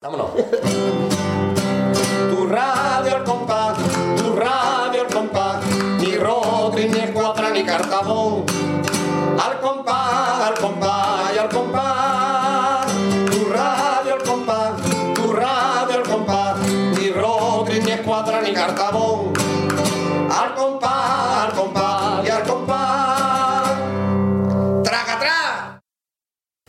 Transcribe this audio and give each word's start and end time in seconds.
Vámonos. 0.00 0.30
Tu 0.32 1.07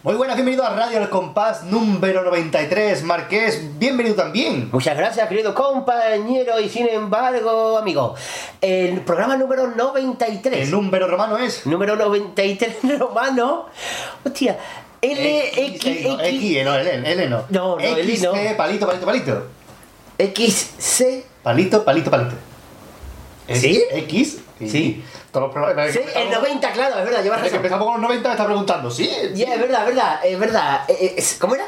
Muy 0.10 0.18
buenas, 0.18 0.38
bienvenido 0.38 0.66
a 0.66 0.72
Radio 0.72 0.98
El 0.98 1.08
Compás 1.08 1.66
número 1.66 2.24
93. 2.24 3.04
Marqués, 3.04 3.78
bienvenido 3.78 4.16
también. 4.16 4.68
Muchas 4.72 4.98
gracias, 4.98 5.30
querido 5.30 5.54
compañero, 5.54 6.60
y 6.60 6.68
sin 6.68 6.90
embargo, 6.90 7.78
amigo, 7.78 8.16
el 8.60 9.02
programa 9.02 9.38
número 9.38 9.68
93. 9.68 10.64
El 10.64 10.72
número 10.72 11.08
romano 11.08 11.38
es. 11.38 11.64
número 11.68 11.96
93 11.96 12.78
romano. 12.98 13.68
Hostia, 14.26 14.58
L, 15.00 15.48
X, 15.68 15.86
X, 15.86 16.08
no, 16.08 16.20
X, 16.22 16.44
X, 16.44 16.66
no, 16.66 16.76
L, 16.76 17.12
L 17.12 17.30
no. 17.30 17.46
No, 17.50 17.76
no, 17.76 17.80
X, 17.80 18.24
no. 18.24 18.32
Palito, 18.58 18.88
palito, 18.88 19.06
palito. 19.06 19.48
X, 20.18 20.74
C. 20.80 21.24
Palito, 21.44 21.86
palito, 21.86 22.10
palito. 22.10 22.36
¿Sí? 23.48 23.84
X. 23.92 24.40
Sí. 24.68 25.04
Todos 25.32 25.48
los 25.48 25.54
programas. 25.54 25.92
Sí, 25.94 26.00
el 26.16 26.32
90, 26.32 26.72
claro, 26.72 27.00
es 27.00 27.06
verdad, 27.06 27.24
llevas 27.24 27.42
Desde 27.44 27.52
que 27.52 27.58
razón. 27.58 27.58
empezamos 27.58 27.86
con 27.86 27.94
los 27.94 28.02
90 28.02 28.28
me 28.30 28.34
está 28.34 28.46
preguntando, 28.46 28.90
¿sí? 28.92 29.10
Ya, 29.36 29.54
es 29.54 29.60
verdad, 29.60 29.82
es 29.82 29.96
verdad, 29.96 30.20
es 30.26 30.40
verdad. 30.40 30.82
Eh, 30.88 30.98
eh, 31.00 31.14
es- 31.18 31.38
¿Cómo 31.40 31.56
era? 31.56 31.66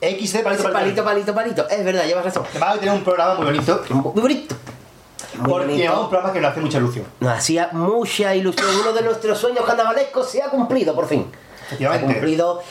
X, 0.00 0.30
C, 0.30 0.40
palito, 0.40 0.62
palito. 0.70 1.04
Palito, 1.04 1.34
palito. 1.34 1.68
Es 1.68 1.84
verdad, 1.84 2.04
llevas 2.04 2.24
razón. 2.24 2.44
Vamos 2.58 2.76
a 2.76 2.80
tener 2.80 2.94
un 2.94 3.02
programa 3.04 3.34
muy 3.36 3.46
bonito. 3.46 3.82
Muy 3.90 4.20
bonito. 4.22 4.54
Muy 5.38 5.48
Porque 5.50 5.76
llevamos 5.76 6.04
un 6.04 6.10
programa 6.10 6.32
que 6.32 6.40
nos 6.40 6.50
hace 6.52 6.60
mucha 6.60 6.78
ilusión. 6.78 7.06
Nos 7.20 7.32
hacía 7.38 7.68
mucha 7.72 8.34
ilusión. 8.34 8.66
Uno 8.80 8.92
de 8.92 9.02
nuestros 9.02 9.38
sueños 9.38 9.64
carnavalescos 9.64 10.28
se 10.30 10.42
ha 10.42 10.48
cumplido, 10.50 10.94
por 10.94 11.08
fin. 11.08 11.26
Se 11.76 11.86
ha 11.86 12.00
cumplido. 12.00 12.62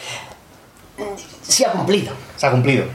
Se 1.42 1.66
ha 1.66 1.72
cumplido. 1.72 2.14
Se 2.38 2.46
ha 2.46 2.52
cumplido. 2.52 2.86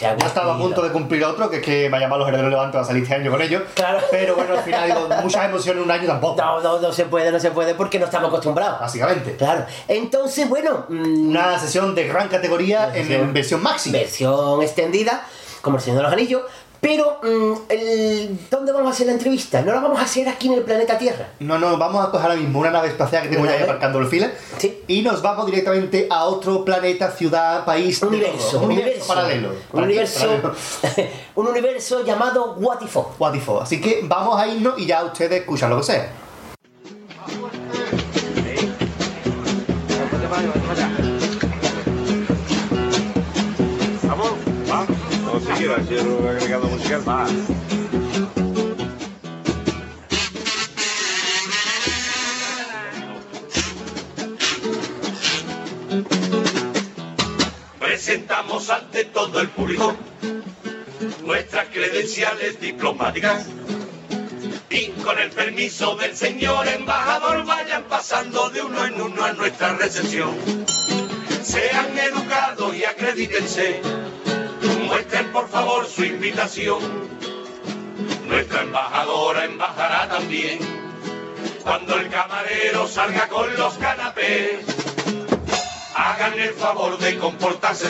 Se 0.00 0.06
ha 0.06 0.16
Ya 0.16 0.26
estaba 0.28 0.54
a 0.54 0.58
punto 0.58 0.80
de 0.80 0.90
cumplir 0.92 1.22
otro, 1.24 1.50
que 1.50 1.58
es 1.58 1.62
que 1.62 1.90
me 1.90 1.98
ha 1.98 2.00
llamado 2.00 2.20
los 2.20 2.28
herederos 2.28 2.50
Levante 2.50 2.78
a 2.78 2.84
salir 2.84 3.02
este 3.02 3.16
año 3.16 3.30
con 3.30 3.42
ellos. 3.42 3.64
Claro. 3.74 3.98
Pero 4.10 4.34
bueno, 4.34 4.54
al 4.54 4.62
final 4.62 4.86
digo, 4.86 5.06
muchas 5.22 5.44
emociones 5.44 5.76
en 5.76 5.84
un 5.84 5.90
año 5.90 6.06
tampoco. 6.06 6.40
No, 6.40 6.58
no, 6.62 6.80
no 6.80 6.90
se 6.90 7.04
puede, 7.04 7.30
no 7.30 7.38
se 7.38 7.50
puede 7.50 7.74
porque 7.74 7.98
no 7.98 8.06
estamos 8.06 8.28
acostumbrados. 8.28 8.80
Básicamente. 8.80 9.36
Claro. 9.36 9.66
Entonces, 9.86 10.48
bueno, 10.48 10.86
mm, 10.88 11.28
Una 11.28 11.58
sesión 11.58 11.94
de 11.94 12.08
gran 12.08 12.28
categoría 12.28 12.96
en, 12.96 13.12
en 13.12 13.34
versión 13.34 13.62
máxima. 13.62 13.98
versión 13.98 14.62
extendida, 14.62 15.22
como 15.60 15.76
el 15.76 15.82
Señor 15.82 15.98
de 15.98 16.02
los 16.04 16.12
Anillos. 16.14 16.42
Pero, 16.80 17.18
mm, 17.22 17.52
el- 17.68 18.38
¿dónde 18.50 18.72
vamos 18.72 18.88
a 18.88 18.94
hacer 18.94 19.06
la 19.06 19.12
entrevista? 19.12 19.60
No 19.60 19.72
la 19.74 19.80
vamos 19.80 19.98
a 19.98 20.02
hacer 20.04 20.26
aquí 20.28 20.48
en 20.48 20.54
el 20.54 20.62
planeta 20.62 20.96
Tierra. 20.96 21.28
No, 21.40 21.58
no, 21.58 21.76
vamos 21.76 22.02
a 22.06 22.10
coger 22.10 22.30
ahora 22.30 22.40
mismo 22.40 22.60
una 22.60 22.70
nave 22.70 22.88
espacial 22.88 23.22
que 23.24 23.28
tengo 23.28 23.44
ya 23.44 23.52
ahí 23.52 23.62
aparcando 23.62 23.98
el 23.98 24.06
fila. 24.06 24.30
Sí. 24.56 24.82
Y 24.86 25.02
nos 25.02 25.20
vamos 25.20 25.44
directamente 25.46 26.06
a 26.10 26.24
otro 26.24 26.64
planeta, 26.64 27.10
ciudad, 27.10 27.64
país. 27.66 28.02
Universo, 28.02 28.58
un 28.60 28.64
Un 28.64 28.70
universo. 28.72 29.06
paralelo. 29.06 29.50
Un 29.72 29.82
universo, 29.84 30.20
Paralelo. 30.20 30.54
un 31.34 31.46
universo 31.48 32.04
llamado 32.04 32.54
What 32.58 32.80
If. 32.82 32.96
What 33.18 33.34
if? 33.34 33.48
Así 33.60 33.80
que 33.80 34.00
vamos 34.04 34.40
a 34.40 34.46
irnos 34.46 34.78
y 34.78 34.86
ya 34.86 35.04
ustedes 35.04 35.40
escuchan 35.40 35.68
lo 35.70 35.76
que 35.78 35.82
sea. 35.84 36.10
Agregado. 45.48 46.68
Va. 47.08 47.26
Presentamos 57.78 58.70
ante 58.70 59.04
todo 59.04 59.40
el 59.40 59.48
público 59.48 59.96
nuestras 61.24 61.68
credenciales 61.68 62.60
diplomáticas. 62.60 63.46
Y 64.68 64.88
con 65.02 65.18
el 65.18 65.30
permiso 65.30 65.96
del 65.96 66.16
señor 66.16 66.68
embajador 66.68 67.44
vayan 67.44 67.84
pasando 67.84 68.50
de 68.50 68.62
uno 68.62 68.84
en 68.84 69.00
uno 69.00 69.24
a 69.24 69.32
nuestra 69.32 69.74
recepción. 69.74 70.36
Sean 71.42 71.98
educados 71.98 72.76
y 72.76 72.84
acredítense. 72.84 73.80
Muestren 74.90 75.30
por 75.30 75.48
favor 75.48 75.86
su 75.86 76.04
invitación. 76.04 76.80
Nuestra 78.26 78.62
embajadora 78.62 79.44
embajará 79.44 80.08
también. 80.08 80.58
Cuando 81.62 81.96
el 81.96 82.10
camarero 82.10 82.88
salga 82.88 83.28
con 83.28 83.54
los 83.56 83.74
canapés, 83.74 84.64
hagan 85.94 86.36
el 86.40 86.54
favor 86.54 86.98
de 86.98 87.18
comportarse. 87.18 87.86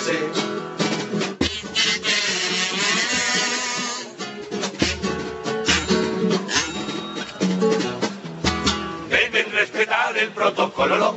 Deben 9.09 9.53
respetar 9.53 10.19
el 10.19 10.33
protocolo, 10.33 11.17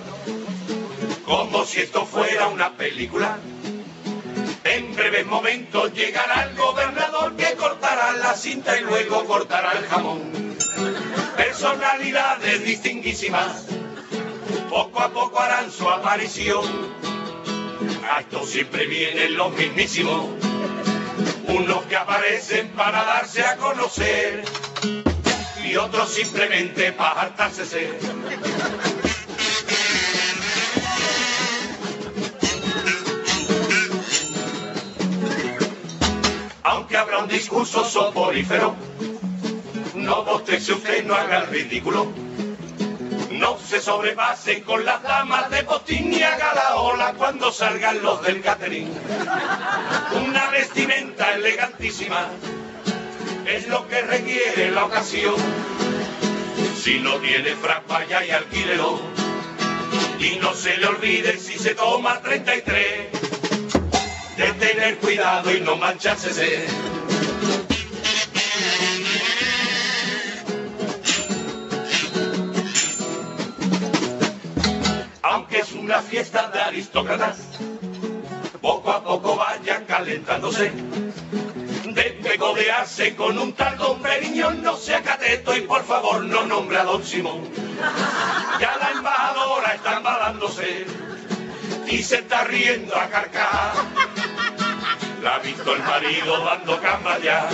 como 1.26 1.66
si 1.66 1.82
esto 1.82 2.06
fuera 2.06 2.48
una 2.48 2.72
película. 2.72 3.38
En 4.66 4.96
breves 4.96 5.26
momentos 5.26 5.94
llegará 5.94 6.44
el 6.44 6.56
gobernador 6.56 7.36
que 7.36 7.54
cortará 7.56 8.14
la 8.14 8.34
cinta 8.34 8.80
y 8.80 8.84
luego 8.84 9.26
cortará 9.26 9.74
el 9.74 9.86
jamón. 9.88 10.56
Personalidades 11.36 12.64
distinguísimas, 12.64 13.66
poco 14.70 15.02
a 15.02 15.10
poco 15.10 15.42
harán 15.42 15.70
su 15.70 15.90
aparición. 15.90 16.64
A 18.10 18.22
esto 18.22 18.46
siempre 18.46 18.88
vienen 18.88 19.36
los 19.36 19.52
mismísimos, 19.54 20.30
unos 21.48 21.86
que 21.86 21.98
aparecen 21.98 22.70
para 22.70 23.04
darse 23.04 23.44
a 23.44 23.58
conocer 23.58 24.46
y 25.66 25.76
otros 25.76 26.10
simplemente 26.10 26.94
para 26.94 27.22
hartarse 27.22 27.66
ser. 27.66 28.00
Aunque 36.94 37.12
habrá 37.12 37.24
un 37.24 37.28
discurso 37.28 37.84
soporífero, 37.84 38.76
no 39.96 40.24
bostece 40.26 40.74
usted, 40.74 41.04
no 41.06 41.16
haga 41.16 41.40
el 41.40 41.48
ridículo. 41.48 42.14
No 43.32 43.58
se 43.58 43.82
sobrepase 43.82 44.62
con 44.62 44.86
las 44.86 45.02
damas 45.02 45.50
de 45.50 45.64
botín 45.64 46.12
ni 46.12 46.22
haga 46.22 46.54
la 46.54 46.76
ola 46.76 47.16
cuando 47.18 47.52
salgan 47.52 48.04
los 48.04 48.22
del 48.22 48.44
catering. 48.44 48.94
Una 50.28 50.52
vestimenta 50.52 51.34
elegantísima 51.34 52.28
es 53.48 53.68
lo 53.70 53.88
que 53.88 54.00
requiere 54.04 54.70
la 54.70 54.86
ocasión. 54.86 55.34
Si 56.80 57.00
no 57.00 57.16
tiene 57.16 57.56
frac, 57.56 57.88
vaya 57.88 58.24
y 58.24 58.30
alquílelo. 58.30 59.00
Y 60.20 60.36
no 60.36 60.54
se 60.54 60.78
le 60.78 60.86
olvide 60.86 61.40
si 61.40 61.58
se 61.58 61.74
toma 61.74 62.22
33 62.22 63.33
de 64.38 64.54
tener 64.54 64.98
cuidado 64.98 65.56
y 65.56 65.62
no 65.62 65.76
mancharse. 65.76 66.66
Aunque 75.22 75.60
es 75.60 75.72
una 75.74 76.02
fiesta 76.02 76.50
de 76.50 76.62
aristócratas, 76.62 77.38
poco 78.62 78.92
a 78.92 79.04
poco 79.04 79.36
vayan 79.36 79.86
calentándose. 79.86 80.72
De 81.94 82.40
codearse 82.40 83.16
con 83.16 83.38
un 83.38 83.54
tal 83.54 83.78
don 83.78 84.02
Periñón, 84.02 84.64
no 84.64 84.76
sea 84.76 85.04
cateto 85.04 85.56
y 85.56 85.62
por 85.62 85.84
favor 85.84 86.24
no 86.24 86.46
nombre 86.46 86.78
a 86.78 86.84
don 86.84 87.04
Simón. 87.04 87.42
Ya 88.60 88.76
la 88.78 88.92
embajadora 88.92 89.76
está 89.76 89.98
embalándose 89.98 90.86
y 91.88 92.02
se 92.02 92.16
está 92.20 92.46
riendo 92.46 92.96
a 92.96 93.08
carcajar. 93.08 93.74
La 95.24 95.36
ha 95.36 95.40
visto 95.40 95.74
el 95.74 95.82
marido 95.82 96.44
dando 96.44 96.82
cama 96.82 97.18
ya. 97.20 97.48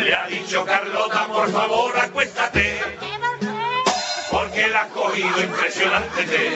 Le 0.00 0.14
ha 0.14 0.28
dicho 0.28 0.64
Carlota, 0.64 1.26
por 1.26 1.50
favor, 1.50 1.98
acuéstate. 1.98 2.80
Porque 4.30 4.68
la 4.68 4.82
ha 4.82 4.88
cogido 4.88 5.42
impresionante. 5.42 6.52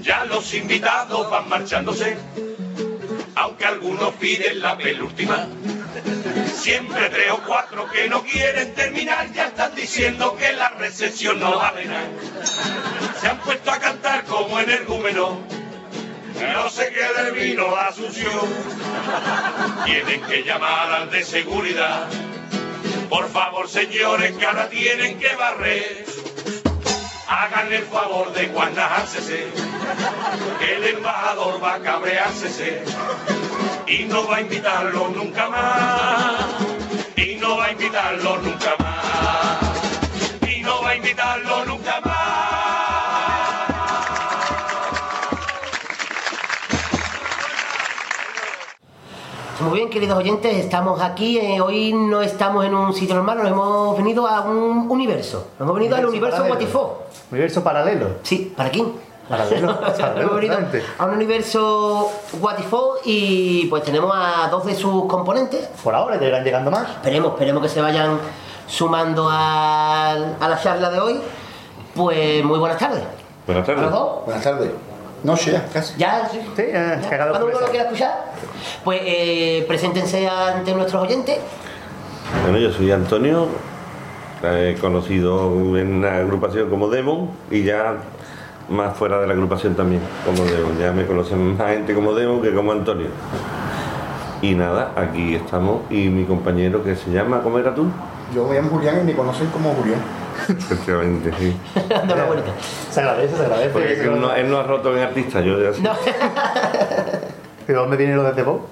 Ya 0.00 0.24
los 0.24 0.54
invitados 0.54 1.30
van 1.30 1.46
marchándose, 1.50 2.16
aunque 3.34 3.66
algunos 3.66 4.14
piden 4.14 4.60
la 4.62 4.78
penúltima. 4.78 5.46
Siempre 6.66 7.08
tres 7.10 7.30
o 7.30 7.42
cuatro 7.46 7.88
que 7.92 8.08
no 8.08 8.24
quieren 8.24 8.74
terminar 8.74 9.32
ya 9.32 9.44
están 9.44 9.72
diciendo 9.76 10.34
que 10.36 10.52
la 10.52 10.70
recesión 10.70 11.38
no 11.38 11.56
vale 11.56 11.84
nada. 11.84 12.08
Se 13.20 13.28
han 13.28 13.38
puesto 13.38 13.70
a 13.70 13.78
cantar 13.78 14.24
como 14.24 14.58
energúmeno. 14.58 15.46
No 16.54 16.68
se 16.68 16.88
quede 16.92 17.28
el 17.28 17.34
vino 17.34 17.68
la. 17.76 18.48
Tienen 19.84 20.20
que 20.22 20.42
llamar 20.42 20.90
al 20.90 21.10
de 21.12 21.22
seguridad. 21.22 22.08
Por 23.08 23.30
favor, 23.30 23.68
señores, 23.68 24.36
que 24.36 24.44
ahora 24.44 24.68
tienen 24.68 25.20
que 25.20 25.36
barrer. 25.36 26.04
Hagan 27.28 27.72
el 27.72 27.84
favor 27.84 28.32
de 28.32 28.46
guardársese, 28.48 29.46
que 30.58 30.74
el 30.74 30.84
embajador 30.96 31.62
va 31.62 31.74
a 31.74 31.80
cabreársese 31.80 32.82
y 33.86 34.04
no 34.04 34.26
va 34.26 34.36
a 34.36 34.40
invitarlo 34.40 35.08
nunca 35.08 35.48
más. 35.48 36.46
Y 37.16 37.36
no 37.36 37.56
va 37.56 37.66
a 37.66 37.72
invitarlo 37.72 38.38
nunca 38.38 38.74
más. 38.78 40.48
Y 40.48 40.60
no 40.60 40.82
va 40.82 40.90
a 40.90 40.96
invitarlo 40.96 41.64
nunca 41.64 42.00
más. 42.00 42.16
Muy 49.60 49.78
bien, 49.78 49.90
queridos 49.90 50.18
oyentes, 50.18 50.56
estamos 50.56 51.00
aquí. 51.00 51.38
eh, 51.38 51.60
hoy 51.60 51.92
no 51.92 52.22
estamos 52.22 52.64
en 52.64 52.74
un 52.74 52.92
sitio 52.92 53.14
normal, 53.14 53.38
nos 53.38 53.48
hemos 53.48 53.96
venido 53.96 54.26
a 54.26 54.42
un 54.42 54.90
universo. 54.90 55.48
Nos 55.58 55.66
hemos 55.66 55.74
venido 55.76 55.96
al 55.96 56.06
universo. 56.06 56.44
Watifó. 56.44 57.02
Universo 57.30 57.64
paralelo. 57.64 58.18
Sí, 58.22 58.52
¿para 58.56 58.70
quién? 58.70 58.92
Paralelo, 59.28 59.70
a 60.98 61.04
un 61.04 61.10
universo 61.14 62.10
Watifó 62.40 62.94
y 63.04 63.66
pues 63.66 63.82
tenemos 63.82 64.12
a 64.14 64.48
dos 64.48 64.64
de 64.64 64.74
sus 64.74 65.06
componentes. 65.06 65.68
Por 65.82 65.94
ahora 65.94 66.18
ya 66.20 66.26
irán 66.28 66.44
llegando 66.44 66.70
más. 66.70 66.88
Esperemos, 66.90 67.32
esperemos 67.32 67.62
que 67.62 67.68
se 67.68 67.80
vayan 67.80 68.18
sumando 68.68 69.28
al- 69.28 70.36
a, 70.40 70.48
la 70.48 70.60
charla 70.62 70.90
de 70.90 71.00
hoy. 71.00 71.20
Pues 71.94 72.44
muy 72.44 72.58
buenas 72.58 72.78
tardes. 72.78 73.02
Buenas 73.46 73.64
¿A 73.64 73.66
tardes. 73.66 73.82
los 73.82 73.92
dos? 73.92 74.24
Buenas 74.26 74.44
tardes. 74.44 74.70
Noche 75.24 75.52
ya, 75.52 75.64
casi. 75.72 75.94
¿Ya? 75.98 76.28
Sí, 76.30 76.38
eh, 76.58 76.98
¿Ya? 77.02 77.08
cagado 77.08 77.32
¿Cada 77.32 77.44
por 77.44 77.50
uno 77.54 77.60
lo 77.60 77.66
quiera 77.68 77.84
escuchar? 77.86 78.24
Pues 78.84 79.00
eh, 79.02 79.64
preséntense 79.66 80.28
ante 80.28 80.72
nuestros 80.74 81.02
oyentes. 81.02 81.38
Bueno, 82.42 82.58
yo 82.58 82.70
soy 82.70 82.92
Antonio, 82.92 83.48
eh, 84.44 84.76
conocido 84.80 85.48
en 85.78 86.02
la 86.02 86.16
agrupación 86.18 86.68
como 86.70 86.88
Demon 86.88 87.30
y 87.50 87.64
ya 87.64 87.94
más 88.68 88.96
fuera 88.96 89.20
de 89.20 89.26
la 89.26 89.32
agrupación 89.32 89.74
también 89.74 90.00
como 90.24 90.44
Demon. 90.44 90.78
Ya 90.78 90.92
me 90.92 91.06
conocen 91.06 91.56
más 91.56 91.68
gente 91.70 91.94
como 91.94 92.14
Demon 92.14 92.42
que 92.42 92.54
como 92.54 92.72
Antonio. 92.72 93.08
Y 94.42 94.54
nada, 94.54 94.92
aquí 94.96 95.34
estamos 95.34 95.82
y 95.90 96.08
mi 96.08 96.24
compañero 96.24 96.82
que 96.84 96.94
se 96.94 97.10
llama, 97.10 97.42
¿cómo 97.42 97.58
era 97.58 97.74
tú? 97.74 97.86
Yo 98.34 98.46
me 98.46 98.56
llamo 98.56 98.70
Julián 98.70 99.00
y 99.00 99.04
me 99.04 99.14
conocen 99.14 99.46
como 99.48 99.72
Julián. 99.74 100.00
Efectivamente, 100.48 101.32
sí. 101.38 101.56
Dando 101.88 102.16
la 102.16 102.24
vuelta. 102.24 102.50
Se 102.90 103.00
agradece, 103.00 103.36
se 103.36 103.42
agradece. 103.42 103.70
Porque 103.70 103.92
es 103.92 103.98
que 104.00 104.06
él 104.06 104.20
no, 104.20 104.34
él 104.34 104.50
no 104.50 104.58
ha 104.58 104.62
roto 104.62 104.96
en 104.96 105.02
artista, 105.02 105.40
yo 105.40 105.60
ya 105.60 105.72
sé. 105.72 105.82
No. 105.82 105.92
¿De 107.66 107.74
dónde 107.74 107.96
viene 107.96 108.14
lo 108.14 108.22
de 108.22 108.32
Debo? 108.32 108.66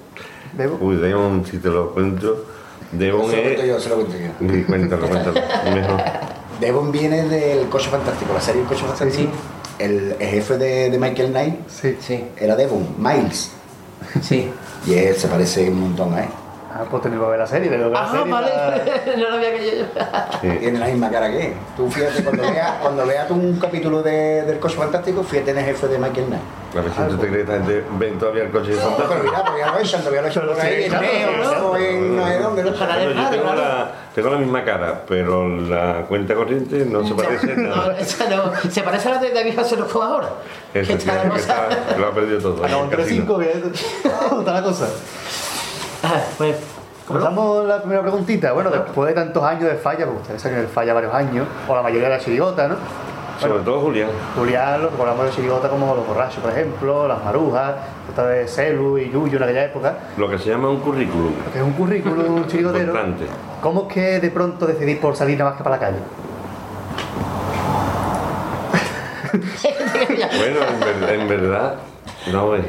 Debo. 0.53 0.77
Uy, 0.79 0.95
Demon, 0.97 1.43
si 1.45 1.57
te 1.57 1.69
lo 1.69 1.91
cuento, 1.91 2.45
Demon 2.91 3.29
Se 3.29 3.37
lo 3.37 3.43
cuento 3.43 3.61
es... 3.61 3.67
yo, 3.67 3.79
se 3.79 3.89
lo 3.89 3.95
cuento 3.95 4.13
yo. 4.17 4.53
Sí, 4.53 4.63
Cuéntalo, 4.63 5.07
cuéntalo, 5.07 5.41
mejor. 5.73 6.01
Devon 6.59 6.91
viene 6.91 7.23
del 7.23 7.67
Coche 7.67 7.89
Fantástico, 7.89 8.33
la 8.33 8.39
serie 8.39 8.61
El 8.61 8.67
Coche 8.67 8.85
Fantástico. 8.85 9.31
El 9.79 10.15
jefe 10.19 10.57
de, 10.57 10.89
de 10.89 10.97
Michael 10.97 11.29
Knight 11.31 11.55
Sí. 11.69 11.97
Sí, 11.99 12.23
era 12.37 12.55
Devon, 12.55 12.87
Miles. 12.97 13.51
sí. 14.21 14.49
Y 14.85 14.93
él 14.93 15.15
se 15.15 15.27
parece 15.27 15.69
un 15.69 15.79
montón 15.81 16.13
a 16.13 16.23
él. 16.23 16.29
Ah, 16.77 16.83
pues 16.91 17.03
tenemos 17.03 17.23
que 17.25 17.29
ver 17.31 17.39
la 17.39 17.47
serie, 17.47 17.69
tenemos 17.69 17.93
que 17.93 17.97
ver 17.97 18.03
la 18.03 18.09
Ah, 18.09 18.11
serie. 18.17 18.33
vale. 18.33 18.51
para- 18.51 19.15
no 19.17 19.29
lo 19.29 19.35
había 19.37 19.51
caído 19.53 19.71
yo. 19.77 19.85
Sí. 20.41 20.57
Tiene 20.59 20.79
la 20.79 20.85
misma 20.87 21.09
cara 21.09 21.29
que 21.31 21.45
él. 21.47 21.53
Tú 21.77 21.89
fíjate, 21.89 22.21
cuando 22.21 22.43
veas 22.51 22.71
cuando 22.81 23.05
veas 23.07 23.31
un 23.31 23.59
capítulo 23.59 24.03
de, 24.03 24.41
del 24.43 24.59
Coche 24.59 24.75
Fantástico, 24.75 25.23
fíjate 25.23 25.51
en 25.51 25.57
el 25.59 25.65
jefe 25.65 25.87
de 25.87 25.97
Michael 25.97 26.25
Knight. 26.27 26.43
A 26.77 26.81
ver 26.81 26.91
si 26.91 27.01
tú 27.15 27.17
te 27.17 27.27
crees 27.29 27.45
que 27.47 27.53
esta 27.53 27.65
gente 27.65 27.83
ven 27.97 28.19
todavía 28.19 28.43
el 28.43 28.51
coche 28.51 28.71
de 28.71 28.75
No, 28.75 28.97
pero 28.97 29.23
mira, 29.23 29.43
porque 29.45 29.59
ya 29.61 29.71
lo 29.71 29.79
echan, 29.79 29.99
todavía 30.01 30.21
lo 30.23 30.27
echan 30.27 30.45
por 30.45 30.59
ahí, 30.59 30.83
en 30.83 30.89
claro, 30.89 31.05
Neo, 31.05 31.29
en 31.29 31.37
no 32.17 32.25
sé 32.27 32.39
dónde. 32.39 32.63
¿no? 32.63 32.69
Los 32.71 32.79
canales 32.79 33.15
yo 33.15 33.29
tengo 33.29 33.43
claro. 33.43 33.61
la, 33.61 33.91
tengo 34.13 34.29
la 34.31 34.37
misma 34.37 34.65
cara, 34.65 35.01
pero 35.07 35.47
la 35.47 36.01
cuenta 36.09 36.35
corriente 36.35 36.85
no 36.85 37.07
se 37.07 37.13
parece 37.23 37.53
en 37.53 37.69
No, 37.69 37.75
nada. 37.77 37.97
esa 37.97 38.29
no. 38.29 38.51
Se 38.69 38.81
parece 38.83 39.07
a 39.07 39.11
la 39.13 39.17
de 39.19 39.31
David 39.31 39.57
Hasselhoff 39.57 39.95
ahora. 39.95 40.27
Que 40.73 40.81
Eso, 40.81 40.91
está 40.91 41.23
la 41.23 41.29
que 41.29 41.39
está- 41.39 41.69
lo 41.97 42.07
ha 42.07 42.11
perdido 42.13 42.41
todo. 42.41 42.61
Casino. 42.61 42.89
3-5, 43.37 43.39
que 43.39 44.37
está 44.39 44.51
la 44.51 44.61
cosa. 44.63 44.87
Ah, 46.07 46.21
pues. 46.37 46.55
Comenzamos 47.07 47.65
la 47.67 47.79
primera 47.81 48.01
preguntita. 48.01 48.51
Bueno, 48.53 48.69
después 48.71 49.07
de 49.09 49.13
tantos 49.13 49.43
años 49.43 49.63
de 49.69 49.75
falla, 49.75 50.05
porque 50.05 50.21
ustedes 50.21 50.41
saben 50.41 50.57
que 50.57 50.63
el 50.63 50.67
falla 50.69 50.93
varios 50.93 51.13
años, 51.13 51.47
o 51.67 51.75
la 51.75 51.81
mayoría 51.83 52.09
de 52.09 52.15
la 52.17 52.19
chirigota, 52.23 52.67
¿no? 52.67 52.75
Sobre 53.39 53.63
todo 53.63 53.81
Julián. 53.81 54.09
Julián, 54.35 54.81
lo 54.81 54.89
recordamos 54.89 55.25
de 55.25 55.31
chirigota 55.31 55.67
como 55.69 55.93
Los 55.93 56.07
Borrachos, 56.07 56.37
por 56.41 56.51
ejemplo, 56.51 57.07
Las 57.07 57.23
Marujas, 57.23 57.73
esta 58.09 58.25
de 58.27 58.47
Celu 58.47 58.97
y 58.97 59.11
Yuyu 59.11 59.37
en 59.37 59.43
aquella 59.43 59.65
época, 59.65 59.93
Lo 60.17 60.29
que 60.29 60.37
se 60.39 60.49
llama 60.49 60.69
un 60.69 60.79
currículum. 60.79 61.33
que 61.51 61.59
es 61.59 61.63
un 61.65 61.73
currículum 61.73 62.45
chirigotero. 62.47 62.85
Importante. 62.93 63.25
¿Cómo 63.61 63.87
es 63.87 63.93
que 63.93 64.19
de 64.19 64.29
pronto 64.31 64.65
decidís 64.65 64.97
por 64.97 65.15
salir 65.15 65.37
nada 65.37 65.51
más 65.51 65.57
que 65.57 65.63
para 65.63 65.75
la 65.75 65.81
calle? 65.81 65.97
Bueno, 69.33 70.59
en, 70.71 70.79
ver- 71.01 71.19
en 71.19 71.27
verdad, 71.27 71.75
no 72.31 72.55
es. 72.55 72.63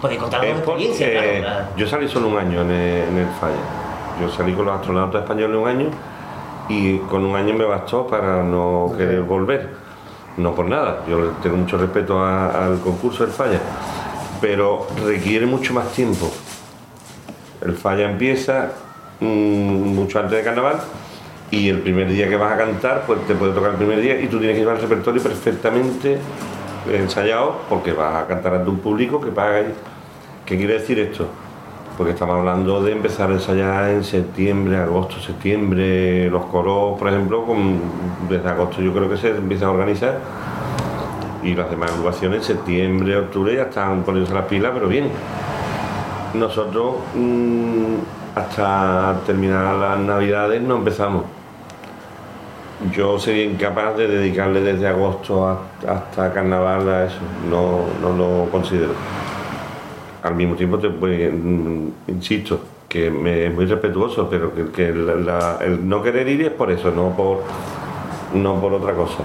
Contarnos 0.00 0.30
Es 0.32 0.52
una 0.52 0.58
experiencia, 0.58 1.06
porque 1.14 1.38
claro. 1.40 1.66
yo 1.76 1.86
salí 1.86 2.08
solo 2.08 2.28
un 2.28 2.38
año 2.38 2.60
en 2.62 2.70
el, 2.70 3.02
en 3.08 3.18
el 3.18 3.26
falla. 3.40 3.54
Yo 4.20 4.30
salí 4.30 4.52
con 4.54 4.66
los 4.66 4.74
astronautas 4.78 5.22
españoles 5.22 5.56
un 5.56 5.68
año 5.68 5.86
y 6.68 6.98
con 6.98 7.24
un 7.24 7.34
año 7.36 7.54
me 7.54 7.64
bastó 7.64 8.06
para 8.06 8.42
no 8.42 8.92
querer 8.96 9.22
volver. 9.22 9.70
No 10.36 10.54
por 10.54 10.66
nada, 10.66 11.02
yo 11.08 11.18
le 11.20 11.28
tengo 11.42 11.56
mucho 11.56 11.78
respeto 11.78 12.18
a- 12.22 12.66
al 12.66 12.80
concurso 12.80 13.24
del 13.24 13.32
falla, 13.32 13.58
pero 14.40 14.86
requiere 15.04 15.46
mucho 15.46 15.72
más 15.72 15.88
tiempo. 15.92 16.30
El 17.64 17.74
falla 17.74 18.10
empieza 18.10 18.72
mm, 19.20 19.24
mucho 19.94 20.18
antes 20.18 20.36
de 20.38 20.44
carnaval 20.44 20.76
y 21.50 21.68
el 21.70 21.78
primer 21.80 22.08
día 22.08 22.28
que 22.28 22.36
vas 22.36 22.52
a 22.52 22.56
cantar, 22.58 23.04
pues 23.06 23.26
te 23.26 23.34
puede 23.34 23.52
tocar 23.52 23.70
el 23.70 23.76
primer 23.76 24.00
día 24.00 24.20
y 24.20 24.26
tú 24.28 24.38
tienes 24.38 24.54
que 24.56 24.60
llevar 24.60 24.76
el 24.76 24.82
repertorio 24.82 25.22
perfectamente 25.22 26.18
ensayado 26.92 27.56
porque 27.68 27.92
vas 27.92 28.14
a 28.24 28.26
cantar 28.26 28.54
ante 28.54 28.70
un 28.70 28.78
público 28.78 29.20
que 29.20 29.30
paga. 29.30 29.62
¿Qué 30.44 30.56
quiere 30.56 30.74
decir 30.74 30.98
esto? 30.98 31.26
Porque 31.96 32.12
estamos 32.12 32.36
hablando 32.36 32.82
de 32.82 32.92
empezar 32.92 33.30
a 33.30 33.34
ensayar 33.34 33.88
en 33.90 34.04
septiembre, 34.04 34.76
agosto, 34.76 35.18
septiembre, 35.20 36.28
los 36.30 36.44
coros, 36.46 36.98
por 36.98 37.08
ejemplo, 37.08 37.44
con- 37.44 37.80
desde 38.28 38.48
agosto 38.48 38.82
yo 38.82 38.92
creo 38.92 39.08
que 39.08 39.16
se 39.16 39.30
empiezan 39.30 39.68
a 39.68 39.72
organizar 39.72 40.18
y 41.42 41.54
las 41.54 41.70
demás 41.70 41.90
agrupaciones 41.92 42.44
septiembre, 42.44 43.16
octubre 43.16 43.54
ya 43.54 43.62
están 43.62 44.02
poniéndose 44.02 44.34
las 44.34 44.44
pilas, 44.46 44.72
pero 44.74 44.88
bien. 44.88 45.08
Nosotros 46.34 46.96
mm, 47.14 47.94
hasta 48.34 49.20
terminar 49.24 49.74
las 49.76 49.98
navidades 49.98 50.60
no 50.60 50.76
empezamos. 50.76 51.22
Yo 52.94 53.18
sería 53.18 53.44
incapaz 53.44 53.96
de 53.96 54.06
dedicarle 54.06 54.60
desde 54.60 54.86
agosto 54.86 55.46
a- 55.48 55.62
hasta 55.88 56.32
carnaval 56.32 56.88
a 56.88 57.06
eso, 57.06 57.16
no, 57.48 57.84
no 58.02 58.16
lo 58.16 58.50
considero. 58.50 58.92
Al 60.22 60.34
mismo 60.34 60.56
tiempo, 60.56 60.78
te, 60.78 60.88
mm, 60.88 61.90
insisto, 62.08 62.60
que 62.88 63.06
es 63.06 63.54
muy 63.54 63.64
respetuoso, 63.66 64.28
pero 64.28 64.52
que, 64.72 64.88
el 64.88 65.88
no 65.88 66.02
querer 66.02 66.28
ir 66.28 66.42
es 66.42 66.50
por 66.50 66.70
eso, 66.70 66.90
no 66.90 67.10
por, 67.16 67.42
no 68.34 68.60
por 68.60 68.74
otra 68.74 68.92
cosa. 68.92 69.22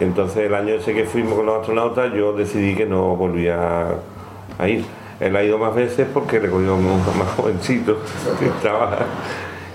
Entonces 0.00 0.38
el 0.46 0.54
año 0.54 0.74
ese 0.74 0.92
que 0.92 1.04
fuimos 1.04 1.34
con 1.34 1.46
los 1.46 1.60
astronautas 1.60 2.12
yo 2.12 2.32
decidí 2.32 2.74
que 2.74 2.84
no 2.84 3.16
volvía 3.16 3.88
a 4.58 4.68
ir. 4.68 4.84
Él 5.20 5.36
ha 5.36 5.42
ido 5.44 5.56
más 5.56 5.74
veces 5.74 6.06
porque 6.12 6.40
le 6.40 6.50
cogió 6.50 6.76
más 7.18 7.28
jovencito, 7.36 7.98
que 8.38 8.46
estaba 8.46 8.98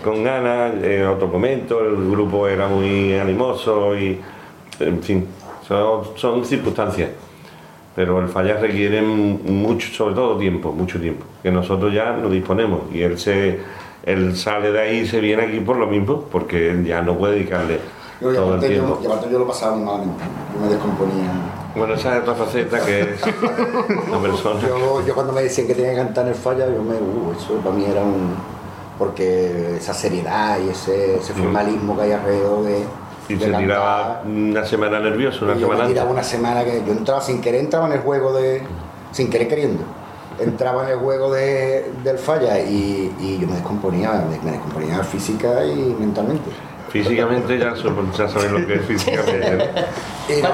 con 0.09 0.23
ganas, 0.23 0.73
en 0.83 1.05
otro 1.05 1.27
momento, 1.27 1.81
el 1.81 2.09
grupo 2.09 2.47
era 2.47 2.67
muy 2.67 3.13
animoso 3.13 3.95
y 3.95 4.19
en 4.79 5.03
fin, 5.03 5.27
son, 5.67 6.03
son 6.15 6.43
circunstancias. 6.43 7.11
Pero 7.95 8.19
el 8.19 8.27
fallar 8.27 8.59
requiere 8.61 9.01
mucho, 9.01 9.89
sobre 9.89 10.15
todo 10.15 10.37
tiempo, 10.37 10.71
mucho 10.71 10.99
tiempo, 10.99 11.25
que 11.43 11.51
nosotros 11.51 11.93
ya 11.93 12.13
no 12.13 12.29
disponemos. 12.29 12.81
Y 12.93 13.01
él 13.01 13.19
se 13.19 13.59
él 14.03 14.35
sale 14.35 14.71
de 14.71 14.79
ahí 14.79 14.97
y 14.99 15.07
se 15.07 15.19
viene 15.19 15.43
aquí 15.43 15.59
por 15.59 15.75
lo 15.75 15.85
mismo, 15.85 16.25
porque 16.31 16.71
él 16.71 16.85
ya 16.85 17.01
no 17.01 17.15
puede 17.15 17.35
dedicarle 17.35 17.79
Yo, 18.21 18.33
todo 18.33 18.55
el 18.55 18.61
tiempo. 18.61 18.99
yo, 19.01 19.03
y 19.03 19.11
aparte 19.11 19.31
yo 19.31 19.39
lo 19.39 19.47
pasaba 19.47 19.75
muy 19.75 19.85
malamente. 19.85 20.23
Yo 20.53 20.59
me 20.61 20.69
descomponía. 20.69 21.31
Bueno, 21.75 21.93
esa 21.93 22.15
es 22.15 22.21
otra 22.23 22.33
faceta 22.33 22.83
que 22.83 23.01
es 23.01 23.21
una 24.07 24.21
persona. 24.21 24.61
Yo, 24.61 25.05
yo 25.05 25.13
cuando 25.13 25.33
me 25.33 25.43
decían 25.43 25.67
que 25.67 25.75
tenía 25.75 25.91
que 25.91 25.97
cantar 25.97 26.25
en 26.25 26.31
el 26.31 26.35
falla, 26.35 26.65
yo 26.65 26.81
me. 26.81 26.95
Uh, 26.95 27.33
eso 27.37 27.55
para 27.63 27.75
mí 27.75 27.85
era 27.85 28.01
un. 28.01 28.58
Porque 28.99 29.77
esa 29.77 29.93
seriedad 29.93 30.59
y 30.63 30.69
ese, 30.69 31.15
ese 31.17 31.33
formalismo 31.33 31.95
que 31.95 32.03
hay 32.03 32.11
alrededor 32.11 32.63
de. 32.63 32.83
Y 33.29 33.33
de 33.35 33.39
se 33.39 33.45
cantar. 33.45 33.61
tiraba 33.61 34.21
una 34.25 34.65
semana 34.65 34.99
nervioso, 34.99 35.45
una 35.45 35.55
Y 35.55 35.59
yo 35.59 35.67
semana 35.67 35.83
me 35.85 35.89
tiraba 35.89 36.11
una 36.11 36.23
semana 36.23 36.63
que 36.65 36.83
yo 36.85 36.91
entraba 36.91 37.21
sin 37.21 37.39
querer, 37.41 37.61
entraba 37.61 37.87
en 37.87 37.93
el 37.93 37.99
juego 37.99 38.33
de. 38.33 38.61
sin 39.11 39.29
querer 39.29 39.47
queriendo. 39.47 39.83
entraba 40.39 40.83
en 40.83 40.89
el 40.89 40.99
juego 40.99 41.31
de- 41.33 41.91
del 42.03 42.17
falla 42.17 42.59
y, 42.59 43.13
y 43.19 43.39
yo 43.39 43.47
me 43.47 43.53
descomponía, 43.55 44.25
me, 44.43 44.51
descomponía 44.51 45.03
física 45.03 45.65
y 45.65 45.95
mentalmente. 45.99 46.49
Físicamente 46.89 47.57
ya, 47.59 47.73
ya 47.75 48.27
saben 48.29 48.53
lo 48.53 48.65
que 48.67 48.75
es 48.75 48.85
físicamente. 48.85 49.51
¿no? 49.57 49.63
Y 50.33 50.41
no, 50.41 50.49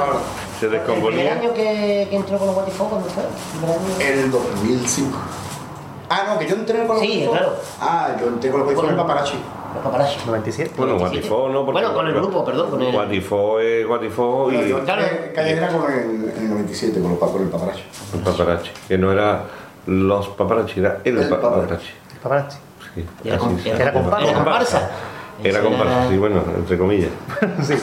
Se 0.60 0.66
¿El 0.66 0.72
primer 0.72 0.80
descomponía. 0.88 1.34
año 1.34 1.54
que, 1.54 2.08
que 2.10 2.16
entró 2.16 2.38
con 2.38 2.48
los 2.48 2.56
Guatifón 2.56 2.90
cuándo 2.90 3.08
fue? 3.10 3.24
¿El 4.06 4.20
el 4.20 4.32
2005. 4.32 5.18
Ah, 6.10 6.24
no, 6.28 6.40
que 6.40 6.48
yo 6.48 6.56
entré 6.56 6.78
con 6.86 6.88
los 6.90 7.00
Sí, 7.00 7.08
Guatifón. 7.26 7.38
claro. 7.38 7.54
Ah, 7.82 8.10
yo 8.20 8.28
entré 8.28 8.50
con 8.52 8.60
los 8.60 8.68
Guatifón 8.68 8.90
en 8.92 8.98
Paparachi. 8.98 9.38
Los 9.76 9.84
paparazzi. 9.84 10.18
97. 10.26 10.72
Bueno, 10.78 10.98
Guatifó 10.98 11.50
no, 11.50 11.66
porque. 11.66 11.82
Bueno, 11.82 11.94
con 11.94 12.08
el 12.08 12.14
grupo, 12.14 12.46
perdón, 12.46 12.70
con 12.70 12.82
el- 12.82 12.92
Guatifó 12.94 13.60
es 13.60 13.86
Guatifó 13.86 14.50
y. 14.52 14.56
No, 14.58 14.62
yo 14.66 14.84
Claro. 14.86 15.02
entré 15.02 15.34
callejera 15.34 15.68
con 15.70 15.92
el, 15.92 16.00
en 16.38 16.38
el 16.44 16.50
97, 16.50 17.02
con, 17.02 17.10
los, 17.12 17.20
pa- 17.20 17.28
con 17.28 17.42
el 17.42 17.50
Paparachi. 17.50 17.84
El 18.14 18.20
paparazzi. 18.22 18.70
Que 18.88 18.98
no 18.98 19.12
era 19.12 19.44
los 19.88 20.28
paparazzi, 20.30 20.80
era 20.80 21.00
el, 21.04 21.18
El 21.18 21.28
paparazzi. 21.30 21.88
Paparazzi. 22.24 22.58
Sí, 22.96 23.06
Era, 23.26 23.36
así 23.36 23.46
com- 23.46 23.60
se 23.60 23.70
era, 23.70 23.80
llama. 23.80 23.92
comparsa. 23.94 24.26
Era 24.30 24.34
comparsa. 24.36 24.90
Era 25.44 25.60
comparsa, 25.62 26.10
sí, 26.10 26.18
bueno, 26.18 26.44
entre 26.56 26.78
comillas. 26.78 27.10
Sí. 27.62 27.76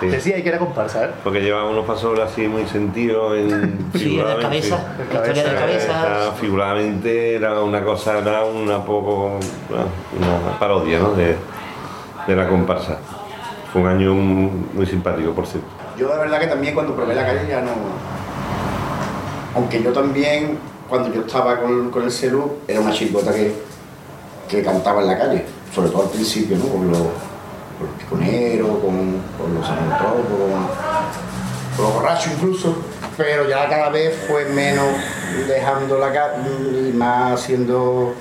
Sí. 0.00 0.06
Decía 0.06 0.40
que 0.42 0.48
era 0.48 0.58
comparsa, 0.58 1.06
¿eh? 1.06 1.10
Porque 1.24 1.40
llevaba 1.40 1.68
unos 1.68 1.84
pasos 1.84 2.18
así 2.20 2.46
muy 2.46 2.66
sentidos 2.66 3.36
en 3.36 3.90
Sí, 3.94 4.18
era 4.20 4.38
cabeza. 4.38 4.78
La 5.12 5.18
historia 5.18 5.42
de 5.42 5.50
Era- 5.50 5.58
cabeza. 5.60 6.32
figuradamente 6.40 7.34
era 7.34 7.60
una 7.62 7.82
cosa, 7.82 8.18
era 8.18 8.44
una 8.44 8.84
poco 8.84 9.40
una 10.16 10.58
parodia 10.60 11.00
¿no? 11.00 11.14
de, 11.14 11.34
de 12.28 12.36
la 12.36 12.48
comparsa. 12.48 12.98
Fue 13.72 13.82
un 13.82 13.88
año 13.88 14.14
muy 14.14 14.86
simpático, 14.86 15.32
por 15.32 15.46
cierto. 15.46 15.68
Yo 15.98 16.08
la 16.08 16.16
verdad 16.18 16.38
que 16.38 16.46
también 16.46 16.74
cuando 16.74 16.94
probé 16.94 17.14
la 17.16 17.26
calle 17.26 17.40
ya 17.48 17.60
no... 17.60 17.72
Aunque 19.56 19.82
yo 19.82 19.92
también, 19.92 20.58
cuando 20.88 21.12
yo 21.12 21.22
estaba 21.22 21.58
con, 21.58 21.90
con 21.90 22.04
el 22.04 22.10
celu, 22.12 22.58
era 22.68 22.80
una 22.80 22.92
chirigota 22.92 23.32
que, 23.34 23.52
que 24.48 24.62
cantaba 24.62 25.00
en 25.02 25.08
la 25.08 25.18
calle. 25.18 25.44
Sobre 25.74 25.90
todo 25.90 26.02
al 26.02 26.10
principio, 26.10 26.56
¿no? 26.56 26.66
Con 26.66 26.90
los, 26.90 26.98
con 26.98 27.86
los 27.86 27.96
piconeros, 27.98 28.68
con, 28.68 29.20
con 29.38 29.54
los 29.54 29.68
amantropos, 29.68 30.26
con, 31.76 31.84
los 31.84 31.94
borrachos 31.94 32.32
incluso. 32.32 32.74
Pero 33.16 33.48
ya 33.48 33.68
cada 33.68 33.90
vez 33.90 34.16
fue 34.28 34.46
menos 34.46 34.86
dejando 35.46 35.98
la 35.98 36.36
y 36.88 36.92
más 36.92 37.40
haciendo 37.40 38.14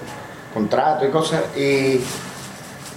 contratos 0.54 1.08
y 1.08 1.12
cosas. 1.12 1.44
Y, 1.56 2.02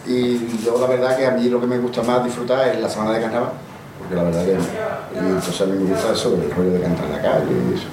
y 0.07 0.61
yo 0.64 0.78
la 0.80 0.87
verdad 0.87 1.16
que 1.16 1.26
a 1.26 1.30
mí 1.33 1.49
lo 1.49 1.61
que 1.61 1.66
me 1.66 1.78
gusta 1.78 2.02
más 2.02 2.25
disfrutar 2.25 2.69
es 2.69 2.80
la 2.80 2.88
semana 2.88 3.12
de 3.12 3.21
carnaval, 3.21 3.52
porque 3.99 4.14
la 4.14 4.23
verdad 4.25 4.45
que 4.45 4.52
y 4.52 5.19
entonces 5.19 5.61
a 5.61 5.66
mí 5.66 5.78
me 5.78 5.90
gusta 5.90 6.12
eso, 6.12 6.35
el 6.35 6.50
rollo 6.50 6.73
de 6.73 6.80
cantar 6.80 7.07
en 7.07 7.12
la 7.12 7.23
calle 7.23 7.47
y 7.50 7.75
eso. 7.75 7.87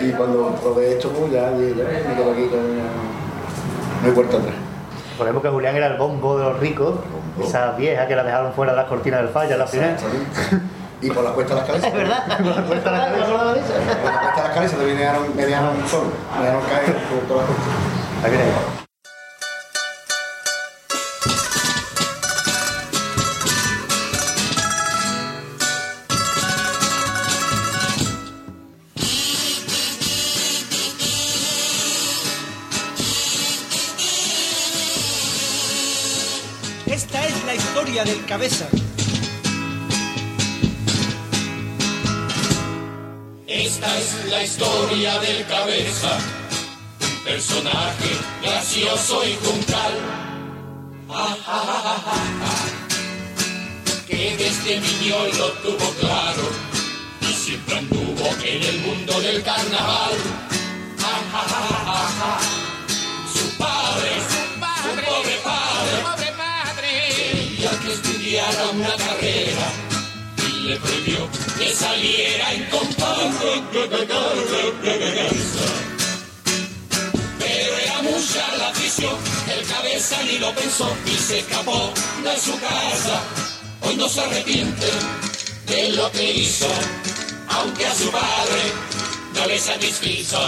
Y 0.00 0.12
cuando 0.12 0.54
probé 0.56 0.92
esto, 0.92 1.08
pues 1.10 1.32
ya, 1.32 1.50
dije, 1.52 1.74
ya 1.76 1.84
me 1.84 2.16
quedo 2.16 2.32
aquí, 2.32 2.42
ya, 2.42 2.56
ya, 2.56 4.02
no 4.02 4.08
hay 4.08 4.12
vuelta 4.12 4.36
atrás. 4.36 4.54
Recordemos 5.18 5.42
que 5.42 5.48
Julián 5.48 5.74
era 5.74 5.88
el 5.88 5.96
bombo 5.98 6.38
de 6.38 6.44
los 6.44 6.60
ricos, 6.60 6.94
esa 7.42 7.72
vieja 7.72 8.06
que 8.06 8.14
la 8.14 8.22
dejaron 8.22 8.52
fuera 8.52 8.70
de 8.70 8.76
las 8.78 8.86
cortinas 8.86 9.20
del 9.20 9.30
falla 9.30 9.56
la 9.56 9.66
final. 9.66 9.96
Y 11.02 11.10
por 11.10 11.24
la 11.24 11.30
cuesta 11.32 11.54
de 11.54 11.60
las 11.60 11.66
calesas. 11.70 11.88
Es 11.88 11.94
verdad. 11.96 12.64
cuesta 12.68 12.90
la 12.92 13.04
¿Te 13.06 13.10
cabeza. 13.10 13.24
acordabas 13.26 13.54
de 13.54 13.60
eso? 13.60 13.72
Por 14.00 14.12
la 14.12 14.20
cuesta 14.20 14.36
de 14.42 14.42
las 14.48 14.54
calesas 14.54 14.78
me 14.78 14.84
dejaron, 14.94 15.36
me 15.36 15.46
dejaron 15.46 15.88
solo, 15.88 16.10
me 16.38 16.44
dejaron 16.46 16.62
caer 16.68 16.84
por 17.08 17.20
todas 17.26 17.48
las 17.48 18.30
costas. 18.30 18.87
Del 38.04 38.24
cabeza. 38.26 38.68
Esta 43.46 43.98
es 43.98 44.24
la 44.30 44.44
historia 44.44 45.18
del 45.18 45.44
cabeza, 45.46 46.18
un 47.00 47.24
personaje 47.24 48.10
gracioso 48.40 49.24
y 49.26 49.34
juncal. 49.44 49.94
Ah, 51.10 51.36
ah, 51.46 52.02
ah. 52.06 52.66
Que 54.06 54.36
desde 54.36 54.80
niño 54.80 55.16
lo 55.36 55.48
tuvo 55.54 55.90
claro 55.98 56.42
y 57.22 57.32
siempre 57.32 57.78
anduvo 57.78 58.28
en 58.44 58.62
el 58.62 58.78
mundo 58.80 59.20
del 59.20 59.42
carnaval. 59.42 60.14
Una 68.66 68.96
carrera 68.96 69.72
y 70.36 70.52
le 70.66 70.76
prohibió 70.76 71.28
que 71.58 71.72
saliera 71.72 72.52
en 72.54 72.64
comparsa. 72.64 73.38
Pero 77.38 77.78
era 77.84 78.02
mucha 78.02 78.56
la 78.56 78.68
afición, 78.68 79.14
el 79.52 79.66
cabeza 79.66 80.16
ni 80.24 80.38
lo 80.38 80.52
pensó 80.54 80.94
y 81.06 81.10
se 81.10 81.38
escapó 81.38 81.92
de 82.24 82.40
su 82.40 82.58
casa. 82.58 83.22
Hoy 83.82 83.96
no 83.96 84.08
se 84.08 84.20
arrepiente 84.20 84.86
de 85.66 85.90
lo 85.90 86.10
que 86.10 86.32
hizo, 86.32 86.68
aunque 87.48 87.86
a 87.86 87.94
su 87.94 88.10
padre 88.10 88.62
no 89.34 89.46
le 89.46 89.58
satisfizo. 89.58 90.38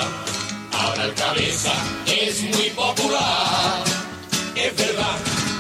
Ahora 0.73 1.05
el 1.05 1.15
cabeza 1.15 1.73
es 2.07 2.43
muy 2.43 2.71
popular. 2.71 3.85
Es 4.57 4.77
verdad 4.77 5.17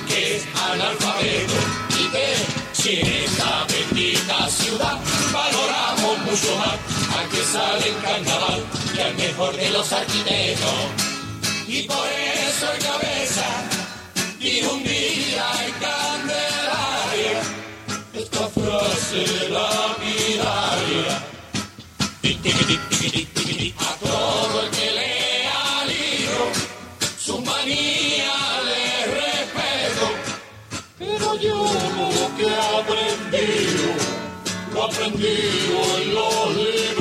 que 0.09 0.37
es 0.37 0.42
analfabeto 0.71 1.89
y 2.12 2.76
si 2.76 3.00
en 3.00 3.07
esta 3.07 3.64
bendita 3.67 4.49
ciudad 4.49 4.99
valoramos 5.33 6.19
mucho 6.19 6.57
más 6.57 6.76
al 7.17 7.29
que 7.29 7.43
sale 7.45 7.88
en 7.88 7.95
carnaval 7.97 8.64
que 8.95 9.02
al 9.02 9.14
mejor 9.14 9.57
de 9.57 9.71
los 9.71 9.93
arquitectos. 9.93 10.75
Y 11.69 11.83
por 11.85 12.07
eso 12.09 12.73
el 12.73 12.83
cabeza 12.83 13.47
dijo 14.40 14.73
un 14.73 14.83
día 14.83 15.47
en 15.67 15.73
Candelaria 15.75 17.43
esta 18.14 18.49
frase. 18.49 19.49
Lo 34.90 34.97
he 34.97 35.06
aprendido 35.06 35.99
en 36.02 37.00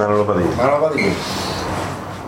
Manolo 0.00 0.26
Padilla. 0.26 0.56
Manolo 0.56 0.88
Padilla. 0.88 1.12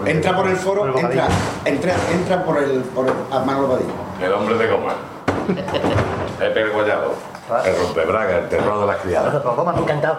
Entra 0.04 0.36
por 0.36 0.48
el 0.48 0.56
foro, 0.56 0.80
Manolo 0.84 0.98
entra, 1.00 1.28
entra, 1.64 1.94
entra 2.12 2.44
por 2.44 2.58
el, 2.58 2.80
por 2.82 3.06
el 3.06 3.12
a 3.30 3.38
Manolo 3.40 3.68
Padilla. 3.68 3.92
El 4.26 4.32
hombre 4.32 4.56
de 4.56 4.66
goma. 4.68 4.92
Pepe 6.38 6.60
el 6.62 6.70
Gollado. 6.70 7.14
El 7.64 7.76
rompebraga, 7.76 8.38
el 8.38 8.48
terror 8.48 8.80
de 8.80 8.86
las 8.86 8.96
criadas. 8.98 9.34
Pero, 9.42 9.56
¿cómo 9.56 9.72
no? 9.72 9.78
Encantado. 9.78 10.18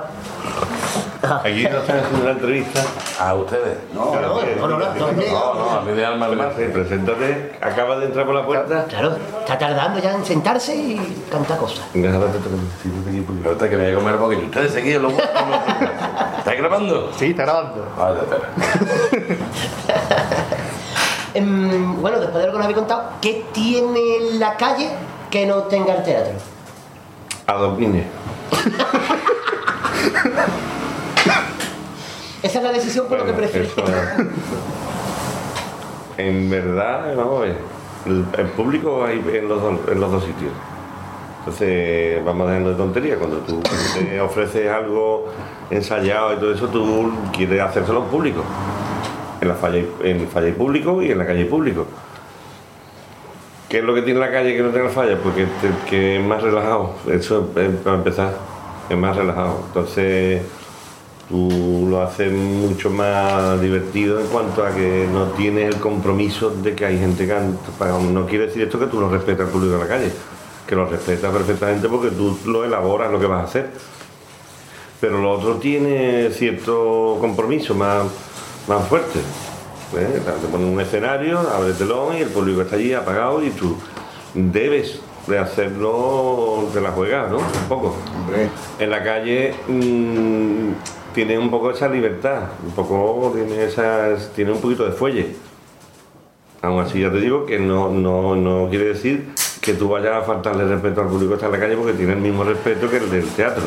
Aquí 1.43 1.63
nos 1.63 1.81
están 1.81 1.99
haciendo 1.99 2.21
una 2.21 2.31
entrevista. 2.31 2.81
¿A 3.19 3.33
ustedes? 3.33 3.77
No, 3.93 4.05
No, 4.13 4.21
no, 4.21 4.27
no, 4.27 4.67
no, 4.67 4.67
no, 4.67 4.77
no. 4.77 5.11
No, 5.11 5.53
no, 5.53 5.71
a 5.71 5.81
mí 5.81 5.93
de 5.93 6.05
alma 6.05 6.25
al 6.25 6.35
mar. 6.35 6.53
Sí, 6.57 6.65
Preséntate, 6.71 7.57
acaba 7.61 7.97
de 7.97 8.07
entrar 8.07 8.25
por 8.25 8.35
la 8.35 8.45
puerta. 8.45 8.85
Claro, 8.89 9.15
está 9.39 9.57
tardando 9.57 9.99
ya 10.01 10.13
en 10.15 10.25
sentarse 10.25 10.75
y 10.75 11.23
porque- 11.31 11.77
Me 13.41 13.49
gusta 13.49 13.69
que 13.69 13.77
me 13.77 13.83
voy 13.85 13.93
a 13.93 13.95
comer 13.95 14.15
porque 14.17 14.35
ustedes 14.37 14.73
seguidos 14.73 15.03
lo 15.03 15.09
¿Estás 16.53 16.69
grabando? 16.69 17.11
Sí, 17.17 17.25
está 17.31 17.43
grabando. 17.45 17.83
Vale, 17.97 18.19
espera. 18.19 18.49
Em, 21.35 21.99
bueno, 21.99 22.19
después 22.19 22.43
de 22.43 22.45
lo 22.45 22.51
que 22.51 22.57
nos 22.59 22.65
habéis 22.65 22.77
contado, 22.77 23.09
¿qué 23.19 23.43
tiene 23.53 24.19
la 24.37 24.55
calle 24.55 24.87
que 25.31 25.47
no 25.47 25.63
tenga 25.63 25.95
el 25.95 26.03
teatro? 26.03 26.33
Adoquines. 27.47 28.05
Esa 32.43 32.57
es 32.59 32.63
la 32.63 32.71
decisión 32.71 33.07
por 33.07 33.17
lo 33.17 33.25
que 33.25 33.31
Bueno, 33.31 33.47
prefiero. 33.49 33.67
eso 33.67 33.83
es- 33.83 34.27
En 36.17 36.51
verdad, 36.51 37.15
vamos 37.15 37.39
a 37.39 37.41
ver, 37.45 37.57
el, 38.05 38.25
el 38.37 38.45
público 38.49 39.03
hay 39.03 39.17
en 39.33 39.49
los, 39.49 39.59
dos, 39.59 39.79
en 39.91 39.99
los 39.99 40.11
dos 40.11 40.23
sitios. 40.23 40.51
Entonces, 41.45 42.23
vamos 42.23 42.47
dejando 42.47 42.69
de 42.69 42.75
tontería. 42.77 43.17
Cuando 43.17 43.39
tú 43.39 43.61
te 43.61 44.21
ofreces 44.21 44.71
algo 44.71 45.25
ensayado 45.69 46.33
y 46.33 46.37
todo 46.37 46.53
eso, 46.53 46.69
tú 46.69 47.11
quieres 47.35 47.59
hacérselo 47.59 47.99
un 47.99 48.07
público. 48.07 48.43
En 49.41 49.49
la 49.49 49.55
falla 49.55 49.83
en 50.03 50.25
falla 50.29 50.53
público 50.55 51.01
y 51.01 51.11
en 51.11 51.17
la 51.17 51.25
calle 51.25 51.43
público. 51.43 51.85
¿Qué 53.67 53.79
es 53.79 53.83
lo 53.83 53.93
que 53.93 54.03
tiene 54.03 54.21
la 54.21 54.31
calle 54.31 54.55
que 54.55 54.63
no 54.63 54.69
tiene 54.69 54.85
la 54.85 54.93
falla? 54.93 55.17
Pues 55.17 55.35
que, 55.89 56.15
es 56.15 56.23
más 56.23 56.41
relajado. 56.41 56.93
Eso 57.11 57.49
es 57.57 57.75
para 57.83 57.97
empezar. 57.97 58.37
Es 58.89 58.97
más 58.97 59.13
relajado. 59.13 59.63
Entonces 59.67 60.43
tú 61.27 61.87
lo 61.89 62.01
haces 62.01 62.31
mucho 62.31 62.89
más 62.89 63.59
divertido 63.59 64.21
en 64.21 64.27
cuanto 64.27 64.65
a 64.65 64.71
que 64.71 65.09
no 65.11 65.25
tienes 65.31 65.75
el 65.75 65.81
compromiso 65.81 66.51
de 66.51 66.73
que 66.73 66.85
hay 66.85 66.99
gente 66.99 67.27
que 67.27 67.35
no 68.13 68.25
quiere 68.27 68.45
decir 68.47 68.63
esto 68.63 68.79
que 68.79 68.87
tú 68.87 69.01
no 69.01 69.09
respetas 69.09 69.47
al 69.47 69.51
público 69.51 69.73
de 69.73 69.79
la 69.79 69.87
calle 69.87 70.11
que 70.73 70.79
lo 70.79 70.85
respetas 70.87 71.31
perfectamente 71.31 71.87
porque 71.87 72.09
tú 72.09 72.37
lo 72.45 72.65
elaboras 72.65 73.11
lo 73.11 73.19
que 73.19 73.27
vas 73.27 73.41
a 73.41 73.43
hacer 73.43 73.69
pero 74.99 75.21
lo 75.21 75.31
otro 75.31 75.57
tiene 75.57 76.31
cierto 76.31 77.17
compromiso 77.19 77.75
más, 77.75 78.03
más 78.67 78.87
fuerte 78.87 79.19
¿eh? 79.19 80.21
te 80.41 80.47
ponen 80.47 80.69
un 80.69 80.81
escenario 80.81 81.37
abre 81.39 81.69
el 81.69 81.77
telón 81.77 82.17
y 82.17 82.21
el 82.21 82.29
público 82.29 82.63
está 82.63 82.75
allí 82.75 82.91
apagado 82.93 83.43
y 83.43 83.51
tú 83.51 83.77
debes 84.33 84.99
de 85.27 85.39
hacerlo 85.39 86.69
de 86.73 86.81
la 86.81 86.91
juega, 86.91 87.27
¿no? 87.27 87.37
Un 87.37 87.69
poco 87.69 87.95
Hombre, 88.19 88.49
en 88.77 88.89
la 88.89 89.01
calle 89.03 89.53
mm, 89.69 90.71
tiene 91.13 91.37
un 91.37 91.49
poco 91.49 91.71
esa 91.71 91.87
libertad, 91.87 92.41
un 92.65 92.71
poco 92.71 93.31
tiene 93.33 93.63
esas, 93.63 94.33
tiene 94.33 94.51
un 94.51 94.59
poquito 94.59 94.83
de 94.85 94.91
fuelle. 94.91 95.35
Aún 96.61 96.81
así 96.81 96.99
ya 96.99 97.09
te 97.09 97.21
digo 97.21 97.45
que 97.45 97.57
no, 97.57 97.89
no, 97.89 98.35
no 98.35 98.67
quiere 98.69 98.85
decir 98.85 99.33
que 99.63 99.73
tú 99.75 99.87
vayas 99.87 100.17
a 100.17 100.21
faltarle 100.23 100.65
respeto 100.65 100.99
al 100.99 101.07
público 101.07 101.29
que 101.29 101.35
está 101.35 101.45
en 101.45 101.53
la 101.53 101.59
calle 101.59 101.77
porque 101.77 101.93
tiene 101.93 102.11
el 102.11 102.19
mismo 102.19 102.43
respeto 102.43 102.89
que 102.89 102.97
el 102.97 103.09
del 103.09 103.25
teatro. 103.29 103.63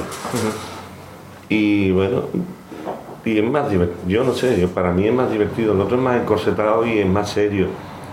Y 1.48 1.90
bueno, 1.90 2.24
y 3.24 3.38
es 3.38 3.44
más 3.44 3.70
divertido, 3.70 3.98
yo 4.06 4.22
no 4.22 4.34
sé, 4.34 4.60
yo, 4.60 4.68
para 4.68 4.92
mí 4.92 5.06
es 5.06 5.14
más 5.14 5.30
divertido, 5.30 5.72
el 5.72 5.80
otro 5.80 5.96
es 5.96 6.02
más 6.02 6.20
encorsetado 6.20 6.84
y 6.84 6.98
es 6.98 7.06
más 7.06 7.30
serio. 7.30 7.68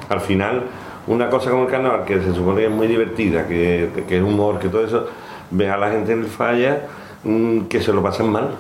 Al 0.08 0.22
final, 0.22 0.64
una 1.08 1.30
cosa 1.30 1.50
como 1.50 1.64
el 1.64 1.70
carnaval, 1.70 2.06
que 2.06 2.22
se 2.22 2.34
supone 2.34 2.62
que 2.62 2.68
es 2.68 2.72
muy 2.72 2.88
divertida, 2.88 3.48
que, 3.48 3.90
que 4.08 4.18
es 4.18 4.24
humor, 4.24 4.60
que 4.60 4.70
todo 4.70 4.86
eso, 4.86 5.08
ve 5.52 5.70
a 5.70 5.76
la 5.76 5.92
gente 5.92 6.14
en 6.14 6.20
el 6.20 6.28
falla 6.28 6.84
mm, 7.26 7.64
que 7.64 7.82
se 7.82 7.92
lo 7.92 8.02
pasan 8.02 8.30
mal 8.30 8.52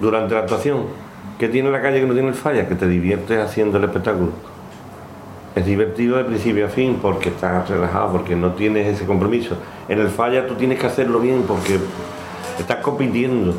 durante 0.00 0.32
la 0.32 0.40
actuación. 0.40 0.84
¿Qué 1.38 1.50
tiene 1.50 1.70
la 1.70 1.82
calle 1.82 2.00
que 2.00 2.06
no 2.06 2.14
tiene 2.14 2.28
el 2.28 2.34
falla? 2.34 2.66
Que 2.66 2.74
te 2.74 2.88
diviertes 2.88 3.38
haciendo 3.38 3.76
el 3.76 3.84
espectáculo. 3.84 4.30
Es 5.60 5.66
divertido 5.66 6.16
de 6.16 6.24
principio 6.24 6.64
a 6.64 6.68
fin 6.70 6.98
porque 7.02 7.28
estás 7.28 7.68
relajado, 7.68 8.12
porque 8.12 8.34
no 8.34 8.52
tienes 8.54 8.86
ese 8.86 9.04
compromiso. 9.04 9.56
En 9.90 9.98
el 9.98 10.08
falla 10.08 10.46
tú 10.46 10.54
tienes 10.54 10.78
que 10.78 10.86
hacerlo 10.86 11.20
bien 11.20 11.42
porque 11.46 11.78
estás 12.58 12.78
compitiendo. 12.78 13.52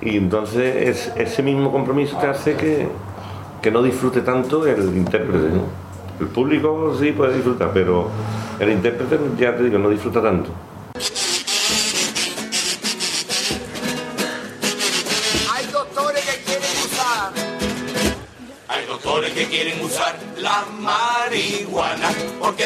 Y 0.00 0.16
entonces 0.16 0.88
es- 0.88 1.12
ese 1.16 1.42
mismo 1.42 1.70
compromiso 1.70 2.16
te 2.16 2.26
hace 2.28 2.54
que, 2.54 2.88
que 3.60 3.70
no 3.70 3.82
disfrute 3.82 4.22
tanto 4.22 4.66
el 4.66 4.96
intérprete. 4.96 5.48
¿no? 5.50 5.64
El 6.18 6.28
público 6.28 6.94
sí 6.98 7.12
puede 7.12 7.34
disfrutar, 7.34 7.70
pero 7.74 8.08
el 8.58 8.70
intérprete 8.70 9.18
ya 9.38 9.54
te 9.54 9.64
digo, 9.64 9.78
no 9.78 9.90
disfruta 9.90 10.22
tanto. 10.22 10.48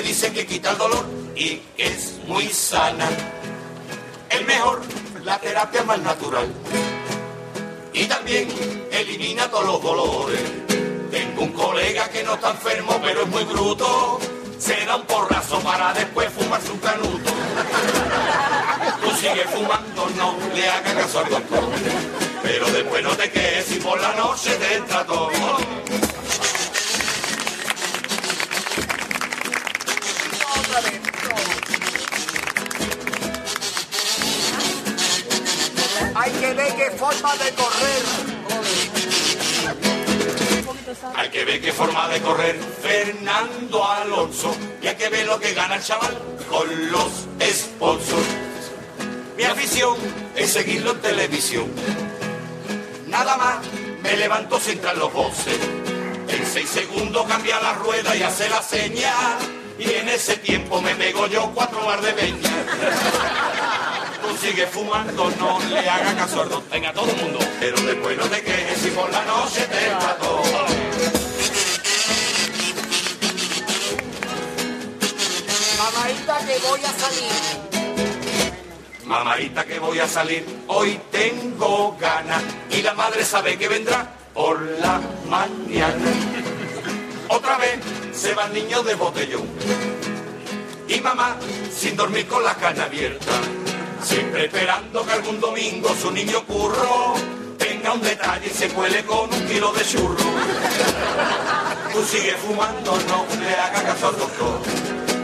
Dicen 0.06 0.32
que 0.32 0.46
quita 0.46 0.70
el 0.70 0.78
dolor 0.78 1.04
y 1.34 1.60
es 1.76 2.20
muy 2.28 2.46
sana. 2.48 3.08
Es 4.30 4.46
mejor 4.46 4.80
la 5.24 5.38
terapia 5.40 5.82
más 5.82 5.98
natural 5.98 6.46
y 7.92 8.04
también 8.04 8.48
elimina 8.92 9.50
todos 9.50 9.66
los 9.66 9.82
dolores. 9.82 10.40
Tengo 11.10 11.42
un 11.42 11.52
colega 11.52 12.08
que 12.08 12.22
no 12.22 12.34
está 12.34 12.50
enfermo 12.50 13.00
pero 13.02 13.22
es 13.22 13.28
muy 13.28 13.42
bruto. 13.44 14.20
Se 14.58 14.86
da 14.86 14.96
un 14.96 15.06
porrazo 15.06 15.58
para 15.60 15.92
después 15.92 16.30
fumarse 16.32 16.70
un 16.70 16.78
canuto. 16.78 17.32
Tú 19.02 19.10
sigues 19.16 19.50
fumando, 19.50 20.08
no 20.16 20.36
le 20.54 20.68
hagas 20.68 20.94
caso 20.94 21.18
al 21.18 21.30
doctor. 21.30 21.64
Pero 22.44 22.66
después 22.70 23.02
no 23.02 23.10
te 23.16 23.28
quedes 23.30 23.66
si 23.66 23.80
por 23.80 24.00
la 24.00 24.12
noche 24.14 24.54
te 24.54 24.76
entra 24.76 25.04
todo. 25.04 25.30
Que 36.46 36.54
ver 36.54 36.74
qué 36.76 36.90
forma 36.92 37.36
de 37.36 37.50
correr. 37.52 38.02
Hay 41.16 41.28
que 41.30 41.44
ver 41.44 41.60
qué 41.60 41.72
forma 41.72 42.08
de 42.08 42.20
correr 42.20 42.56
Fernando 42.82 43.84
Alonso 43.84 44.56
y 44.80 44.86
hay 44.86 44.94
que 44.94 45.08
ver 45.08 45.26
lo 45.26 45.40
que 45.40 45.54
gana 45.54 45.76
el 45.76 45.82
chaval 45.82 46.16
con 46.48 46.92
los 46.92 47.10
sponsors. 47.42 48.26
Mi 49.36 49.44
afición 49.44 49.96
es 50.36 50.52
seguirlo 50.52 50.92
en 50.92 51.00
televisión. 51.00 51.66
Nada 53.08 53.36
más 53.36 53.56
me 54.02 54.16
levanto 54.16 54.60
sin 54.60 54.74
entrar 54.74 54.96
los 54.96 55.12
voces. 55.12 55.58
En 56.28 56.46
seis 56.46 56.68
segundos 56.68 57.26
cambia 57.26 57.60
la 57.60 57.74
rueda 57.74 58.14
y 58.16 58.22
hace 58.22 58.48
la 58.48 58.62
señal. 58.62 59.38
Y 59.78 59.90
en 59.90 60.08
ese 60.08 60.36
tiempo 60.36 60.80
me 60.80 60.94
pego 60.94 61.26
yo 61.26 61.50
cuatro 61.54 61.84
bar 61.84 62.00
de 62.00 62.12
peña. 62.12 62.50
Tú 64.36 64.46
sigues 64.46 64.68
fumando, 64.68 65.30
no 65.38 65.58
le 65.60 65.88
hagas 65.88 66.14
caso 66.14 66.42
al 66.42 66.50
doctor. 66.50 66.70
Venga, 66.70 66.92
todo 66.92 67.10
el 67.10 67.16
mundo. 67.16 67.38
Pero 67.58 67.80
después 67.80 68.18
no 68.18 68.24
te 68.24 68.42
quejes 68.42 68.78
si 68.78 68.90
por 68.90 69.10
la 69.10 69.24
noche 69.24 69.66
te 69.66 69.86
entra 69.86 70.16
todo. 70.18 70.42
Mamaita 75.78 76.38
que 76.46 76.58
voy 76.68 76.80
a 76.80 76.92
salir. 76.92 77.66
Mamadita 79.04 79.64
que 79.64 79.78
voy 79.78 79.98
a 80.00 80.08
salir, 80.08 80.44
hoy 80.66 81.00
tengo 81.10 81.96
ganas 81.98 82.42
y 82.70 82.82
la 82.82 82.92
madre 82.92 83.24
sabe 83.24 83.56
que 83.56 83.68
vendrá 83.68 84.16
por 84.34 84.60
la 84.60 85.00
mañana. 85.28 86.12
Otra 87.28 87.56
vez 87.56 87.78
se 88.12 88.34
van 88.34 88.52
niños 88.52 88.84
de 88.84 88.96
botellón 88.96 89.46
y 90.88 91.00
mamá 91.00 91.36
sin 91.72 91.96
dormir 91.96 92.26
con 92.26 92.42
la 92.44 92.54
cana 92.54 92.84
abierta, 92.84 93.32
siempre 94.06 94.46
esperando 94.46 95.04
que 95.04 95.12
algún 95.12 95.40
domingo 95.40 95.88
su 96.00 96.12
niño 96.12 96.44
curro 96.44 97.14
tenga 97.58 97.92
un 97.92 98.00
detalle 98.00 98.46
y 98.46 98.50
se 98.50 98.68
cuele 98.68 99.04
con 99.04 99.32
un 99.32 99.46
kilo 99.46 99.72
de 99.72 99.84
churro. 99.84 100.16
Tú 101.92 102.04
sigues 102.04 102.36
fumando, 102.36 102.96
no 103.08 103.26
le 103.40 103.54
hagas 103.54 103.82
caso 103.82 104.08
al 104.08 104.18
doctor, 104.18 104.60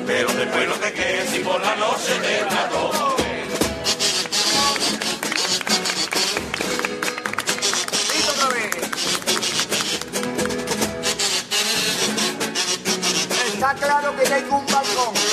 pero 0.07 0.33
después 0.33 0.68
no 0.68 0.75
te 0.75 0.92
quedes 0.92 1.31
si 1.31 1.38
por 1.40 1.61
la 1.61 1.77
noche 1.77 2.12
te 2.21 2.45
vez. 8.49 8.77
Está 13.55 13.75
claro 13.75 14.16
que 14.16 14.23
tengo 14.25 14.59
un 14.59 14.66
balcón. 14.66 15.32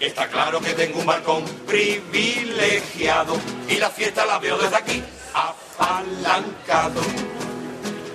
Está 0.00 0.28
claro 0.28 0.60
que 0.60 0.74
tengo 0.74 0.98
un 1.00 1.06
balcón 1.06 1.44
privilegiado 1.66 3.36
y 3.68 3.76
la 3.76 3.90
fiesta 3.90 4.26
la 4.26 4.38
veo 4.38 4.58
desde 4.58 4.76
aquí, 4.76 5.02
apalancado. 5.32 7.00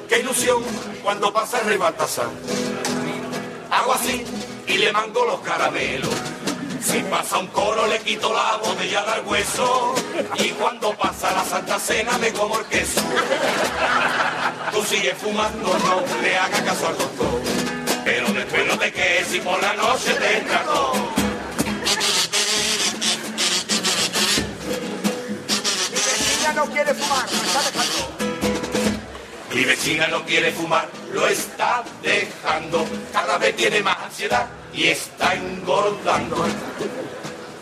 Qué 0.07 0.19
ilusión 0.19 0.61
cuando 1.03 1.31
pasa 1.31 1.59
el 1.61 1.67
rey 1.67 1.77
Baltasar. 1.77 2.29
Hago 3.71 3.93
así 3.93 4.25
y 4.67 4.77
le 4.77 4.91
mango 4.91 5.25
los 5.25 5.39
caramelos. 5.41 6.13
Si 6.81 6.99
pasa 7.03 7.37
un 7.37 7.47
coro 7.47 7.87
le 7.87 7.99
quito 7.99 8.33
la 8.33 8.57
botella 8.57 9.03
del 9.03 9.25
hueso 9.25 9.93
y 10.35 10.49
cuando 10.49 10.93
pasa 10.93 11.31
la 11.31 11.43
Santa 11.43 11.79
Cena 11.79 12.17
me 12.17 12.31
como 12.31 12.59
el 12.59 12.65
queso. 12.65 13.01
Tú 14.71 14.83
sigues 14.83 15.17
fumando, 15.17 15.77
no 15.79 16.21
le 16.21 16.37
hagas 16.37 16.61
caso 16.61 16.87
al 16.87 16.97
doctor, 16.97 17.41
pero 18.03 18.27
después 18.29 18.67
no 18.67 18.77
te 18.77 18.91
quedes 18.91 19.27
si 19.27 19.39
por 19.39 19.61
la 19.61 19.73
noche 19.73 20.13
te 20.13 20.37
entra 20.37 20.63
no 26.59 26.65
quiere 26.65 26.93
fumar, 26.93 27.25
está 27.25 27.61
dejando. 27.71 27.99
Mi 29.55 29.63
vecina 29.63 30.07
no 30.07 30.25
quiere 30.25 30.51
fumar, 30.51 30.89
lo 31.13 31.25
está 31.25 31.83
dejando. 32.01 32.85
Cada 33.13 33.37
vez 33.37 33.55
tiene 33.55 33.81
más 33.81 33.97
ansiedad 33.97 34.45
y 34.73 34.87
está 34.87 35.35
engordando. 35.35 36.35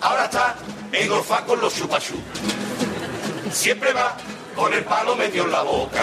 Ahora 0.02 0.26
está 0.26 0.56
engorfada 0.92 1.46
con 1.46 1.62
los 1.62 1.76
chupachú. 1.76 2.16
Siempre 3.52 3.94
va 3.94 4.18
con 4.56 4.74
el 4.74 4.84
palo 4.84 5.16
metido 5.16 5.46
en 5.46 5.52
la 5.52 5.62
boca. 5.62 6.02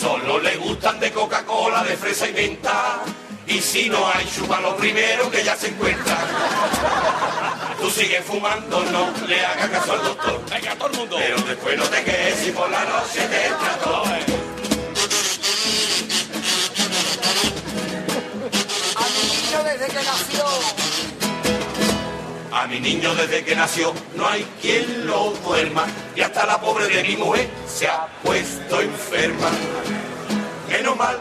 Solo 0.00 0.40
le 0.40 0.56
gustan 0.56 0.98
de 0.98 1.12
Coca-Cola, 1.12 1.84
de 1.84 1.98
fresa 1.98 2.28
y 2.28 2.32
menta. 2.32 3.02
Y 3.48 3.60
si 3.60 3.88
no 3.88 4.06
hay, 4.08 4.26
chupa 4.34 4.60
lo 4.60 4.76
primero 4.76 5.30
que 5.30 5.44
ya 5.44 5.54
se 5.56 5.68
encuentra. 5.68 6.16
Tú 7.80 7.88
sigues 7.90 8.24
fumando, 8.24 8.82
no 8.84 9.12
le 9.28 9.44
hagas 9.44 9.70
caso 9.70 9.92
al 9.92 10.02
doctor. 10.02 10.40
Venga, 10.50 10.74
todo 10.74 10.90
el 10.90 10.96
mundo. 10.96 11.16
Pero 11.18 11.36
después 11.42 11.78
no 11.78 11.84
te 11.84 12.02
quedes 12.02 12.38
si 12.40 12.50
por 12.50 12.68
la 12.68 12.84
noche 12.84 13.20
te 13.28 13.46
entra 13.46 13.78
todo. 13.84 14.04
A 18.96 19.08
mi 19.14 19.28
niño 19.30 19.64
desde 19.64 19.86
que 19.86 20.04
nació. 20.04 20.44
A 22.52 22.66
mi 22.66 22.80
niño 22.80 23.14
desde 23.14 23.44
que 23.44 23.54
nació 23.54 23.94
no 24.16 24.26
hay 24.26 24.44
quien 24.60 25.06
lo 25.06 25.30
duerma 25.44 25.86
y 26.16 26.22
hasta 26.22 26.46
la 26.46 26.60
pobre 26.60 26.88
de 26.88 27.04
mi 27.04 27.16
mujer 27.16 27.48
se 27.68 27.86
ha 27.86 28.08
puesto 28.24 28.80
enferma. 28.80 29.50
Menos 30.68 30.96
mal 30.96 31.20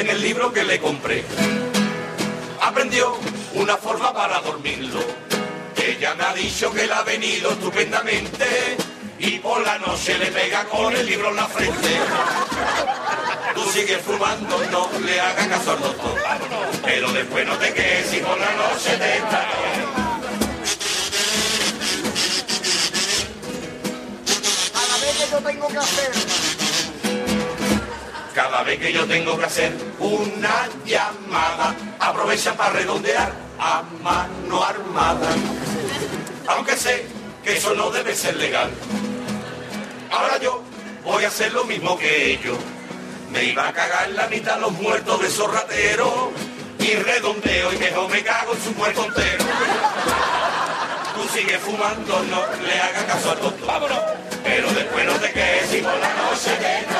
en 0.00 0.10
el 0.10 0.20
libro 0.20 0.52
que 0.52 0.64
le 0.64 0.80
compré 0.80 1.24
aprendió 2.60 3.16
una 3.54 3.76
forma 3.76 4.12
para 4.12 4.40
dormirlo. 4.40 5.00
Ella 5.76 6.14
me 6.14 6.24
ha 6.24 6.34
dicho 6.34 6.72
que 6.72 6.86
le 6.86 6.92
ha 6.92 7.02
venido 7.02 7.52
estupendamente 7.52 8.76
y 9.18 9.38
por 9.38 9.60
la 9.64 9.78
noche 9.78 10.18
le 10.18 10.26
pega 10.26 10.64
con 10.64 10.94
el 10.96 11.06
libro 11.06 11.30
en 11.30 11.36
la 11.36 11.46
frente. 11.46 11.88
Tú 13.54 13.62
sigues 13.70 14.00
fumando, 14.02 14.58
no 14.70 14.88
le 15.04 15.20
hagas 15.20 15.46
caso 15.46 15.72
al 15.72 15.80
doctor. 15.80 16.22
Pero 16.84 17.12
después 17.12 17.46
no 17.46 17.56
te 17.58 17.72
quedes 17.72 18.14
y 18.14 18.18
por 18.18 18.38
la 18.38 18.52
noche 18.54 18.96
te 18.96 19.22
que 25.12 25.30
yo 25.30 25.38
tengo 25.38 25.68
que 25.68 25.78
hacer 25.78 26.53
Cada 28.34 28.64
vez 28.64 28.80
que 28.80 28.92
yo 28.92 29.06
tengo 29.06 29.38
que 29.38 29.44
hacer 29.44 29.72
una 30.00 30.68
llamada, 30.84 31.72
aprovecha 32.00 32.56
para 32.56 32.70
redondear 32.70 33.32
a 33.60 33.82
mano 34.02 34.64
armada. 34.64 35.28
Aunque 36.48 36.76
sé 36.76 37.06
que 37.44 37.56
eso 37.56 37.74
no 37.74 37.92
debe 37.92 38.12
ser 38.12 38.34
legal. 38.36 38.70
Ahora 40.10 40.38
yo 40.40 40.64
voy 41.04 41.24
a 41.24 41.28
hacer 41.28 41.52
lo 41.52 41.62
mismo 41.64 41.96
que 41.96 42.32
ellos. 42.32 42.58
Me 43.30 43.44
iba 43.44 43.68
a 43.68 43.72
cagar 43.72 44.10
la 44.10 44.26
mitad 44.26 44.58
los 44.58 44.72
muertos 44.72 45.20
de 45.22 45.30
zorratero 45.30 46.32
y 46.80 46.92
redondeo 46.94 47.72
y 47.72 47.78
mejor 47.78 48.10
me 48.10 48.24
cago 48.24 48.54
en 48.54 48.62
su 48.64 48.72
muerto 48.72 49.04
entero. 49.04 49.44
Tú 51.14 51.38
sigues 51.38 51.58
fumando, 51.58 52.20
no 52.24 52.42
le 52.66 52.80
hagas 52.80 53.04
caso 53.04 53.30
al 53.30 53.40
doctor. 53.40 53.66
Vámonos. 53.68 53.98
Pero 54.42 54.70
después 54.72 55.06
no 55.06 55.14
te 55.14 55.32
quedes 55.32 55.72
y 55.72 55.80
por 55.80 55.96
la 55.98 56.14
noche 56.14 56.50
te 56.60 56.93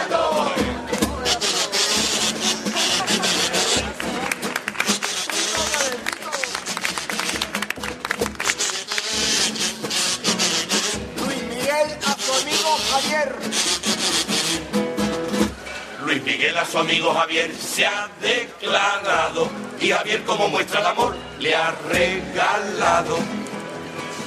su 16.75 16.81
amigo 16.81 17.15
Javier 17.15 17.55
se 17.55 17.87
ha 17.87 18.09
declarado 18.21 19.49
y 19.81 19.91
Javier 19.91 20.25
como 20.25 20.49
muestra 20.49 20.81
de 20.81 20.89
amor 20.89 21.17
le 21.39 21.55
ha 21.55 21.73
regalado 21.89 23.17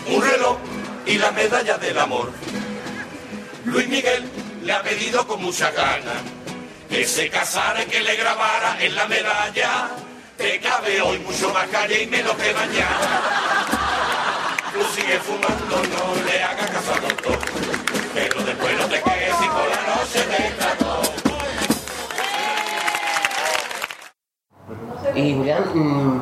un 0.07 0.21
reloj 0.21 0.57
y 1.05 1.17
la 1.17 1.31
medalla 1.31 1.77
del 1.77 1.99
amor. 1.99 2.31
Luis 3.65 3.89
Miguel 3.89 4.23
le 4.63 4.71
ha 4.71 4.81
pedido 4.81 5.27
con 5.27 5.41
mucha 5.41 5.71
gana 5.71 6.13
que 6.89 7.05
se 7.05 7.29
casara 7.29 7.83
y 7.83 7.87
que 7.87 7.99
le 7.99 8.15
grabara 8.15 8.77
en 8.79 8.95
la 8.95 9.07
medalla. 9.09 9.89
Te 10.37 10.57
cabe 10.61 11.01
hoy 11.01 11.19
mucho 11.19 11.53
más 11.53 11.67
calle 11.67 12.03
y 12.03 12.07
menos 12.07 12.33
que 12.37 12.53
mañana. 12.53 13.67
Tú 14.71 14.79
sigues 14.95 15.21
fumando, 15.21 15.83
no 15.83 16.25
le 16.25 16.43
hagas 16.43 16.71
caso 16.71 16.93
al 16.93 17.01
doctor. 17.01 17.39
Pero 18.13 18.39
Y 25.17 25.35
Julián, 25.35 25.63
mm, 25.73 26.21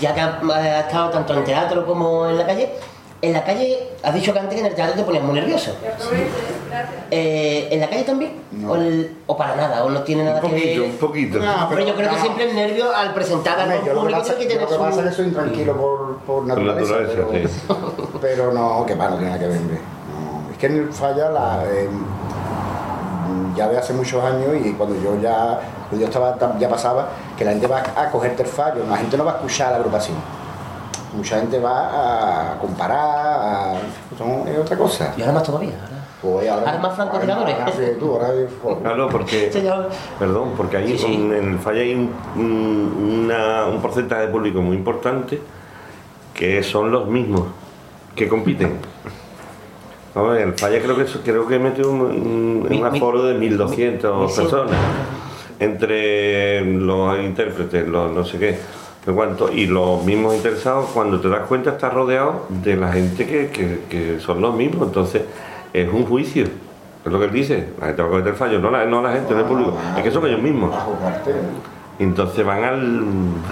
ya 0.00 0.14
que 0.14 0.20
has 0.20 0.42
has 0.42 0.84
estado 0.86 1.10
tanto 1.10 1.34
en 1.34 1.44
teatro 1.44 1.84
como 1.86 2.26
en 2.28 2.38
la 2.38 2.46
calle, 2.46 2.70
en 3.20 3.32
la 3.32 3.42
calle 3.44 3.76
has 4.02 4.14
dicho 4.14 4.32
que 4.32 4.38
antes 4.38 4.54
que 4.54 4.60
en 4.60 4.66
el 4.66 4.74
teatro 4.76 4.94
te 4.94 5.02
ponías 5.02 5.24
muy 5.24 5.34
nervioso. 5.34 5.72
Eh, 7.10 7.68
¿En 7.72 7.80
la 7.80 7.88
calle 7.88 8.04
también? 8.04 8.32
O, 8.68 8.76
el- 8.76 9.16
o 9.26 9.36
para 9.36 9.56
nada? 9.56 9.84
¿O 9.84 9.90
no 9.90 10.02
tiene 10.02 10.22
nada 10.24 10.40
Un 10.42 10.50
que 10.50 10.56
poquito, 10.56 10.80
ver? 10.82 10.90
un 10.90 10.96
poquito. 10.98 11.38
pero 11.70 11.86
yo 11.86 11.94
creo 11.96 12.10
que 12.10 12.18
siempre 12.20 12.48
el 12.50 12.54
nervio 12.54 12.94
al 12.94 13.12
presentar 13.14 13.56
que 13.82 13.90
público 13.90 14.18
pasa, 14.20 14.36
que 14.36 14.48
yo 14.48 14.60
lo 14.60 14.68
que 14.68 14.74
pasa 14.76 15.00
es 15.00 15.04
que 15.06 15.10
su... 15.10 15.16
soy 15.16 15.26
intranquilo 15.26 15.76
por, 15.76 16.18
por 16.18 16.46
naturaleza. 16.46 17.00
naturaleza, 17.00 17.58
pero, 17.66 18.08
pero 18.20 18.52
no, 18.52 18.86
que 18.86 18.94
va, 18.94 19.08
no 19.08 19.16
tiene 19.16 19.30
nada 19.32 19.40
que 19.42 19.48
ver. 19.48 19.60
No, 19.60 20.50
es 20.52 20.58
que 20.58 20.66
en 20.66 20.76
el 20.76 20.92
falla 20.92 21.30
la, 21.30 21.64
eh, 21.66 21.88
ya 23.56 23.68
de 23.68 23.78
hace 23.78 23.92
muchos 23.94 24.22
años 24.22 24.50
y 24.64 24.72
cuando 24.74 24.94
yo 25.02 25.20
ya, 25.20 25.58
yo 25.92 26.06
estaba, 26.06 26.34
tan- 26.36 26.58
ya 26.58 26.68
pasaba, 26.68 27.08
que 27.36 27.44
la 27.44 27.52
gente 27.52 27.66
va 27.66 27.82
a 27.96 28.10
cogerte 28.10 28.42
el 28.42 28.48
fallo, 28.48 28.84
la 28.88 28.96
gente 28.96 29.16
no 29.16 29.24
va 29.24 29.32
a 29.32 29.34
escuchar 29.36 29.70
la 29.70 29.76
agrupación. 29.78 30.16
Mucha 31.16 31.40
gente 31.40 31.58
va 31.58 32.52
a 32.54 32.58
comparar, 32.58 32.98
a, 32.98 33.74
son- 34.18 34.46
es 34.46 34.58
otra 34.58 34.76
cosa. 34.76 35.14
Y 35.16 35.20
ahora 35.22 35.32
más 35.34 35.42
todavía. 35.42 35.72
Pues 36.20 36.48
ahora, 36.50 36.66
Ahora 36.66 36.78
más 36.82 36.96
francotiradores. 36.96 37.54
Claro, 38.82 39.08
porque, 39.08 39.50
perdón, 40.18 40.52
porque 40.56 40.76
ahí 40.76 40.98
Sí, 40.98 41.06
sí. 41.06 41.14
en 41.14 41.32
el 41.32 41.58
falla 41.60 41.80
hay 41.80 41.94
un, 41.94 42.12
un- 42.36 43.22
una- 43.24 43.66
un 43.66 43.80
porcentaje 43.80 44.22
de 44.22 44.28
público 44.28 44.60
muy 44.60 44.76
importante 44.76 45.40
que 46.34 46.62
son 46.64 46.90
los 46.90 47.06
mismos 47.06 47.42
que 48.16 48.28
compiten. 48.28 48.78
Vamos 50.14 50.30
a 50.30 50.34
ver, 50.34 50.48
el 50.48 50.54
falla 50.58 50.80
creo 50.82 50.96
que 50.96 51.04
creo 51.22 51.46
que 51.46 51.58
mete 51.60 51.84
un, 51.86 52.00
un- 52.00 52.66
Mi- 52.68 52.76
un 52.78 52.90
mi- 52.92 52.96
aforo 52.98 53.22
de 53.22 53.34
1.200 53.38 54.20
mi- 54.22 54.28
sí. 54.28 54.42
Entre 55.60 56.64
los 56.64 57.18
intérpretes, 57.20 57.86
los 57.88 58.10
no 58.12 58.24
sé 58.24 58.38
qué, 58.38 58.58
no 59.06 59.14
cuánto, 59.14 59.52
y 59.52 59.66
los 59.66 60.04
mismos 60.04 60.34
interesados, 60.36 60.90
cuando 60.94 61.20
te 61.20 61.28
das 61.28 61.46
cuenta 61.46 61.70
estás 61.70 61.92
rodeado 61.92 62.46
de 62.48 62.76
la 62.76 62.92
gente 62.92 63.26
que, 63.26 63.48
que- 63.48 63.80
que 63.88 64.20
son 64.20 64.40
los 64.40 64.54
mismos, 64.54 64.88
entonces 64.88 65.22
es 65.72 65.88
un 65.92 66.04
juicio, 66.06 66.44
es 66.44 67.12
lo 67.12 67.18
que 67.18 67.26
él 67.26 67.32
dice, 67.32 67.68
la 67.80 67.86
gente 67.86 68.02
va 68.02 68.08
a 68.08 68.10
cometer 68.10 68.34
fallos, 68.34 68.60
no 68.62 68.70
la, 68.70 68.84
no 68.84 69.02
la 69.02 69.12
gente, 69.12 69.32
no 69.34 69.40
el 69.40 69.46
público, 69.46 69.74
es 69.96 70.02
que 70.02 70.10
son 70.10 70.26
ellos 70.26 70.42
mismos. 70.42 70.74
Y 71.98 72.04
entonces 72.04 72.46
van 72.46 72.62
al, 72.62 73.02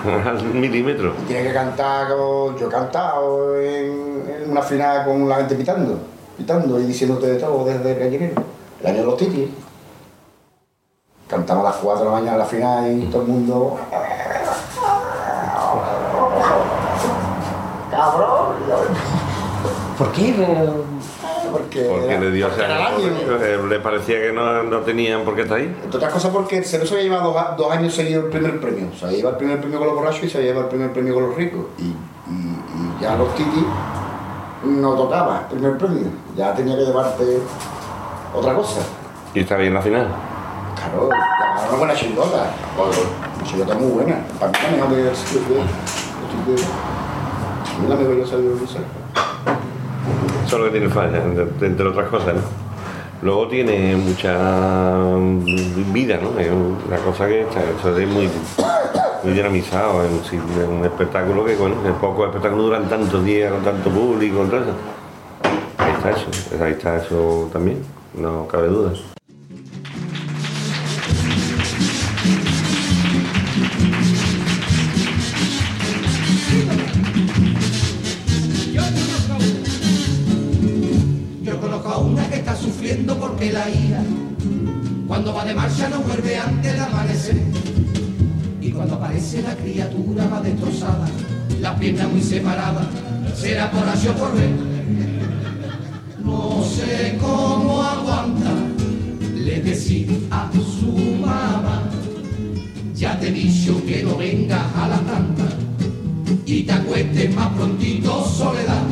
al 0.27 0.45
milímetro. 0.55 1.15
Tiene 1.27 1.49
que 1.49 1.53
cantar, 1.53 2.09
como 2.09 2.57
yo 2.57 2.69
he 2.69 2.71
cantado 2.71 3.61
en, 3.61 4.23
en 4.45 4.51
una 4.53 4.63
final 4.63 5.05
con 5.05 5.29
la 5.29 5.37
gente 5.39 5.57
pitando, 5.57 5.99
pitando 6.37 6.79
y 6.81 6.85
diciéndote 6.85 7.27
de 7.27 7.37
todo 7.41 7.65
desde 7.65 7.93
el 7.93 7.99
gallinero. 7.99 8.35
El 8.81 8.87
año 8.87 8.99
de 8.99 9.05
los 9.05 9.17
titis. 9.17 9.49
Cantamos 11.29 11.65
a 11.67 11.71
las 11.71 11.77
4 11.79 12.05
de 12.05 12.11
la 12.11 12.17
mañana 12.17 12.37
la 12.39 12.45
final 12.45 13.03
y 13.03 13.07
todo 13.07 13.23
el 13.23 13.29
mundo. 13.29 13.77
¡Cabrón! 17.91 18.55
¿Por 19.99 20.13
qué? 20.13 20.35
Porque, 21.51 21.85
Porque 21.89 22.19
le 22.19 22.31
dio, 22.33 22.51
sea, 22.55 22.65
era 22.67 22.87
año. 22.89 23.07
eh, 23.41 23.59
le 23.69 23.81
parecía 23.81 24.21
que 24.21 24.33
no, 24.33 24.63
no 24.65 24.81
tenían 24.81 25.25
por 25.25 25.35
qué 25.35 25.43
estar 25.43 25.57
ahí. 25.59 25.75
Entre 25.83 25.97
otras 25.97 26.13
cosas 26.13 26.31
porque 26.31 26.59
el 26.59 26.65
Cerezo 26.65 26.95
había 26.95 27.05
llevado 27.09 27.33
dos, 27.33 27.37
a- 27.43 27.55
dos 27.57 27.71
años 27.73 27.95
seguidos 27.95 28.25
el 28.25 28.31
primer 28.31 28.61
premio. 28.61 28.89
O 28.95 28.97
sea, 28.99 29.09
lleva 29.11 29.31
el 29.31 29.37
primer 29.37 29.61
premio 29.61 29.79
con 29.79 29.87
los 29.89 29.97
borrachos 29.97 30.25
y 30.25 30.29
se 30.29 30.43
lleva 30.43 30.61
el 30.63 30.67
primer 30.67 30.93
premio 30.93 31.15
con 31.15 31.23
los 31.29 31.35
ricos. 31.37 31.65
Y, 31.79 31.83
y- 31.85 31.95
y 32.29 33.03
ya 33.03 33.17
los 33.17 33.35
titis 33.35 33.65
no 34.65 34.95
tocaba 34.95 35.41
el 35.51 35.57
primer 35.57 35.79
premio. 35.79 36.09
Ya 36.37 36.53
tenía 36.55 36.77
que 36.77 36.83
llevarte 36.85 37.41
otra 38.35 38.55
cosa. 38.55 38.81
Y 39.33 39.41
está 39.41 39.57
bien 39.57 39.73
la 39.73 39.81
final. 39.81 40.07
Claro, 40.91 41.09
la 41.11 41.69
una 41.69 41.79
buena 41.79 41.95
chirigota. 41.95 42.51
Una 42.77 43.45
chirigota 43.45 43.75
muy 43.75 43.91
buena. 43.91 44.17
Para 44.39 44.53
mí 44.53 44.59
la 44.79 44.87
mejor 44.87 45.03
que- 45.03 45.07
A 47.73 47.79
mí 47.79 47.89
la 47.89 47.97
mejor 47.97 48.17
yo 48.17 48.39
de 48.39 48.59
Luisa. 48.59 48.79
Eso 50.47 50.57
es 50.57 50.63
lo 50.63 50.65
que 50.67 50.79
tiene 50.79 50.89
falla, 50.89 51.23
entre, 51.61 51.89
otras 51.89 52.09
cosas, 52.09 52.37
¿no? 52.37 52.41
Luego 53.23 53.49
tiene 53.49 53.97
mucha 53.97 54.37
mm, 55.19 55.93
vida, 55.93 56.19
¿no? 56.23 56.39
Es 56.39 56.51
cosa 56.99 57.27
que 57.27 57.41
está, 57.41 57.61
es 57.61 58.09
muy, 58.09 58.31
muy 59.25 59.33
dinamizado, 59.33 60.03
un, 60.03 60.85
espectáculo 60.85 61.45
que, 61.45 61.57
bueno, 61.57 61.77
es 61.85 61.93
pocos 61.95 62.27
espectáculos 62.29 62.67
duran 62.67 62.89
tantos 62.89 63.25
días, 63.25 63.53
con 63.53 63.65
tanto 63.65 63.91
público, 63.91 64.45
eso. 64.45 64.75
Ahí 65.79 65.93
está 65.93 66.11
eso, 66.11 66.65
ahí 66.65 66.73
está 66.73 66.97
eso 66.97 67.51
también, 67.53 67.83
no 68.15 68.47
cabe 68.47 68.69
duda. 68.69 68.93
Sufriendo 82.87 83.19
porque 83.19 83.53
la 83.53 83.69
ira, 83.69 84.01
cuando 85.09 85.35
va 85.35 85.45
de 85.45 85.55
marcha 85.55 85.89
no 85.89 86.03
vuelve 86.03 86.37
antes 86.37 86.73
del 86.73 86.81
amanecer. 86.81 87.37
Y 88.61 88.71
cuando 88.71 88.95
aparece 88.95 89.43
la 89.43 89.57
criatura 89.57 90.29
va 90.29 90.41
destrozada, 90.41 91.09
las 91.61 91.79
piernas 91.81 92.09
muy 92.13 92.23
separadas, 92.23 92.87
será 93.35 93.73
por 93.73 93.89
así 93.89 94.07
o 94.07 94.13
por 94.13 94.33
ver. 94.37 94.51
No 96.25 96.63
sé 96.63 97.19
cómo 97.21 97.83
aguanta, 97.83 98.53
le 99.35 99.63
decía 99.63 100.13
a 100.31 100.49
su 100.53 100.93
mamá, 100.93 101.83
ya 102.95 103.19
te 103.19 103.29
he 103.29 103.33
dicho 103.33 103.85
que 103.85 104.05
no 104.05 104.17
vengas 104.17 104.63
a 104.77 104.89
la 104.89 104.99
tanta 104.99 105.49
y 106.45 106.63
te 106.63 106.73
acuestes 106.73 107.35
más 107.35 107.49
prontito 107.55 108.25
soledad 108.27 108.85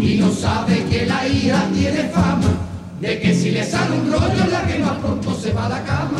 y 0.00 0.16
no 0.18 0.32
sabe 0.32 0.84
que 0.90 1.06
la 1.06 1.28
ira 1.28 1.68
tiene 1.72 2.08
fama 2.08 2.62
de 3.02 3.18
que 3.18 3.34
si 3.34 3.50
le 3.50 3.64
sale 3.64 3.98
un 3.98 4.12
rollo 4.12 4.46
la 4.48 4.64
que 4.64 4.78
más 4.78 4.96
pronto 4.98 5.34
se 5.34 5.52
va 5.52 5.66
a 5.66 5.70
la 5.70 5.82
cama. 5.82 6.18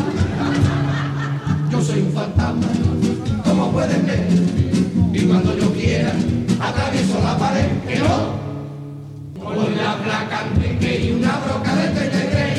Yo 1.71 1.81
soy 1.81 2.01
un 2.01 2.11
fantasma, 2.11 2.67
como 3.45 3.71
pueden 3.71 4.05
ver, 4.05 4.27
y 5.13 5.25
cuando 5.25 5.57
yo 5.57 5.71
quiera 5.71 6.11
atravieso 6.59 7.21
la 7.23 7.37
pared, 7.37 7.69
que 7.87 7.99
no, 7.99 8.33
con 9.41 9.77
la 9.77 9.97
placa 10.03 10.43
que 10.81 11.05
y 11.05 11.11
una 11.11 11.39
broca 11.45 11.73
de 11.73 11.87
33. 11.87 12.52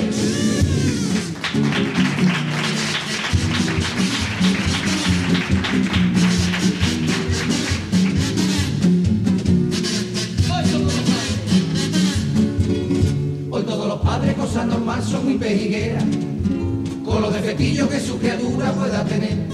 Hoy 13.55 13.63
todos 13.63 13.87
los 13.87 14.01
padres, 14.01 14.35
cosa 14.35 14.67
normal, 14.67 15.01
son 15.01 15.27
muy 15.27 15.35
pejigueras, 15.35 16.03
con 17.05 17.23
los 17.23 17.33
defectillos 17.33 17.89
que 17.89 18.01
su 18.01 18.19
criatura 18.19 18.73
pueda 18.73 19.05
tener. 19.05 19.47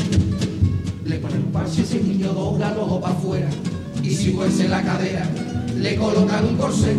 Le 1.04 1.16
ponen 1.16 1.42
un 1.44 1.52
parche, 1.52 1.82
ese 1.82 2.00
niño 2.02 2.32
dobla 2.32 2.70
los 2.70 2.78
ojos 2.78 3.02
para 3.02 3.14
afuera, 3.14 3.48
y 4.02 4.08
si 4.08 4.32
fuese 4.32 4.68
la 4.68 4.82
cadera, 4.82 5.28
le 5.76 5.96
colocan 5.96 6.46
un 6.46 6.56
corsé. 6.56 6.96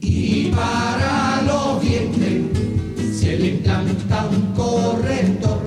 Y 0.00 0.46
para 0.56 1.42
los 1.42 1.82
dientes 1.82 3.20
se 3.20 3.36
le 3.36 3.48
implanta 3.48 4.30
un 4.30 4.54
corrector, 4.54 5.60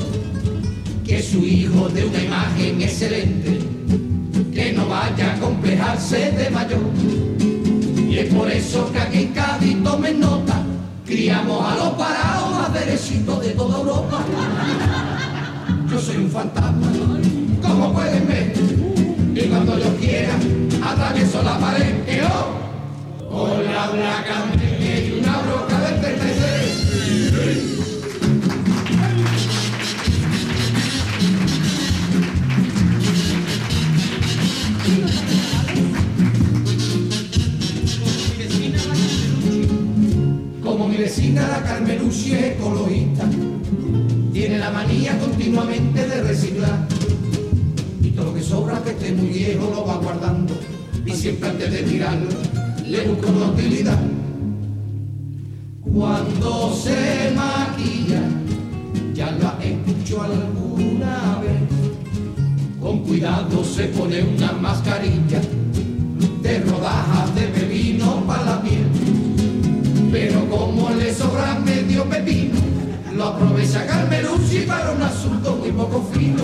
que 1.06 1.22
su 1.22 1.46
hijo 1.46 1.90
de 1.90 2.06
una 2.06 2.24
imagen 2.24 2.82
excelente, 2.82 3.60
que 4.52 4.74
no 4.74 4.88
vaya 4.88 5.36
a 5.36 5.40
complejarse 5.40 6.32
de 6.32 6.50
mayor. 6.50 7.59
Y 8.20 8.24
es 8.24 8.34
por 8.34 8.52
eso 8.52 8.92
que 8.92 9.00
aquí 9.00 9.18
en 9.20 9.28
Cádiz 9.32 9.82
tomen 9.82 10.20
nota, 10.20 10.62
criamos 11.06 11.64
a 11.64 11.76
los 11.78 11.90
parados 11.92 12.52
más 12.52 12.74
derechitos 12.74 13.40
de 13.40 13.52
toda 13.52 13.78
Europa. 13.78 14.20
Yo 15.90 16.00
soy 16.02 16.18
un 16.18 16.30
fantasma, 16.30 16.88
como 17.62 17.94
pueden 17.94 18.28
ver, 18.28 18.54
y 19.34 19.48
cuando 19.48 19.80
yo 19.80 19.96
quiera, 19.96 20.34
atravieso 20.84 21.42
la 21.44 21.60
pared, 21.60 22.04
que 22.04 22.18
yo, 22.18 23.30
con 23.30 23.64
la 23.74 23.88
blanca 23.88 24.44
y 24.62 25.20
una 25.22 25.38
broca 25.38 25.80
del 25.80 26.02
33. 26.02 27.79
Vecina 41.10 41.48
la 41.48 41.64
Carmelucci 41.64 42.34
es 42.34 42.44
ecologista, 42.52 43.24
tiene 44.32 44.60
la 44.60 44.70
manía 44.70 45.18
continuamente 45.18 46.08
de 46.08 46.22
reciclar. 46.22 46.88
Y 48.04 48.12
todo 48.12 48.26
lo 48.26 48.34
que 48.36 48.44
sobra 48.44 48.80
que 48.84 48.92
esté 48.92 49.12
muy 49.14 49.30
viejo 49.30 49.72
lo 49.74 49.88
va 49.88 49.98
guardando. 49.98 50.54
Y 51.04 51.12
siempre 51.12 51.50
antes 51.50 51.72
de 51.72 51.82
tirarlo 51.82 52.30
le 52.86 53.08
busco 53.08 53.32
una 53.32 53.48
utilidad. 53.48 54.00
Cuando 55.82 56.76
se 56.76 57.34
maquilla, 57.36 58.22
ya 59.16 59.32
la 59.32 59.58
escucho 59.64 60.22
alguna 60.22 61.40
vez. 61.42 62.80
Con 62.80 63.00
cuidado 63.00 63.64
se 63.64 63.86
pone 63.86 64.22
una 64.22 64.52
mascarilla 64.52 65.42
de 66.44 66.60
rodajas 66.60 67.34
de 67.34 67.42
pepino 67.48 68.24
para 68.28 68.46
la 68.46 68.62
piel. 68.62 68.99
Pero 70.12 70.50
como 70.50 70.90
le 70.92 71.14
sobra 71.14 71.60
medio 71.60 72.04
pepino, 72.06 72.60
lo 73.14 73.26
aprovecha 73.26 73.86
Carmelucci 73.86 74.62
para 74.62 74.92
un 74.92 75.02
asunto 75.04 75.56
muy 75.58 75.72
poco 75.72 76.08
fino. 76.12 76.44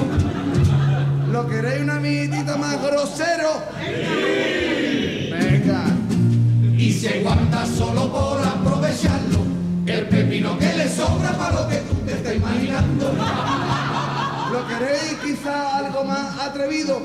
¿Lo 1.31 1.47
queréis 1.47 1.81
una 1.81 1.95
amiguitita 1.95 2.57
más 2.57 2.81
grosero? 2.81 3.63
Venga. 5.31 5.83
Y 6.77 6.93
se 6.93 7.21
guarda 7.21 7.65
solo 7.65 8.11
por 8.11 8.39
aprovecharlo, 8.45 9.39
el 9.87 10.07
pepino 10.09 10.57
que 10.59 10.73
le 10.73 10.87
sobra 10.87 11.31
para 11.31 11.61
lo 11.61 11.67
que 11.67 11.77
tú 11.77 11.95
te 12.05 12.13
estás 12.13 12.35
imaginando. 12.35 13.13
¿Lo 14.51 14.67
queréis 14.67 15.17
quizá 15.23 15.77
algo 15.77 16.03
más 16.03 16.39
atrevido? 16.39 17.01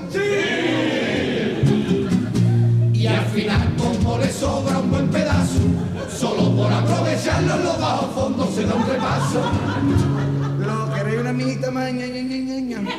Y 3.01 3.07
al 3.07 3.25
final, 3.29 3.75
como 3.79 4.19
le 4.19 4.31
sobra 4.31 4.79
un 4.79 4.91
buen 4.91 5.09
pedazo, 5.09 5.59
solo 6.15 6.55
por 6.55 6.71
aprovecharlo 6.71 7.55
en 7.55 7.65
los 7.65 7.81
bajos 7.81 8.15
fondos 8.15 8.55
se 8.55 8.67
da 8.67 8.75
un 8.75 8.87
repaso. 8.87 9.43
¿Lo 10.59 10.95
queréis 10.95 11.21
una 11.23 11.31
amiguita 11.31 11.71
más 11.71 11.91
ña, 11.95 12.07
ña, 12.07 12.23
ña, 12.23 12.37
ña, 12.37 12.61
ña? 12.61 12.91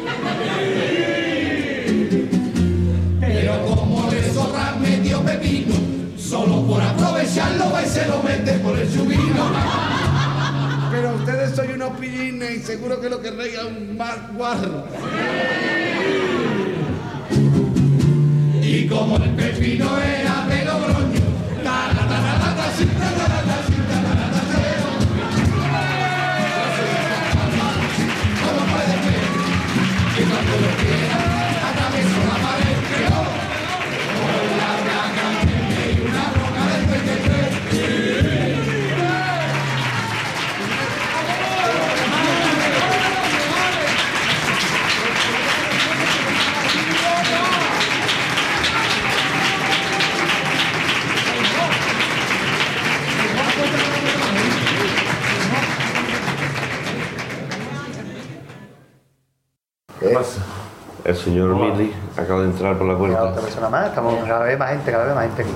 Pero 3.19 3.65
como 3.67 4.09
le 4.09 4.33
sobra 4.33 4.75
medio 4.81 5.21
pepino, 5.21 5.75
solo 6.17 6.65
por 6.65 6.81
aprovecharlo 6.81 7.65
y 7.79 7.87
se 7.87 8.07
lo 8.07 8.23
mete 8.23 8.53
por 8.53 8.79
el 8.79 8.91
chubino. 8.91 9.51
Pero 10.89 11.13
ustedes 11.13 11.55
soy 11.55 11.73
unos 11.73 11.91
pillines 11.99 12.57
y 12.57 12.59
seguro 12.63 12.99
que 12.99 13.07
lo 13.07 13.21
querréis 13.21 13.55
aún 13.59 13.95
más 13.97 14.17
guarro. 14.33 14.83
Y 18.73 18.87
como 18.87 19.17
el 19.17 19.29
pepino 19.31 19.97
era 19.99 20.45
de 20.47 20.63
Logroño, 20.63 21.19
ta, 21.61 21.91
ta, 21.93 22.07
ta, 22.07 22.19
ta, 22.23 22.39
ta, 22.39 22.55
ta, 22.55 22.55
ta, 22.55 23.17
ta, 23.17 23.27
ta, 23.27 23.43
ta, 23.43 23.60
El 61.03 61.15
señor 61.15 61.55
Mili 61.55 61.93
acaba 62.15 62.41
de 62.41 62.47
entrar 62.47 62.77
por 62.77 62.87
la 62.87 62.97
puerta. 62.97 63.23
otra 63.23 63.41
persona 63.41 63.69
más, 63.69 63.87
estamos 63.87 64.23
cada 64.23 64.43
vez 64.43 64.59
más 64.59 64.69
gente, 64.69 64.91
cada 64.91 65.05
vez 65.05 65.15
más 65.15 65.23
gente 65.25 65.41
aquí. 65.41 65.51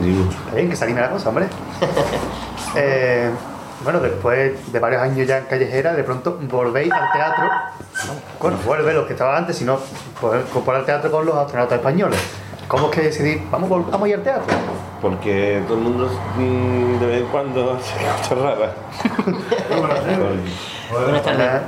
Digo, 0.00 0.30
Está 0.30 0.54
bien, 0.54 0.70
que 0.70 0.76
se 0.76 0.84
anime 0.84 1.00
la 1.00 1.10
cosa, 1.10 1.28
hombre. 1.28 1.46
Eh, 2.78 3.30
bueno, 3.82 4.00
después 4.00 4.70
de 4.70 4.78
varios 4.80 5.00
años 5.00 5.26
ya 5.26 5.38
en 5.38 5.44
callejera, 5.44 5.94
de 5.94 6.04
pronto 6.04 6.38
volvéis 6.42 6.92
al 6.92 7.10
teatro. 7.10 7.44
Bueno, 8.38 8.58
vuelve 8.66 8.92
los 8.92 9.06
que 9.06 9.14
estaban 9.14 9.34
antes, 9.34 9.56
sino 9.56 9.78
poder 10.20 10.44
comparar 10.52 10.80
el 10.80 10.86
teatro 10.86 11.10
con 11.10 11.24
los 11.24 11.34
astronautas 11.36 11.78
españoles. 11.78 12.18
¿Cómo 12.68 12.86
es 12.86 12.92
que 12.92 13.02
decidís? 13.02 13.50
Vamos, 13.50 13.70
a 14.02 14.08
ir 14.08 14.16
al 14.16 14.22
teatro. 14.22 14.54
Porque 15.00 15.62
todo 15.66 15.78
el 15.78 15.84
mundo 15.84 16.10
mm, 16.36 16.98
de 16.98 17.06
vez 17.06 17.20
en 17.22 17.26
cuando 17.28 17.78
cosas 17.78 18.38
raras. 18.38 18.70
Buenas 20.90 21.22
tardes. 21.22 21.62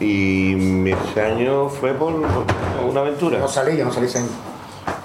Y 0.00 0.88
ese 0.90 1.20
año 1.22 1.68
fue 1.68 1.92
por, 1.94 2.12
por 2.22 2.44
una 2.88 3.00
aventura. 3.00 3.38
No 3.38 3.48
salí, 3.48 3.76
yo 3.76 3.84
no 3.84 3.92
salí 3.92 4.06
en. 4.14 4.26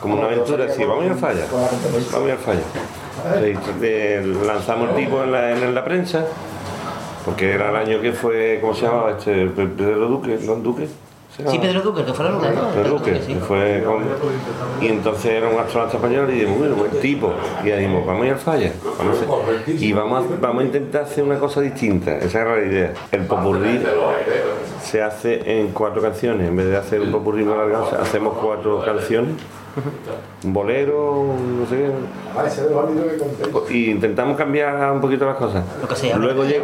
Como 0.02 0.16
una 0.16 0.26
aventura, 0.26 0.70
sí, 0.72 0.84
vamos 0.84 1.04
a 1.04 1.06
ir 1.08 1.12
al 1.14 1.18
falla. 1.18 1.46
Vamos 1.52 2.14
a 2.14 2.22
ir 2.26 2.32
al 2.32 2.38
falla. 2.38 2.62
Lanzamos 4.46 4.90
el 4.90 4.96
tipo 4.96 5.24
en 5.24 5.32
la, 5.32 5.52
en 5.52 5.74
la 5.76 5.84
prensa, 5.84 6.26
porque 7.26 7.54
era 7.54 7.70
el 7.70 7.76
año 7.76 8.02
que 8.02 8.12
fue, 8.12 8.60
¿cómo 8.62 8.74
se 8.74 8.86
llamaba? 8.86 9.12
Este, 9.12 9.48
Pe- 9.48 9.68
Pedro 9.68 10.08
Duque, 10.08 10.38
¿no 10.44 10.56
Duque? 10.56 10.88
¿Se 11.36 11.50
Sí? 11.50 11.58
Pedro 11.58 11.82
Duque, 11.82 12.06
que 12.06 12.14
fue 12.14 12.30
luna, 12.30 12.52
¿no? 12.52 12.70
Pedro 12.70 12.90
Duque, 13.00 13.20
sí. 13.26 13.34
que 13.34 13.40
fue 13.40 13.84
con- 13.84 14.04
y 14.82 14.88
entonces 14.88 15.32
era 15.32 15.48
un 15.50 15.60
astronauta 15.60 15.98
español 15.98 16.30
y 16.30 16.34
dijimos, 16.34 16.60
bueno, 16.60 16.76
buen 16.76 16.92
tipo. 17.02 17.34
Y 17.64 17.72
dijimos, 17.72 18.06
vamos 18.06 18.22
a 18.24 18.26
ir 18.28 18.34
al 18.34 18.40
falla. 18.40 18.72
Vamos 19.00 19.18
a 19.18 19.52
hacer- 19.64 19.76
y 19.84 19.94
vamos 19.94 20.26
a, 20.26 20.36
vamos 20.42 20.62
a 20.62 20.66
intentar 20.68 21.02
hacer 21.04 21.24
una 21.24 21.40
cosa 21.40 21.62
distinta. 21.62 22.18
Esa 22.20 22.42
era 22.42 22.56
la 22.58 22.62
idea. 22.66 22.94
El 23.12 23.22
popurrí 23.26 23.82
se 24.84 25.02
hace 25.02 25.60
en 25.60 25.70
cuatro 25.70 26.02
canciones. 26.04 26.48
En 26.50 26.56
vez 26.56 26.68
de 26.68 26.78
hacer 26.78 27.02
un 27.02 27.12
popurrí 27.12 27.44
más 27.44 27.58
largo, 27.58 27.90
hacemos 28.00 28.38
cuatro 28.40 28.84
canciones. 28.86 29.32
Un 30.44 30.54
bolero, 30.54 31.26
no 31.60 31.66
sé 31.66 31.76
qué. 31.78 33.74
Y 33.74 33.90
intentamos 33.90 34.38
cambiar 34.38 34.92
un 34.92 35.02
poquito 35.02 35.26
las 35.26 35.38
cosas. 35.38 35.64
Luego, 36.20 36.44
lleg- 36.46 36.62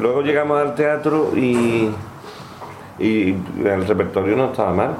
luego 0.00 0.22
llegamos 0.22 0.60
al 0.60 0.74
teatro 0.74 1.30
y, 1.36 1.90
y 3.00 3.34
el 3.64 3.86
repertorio 3.86 4.36
no 4.36 4.46
estaba 4.46 4.72
mal, 4.72 4.94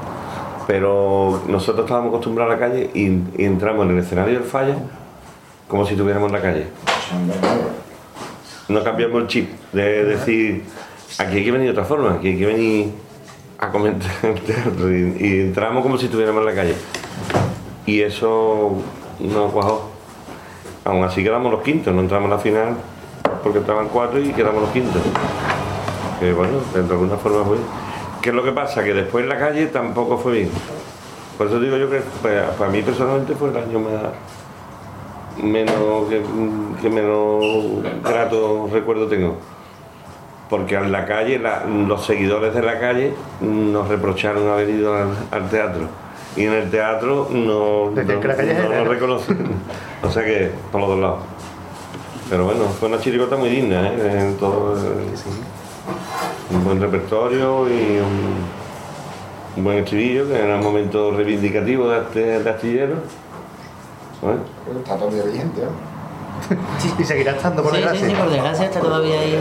pero 0.67 1.43
nosotros 1.47 1.85
estábamos 1.85 2.09
acostumbrados 2.11 2.53
a 2.53 2.57
la 2.57 2.61
calle 2.61 2.91
y, 2.95 3.07
entramos 3.45 3.87
en 3.87 3.93
el 3.93 3.99
escenario 3.99 4.35
del 4.35 4.45
falla 4.45 4.77
como 5.69 5.85
si 5.85 5.93
estuviéramos 5.93 6.29
en 6.29 6.33
la 6.33 6.43
calle. 6.43 6.67
No 8.69 8.83
cambiamos 8.83 9.23
el 9.23 9.27
chip 9.29 9.51
de 9.73 10.05
decir, 10.05 10.65
aquí 11.19 11.39
hay 11.39 11.45
que 11.45 11.53
venir 11.53 11.67
de 11.67 11.73
otra 11.73 11.85
forma, 11.85 12.15
aquí 12.15 12.29
hay 12.29 12.39
que 12.39 12.47
venir 12.47 12.91
a 13.59 13.71
comentar 13.71 14.11
y, 15.21 15.41
entramos 15.41 15.83
como 15.83 15.99
si 15.99 16.07
estuviéramos 16.07 16.41
en 16.41 16.47
la 16.47 16.55
calle. 16.55 16.75
Y 17.87 18.01
eso 18.01 18.73
no 19.19 19.49
cuajó. 19.49 19.91
Aún 20.85 21.05
así 21.05 21.23
quedamos 21.23 21.53
los 21.53 21.63
quintos, 21.63 21.95
no 21.95 22.01
entramos 22.01 22.31
a 22.31 22.37
la 22.37 22.41
final 22.41 22.77
porque 23.43 23.59
entraban 23.59 23.89
cuatro 23.89 24.19
y 24.19 24.31
quedamos 24.31 24.63
los 24.63 24.71
quintos. 24.71 25.03
Que 26.19 26.33
bueno, 26.33 26.59
de 26.75 26.81
alguna 26.81 27.17
forma 27.17 27.45
fue. 27.45 27.57
¿Qué 28.23 28.31
es 28.31 28.35
lo 28.35 28.43
que 28.45 28.53
pasa? 28.53 28.83
Que 28.85 28.93
después 28.95 29.23
en 29.25 29.29
la 29.29 29.39
calle 29.39 29.67
tampoco 29.67 30.19
fue 30.19 30.33
bien. 30.33 30.51
Por 31.39 31.47
eso 31.47 31.59
digo 31.59 31.77
yo 31.77 31.89
que 31.91 32.03
para 32.59 32.71
mí 32.71 32.83
personalmente 32.83 33.35
fue 33.35 33.49
el 33.51 33.57
año 33.57 33.81
más 33.81 33.93
menos 35.43 36.09
que, 36.09 36.21
que 36.83 36.91
menos 36.91 37.83
grato 38.05 38.69
recuerdo 38.73 39.07
tengo. 39.07 39.37
Porque 40.51 40.75
en 40.75 40.91
la 40.93 41.07
calle, 41.07 41.39
la- 41.39 41.65
los 41.65 42.05
seguidores 42.05 42.53
de 42.55 42.63
la 42.63 42.79
calle 42.81 43.15
nos 43.41 43.89
reprocharon 43.89 44.49
haber 44.49 44.69
ido 44.69 44.95
al, 44.95 45.09
al 45.31 45.49
teatro. 45.49 45.83
Y 46.37 46.45
en 46.45 46.53
el 46.53 46.71
teatro 46.71 47.29
no, 47.31 47.91
no, 48.05 48.21
no 48.85 48.85
reconocen. 48.85 49.39
o 50.03 50.11
sea 50.11 50.25
que, 50.25 50.51
por 50.71 50.81
los 50.81 50.91
dos 50.91 50.99
lados. 51.01 51.19
Pero 52.29 52.45
bueno, 52.45 52.65
fue 52.79 52.89
una 52.89 52.99
chirigota 53.01 53.37
muy 53.37 53.49
digna, 53.49 53.89
¿eh? 53.89 54.21
En 54.21 54.37
todo, 54.37 54.77
eh, 54.77 55.15
un 56.51 56.65
buen 56.65 56.81
repertorio 56.81 57.69
y 57.69 57.99
un, 57.99 58.37
un 59.57 59.65
buen 59.65 59.79
estribillo, 59.79 60.27
que 60.29 60.39
era 60.39 60.57
un 60.57 60.63
momento 60.65 61.11
reivindicativo 61.13 61.89
de, 61.89 61.99
este- 61.99 62.43
de 62.43 62.51
astillero. 62.51 62.95
Está 64.79 64.97
todavía 64.97 65.23
vigente, 65.25 65.63
¿no? 65.63 65.91
Y 66.99 67.05
seguirá 67.05 67.33
estando 67.33 67.63
por 67.63 67.73
Sí, 67.75 67.79
sí, 67.79 67.83
desgracia. 67.85 68.09
sí, 68.09 68.15
por 68.23 68.31
desgracia 68.31 68.65
está 68.67 68.81
todavía 68.81 69.21
ahí. 69.21 69.39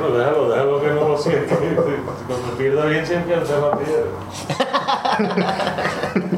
Bueno, 0.00 0.16
déjalo, 0.18 0.48
déjalo 0.50 0.80
que 0.82 0.86
no 0.88 1.08
lo 1.08 1.18
sienta. 1.18 1.54
Cuando 1.56 2.48
pierda 2.58 2.84
bien 2.86 3.06
siempre 3.06 3.34
el 3.34 3.42
tema 3.42 3.70
pierde. 3.78 4.04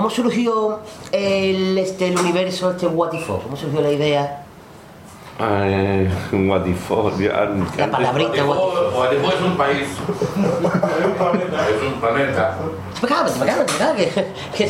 ¿Cómo 0.00 0.08
surgió 0.08 0.78
el, 1.12 1.76
este, 1.76 2.08
el 2.08 2.18
universo, 2.18 2.70
este 2.70 2.86
What 2.86 3.12
If? 3.12 3.26
¿Cómo 3.26 3.54
surgió 3.54 3.82
la 3.82 3.92
idea? 3.92 4.44
ay, 5.38 6.08
what 6.32 6.64
if, 6.64 6.90
antes- 6.90 7.76
La 7.76 7.90
palabrita 7.90 8.42
What 8.46 8.56
If. 8.56 8.94
Guatemala 8.94 9.34
es 9.34 9.42
un 9.42 9.56
país. 9.58 9.88
Es 11.68 11.82
un 11.86 12.00
planeta. 12.00 12.56
Vente 13.02 13.02
para 13.02 13.14
acá, 13.14 13.24
vente 13.24 13.38
para 13.38 13.52
acá, 13.52 13.58
vente 13.58 13.72
para 13.78 13.90
acá, 13.90 13.96
que, 13.98 14.08
que. 14.56 14.64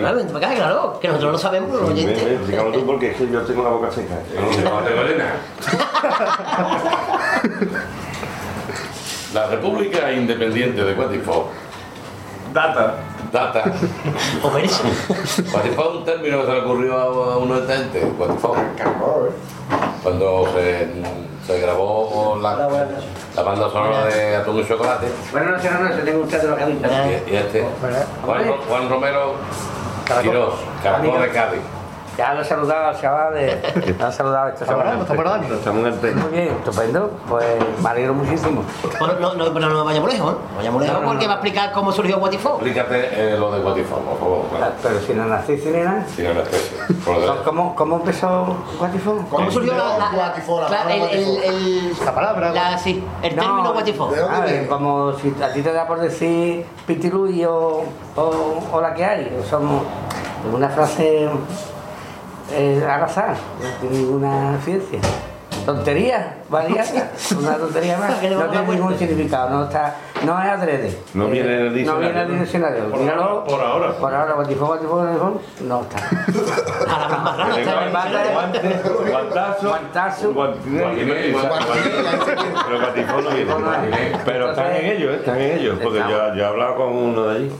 Claro, 0.00 0.16
vente 0.16 0.32
para 0.32 0.46
acá, 0.48 0.56
claro, 0.56 0.98
que 1.00 1.06
nosotros 1.06 1.32
lo 1.32 1.38
sabemos, 1.38 1.70
los 1.80 1.94
Ven, 1.94 2.06
ven, 2.06 2.72
tú 2.72 2.84
porque 2.84 3.10
es 3.12 3.16
que 3.16 3.30
yo 3.30 3.42
tengo 3.42 3.62
la 3.62 3.70
boca 3.70 3.92
seca. 3.92 4.14
No 4.64 4.80
tengo 4.80 5.00
arena. 5.00 5.34
La 9.34 9.46
República 9.46 10.10
Independiente 10.10 10.82
de 10.82 10.94
Guatifó 10.94 11.48
Data. 12.52 12.96
Data. 13.32 13.64
O 14.42 14.50
verse. 14.50 14.82
Guatifó 15.50 15.82
es 15.82 15.96
un 15.96 16.04
término 16.04 16.40
que 16.40 16.46
se 16.46 16.52
le 16.52 16.60
ocurrió 16.60 16.98
a 16.98 17.38
uno 17.38 17.60
de 17.60 17.76
gente, 17.76 18.00
Guatifó. 18.18 18.56
Cuando 20.02 20.48
se, 20.54 20.88
se 21.46 21.60
grabó 21.60 22.38
la, 22.40 22.56
la 23.36 23.42
banda 23.42 23.70
sonora 23.70 24.06
de 24.06 24.36
Atún 24.36 24.58
y 24.60 24.66
Chocolate. 24.66 25.06
Buenas 25.32 25.50
noches, 25.52 25.70
buenas 25.70 25.90
noches, 25.90 26.04
tengo 26.04 26.24
usted 26.24 26.42
de 26.42 26.48
locadita. 26.48 26.88
Y, 27.06 27.30
y 27.32 27.36
este, 27.36 27.66
Juan, 28.24 28.44
Juan 28.68 28.88
Romero. 28.88 29.34
Quirós, 30.22 30.54
Caracol 30.82 31.22
de 31.22 31.28
Cádiz. 31.30 31.60
Ya 32.18 32.34
lo 32.34 32.42
he 32.42 32.44
saludado 32.44 32.88
al 32.88 33.00
chaval, 33.00 33.34
de- 33.34 33.94
lo 33.98 34.08
he 34.08 34.12
saludado 34.12 34.48
esta 34.48 34.66
semana. 34.66 34.98
Estamos 35.00 35.80
en 35.80 35.86
el 35.92 36.00
tema. 36.00 36.22
Muy 36.22 36.32
bien, 36.32 36.48
estupendo. 36.48 37.10
Pues 37.28 37.46
me 37.82 37.88
alegro 37.88 38.14
muchísimo. 38.14 38.62
Bueno, 38.98 39.14
no, 39.20 39.34
no, 39.34 39.54
pero 39.54 39.68
no 39.70 39.84
vayamos 39.84 40.12
lejos, 40.12 40.32
¿no? 40.32 40.38
No 40.50 40.56
vayamos 40.56 40.82
lejos 40.82 40.96
No, 40.96 41.00
no, 41.02 41.08
porque 41.08 41.24
no. 41.24 41.28
va 41.30 41.34
a 41.34 41.36
explicar 41.38 41.72
cómo 41.72 41.92
surgió 41.92 42.18
Guatifón. 42.18 42.52
Explícate 42.54 43.08
eh, 43.34 43.38
lo 43.38 43.50
de 43.52 43.60
Guatifón, 43.60 44.02
por 44.02 44.18
favor. 44.18 44.44
Bueno, 44.50 44.66
Pero 44.82 45.00
si 45.00 45.14
no 45.14 45.24
nací 45.26 45.56
sin 45.58 45.82
nada. 45.84 46.04
tiene 46.14 46.32
una 46.32 46.42
especie. 46.42 46.78
Por 47.04 47.16
lo 47.18 47.34
de- 47.34 47.42
¿Cómo, 47.42 47.74
¿Cómo 47.74 47.96
empezó 47.96 48.56
Guatifón? 48.78 49.26
¿Cómo 49.26 49.50
surgió 49.50 49.72
la, 49.72 49.98
la, 49.98 50.12
la, 50.12 50.32
claro, 50.66 50.90
el, 50.90 51.02
el, 51.02 51.36
el- 51.44 51.92
La 52.04 52.14
palabra. 52.14 52.52
la- 52.52 52.76
sí, 52.78 53.02
el 53.22 53.34
término? 53.34 53.72
A 54.30 54.40
ver, 54.40 54.66
como 54.68 55.12
si 55.14 55.34
a 55.42 55.52
ti 55.52 55.62
te 55.62 55.72
da 55.72 55.86
por 55.86 56.00
decir 56.00 56.66
pitilui 56.86 57.44
o, 57.46 57.84
o, 58.16 58.62
o 58.72 58.80
la 58.80 58.92
que 58.94 59.04
hay, 59.04 59.38
o 59.40 59.48
somos 59.48 59.82
una 60.52 60.68
frase 60.68 61.28
eh, 62.52 62.82
al 62.88 63.02
azar, 63.04 63.34
no 63.62 63.68
tiene 63.88 63.98
ninguna 64.04 64.58
ciencia. 64.64 64.98
Tontería, 65.66 66.36
variada, 66.48 67.10
una 67.38 67.56
tontería 67.56 67.98
más. 67.98 68.10
No 68.30 68.40
a 68.40 68.50
tiene 68.50 68.66
ningún 68.72 68.98
significado, 68.98 69.50
no 69.50 69.64
está, 69.64 69.94
no 70.24 70.40
es 70.42 70.48
adrede. 70.48 70.98
No 71.12 71.26
Eh, 71.26 71.30
viene 71.30 71.54
en 71.54 71.60
el 71.60 71.66
No 71.68 71.72
diccionario, 71.74 72.00
viene 72.08 72.20
en 72.22 72.26
el 72.30 72.32
¿no? 72.36 72.40
diccionario. 72.42 72.90
Por 72.90 72.98
Míralo. 73.00 73.22
ahora, 73.22 73.44
por 73.44 73.60
ahora. 73.60 73.92
Por 73.92 74.14
ahora, 74.14 74.32
guatifón, 74.34 74.66
guatifón, 74.68 75.40
no 75.66 75.80
está. 75.82 75.98
El 77.58 77.90
guante, 77.92 78.32
guante, 78.32 78.80
guantazo, 79.10 79.68
Guantazo. 79.68 80.32
guantinete, 80.32 81.34
pero 82.66 82.80
guatifón 82.80 83.24
no 83.24 83.30
viene. 83.30 84.18
Pero 84.24 84.50
están 84.50 84.76
en 84.76 84.86
ellos, 84.86 85.12
¿eh? 85.12 85.16
están 85.16 85.40
en 85.40 85.58
ellos, 85.58 85.78
porque 85.82 85.98
yo, 85.98 86.34
yo 86.34 86.42
he 86.42 86.46
hablado 86.46 86.76
con 86.76 86.88
uno 86.96 87.26
de 87.26 87.36
allí, 87.36 87.52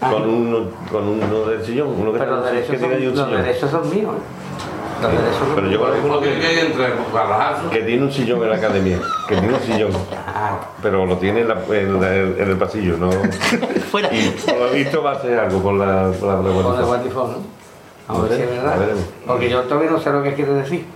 con 0.00 0.28
uno, 0.28 0.66
con 0.90 1.08
uno 1.08 1.44
del 1.46 1.64
sillón, 1.64 1.88
uno 1.98 2.12
que, 2.12 2.18
Pero 2.18 2.30
los 2.32 2.42
tiene- 2.44 2.56
derechos, 2.60 2.72
que 2.72 2.78
tiene 2.78 2.94
son, 2.94 3.02
un 3.02 3.08
los 3.16 3.26
sillón. 3.28 3.42
derechos 3.42 3.70
son 3.70 3.90
míos. 3.90 4.14
Los 5.00 5.12
derechos 5.12 5.36
son 5.38 5.54
Pero 5.54 5.70
yo 5.70 5.78
conozco 5.80 6.06
uno 6.06 6.18
tiene 6.18 6.40
que, 6.40 6.48
que 6.48 6.60
entre 6.66 6.86
que 7.70 7.78
tiene 7.84 8.02
un 8.04 8.12
sillón 8.12 8.42
en 8.42 8.50
la 8.50 8.56
academia, 8.56 8.98
que 9.28 9.36
tiene 9.36 9.54
un 9.54 9.60
sillón, 9.60 9.90
Ah, 10.26 10.58
pero 10.82 11.06
lo 11.06 11.16
tiene 11.18 11.40
en, 11.42 11.48
la- 11.48 11.62
en 11.70 12.00
la- 12.00 12.14
en 12.16 12.50
el 12.50 12.56
pasillo, 12.56 12.96
¿no? 12.96 13.10
Fuera. 13.90 14.12
Y 14.12 14.30
por 14.44 14.56
lo 14.58 14.70
visto 14.70 15.02
va 15.02 15.12
a 15.12 15.14
hacer 15.14 15.38
algo 15.38 15.62
por 15.62 15.74
la, 15.74 16.10
por 16.18 16.28
la, 16.28 16.36
por 16.40 16.46
la 16.46 16.62
Con 16.62 16.78
el 16.80 16.84
guatifón. 16.84 16.86
guatifón, 16.86 17.32
¿no? 17.32 17.58
A 18.08 18.22
ver 18.22 18.32
si 18.36 18.42
es 18.42 18.48
A 18.48 18.52
verdad. 18.76 18.94
Porque 19.26 19.50
yo 19.50 19.62
todavía 19.64 19.90
no 19.90 20.00
sé 20.00 20.10
lo 20.10 20.22
que 20.22 20.32
quiere 20.34 20.52
decir. 20.54 20.86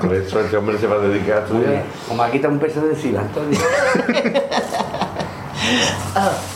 Por 0.00 0.14
eso 0.14 0.40
este 0.40 0.56
hombre 0.56 0.78
se 0.78 0.86
va 0.86 0.96
a 0.96 1.00
dedicar 1.00 1.38
a 1.38 1.40
estudiar. 1.42 1.82
Como 2.08 2.24
me 2.24 2.30
quita 2.30 2.48
un 2.48 2.58
peso 2.58 2.80
de 2.80 2.94
encima, 2.94 3.20
Antonio. 3.20 3.58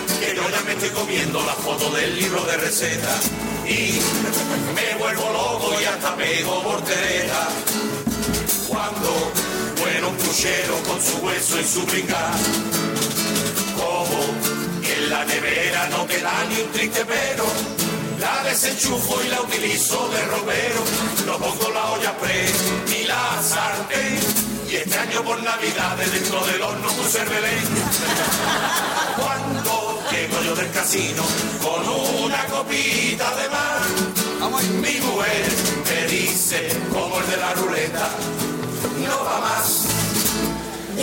Que 0.31 0.37
yo 0.37 0.49
ya 0.49 0.61
me 0.61 0.71
estoy 0.71 0.89
comiendo 0.91 1.43
la 1.43 1.53
foto 1.55 1.89
del 1.89 2.15
libro 2.15 2.41
de 2.45 2.55
recetas. 2.55 3.29
Y 3.67 3.99
me 4.73 4.95
vuelvo 4.97 5.29
loco 5.29 5.75
y 5.81 5.83
hasta 5.83 6.15
pego 6.15 6.61
voltereta. 6.61 7.49
Cuando 8.65 9.31
muero 9.77 10.07
un 10.07 10.15
crucero 10.15 10.75
con 10.87 11.01
su 11.01 11.17
hueso 11.17 11.59
y 11.59 11.65
su 11.65 11.85
brincar. 11.85 12.31
Como 13.75 14.81
que 14.81 14.93
en 14.93 15.09
la 15.09 15.25
nevera 15.25 15.89
no 15.89 16.07
queda 16.07 16.31
ni 16.47 16.61
un 16.61 16.71
triste 16.71 17.03
pero. 17.05 17.45
La 18.21 18.43
desenchufo 18.43 19.21
y 19.25 19.27
la 19.27 19.41
utilizo 19.41 20.07
de 20.09 20.21
romero. 20.27 20.83
No 21.25 21.37
pongo 21.39 21.71
la 21.71 21.91
olla 21.91 22.17
pre 22.19 22.45
ni 22.87 23.03
la 23.03 23.41
sartén. 23.43 24.19
Y 24.69 24.75
este 24.77 24.97
año 24.97 25.23
por 25.23 25.43
Navidad 25.43 25.97
dentro 25.97 26.45
del 26.45 26.61
horno 26.61 26.87
puse 26.93 27.21
el 27.21 27.27
Belén. 27.27 27.65
Cuando 29.17 29.90
llego 30.21 30.41
yo 30.43 30.55
del 30.55 30.69
casino 30.71 31.23
con 31.63 31.81
una 32.23 32.45
copita 32.45 33.35
de 33.37 33.49
más, 33.49 34.61
mi 34.81 34.99
mujer 35.01 35.51
me 35.85 36.07
dice 36.07 36.69
como 36.91 37.19
el 37.19 37.27
de 37.27 37.37
la 37.37 37.53
ruleta, 37.53 38.09
no 39.03 39.23
va 39.25 39.39
más, 39.39 39.85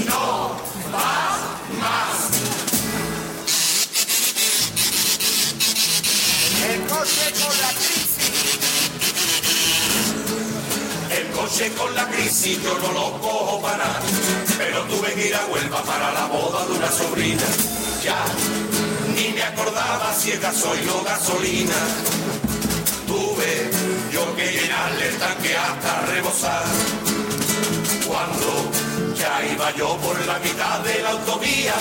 no 0.07 0.57
va 0.95 1.39
más. 1.81 2.31
El 6.71 6.81
coche 6.83 7.33
con 7.41 7.61
la 7.61 7.71
crisis. 7.75 8.19
El 11.11 11.31
coche 11.31 11.73
con 11.73 11.95
la 11.95 12.09
crisis 12.09 12.63
yo 12.63 12.79
no 12.79 12.93
lo 12.93 13.21
cojo 13.21 13.63
para 13.63 13.79
nada. 13.79 14.01
Pero 14.59 14.83
tuve 14.85 15.13
que 15.15 15.29
ir 15.29 15.35
a 15.35 15.47
Huelva 15.47 15.83
para 15.83 16.13
la 16.13 16.27
boda 16.27 16.67
de 16.67 16.73
una 16.73 16.93
sobrina. 16.93 17.43
Ya 18.03 18.25
ni 19.19 19.33
me 19.33 19.43
acordaba 19.43 20.15
si 20.15 20.31
es 20.31 20.41
gasoil 20.41 20.89
o 20.91 21.03
gasolina. 21.03 21.81
Tuve 23.07 23.71
yo 24.13 24.37
que 24.37 24.47
llenarle 24.53 25.09
el 25.09 25.17
tanque 25.19 25.57
hasta 25.57 26.07
rebosar. 26.07 26.65
Cuando 28.07 28.51
ya 29.17 29.35
iba 29.53 29.75
yo 29.75 29.97
por 29.99 30.17
la 30.27 30.39
mitad 30.39 30.81
de 30.81 31.03
la 31.03 31.11
autovía, 31.11 31.75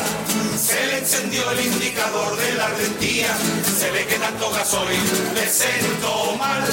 se 0.58 0.86
le 0.88 0.98
encendió 1.00 1.50
el 1.52 1.66
indicador 1.66 2.36
de 2.38 2.54
la 2.56 2.66
ardentía. 2.66 3.32
Se 3.80 3.92
ve 3.92 4.06
que 4.06 4.16
tanto 4.16 4.50
gasoil 4.52 5.06
le 5.36 5.48
sentó 5.48 6.36
mal. 6.38 6.64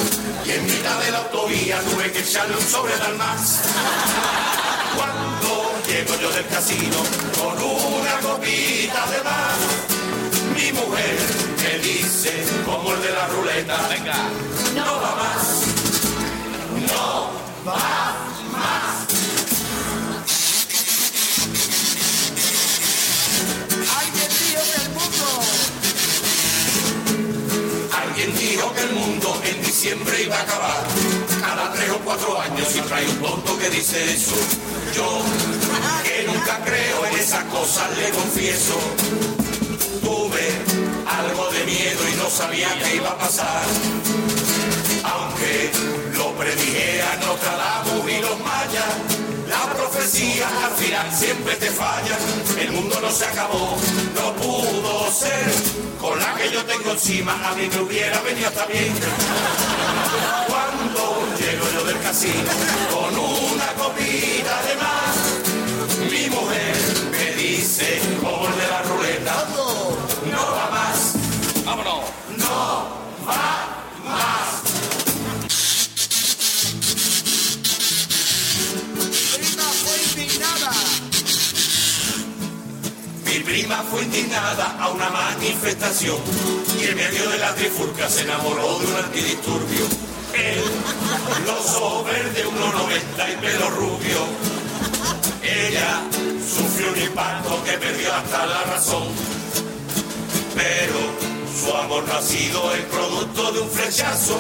Y 0.46 0.50
en 0.52 0.64
mitad 0.64 0.98
de 1.00 1.10
la 1.10 1.18
autovía 1.18 1.80
tuve 1.80 2.10
que 2.12 2.20
echarle 2.20 2.56
un 2.56 2.66
sobre 2.66 2.94
de 2.96 3.12
más. 3.18 3.60
Cuando 4.96 5.72
llego 5.88 6.14
yo 6.20 6.30
del 6.32 6.46
casino 6.46 6.98
con 7.38 7.56
una 7.62 8.14
copita 8.20 9.06
de 9.10 9.22
más, 9.22 9.93
mi 10.54 10.72
mujer 10.72 11.18
me 11.62 11.78
dice, 11.80 12.44
como 12.64 12.92
el 12.92 13.02
de 13.02 13.10
la 13.10 13.26
ruleta, 13.26 13.88
venga, 13.88 14.14
no 14.74 14.84
va 14.84 15.16
más, 15.16 15.62
no 16.88 17.30
va 17.66 18.14
más. 18.52 19.06
Alguien 23.98 24.30
dijo 24.38 24.62
que 24.70 24.82
el 24.82 24.90
mundo. 24.90 25.26
Alguien 27.92 28.38
dijo 28.38 28.72
que 28.74 28.80
el 28.80 28.92
mundo 28.92 29.42
en 29.44 29.62
diciembre 29.62 30.22
iba 30.22 30.36
a 30.36 30.42
acabar. 30.42 30.84
Cada 31.40 31.72
tres 31.72 31.90
o 31.90 31.98
cuatro 31.98 32.40
años 32.40 32.68
siempre 32.68 32.94
hay 32.96 33.06
un 33.06 33.18
tonto 33.18 33.58
que 33.58 33.70
dice 33.70 34.14
eso. 34.14 34.36
Yo, 34.94 35.22
que 36.04 36.24
nunca 36.26 36.60
creo 36.64 37.06
en 37.06 37.18
esas 37.18 37.44
cosas, 37.44 37.96
le 37.98 38.10
confieso. 38.10 38.78
Tuve 40.02 40.46
algo 41.06 41.50
de 41.50 41.64
miedo 41.64 42.00
y 42.12 42.16
no 42.16 42.28
sabía 42.28 42.68
qué 42.82 42.96
iba 42.96 43.10
a 43.10 43.18
pasar. 43.18 43.62
Aunque 45.04 45.70
lo 46.16 46.32
predijera 46.32 47.16
Nostradamus 47.16 48.10
y 48.10 48.20
los 48.20 48.38
mayas, 48.40 48.92
la 49.48 49.72
profecía 49.74 50.48
al 50.64 50.72
final 50.72 51.12
siempre 51.12 51.54
te 51.56 51.70
falla. 51.70 52.16
El 52.58 52.72
mundo 52.72 52.98
no 53.00 53.10
se 53.10 53.26
acabó, 53.26 53.76
no 54.14 54.32
pudo 54.34 55.10
ser. 55.12 55.52
Con 56.00 56.18
la 56.18 56.34
que 56.34 56.50
yo 56.50 56.64
tengo 56.64 56.90
encima, 56.92 57.32
a 57.48 57.54
mí 57.54 57.68
me 57.68 57.80
hubiera 57.80 58.20
venido 58.20 58.48
hasta 58.48 58.66
bien. 58.66 58.92
Cuando 60.48 61.26
llego 61.38 61.66
yo 61.72 61.84
del 61.84 62.00
casino 62.00 62.50
con 62.92 63.18
una 63.18 63.66
copita 63.74 64.62
de 64.68 64.74
más, 64.76 65.14
mi 66.10 66.28
mujer 66.30 66.76
me 67.10 67.42
dice, 67.42 68.00
el 68.00 68.58
de 68.58 68.66
No 71.74 72.86
va 73.26 73.66
más. 74.04 74.62
prima 79.34 79.64
fue 79.82 79.96
indignada. 80.04 80.70
Mi 83.24 83.38
prima 83.40 83.82
fue 83.90 84.02
indignada 84.02 84.76
a 84.78 84.90
una 84.90 85.10
manifestación 85.10 86.18
y 86.80 86.84
en 86.84 86.96
medio 86.96 87.28
de 87.28 87.38
la 87.38 87.52
trifulca 87.56 88.08
se 88.08 88.22
enamoró 88.22 88.78
de 88.78 88.86
un 88.86 88.96
antidisturbio. 88.96 89.86
Él, 90.32 90.62
los 91.44 91.74
ojos 91.74 92.04
verdes, 92.06 92.44
1,90 92.46 93.32
y 93.32 93.36
pelo 93.40 93.70
rubio. 93.70 94.18
Ella 95.42 96.02
sufrió 96.38 96.92
un 96.92 97.02
impacto 97.02 97.64
que 97.64 97.72
perdió 97.72 98.14
hasta 98.14 98.46
la 98.46 98.62
razón. 98.62 99.08
Pero 100.54 101.33
su 101.54 101.74
amor 101.76 102.04
no 102.06 102.14
ha 102.14 102.22
sido 102.22 102.72
el 102.72 102.82
producto 102.82 103.52
de 103.52 103.60
un 103.60 103.70
flechazo. 103.70 104.36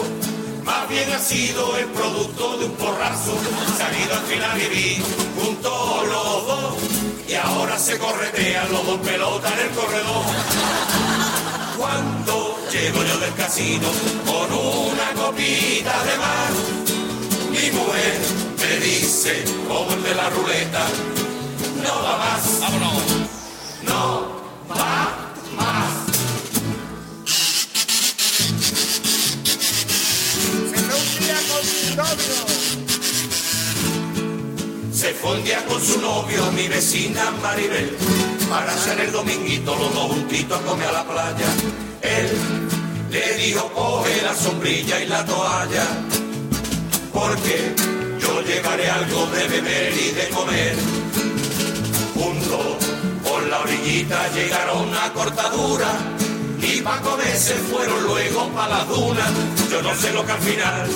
más 0.64 0.88
bien 0.88 1.10
ha 1.12 1.18
sido 1.18 1.76
el 1.76 1.86
producto 1.86 2.58
de 2.58 2.64
un 2.66 2.72
porrazo. 2.72 3.34
Se 3.76 3.82
han 3.82 4.00
ido 4.00 4.14
al 4.14 4.26
final 4.26 4.58
vivir 4.58 5.02
juntos 5.38 6.08
los 6.08 6.46
dos 6.46 6.74
y 7.28 7.34
ahora 7.34 7.78
se 7.78 7.98
corretean 7.98 8.72
los 8.72 8.86
dos 8.86 8.98
pelotas 9.00 9.52
en 9.52 9.58
el 9.60 9.70
corredor. 9.70 10.24
Cuando 11.78 12.58
llego 12.72 13.02
yo 13.04 13.18
del 13.18 13.34
casino 13.34 13.88
con 14.26 14.52
una 14.52 15.12
copita 15.22 16.04
de 16.04 16.18
mar, 16.18 16.52
mi 17.50 17.70
mujer 17.70 18.20
me 18.58 18.86
dice, 18.86 19.44
como 19.68 19.92
el 19.92 20.02
de 20.02 20.14
la 20.14 20.30
ruleta, 20.30 20.86
no 21.82 22.02
va 22.02 22.16
más, 22.18 22.60
vámonos, 22.60 23.02
no 23.82 24.26
va 24.70 25.23
Se 34.92 35.14
fue 35.14 35.36
un 35.36 35.44
día 35.44 35.64
con 35.66 35.80
su 35.80 36.00
novio, 36.00 36.50
mi 36.50 36.66
vecina 36.66 37.30
Maribel, 37.40 37.96
para 38.50 38.72
hacer 38.72 38.98
el 38.98 39.12
dominguito 39.12 39.76
los 39.76 39.94
dos 39.94 40.06
juntitos 40.08 40.58
a 40.58 40.62
comer 40.64 40.88
a 40.88 40.92
la 40.92 41.04
playa. 41.04 41.46
Él 42.02 42.30
le 43.12 43.34
dijo, 43.36 43.70
coge 43.72 44.22
la 44.22 44.34
sombrilla 44.34 45.00
y 45.04 45.06
la 45.06 45.24
toalla, 45.24 45.86
porque 47.12 47.76
yo 48.18 48.42
llevaré 48.42 48.90
algo 48.90 49.26
de 49.26 49.46
beber 49.46 49.92
y 49.92 50.10
de 50.10 50.28
comer. 50.30 50.74
Junto 52.14 52.76
por 53.22 53.42
la 53.44 53.60
orillita 53.60 54.32
llegaron 54.32 54.92
a 54.96 55.12
cortadura 55.12 55.92
y 56.60 56.80
pa' 56.80 57.00
comer 57.02 57.36
se 57.36 57.54
fueron 57.54 58.02
luego 58.02 58.48
pa' 58.48 58.66
las 58.66 58.88
dunas. 58.88 59.30
Yo 59.70 59.80
no 59.80 59.94
sé 59.94 60.12
lo 60.12 60.26
que 60.26 60.32
al 60.32 60.40
final 60.40 60.90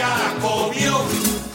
ella 0.00 0.34
comió, 0.40 0.98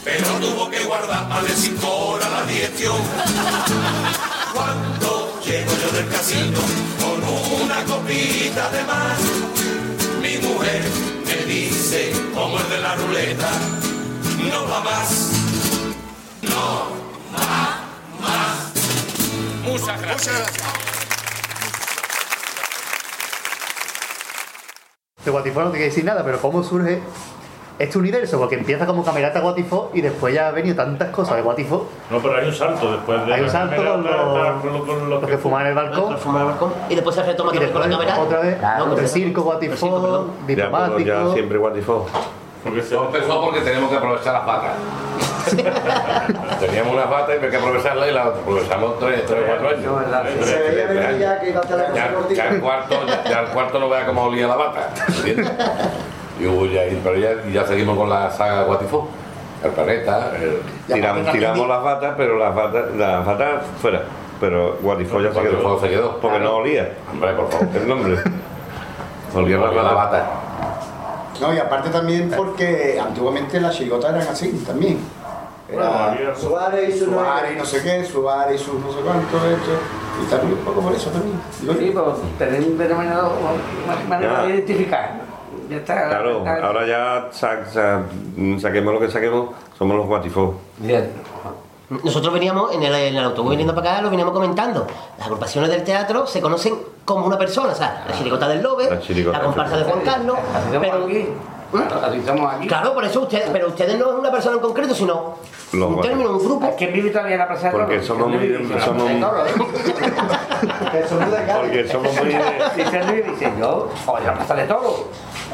pero 0.04 0.26
tuvo 0.40 0.70
que 0.70 0.84
guardar 0.84 1.28
más 1.28 1.42
de 1.42 1.50
cinco 1.50 1.88
horas 1.88 2.30
la 2.30 2.44
digestión. 2.46 2.96
Cuando 4.54 5.40
llego 5.44 5.72
yo 5.72 5.96
del 5.96 6.08
casino 6.08 6.60
con 7.00 7.64
una 7.64 7.84
copita 7.84 8.70
de 8.70 8.84
más, 8.84 9.18
mi 10.22 10.38
mujer 10.46 10.82
me 11.26 11.52
dice, 11.52 12.12
como 12.34 12.58
el 12.58 12.68
de 12.68 12.78
la 12.78 12.94
ruleta, 12.94 13.50
no 14.48 14.68
va 14.68 14.80
más, 14.80 15.30
no 16.42 16.86
va 17.34 17.80
más. 18.20 18.72
Muchas 19.64 20.00
gracias. 20.00 20.52
De 25.24 25.30
Guatifó 25.32 25.62
no 25.62 25.70
te 25.72 25.78
quiero 25.78 25.90
decir 25.90 26.04
nada, 26.04 26.24
pero 26.24 26.40
¿cómo 26.40 26.62
surge 26.62 27.02
este 27.78 27.98
universo? 27.98 28.38
Porque 28.38 28.54
empieza 28.56 28.86
como 28.86 29.04
camerata 29.04 29.40
Guatifó 29.40 29.90
y 29.94 30.00
después 30.00 30.34
ya 30.34 30.48
ha 30.48 30.50
venido 30.50 30.76
tantas 30.76 31.10
cosas 31.10 31.36
de 31.36 31.42
Guatifó. 31.42 31.86
No, 32.10 32.18
pero 32.20 32.36
hay 32.36 32.46
un 32.46 32.54
salto 32.54 32.92
después 32.92 33.26
de. 33.26 33.34
Hay 33.34 33.40
un 33.42 33.50
salto 33.50 33.76
con 33.84 34.04
los, 34.04 34.84
con 34.84 35.10
los 35.10 35.24
que 35.24 35.38
fuman 35.38 35.62
en 35.62 35.68
el 35.68 35.74
balcón. 35.74 36.16
Y 36.88 36.94
después 36.94 37.14
se 37.16 37.22
retoma 37.22 37.50
Y 37.50 37.58
también 37.58 37.72
con 37.72 37.80
la 37.82 37.88
después 37.88 38.08
cámara. 38.08 38.22
otra 38.22 38.40
vez 38.40 38.78
No, 38.78 38.90
con 38.90 38.98
el 39.00 39.08
circo 39.08 39.42
Guatifó, 39.42 40.26
diplomático. 40.46 40.98
Ya 41.00 41.32
siempre 41.32 41.58
Guatifó. 41.58 42.06
Todo 42.90 43.06
empezó 43.06 43.42
porque 43.42 43.60
teníamos 43.60 43.90
que 43.90 43.96
aprovechar 43.96 44.32
las 44.32 44.44
vacas. 44.46 44.72
Teníamos 46.58 46.94
unas 46.94 47.06
patas 47.06 47.34
y 47.34 47.38
había 47.38 47.50
que 47.50 47.56
aprovecharlas 47.58 48.08
y 48.08 48.12
las 48.12 48.26
aprovechamos 48.26 48.98
tres, 48.98 49.24
tres 49.24 49.38
o 49.40 49.46
cuatro 49.46 49.68
años. 49.68 50.44
Se 50.44 50.58
veía 50.58 50.86
venir 50.86 51.18
ya 51.20 51.40
que 51.40 51.50
iba 51.50 51.60
a 51.60 51.62
estar 51.62 51.78
la 51.78 51.84
cosa 51.86 51.94
Ya, 51.94 52.14
cortita. 52.14 52.42
ya 52.44 52.50
el 52.50 52.60
cuarto, 52.60 53.06
ya, 53.06 53.24
ya 53.24 53.40
el 53.42 53.46
cuarto 53.50 53.78
no 53.78 53.88
vea 53.88 54.06
cómo 54.06 54.24
olía 54.24 54.48
la 54.48 54.56
bata, 54.56 54.90
¿entiendes? 55.06 55.52
Y 56.40 56.46
hubo 56.46 56.66
ya, 56.66 56.82
pero 57.02 57.16
ya, 57.16 57.30
y 57.48 57.52
ya 57.52 57.66
seguimos 57.66 57.96
con 57.96 58.08
la 58.10 58.30
saga 58.30 58.64
Guatifó. 58.64 59.08
El 59.64 59.70
planeta, 59.70 60.32
el... 60.36 60.60
Tiram- 60.94 61.32
tiramos 61.32 61.66
las 61.66 61.82
batas, 61.82 62.14
pero 62.16 62.38
las 62.38 62.54
batas, 62.54 62.94
las 62.96 63.24
batas 63.24 63.62
fuera. 63.80 64.02
Pero 64.38 64.76
Guatifó 64.82 65.20
ya 65.20 65.32
se 65.32 65.40
quedó. 65.40 65.80
Se 65.80 65.88
quedó. 65.88 66.20
Porque 66.20 66.38
no 66.40 66.56
olía. 66.56 66.92
Hombre, 67.10 67.32
por 67.32 67.50
favor. 67.50 67.68
El 67.74 67.88
nombre. 67.88 68.16
Olía 69.34 69.58
la, 69.58 69.70
la 69.72 69.92
bata. 69.92 70.26
No, 71.40 71.52
y 71.52 71.58
aparte 71.58 71.90
también 71.90 72.30
porque 72.34 72.98
antiguamente 72.98 73.60
las 73.60 73.74
chirigotas 73.76 74.14
eran 74.14 74.28
así 74.28 74.50
también. 74.66 74.98
Era 75.68 76.34
Suárez 76.34 76.94
y 76.94 76.98
su 77.00 77.06
Suárez 77.06 77.52
y 77.54 77.58
no 77.58 77.64
sé 77.64 77.82
qué, 77.82 78.04
Suárez 78.04 78.60
y 78.60 78.64
su 78.64 78.78
no 78.78 78.90
sé 78.92 79.00
cuánto, 79.00 79.36
esto. 79.36 79.72
Y 80.22 80.30
también 80.30 80.52
un 80.58 80.64
poco 80.64 80.80
por 80.80 80.92
eso 80.94 81.10
también. 81.10 81.38
Sí, 81.50 81.90
pues 81.92 82.38
tener 82.38 82.62
un 82.62 82.78
denominador, 82.78 83.32
una 83.84 84.08
manera 84.08 84.42
de 84.44 84.54
identificar. 84.54 85.25
Ya 85.68 85.76
está. 85.76 86.08
Claro, 86.08 86.38
está- 86.38 86.66
ahora 86.66 86.86
ya 86.86 87.28
sa- 87.32 87.64
sa- 87.66 88.02
saquemos 88.60 88.94
lo 88.94 89.00
que 89.00 89.10
saquemos, 89.10 89.50
somos 89.78 89.96
los 89.96 90.06
Guatifó. 90.06 90.54
Bien. 90.78 91.10
Nosotros 92.02 92.32
veníamos 92.34 92.74
en 92.74 92.82
el, 92.82 92.92
en 92.94 93.14
el 93.16 93.24
autobús 93.24 93.50
viniendo 93.52 93.72
para 93.74 93.92
acá, 93.92 94.02
lo 94.02 94.10
veníamos 94.10 94.34
comentando. 94.34 94.86
Las 95.18 95.26
agrupaciones 95.28 95.70
del 95.70 95.84
teatro 95.84 96.26
se 96.26 96.40
conocen 96.40 96.74
como 97.04 97.26
una 97.26 97.38
persona, 97.38 97.72
o 97.72 97.76
sea, 97.76 98.04
la 98.08 98.12
chirigota 98.16 98.48
del 98.48 98.60
Lobe, 98.62 98.88
La 99.32 99.40
comparsa 99.40 99.76
de 99.76 99.84
Juan 99.84 100.00
Carlos, 100.04 100.36
pero 100.80 101.04
aquí. 101.04 101.28
Claro, 102.68 102.94
por 102.94 103.04
eso 103.04 103.20
ustedes, 103.22 103.50
pero 103.52 103.68
ustedes 103.68 103.96
no 103.98 104.10
es 104.10 104.18
una 104.18 104.30
persona 104.32 104.56
en 104.56 104.62
concreto, 104.62 104.94
sino 104.94 105.34
Los 105.72 105.90
un 105.90 106.00
término, 106.00 106.30
un 106.30 106.38
grupo. 106.44 106.74
¿Quién 106.76 106.92
vive 106.92 107.10
todavía 107.10 107.34
en 107.34 107.38
la 107.40 107.48
plaza 107.48 107.66
de 107.66 107.72
Porque 107.72 108.02
somos 108.02 108.28
¿Quién 108.28 108.68
muy- 108.68 108.80
somos- 108.80 109.10
¿eh? 109.10 109.24
Porque 111.54 111.88
somos 111.88 112.12
muy 112.16 112.28
Dice 112.76 113.04
Luis, 113.04 113.26
dice 113.26 113.52
yo, 113.58 113.88
o 114.06 114.18
la 114.18 114.34
plaza 114.34 114.54
de 114.54 114.64
Toros. 114.64 115.02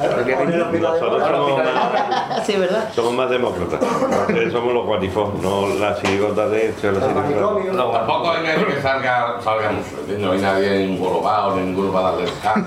Nosotros 0.02 1.22
somos 1.28 1.64
más, 1.64 2.46
Sí, 2.46 2.56
¿verdad? 2.56 2.88
somos 2.94 3.12
más 3.14 3.30
demócratas. 3.30 3.80
Nosotros 3.80 4.52
somos 4.52 4.74
los 4.74 4.86
Guatifó, 4.86 5.32
no 5.42 5.68
la 5.78 5.94
chirigota 6.00 6.48
de 6.48 6.68
este 6.70 6.88
o 6.88 6.92
la 6.92 7.00
chirigota. 7.00 7.72
No, 7.72 7.90
tampoco 7.90 8.30
hay 8.32 8.42
nadie 8.42 8.66
que 8.66 8.82
salga, 8.82 9.40
salga. 9.42 9.70
No 10.18 10.32
hay 10.32 10.40
nadie 10.40 10.84
en 10.84 10.90
un 10.92 10.98
gorobado, 11.00 11.56
ni 11.56 11.66
ninguno 11.66 11.92
para 11.92 12.10
darle 12.12 12.24
el 12.24 12.32
can, 12.42 12.66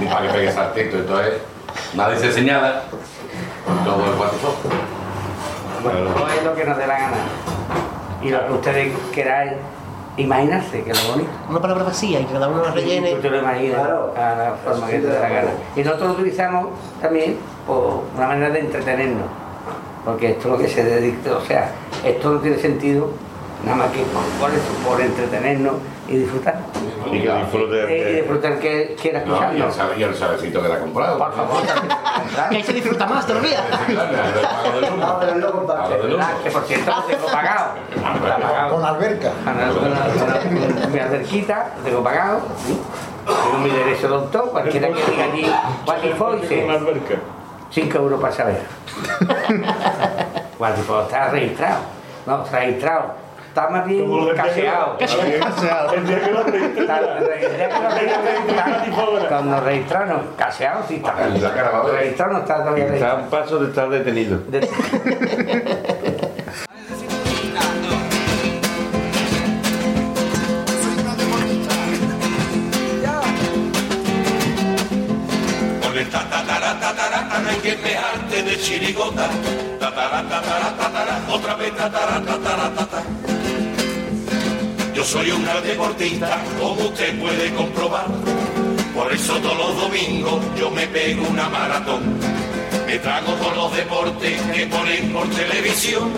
ni 0.00 0.06
para 0.06 0.26
que 0.26 0.32
pegue 0.34 0.52
saltito, 0.52 0.96
entonces 0.98 1.34
nadie 1.94 2.18
se 2.18 2.32
señala, 2.32 2.82
todo 3.84 4.04
el 4.04 4.16
guatifó. 4.16 4.54
Bueno, 5.82 5.98
no 6.16 6.28
es 6.28 6.44
lo 6.44 6.54
que 6.54 6.64
nos 6.64 6.76
dé 6.78 6.86
la 6.86 6.98
gana. 6.98 7.16
Y 8.22 8.30
lo 8.30 8.46
que 8.46 8.52
ustedes 8.52 8.92
queráis 9.12 9.52
imaginarse, 10.16 10.82
que 10.82 10.90
es 10.90 11.04
lo 11.04 11.12
bonito. 11.12 11.30
Una 11.48 11.60
palabra 11.60 11.84
vacía 11.84 12.20
y 12.20 12.24
que 12.24 12.32
cada 12.32 12.48
uno 12.48 12.62
la 12.62 12.72
rellene. 12.72 13.12
Tú 13.12 13.20
te 13.22 13.30
lo 13.30 13.38
imaginas 13.38 13.80
a 13.80 14.34
la 14.34 14.56
forma 14.64 14.86
que 14.86 14.98
te 14.98 15.06
dé 15.06 15.18
la 15.18 15.28
gana. 15.28 15.50
Y 15.76 15.82
nosotros 15.82 16.08
lo 16.08 16.14
utilizamos 16.14 16.68
también 17.00 17.36
por 17.66 18.02
una 18.16 18.28
manera 18.28 18.50
de 18.50 18.60
entretenernos. 18.60 19.26
Porque 20.04 20.30
esto 20.30 20.48
es 20.48 20.52
lo 20.52 20.58
que 20.58 20.68
se 20.68 20.82
dedica, 20.82 21.36
o 21.36 21.40
sea, 21.44 21.70
esto 22.04 22.32
no 22.32 22.40
tiene 22.40 22.58
sentido 22.58 23.10
nada 23.64 23.76
más 23.76 23.92
que 23.92 24.02
por, 24.02 24.24
por 24.40 24.50
eso, 24.50 24.72
por 24.84 25.00
entretenernos 25.00 25.74
y 26.12 26.18
disfrutar. 26.18 26.56
Y 27.10 27.20
que 27.20 27.32
disfrute. 27.34 27.76
Eh, 27.88 28.10
Y 28.12 28.14
disfrutar 28.16 28.58
que 28.58 28.96
quiera 29.00 29.24
No, 29.24 29.38
sal- 29.72 29.94
y 29.98 30.02
el 30.02 30.14
salecito 30.14 30.62
que 30.62 30.68
le 30.68 30.74
ha 30.74 30.78
comprado. 30.80 31.18
Por 31.18 31.32
favor, 31.34 31.62
Que 32.50 32.56
ahí 32.56 32.62
se 32.62 32.72
disfruta 32.72 33.06
más 33.06 33.26
todavía. 33.26 33.64
Ah, 36.20 36.32
que 36.44 36.50
por 36.50 36.62
cierto 36.64 36.90
lo 36.94 37.02
tengo 37.02 37.26
pagado. 37.26 37.70
Pagado. 38.22 38.70
Con 38.70 38.82
la 38.82 38.88
alberca. 38.88 39.30
Mi 40.92 40.98
alberquita, 40.98 41.72
lo 41.78 41.84
tengo 41.84 42.02
pagado. 42.04 42.40
Tengo 43.26 43.58
mi 43.58 43.70
derecho 43.70 44.08
de 44.08 44.14
autor, 44.14 44.50
cualquiera 44.50 44.88
que 44.88 44.94
diga 45.10 45.24
allí, 45.24 45.52
Guatifó, 45.86 46.32
dice, 46.32 46.66
5 47.70 47.98
euros 47.98 48.20
para 48.20 48.32
saber. 48.32 48.60
Guatifó 50.58 51.02
está 51.02 51.28
registrado. 51.28 51.78
No, 52.26 52.42
está 52.44 52.58
registrado. 52.60 53.21
Está 53.52 53.68
más 53.68 53.86
bien 53.86 54.08
caseado. 54.34 54.96
El 55.94 56.06
día 56.06 56.20
que 56.24 56.30
lo 56.32 56.42
registraron, 56.42 57.18
Cuando 59.28 59.60
registraron, 59.60 60.22
caseado 60.38 60.82
sí 60.88 60.94
está. 60.94 61.12
Registrado 61.12 62.32
no 62.32 62.38
está 62.38 62.56
todavía 62.64 62.94
Está 62.94 63.12
a 63.12 63.28
paso 63.28 63.58
de 63.58 63.68
estar 63.68 63.90
detenido. 63.90 64.38
De 78.32 78.58
chirigota. 78.58 79.28
Tatara, 79.78 80.22
tatara, 80.28 80.76
tatara, 80.76 81.22
otra 81.30 81.54
vez 81.54 81.76
tatara, 81.76 82.20
tatara, 82.20 82.70
tatara. 82.74 83.31
Yo 85.02 85.08
soy 85.08 85.32
un 85.32 85.42
gran 85.42 85.60
deportista, 85.64 86.40
como 86.60 86.74
usted 86.74 87.18
puede 87.18 87.52
comprobar. 87.54 88.06
Por 88.94 89.12
eso 89.12 89.34
todos 89.40 89.58
los 89.58 89.76
domingos 89.76 90.40
yo 90.56 90.70
me 90.70 90.86
pego 90.86 91.26
una 91.28 91.48
maratón. 91.48 92.20
Me 92.86 93.00
trago 93.00 93.32
todos 93.32 93.56
los 93.56 93.76
deportes 93.76 94.40
que 94.54 94.64
ponen 94.68 95.12
por 95.12 95.28
televisión. 95.30 96.08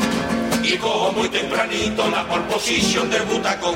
Y 0.62 0.76
cojo 0.76 1.12
muy 1.12 1.30
tempranito 1.30 2.10
la 2.10 2.28
pole 2.28 2.42
position 2.42 3.08
del 3.08 3.22
butacón. 3.22 3.74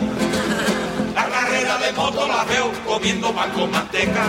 La 1.14 1.24
carrera 1.26 1.78
de 1.78 1.92
moto 1.92 2.28
la 2.28 2.44
veo 2.44 2.70
comiendo 2.86 3.32
pan 3.32 3.50
con 3.52 3.70
manteca. 3.70 4.26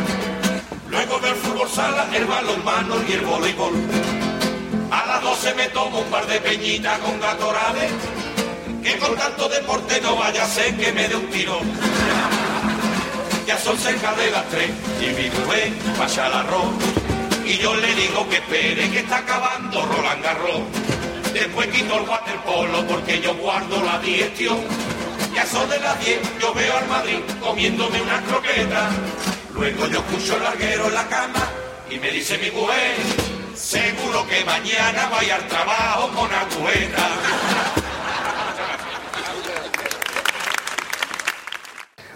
Luego 0.89 1.19
veo 1.19 1.33
el 1.33 1.39
fútbol 1.39 1.69
sala, 1.69 2.07
el 2.15 2.23
balonmano 2.23 2.95
y 3.05 3.11
el 3.11 3.21
voleibol. 3.25 3.73
A 4.91 5.05
las 5.05 5.23
12 5.23 5.55
me 5.55 5.67
tomo 5.67 5.99
un 5.99 6.05
par 6.05 6.25
de 6.25 6.39
peñitas 6.39 6.99
con 6.99 7.19
gatorade. 7.19 8.18
Que 8.83 8.97
con 8.97 9.15
tanto 9.15 9.49
deporte 9.49 9.99
no 10.01 10.15
vaya 10.15 10.43
a 10.43 10.47
ser 10.47 10.75
que 10.77 10.91
me 10.91 11.07
dé 11.07 11.15
un 11.15 11.29
tiro. 11.29 11.59
Ya 13.45 13.57
son 13.57 13.77
cerca 13.77 14.13
de 14.13 14.31
las 14.31 14.47
3 14.49 14.69
y 15.01 15.05
mi 15.07 15.29
mujer 15.29 15.71
pasa 15.97 16.27
el 16.27 16.33
arroz. 16.33 16.71
Y 17.45 17.57
yo 17.57 17.75
le 17.75 17.93
digo 17.95 18.29
que 18.29 18.35
espere 18.35 18.89
que 18.91 18.99
está 18.99 19.17
acabando 19.17 19.85
Roland 19.85 20.23
Garros. 20.23 20.61
Después 21.33 21.67
quito 21.67 21.95
el 21.95 22.07
waterpolo 22.07 22.85
porque 22.87 23.19
yo 23.21 23.35
guardo 23.35 23.83
la 23.83 23.99
digestión. 23.99 24.59
Y 25.33 25.37
a 25.37 25.43
eso 25.43 25.65
de 25.67 25.79
las 25.79 25.99
10 26.03 26.19
yo 26.39 26.53
veo 26.53 26.77
al 26.77 26.87
Madrid 26.87 27.19
comiéndome 27.41 28.01
unas 28.01 28.21
croquetas. 28.21 28.93
Luego 29.53 29.87
yo 29.87 29.99
escucho 29.99 30.37
el 30.37 30.43
larguero 30.43 30.87
en 30.87 30.93
la 30.93 31.07
cama 31.07 31.49
y 31.89 31.97
me 31.97 32.11
dice 32.11 32.37
mi 32.37 32.51
mujer, 32.51 32.95
seguro 33.55 34.27
que 34.27 34.45
mañana 34.45 35.09
vaya 35.09 35.35
al 35.35 35.47
trabajo 35.47 36.09
con 36.09 36.31
agüeta. 36.31 37.09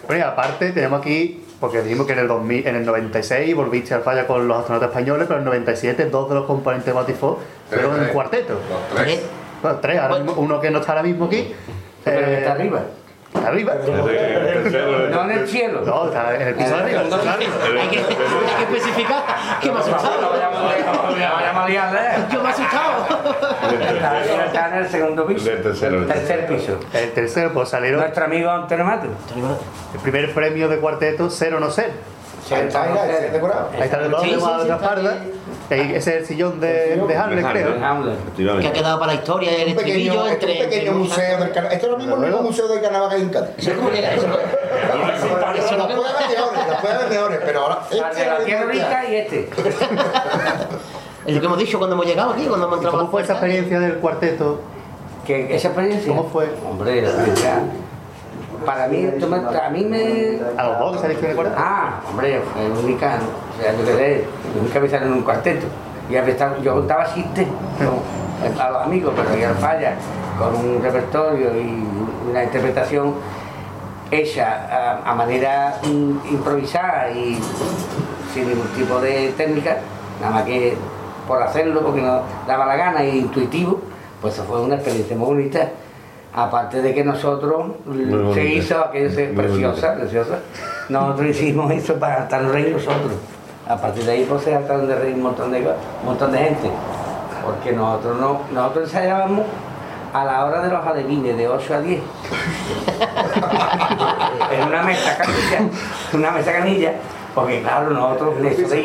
Bueno, 0.06 0.24
y 0.24 0.28
aparte 0.28 0.70
tenemos 0.72 1.00
aquí, 1.00 1.44
porque 1.60 1.82
dijimos 1.82 2.06
que 2.06 2.12
en 2.12 2.20
el, 2.20 2.28
2000, 2.28 2.66
en 2.66 2.76
el 2.76 2.86
96 2.86 3.54
volviste 3.54 3.94
al 3.94 4.02
falla 4.02 4.26
con 4.26 4.46
los 4.46 4.58
astronautas 4.58 4.90
españoles, 4.90 5.26
pero 5.26 5.40
en 5.40 5.42
el 5.42 5.46
97 5.46 6.06
dos 6.06 6.28
de 6.28 6.34
los 6.34 6.44
componentes 6.44 6.86
de 6.86 6.92
Batifo 6.92 7.38
fueron 7.68 7.94
en 7.94 8.00
tres. 8.00 8.12
cuarteto. 8.12 8.58
tres. 8.94 9.22
Bueno, 9.62 9.78
tres, 9.80 9.98
ahora 9.98 10.18
mismo, 10.18 10.32
uno 10.40 10.60
que 10.60 10.70
no 10.70 10.80
está 10.80 10.92
ahora 10.92 11.02
mismo 11.02 11.26
aquí. 11.26 11.54
Pero 12.04 12.18
que 12.18 12.32
eh, 12.32 12.38
está 12.38 12.52
arriba. 12.52 12.82
Arriba. 13.34 13.74
No 15.10 15.24
en 15.24 15.30
el 15.32 15.48
cielo. 15.48 15.82
No, 15.84 16.06
está 16.06 16.34
en 16.34 16.42
el 16.48 16.54
piso 16.54 16.76
de 16.76 16.82
arriba. 16.82 17.00
Hay 17.02 17.88
que, 17.88 17.98
hay 17.98 18.06
que 18.06 18.76
especificar. 18.76 19.22
¿Qué 19.60 19.70
me 19.70 19.78
ha 19.78 19.78
No 19.78 19.84
asustado? 19.84 20.30
vayamos 20.30 21.64
a 21.64 21.68
liarle. 21.68 22.00
¿Qué 22.30 22.38
me 22.38 22.48
ha 22.48 22.50
asustado? 22.50 23.06
Está, 24.46 24.68
en 24.68 24.74
el 24.84 24.88
segundo 24.88 25.26
piso. 25.26 25.50
El 25.50 25.62
tercer 25.62 26.46
piso. 26.46 26.78
El 26.92 27.12
tercero, 27.12 27.52
pues 27.52 27.68
salieron 27.68 28.00
Nuestro 28.00 28.24
amigo 28.24 28.50
Antonio 28.50 28.84
Mato. 28.84 29.06
el 29.94 30.00
primer 30.00 30.32
premio 30.32 30.68
de 30.68 30.78
cuarteto, 30.78 31.28
Ser 31.30 31.54
o 31.54 31.60
No 31.60 31.70
Ser. 31.70 31.92
Ahí 32.50 32.66
está, 32.66 32.84
decorado. 33.32 33.70
Ahí 33.72 33.82
el 33.82 33.90
decorado 33.90 34.22
Sí, 34.22 34.30
de 34.30 34.68
la 34.68 34.74
espalda. 34.76 35.16
Ese 35.70 35.96
es 35.96 36.06
el 36.08 36.26
sillón 36.26 36.60
de, 36.60 36.96
de 36.96 37.16
Hamlet, 37.16 37.46
creo. 37.50 37.84
Hamlet. 37.84 38.60
Que 38.60 38.66
ha 38.68 38.72
quedado 38.72 38.98
para 39.00 39.12
la 39.14 39.18
historia 39.18 39.50
el 39.56 39.70
Un 39.70 39.76
pequeño, 39.76 40.26
estribillo 40.26 40.26
entre. 40.28 40.52
un 40.52 40.58
pequeño 40.58 40.80
entre- 40.92 40.94
museo 40.94 41.38
del 41.38 41.50
carnaval. 41.52 41.72
Este 41.72 41.86
es 41.86 41.92
lo 41.92 41.98
mismo 41.98 42.24
el 42.24 42.32
museo 42.42 42.68
del 42.68 42.80
carnaval 42.82 43.08
que 43.08 43.14
hay 43.16 43.22
en 43.22 43.28
Cádiz. 43.30 43.50
Eso 43.56 43.70
es 43.70 43.76
como 43.76 43.90
llega, 43.90 44.12
eso 44.14 44.26
Las 44.28 45.20
puede 45.20 45.44
haber 45.44 45.56
mejores, 46.28 46.68
las 46.68 46.80
puede 46.80 46.94
haber 46.94 47.08
mejores, 47.10 47.40
pero 47.44 47.60
ahora. 47.60 47.78
El 47.90 47.98
este 47.98 48.20
de 48.20 48.26
la 48.26 48.36
el 48.36 48.44
tierra 48.44 48.66
rica 48.66 49.04
y 49.10 49.14
este. 49.16 49.50
Es 51.26 51.34
lo 51.34 51.40
que 51.40 51.46
hemos 51.46 51.58
dicho 51.58 51.78
cuando 51.78 51.94
hemos 51.94 52.04
llegado 52.06 52.32
aquí, 52.32 52.44
cuando 52.44 52.66
hemos 52.66 52.76
entrado. 52.76 52.98
¿Cómo 52.98 53.10
fue 53.10 53.22
esa 53.22 53.32
experiencia 53.32 53.80
del 53.80 53.94
cuarteto? 53.94 54.60
¿Qué, 55.26 55.56
¿Esa 55.56 55.68
experiencia? 55.68 56.08
¿Cómo 56.14 56.28
fue? 56.28 56.50
Hombre, 56.68 57.00
la 57.00 57.08
experiencia. 57.08 57.60
Para 58.66 58.86
mí, 58.88 59.06
a 59.06 59.70
mí 59.70 59.84
me. 59.84 60.38
¿A 60.58 60.64
los 60.68 60.78
dos 60.78 60.92
que 60.96 60.98
saliste 60.98 61.28
de 61.28 61.34
cuarteto? 61.34 61.56
Ah, 61.58 62.02
hombre, 62.10 62.42
fue 62.52 62.68
única, 62.70 63.18
o 63.58 63.62
sea, 63.62 63.72
yo 63.76 63.84
sé, 63.86 64.24
nunca 64.60 64.80
me 64.80 64.86
en 65.06 65.12
un 65.12 65.22
cuarteto. 65.22 65.66
Y 66.10 66.16
estado- 66.16 66.60
yo 66.62 66.74
contaba 66.74 67.04
chistes 67.14 67.46
con- 67.78 68.60
a 68.60 68.70
los 68.70 68.82
amigos, 68.82 69.12
pero 69.16 69.36
ya 69.40 69.54
falla, 69.54 69.94
con 70.38 70.54
un 70.54 70.82
repertorio 70.82 71.56
y 71.58 71.82
una 72.30 72.44
interpretación 72.44 73.14
hecha 74.10 75.00
a, 75.04 75.10
a 75.10 75.14
manera 75.14 75.76
mm, 75.82 76.34
improvisada 76.34 77.10
y 77.10 77.38
sin 78.32 78.48
ningún 78.48 78.66
tipo 78.68 79.00
de 79.00 79.32
técnica, 79.36 79.78
nada 80.20 80.32
más 80.34 80.42
que 80.44 80.76
por 81.26 81.42
hacerlo, 81.42 81.80
porque 81.80 82.02
nos 82.02 82.20
daba 82.46 82.66
la 82.66 82.76
gana 82.76 83.02
e 83.02 83.16
intuitivo, 83.16 83.80
pues 84.20 84.34
eso 84.34 84.44
fue 84.44 84.60
una 84.60 84.74
experiencia 84.74 85.16
muy 85.16 85.26
bonita. 85.28 85.68
Aparte 86.36 86.82
de 86.82 86.92
que 86.92 87.04
nosotros 87.04 87.66
Muy 87.86 88.04
se 88.06 88.10
bonita. 88.16 88.40
hizo 88.42 88.78
aquello 88.84 89.34
preciosa, 89.36 89.94
preciosa. 89.94 90.38
Nosotros 90.88 91.28
hicimos 91.28 91.70
eso 91.72 91.94
para 91.94 92.24
estar 92.24 92.42
reír 92.44 92.72
nosotros. 92.72 93.12
A 93.68 93.76
partir 93.76 94.04
de 94.04 94.12
ahí 94.12 94.26
pues 94.28 94.42
se 94.42 94.50
trataron 94.50 94.86
de 94.86 94.94
reír 94.94 95.14
un 95.14 95.22
montón 95.22 95.50
de, 95.50 95.60
un 95.60 96.06
montón 96.06 96.32
de 96.32 96.38
gente. 96.38 96.70
Porque 97.44 97.72
nosotros 97.72 98.18
no, 98.18 98.40
nosotros 98.52 98.84
ensayábamos 98.84 99.46
a 100.12 100.24
la 100.24 100.44
hora 100.44 100.62
de 100.62 100.70
los 100.70 100.86
adivines, 100.86 101.36
de 101.36 101.48
8 101.48 101.74
a 101.74 101.80
10. 101.80 102.00
en 104.52 104.68
una 104.68 104.82
mesa 104.82 105.16
canilla, 105.16 105.60
una 106.12 106.30
mesa 106.30 106.52
canilla, 106.52 106.92
porque 107.34 107.62
claro, 107.62 107.90
nosotros 107.90 108.34
eso 108.44 108.68
de 108.68 108.84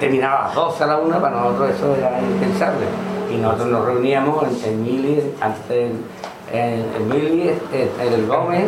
terminaba 0.00 0.38
a 0.38 0.42
las 0.46 0.54
12 0.54 0.84
a 0.84 0.86
la 0.88 0.96
1, 0.98 1.20
para 1.20 1.36
nosotros 1.36 1.70
eso 1.70 1.94
era 1.94 2.20
impensable. 2.20 2.86
Y 3.30 3.36
nosotros 3.36 3.68
nos 3.68 3.84
reuníamos 3.84 4.42
en, 4.42 4.64
en 4.64 4.82
Mili, 4.82 5.22
en, 5.70 6.04
en, 6.52 6.84
en 6.96 7.08
Mili, 7.08 7.50
en, 7.72 8.12
el 8.12 8.26
Gómez, 8.26 8.64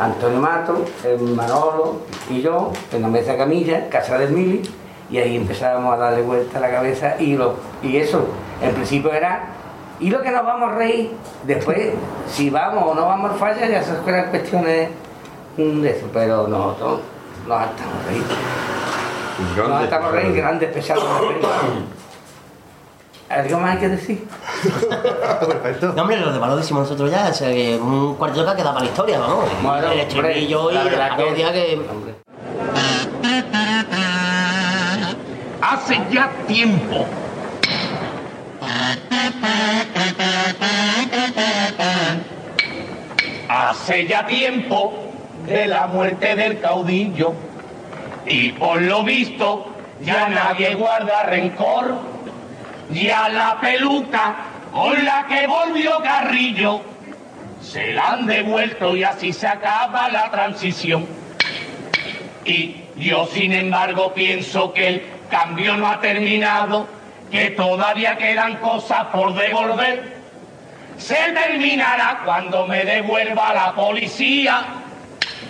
Antonio 0.00 0.40
Mato, 0.40 0.86
el 1.04 1.20
Manolo 1.20 1.98
y 2.30 2.40
yo, 2.40 2.72
en 2.90 3.02
la 3.02 3.08
mesa 3.08 3.36
camilla, 3.36 3.90
casa 3.90 4.16
del 4.16 4.30
Mili, 4.30 4.62
y 5.10 5.18
ahí 5.18 5.36
empezábamos 5.36 5.92
a 5.94 5.96
darle 5.98 6.22
vuelta 6.22 6.56
a 6.56 6.60
la 6.62 6.70
cabeza 6.70 7.16
y, 7.18 7.36
lo, 7.36 7.56
y 7.82 7.98
eso, 7.98 8.26
en 8.62 8.72
principio 8.72 9.12
era, 9.12 9.44
y 10.00 10.08
lo 10.08 10.22
que 10.22 10.30
nos 10.30 10.42
vamos 10.42 10.72
a 10.72 10.74
reír, 10.76 11.10
después, 11.44 11.90
si 12.26 12.48
vamos 12.48 12.82
o 12.86 12.94
no 12.94 13.06
vamos 13.06 13.32
al 13.32 13.38
falla, 13.38 13.68
ya 13.68 13.80
esas 13.80 13.98
eran 14.08 14.30
cuestiones 14.30 14.88
mm, 15.58 15.80
de 15.82 15.90
eso, 15.90 16.06
pero 16.14 16.48
nosotros 16.48 17.00
nos 17.46 17.62
estamos 17.62 18.06
reír. 18.06 18.22
Nos 19.68 19.84
estamos 19.84 20.12
reír, 20.12 20.32
grandes 20.34 20.72
pesados. 20.72 21.04
¿Algo 23.30 23.60
más 23.60 23.74
hay 23.74 23.78
que 23.78 23.88
decir? 23.90 24.28
Perfecto. 25.40 25.92
No, 25.94 26.02
hombre, 26.02 26.16
lo 26.16 26.32
demás 26.32 26.50
lo 26.50 26.56
decimos 26.56 26.82
nosotros 26.82 27.10
ya, 27.12 27.28
o 27.28 27.32
sea, 27.32 27.48
que 27.48 27.76
un 27.76 28.16
cuarteto 28.16 28.44
que 28.44 28.50
ha 28.50 28.56
quedado 28.56 28.72
para 28.74 28.84
la 28.84 28.90
historia, 28.90 29.20
vamos. 29.20 29.44
Bueno, 29.62 29.92
el 29.92 30.00
estribillo 30.00 30.70
y 30.70 30.74
la 30.74 30.82
verdad 30.82 31.10
que- 31.16 31.22
parodia 31.22 31.52
que. 31.52 31.80
Hombre. 31.90 32.14
Hace 35.62 36.00
ya 36.10 36.28
tiempo. 36.48 37.06
Hace 43.48 44.06
ya 44.06 44.26
tiempo 44.26 44.92
de 45.46 45.66
la 45.66 45.86
muerte 45.88 46.36
del 46.36 46.60
caudillo 46.60 47.32
y 48.26 48.52
por 48.52 48.80
lo 48.80 49.02
visto 49.02 49.66
ya 50.02 50.28
nadie 50.28 50.74
guarda 50.74 51.24
rencor. 51.24 51.94
Ya 52.92 53.28
la 53.28 53.58
peluca 53.60 54.36
con 54.72 55.04
la 55.04 55.26
que 55.26 55.46
volvió 55.46 55.98
Carrillo 56.02 56.82
se 57.60 57.92
la 57.92 58.12
han 58.12 58.26
devuelto 58.26 58.96
y 58.96 59.04
así 59.04 59.32
se 59.32 59.46
acaba 59.46 60.08
la 60.08 60.30
transición. 60.30 61.06
Y 62.44 62.76
yo, 62.96 63.26
sin 63.26 63.52
embargo, 63.52 64.12
pienso 64.12 64.72
que 64.72 64.88
el 64.88 65.02
cambio 65.30 65.76
no 65.76 65.86
ha 65.86 66.00
terminado, 66.00 66.88
que 67.30 67.50
todavía 67.50 68.16
quedan 68.16 68.56
cosas 68.56 69.04
por 69.12 69.34
devolver. 69.34 70.20
Se 70.96 71.14
terminará 71.14 72.22
cuando 72.24 72.66
me 72.66 72.84
devuelva 72.84 73.54
la 73.54 73.72
policía 73.72 74.64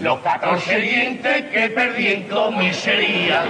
los 0.00 0.20
14 0.20 0.80
dientes 0.80 1.44
que 1.52 1.68
perdí 1.70 2.08
en 2.08 2.22
comisaría. 2.28 3.42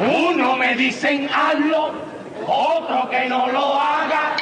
Uno 0.00 0.56
me 0.56 0.74
dicen 0.74 1.28
hazlo, 1.32 2.09
otro 2.50 3.08
que 3.08 3.28
no 3.28 3.46
lo 3.48 3.74
haga, 3.74 4.36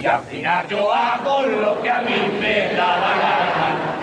y 0.00 0.06
al 0.06 0.22
final 0.22 0.66
yo 0.68 0.92
hago 0.92 1.42
lo 1.42 1.82
que 1.82 1.90
a 1.90 2.00
mí 2.00 2.38
me 2.40 2.68
da 2.74 2.96
la 2.96 3.16
gana. 3.22 3.98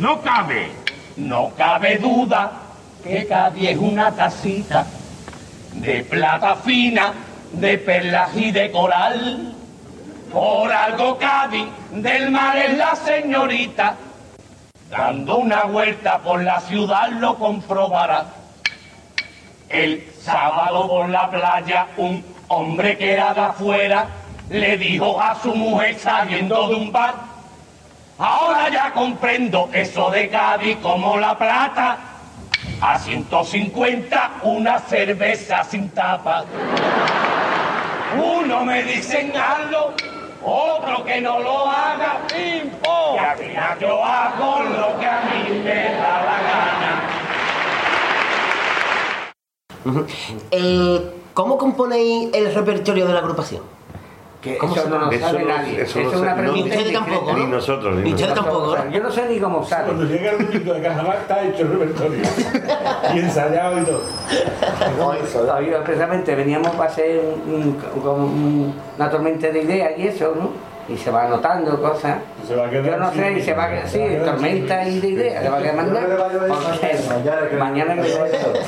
No 0.00 0.22
cabe, 0.22 0.70
no 1.16 1.50
cabe 1.56 1.98
duda 1.98 2.52
que 3.02 3.26
Cádiz 3.26 3.70
es 3.70 3.78
una 3.78 4.12
tacita 4.12 4.86
de 5.72 6.04
plata 6.04 6.56
fina, 6.56 7.12
de 7.52 7.78
perlas 7.78 8.30
y 8.36 8.50
de 8.50 8.70
coral. 8.70 9.54
Por 10.32 10.72
algo 10.72 11.18
Cádiz 11.18 11.66
del 11.90 12.30
mar 12.30 12.56
es 12.56 12.76
la 12.76 12.94
señorita, 12.94 13.96
dando 14.90 15.38
una 15.38 15.64
vuelta 15.64 16.18
por 16.18 16.42
la 16.42 16.60
ciudad 16.60 17.10
lo 17.10 17.36
comprobará. 17.36 18.26
El 19.68 20.12
sábado 20.20 20.88
por 20.88 21.08
la 21.08 21.30
playa 21.30 21.88
un 21.96 22.24
hombre 22.48 22.96
que 22.96 23.12
era 23.12 23.34
de 23.34 23.40
afuera 23.40 24.06
le 24.48 24.76
dijo 24.76 25.20
a 25.20 25.34
su 25.34 25.54
mujer 25.54 25.98
saliendo 25.98 26.68
de 26.68 26.74
un 26.76 26.92
bar, 26.92 27.14
ahora 28.16 28.68
ya 28.68 28.92
comprendo 28.92 29.68
eso 29.72 30.10
de 30.10 30.28
Cádiz 30.28 30.76
como 30.78 31.16
la 31.16 31.36
plata, 31.36 31.98
a 32.80 32.98
150 32.98 34.30
una 34.42 34.78
cerveza 34.78 35.64
sin 35.64 35.88
tapa. 35.90 36.44
Uno 38.16 38.64
me 38.64 38.84
dicen 38.84 39.32
hazlo, 39.36 39.94
otro 40.46 41.04
que 41.04 41.20
no 41.20 41.40
lo 41.40 41.66
haga, 41.66 42.20
pim, 42.28 42.70
pom. 42.82 43.16
Y 43.16 43.18
al 43.18 43.36
final 43.36 43.78
yo 43.80 44.04
hago 44.04 44.62
lo 44.62 44.98
que 44.98 45.06
a 45.06 45.22
mí 45.22 45.58
me 45.58 45.94
da 45.94 46.22
la 46.24 46.38
gana. 46.48 47.02
¿Cómo 51.34 51.58
componéis 51.58 52.30
el 52.32 52.54
repertorio 52.54 53.06
de 53.06 53.12
la 53.12 53.18
agrupación? 53.18 53.75
Que 54.46 54.58
¿Cómo 54.58 54.76
eso 54.76 54.88
no 54.88 54.98
lo 54.98 55.10
Eso 55.10 55.26
sabe 55.26 55.42
no- 55.42 55.48
nadie. 55.48 55.82
eso 55.82 55.98
Eso 55.98 56.08
no 56.08 56.14
es 56.14 56.20
una 56.20 56.34
sé- 56.36 56.40
pregunta 56.40 56.76
Ni 56.76 56.92
tampoco, 56.92 57.32
Ni 57.32 57.44
nosotros, 57.46 57.94
ni 57.96 58.10
nosotros. 58.12 58.34
tampoco, 58.34 58.58
O 58.62 58.74
sea, 58.76 58.84
¿no? 58.84 58.90
Yo 58.92 59.02
no 59.02 59.10
sé 59.10 59.28
ni 59.28 59.40
cómo 59.40 59.64
sale. 59.66 59.84
Cuando 59.86 60.04
llega 60.04 60.30
el 60.30 60.46
domingo 60.46 60.72
de 60.74 60.82
carnaval 60.82 61.16
está 61.22 61.42
hecho 61.44 61.62
el 61.62 61.68
repertorio. 61.72 62.22
y 63.14 63.18
ensayado 63.18 63.78
y 63.80 63.84
todo. 63.84 64.00
Hoy 65.04 65.16
precisamente 65.84 66.34
veníamos 66.34 66.70
para 66.76 66.90
hacer 66.90 67.20
un- 67.46 67.76
un- 68.04 68.74
una 68.96 69.10
tormenta 69.10 69.48
de 69.48 69.62
ideas 69.62 69.92
y 69.98 70.06
eso, 70.08 70.32
¿no? 70.38 70.50
Y 70.88 70.96
se 70.96 71.10
va 71.10 71.24
anotando 71.24 71.82
cosas. 71.82 72.18
Se 72.46 72.54
va 72.54 72.66
a 72.66 72.70
quedar 72.70 72.84
Yo 72.84 72.96
no 72.96 73.12
sé, 73.12 73.32
y 73.32 73.42
se 73.42 73.54
va 73.54 73.64
a 73.64 73.70
quedar, 73.70 73.88
sí, 73.88 73.98
va 73.98 74.22
a 74.22 74.24
tormenta 74.32 74.88
y 74.88 75.00
de 75.00 75.08
ideas, 75.08 75.42
se 75.42 75.48
va 75.50 75.56
a 75.58 75.62
quedar 75.62 75.74
mandar. 75.76 76.08
Mañana 77.58 77.94
que 77.94 78.08
lo 78.08 78.24
esto. 78.26 78.52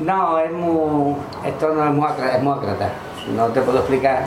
No, 0.00 0.38
es 0.38 0.50
muy. 0.50 1.14
Esto 1.44 1.74
no 1.74 1.84
es 1.84 1.90
muy 1.90 2.08
es 2.08 2.42
muy 2.42 2.54
acrata. 2.54 2.88
No 3.36 3.46
te 3.48 3.60
puedo 3.60 3.78
explicar 3.78 4.24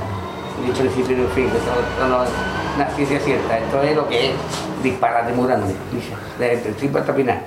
ni 0.65 0.71
principio 0.71 1.17
ni 1.17 1.25
fin, 1.27 1.45
esto, 1.47 1.57
esto 1.57 2.07
no 2.07 2.23
es 2.23 2.29
una 2.75 2.85
ciencia 2.89 3.19
cierta. 3.19 3.57
Esto 3.57 3.81
es 3.81 3.95
lo 3.95 4.07
que 4.07 4.27
es 4.29 4.31
disparate 4.83 5.33
muy 5.33 5.47
grande, 5.47 5.73
desde 6.39 6.53
el 6.53 6.59
principio 6.61 6.99
hasta 6.99 7.11
el 7.11 7.17
final. 7.17 7.39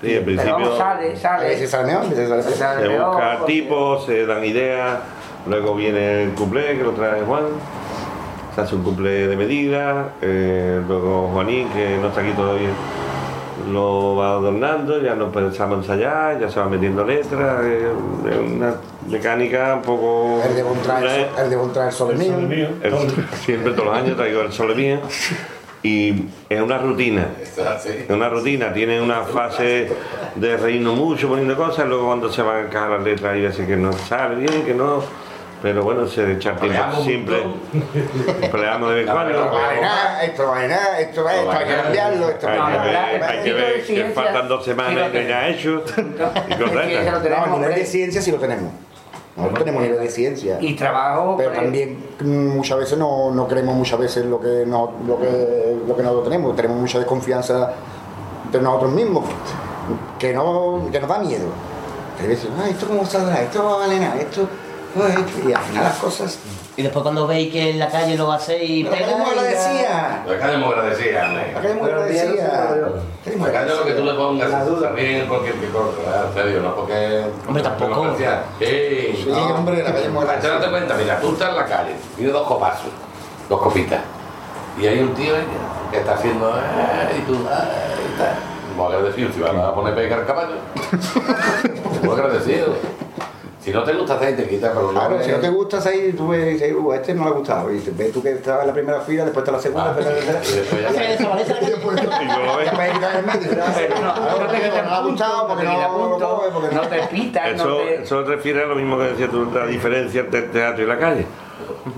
Sí, 0.00 0.16
al 0.16 0.24
Pero 0.24 0.24
principio 0.24 0.76
sale, 0.78 1.12
A 1.12 1.16
sale. 1.16 1.44
veces 1.48 1.70
sale 1.70 1.86
mejor, 1.88 2.04
a 2.04 2.08
veces 2.08 2.28
sale. 2.28 2.42
Sale 2.42 2.82
se 2.86 2.98
busca 2.98 3.36
porque- 3.38 3.52
tipos, 3.52 4.06
se 4.06 4.26
dan 4.26 4.44
ideas, 4.44 4.98
luego 5.46 5.74
viene 5.74 6.22
el 6.24 6.30
cumple 6.32 6.76
que 6.78 6.82
lo 6.84 6.92
trae 6.92 7.22
Juan, 7.22 7.44
se 8.54 8.60
hace 8.62 8.74
un 8.76 8.82
cumple 8.82 9.26
de 9.28 9.36
medida, 9.36 10.10
eh, 10.22 10.80
luego 10.86 11.28
Juanín, 11.32 11.68
que 11.70 11.98
no 11.98 12.08
está 12.08 12.20
aquí 12.22 12.32
todavía, 12.32 12.70
lo 13.70 14.16
va 14.16 14.30
adornando, 14.32 15.00
ya 15.02 15.14
nos 15.14 15.34
empezamos 15.34 15.76
a 15.76 15.80
ensayar, 15.80 16.40
ya 16.40 16.48
se 16.48 16.60
va 16.60 16.66
metiendo 16.66 17.04
letras, 17.04 17.60
eh, 17.64 17.92
es 18.30 18.36
una 18.38 18.74
mecánica 19.10 19.74
un 19.76 19.82
poco... 19.82 20.42
El 20.48 20.54
de 20.56 20.62
Bontraer, 20.62 21.28
el 21.38 21.50
de 21.50 21.56
Bontraer 21.56 21.92
Sol 21.92 22.12
El 22.12 22.18
mío. 22.18 22.32
sol 22.32 22.42
mío. 22.48 22.68
El- 22.82 22.94
siempre 23.44 23.72
todos 23.72 23.86
los 23.86 23.96
años 23.96 24.16
traigo 24.16 24.42
el 24.42 24.52
sol 24.52 24.74
mío 24.76 25.00
y 25.82 26.26
es 26.48 26.60
una 26.60 26.78
rutina. 26.78 27.28
Es 27.42 28.10
una 28.10 28.28
rutina, 28.28 28.72
tiene 28.72 29.00
una 29.00 29.22
fase 29.22 29.90
de 30.34 30.56
reírnos 30.56 30.94
mucho 30.96 31.28
poniendo 31.28 31.56
cosas, 31.56 31.86
luego 31.86 32.06
cuando 32.06 32.30
se 32.30 32.42
van 32.42 32.56
a 32.56 32.60
encajar 32.66 32.90
las 32.90 33.02
letras 33.02 33.32
hay 33.34 33.42
veces 33.42 33.66
que 33.66 33.76
no 33.76 33.92
sale 33.92 34.34
bien, 34.36 34.62
que 34.64 34.74
no, 34.74 35.02
pero 35.62 35.82
bueno, 35.82 36.06
se 36.06 36.22
echa 36.32 36.54
tiempo 36.56 36.60
Peleamos 36.68 36.98
un 36.98 37.04
siempre, 37.04 37.42
peleamos 38.52 38.88
de 38.90 38.94
vez 38.94 39.06
en 39.06 39.12
cuando. 39.12 39.30
Esto 39.32 39.44
no 39.46 39.52
vale 39.52 39.80
nada, 39.80 40.22
esto 40.24 40.42
no 40.42 40.50
vale 40.50 40.68
nada, 40.68 41.00
esto 41.00 41.24
va, 41.24 41.34
esto 41.36 41.50
hay 41.50 41.66
que 41.66 41.74
cambiarlo, 41.74 42.28
esto 42.28 42.46
no 42.46 42.52
ver, 42.52 42.92
nada. 42.92 43.28
hay 43.28 43.42
que 43.42 43.52
ver 43.52 43.84
que 43.86 44.04
faltan 44.14 44.48
dos 44.48 44.64
semanas 44.64 45.08
y 45.08 45.12
que 45.12 45.26
ya 45.28 45.48
he 45.48 45.52
hecho 45.52 45.82
y. 45.96 47.30
No, 47.30 47.36
a 47.44 47.46
nivel 47.58 47.74
de 47.74 47.86
ciencia 47.86 48.20
sí 48.20 48.30
lo 48.32 48.38
tenemos. 48.38 48.70
Nosotros 49.40 49.64
tenemos 49.64 49.82
nivel 49.82 50.00
de 50.00 50.08
ciencia. 50.08 50.58
Y 50.60 50.74
trabajo. 50.74 51.36
Pero 51.36 51.50
pues, 51.50 51.62
también 51.62 51.98
mm, 52.20 52.56
muchas 52.56 52.78
veces 52.78 52.98
no, 52.98 53.30
no 53.30 53.48
creemos 53.48 53.74
muchas 53.74 53.98
veces 53.98 54.24
lo 54.26 54.40
que, 54.40 54.64
no, 54.66 54.92
lo, 55.06 55.18
que, 55.18 55.76
lo 55.86 55.96
que 55.96 56.02
nosotros 56.02 56.24
tenemos. 56.24 56.56
Tenemos 56.56 56.78
mucha 56.78 56.98
desconfianza 56.98 57.72
de 58.50 58.60
nosotros 58.60 58.92
mismos, 58.92 59.24
que, 60.18 60.32
no, 60.32 60.88
que 60.90 61.00
nos 61.00 61.08
da 61.08 61.18
miedo. 61.18 61.46
A 62.22 62.26
veces, 62.26 62.48
ah, 62.58 62.68
esto 62.68 62.86
cómo 62.86 63.04
saldrá, 63.06 63.42
esto 63.42 63.62
no 63.62 63.78
vale 63.78 63.98
nada, 63.98 64.20
esto... 64.20 64.46
pues, 64.94 65.14
Y 65.46 65.52
al 65.52 65.62
final 65.62 65.84
las 65.84 65.96
cosas... 65.96 66.38
Y 66.76 66.82
después 66.82 67.02
cuando 67.02 67.26
veis 67.26 67.52
que 67.52 67.70
en 67.70 67.78
la 67.78 67.88
calle 67.88 68.16
lo 68.16 68.30
hacéis 68.32 68.84
La 68.88 68.90
calle 68.96 69.14
muy 69.16 69.30
agradecida. 69.30 70.24
La 70.26 70.38
calle 70.38 70.56
muy 70.58 70.68
agradecida, 70.72 71.26
hombre. 71.26 71.52
La 71.52 71.60
calle 71.60 71.74
muy 71.74 71.90
agradecida. 71.90 72.70
La 73.38 73.52
calle 73.52 73.74
lo 73.74 73.84
que 73.84 73.92
tú 73.92 74.04
le 74.04 74.14
pongas 74.14 74.50
también 74.80 75.26
cualquier 75.28 75.54
que 75.56 75.68
corta, 75.68 76.26
en 76.28 76.34
serio, 76.34 76.60
no 76.62 76.74
porque... 76.76 77.24
Hombre, 77.46 77.62
tampoco. 77.62 78.16
Sí, 78.16 78.24
Sí, 79.24 79.30
hombre, 79.30 79.82
la 79.82 79.92
calle 79.92 80.08
muy 80.08 80.24
Para 80.24 80.38
agradecida. 80.38 80.56
echarte 80.56 80.70
cuenta, 80.70 80.94
mira, 80.94 81.20
tú 81.20 81.32
estás 81.32 81.48
en 81.50 81.56
la 81.56 81.66
calle, 81.66 81.94
tienes 82.16 82.32
dos 82.32 82.46
copazos, 82.46 82.90
dos 83.48 83.60
copitas, 83.60 84.00
y 84.80 84.86
hay 84.86 85.00
un 85.00 85.12
tío 85.14 85.34
ahí 85.34 85.42
que 85.90 85.98
está 85.98 86.14
haciendo, 86.14 86.48
"Eh", 86.56 87.18
y 87.18 87.20
tú, 87.22 87.34
"Eh", 87.34 87.36
y 87.36 88.18
tal. 88.18 88.34
Muy 88.76 88.86
agradecido, 88.94 89.30
si 89.32 89.40
vas 89.40 89.54
a 89.54 89.74
poner 89.74 89.94
pega 89.94 90.16
al 90.16 90.24
caballo. 90.26 90.54
Muy 92.02 92.14
agradecido. 92.14 92.74
Si 93.70 93.76
no 93.76 93.84
te 93.84 93.92
gusta 93.92 94.14
hacer, 94.14 94.36
te 94.36 94.48
quita, 94.48 94.68
pero 94.72 94.90
no. 94.92 94.98
Claro, 95.00 95.22
si 95.22 95.30
no 95.30 95.36
te 95.38 95.48
gusta 95.48 95.78
ahí, 95.88 96.12
tú 96.16 96.28
ves, 96.28 96.44
dices, 96.54 96.74
"Uh, 96.76 96.90
a 96.92 96.96
este 96.96 97.14
no 97.14 97.22
le 97.24 97.30
ha 97.30 97.32
gustado. 97.32 97.72
Y 97.72 97.78
te- 97.78 97.90
ves 97.92 98.12
tú 98.12 98.22
que 98.22 98.32
estabas 98.32 98.62
en 98.62 98.66
la 98.68 98.72
primera 98.74 99.00
fila, 99.00 99.24
después 99.24 99.42
está 99.44 99.52
la 99.52 99.60
segunda, 99.62 99.90
Ah, 99.90 99.94
después 99.94 100.06
la 100.26 100.32
y 100.40 100.54
después 100.56 100.82
ya 100.82 100.88
tercera. 100.88 101.58
Y 101.60 101.70
después 101.70 102.00
Y 102.22 102.26
no 102.26 102.38
lo 102.46 102.56
ves. 102.56 102.70
te 102.70 102.92
quitar 102.92 103.16
el 103.16 103.26
medio. 103.26 103.40
Pero 103.76 104.00
no, 104.00 104.52
quitas 104.52 104.92
ha 104.92 105.00
gustado, 105.02 105.48
porque 105.48 105.64
no 105.64 105.70
te 105.70 105.76
no 105.76 105.80
quitas 105.80 105.92
lo 105.92 106.10
punto, 106.10 106.28
coge, 106.36 106.48
porque 106.52 106.74
no 106.74 106.80
te 106.82 106.98
pitas, 107.08 107.44
no 107.44 107.54
Eso, 107.62 107.76
te... 107.76 108.02
eso 108.02 108.22
refiere 108.24 108.62
a 108.62 108.66
lo 108.66 108.74
mismo 108.74 108.98
que 108.98 109.04
decías 109.04 109.30
tú, 109.30 109.48
la 109.54 109.66
diferencia 109.66 110.20
entre 110.22 110.40
el 110.40 110.50
teatro 110.50 110.82
y 110.82 110.86
la 110.86 110.98
calle. 110.98 111.26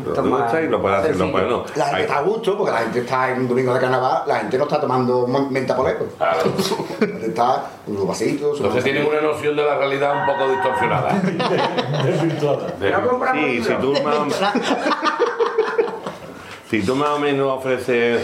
Lo 0.04 0.22
gusta 0.22 0.62
y 0.62 0.68
lo 0.68 0.80
puedes 0.80 0.98
hacer, 0.98 1.16
lo 1.16 1.32
puedes 1.32 1.48
no. 1.48 1.64
La 1.76 1.84
gente 1.86 1.96
Hay- 1.96 2.02
está 2.02 2.18
a 2.18 2.22
gusto, 2.22 2.56
porque 2.56 2.72
la 2.72 2.78
gente 2.78 2.98
está 3.00 3.30
en 3.30 3.40
un 3.40 3.48
domingo 3.48 3.74
de 3.74 3.80
carnaval, 3.80 4.22
la 4.26 4.36
gente 4.36 4.58
no 4.58 4.64
está 4.64 4.80
tomando 4.80 5.26
menta 5.26 5.76
poleco. 5.76 6.06
Claro. 6.18 6.38
La 7.00 7.06
gente 7.06 7.26
está 7.26 7.64
con 7.86 7.96
sus 7.96 8.06
vasitos, 8.06 8.50
sus 8.50 8.60
Entonces 8.66 8.84
tienen 8.84 9.06
una 9.06 9.20
noción 9.20 9.56
de 9.56 9.64
la 9.64 9.76
realidad 9.76 10.14
un 10.20 10.26
poco 10.26 10.48
distorsionada. 10.50 11.12
Desvirtuada. 12.04 12.66
De- 12.78 12.90
No 12.90 13.08
compramos 13.08 13.44
Sí, 13.44 13.62
si 13.64 13.74
tú 13.74 13.92
más 14.02 14.16
o, 14.18 14.26
si 16.70 16.82
tú 16.82 16.96
más 16.96 17.10
o 17.10 17.18
menos 17.18 17.48
ofreces 17.58 18.22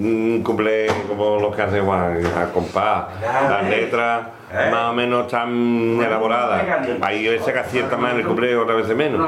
un 0.00 0.42
cumple 0.44 0.88
como 1.08 1.38
los 1.38 1.54
que 1.54 1.62
hace 1.62 1.80
Juan, 1.80 2.20
a 2.36 2.52
compás, 2.52 3.04
las 3.22 3.64
letras 3.68 4.26
más 4.70 4.90
o 4.90 4.92
menos 4.94 5.24
están 5.26 5.98
elaboradas. 6.02 6.62
Hay 7.02 7.28
veces 7.28 7.52
que 7.52 7.58
acierta 7.58 7.96
más 7.96 8.12
en 8.12 8.20
el 8.20 8.26
cumple, 8.26 8.56
otras 8.56 8.78
veces 8.78 8.96
menos. 8.96 9.20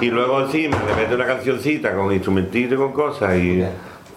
Y 0.00 0.10
luego 0.10 0.40
encima 0.42 0.76
le 0.86 0.94
metes 0.94 1.14
una 1.14 1.26
cancioncita 1.26 1.94
con 1.94 2.12
instrumentito 2.12 2.74
y 2.74 2.78
con 2.78 2.92
cosas 2.92 3.36
y, 3.36 3.64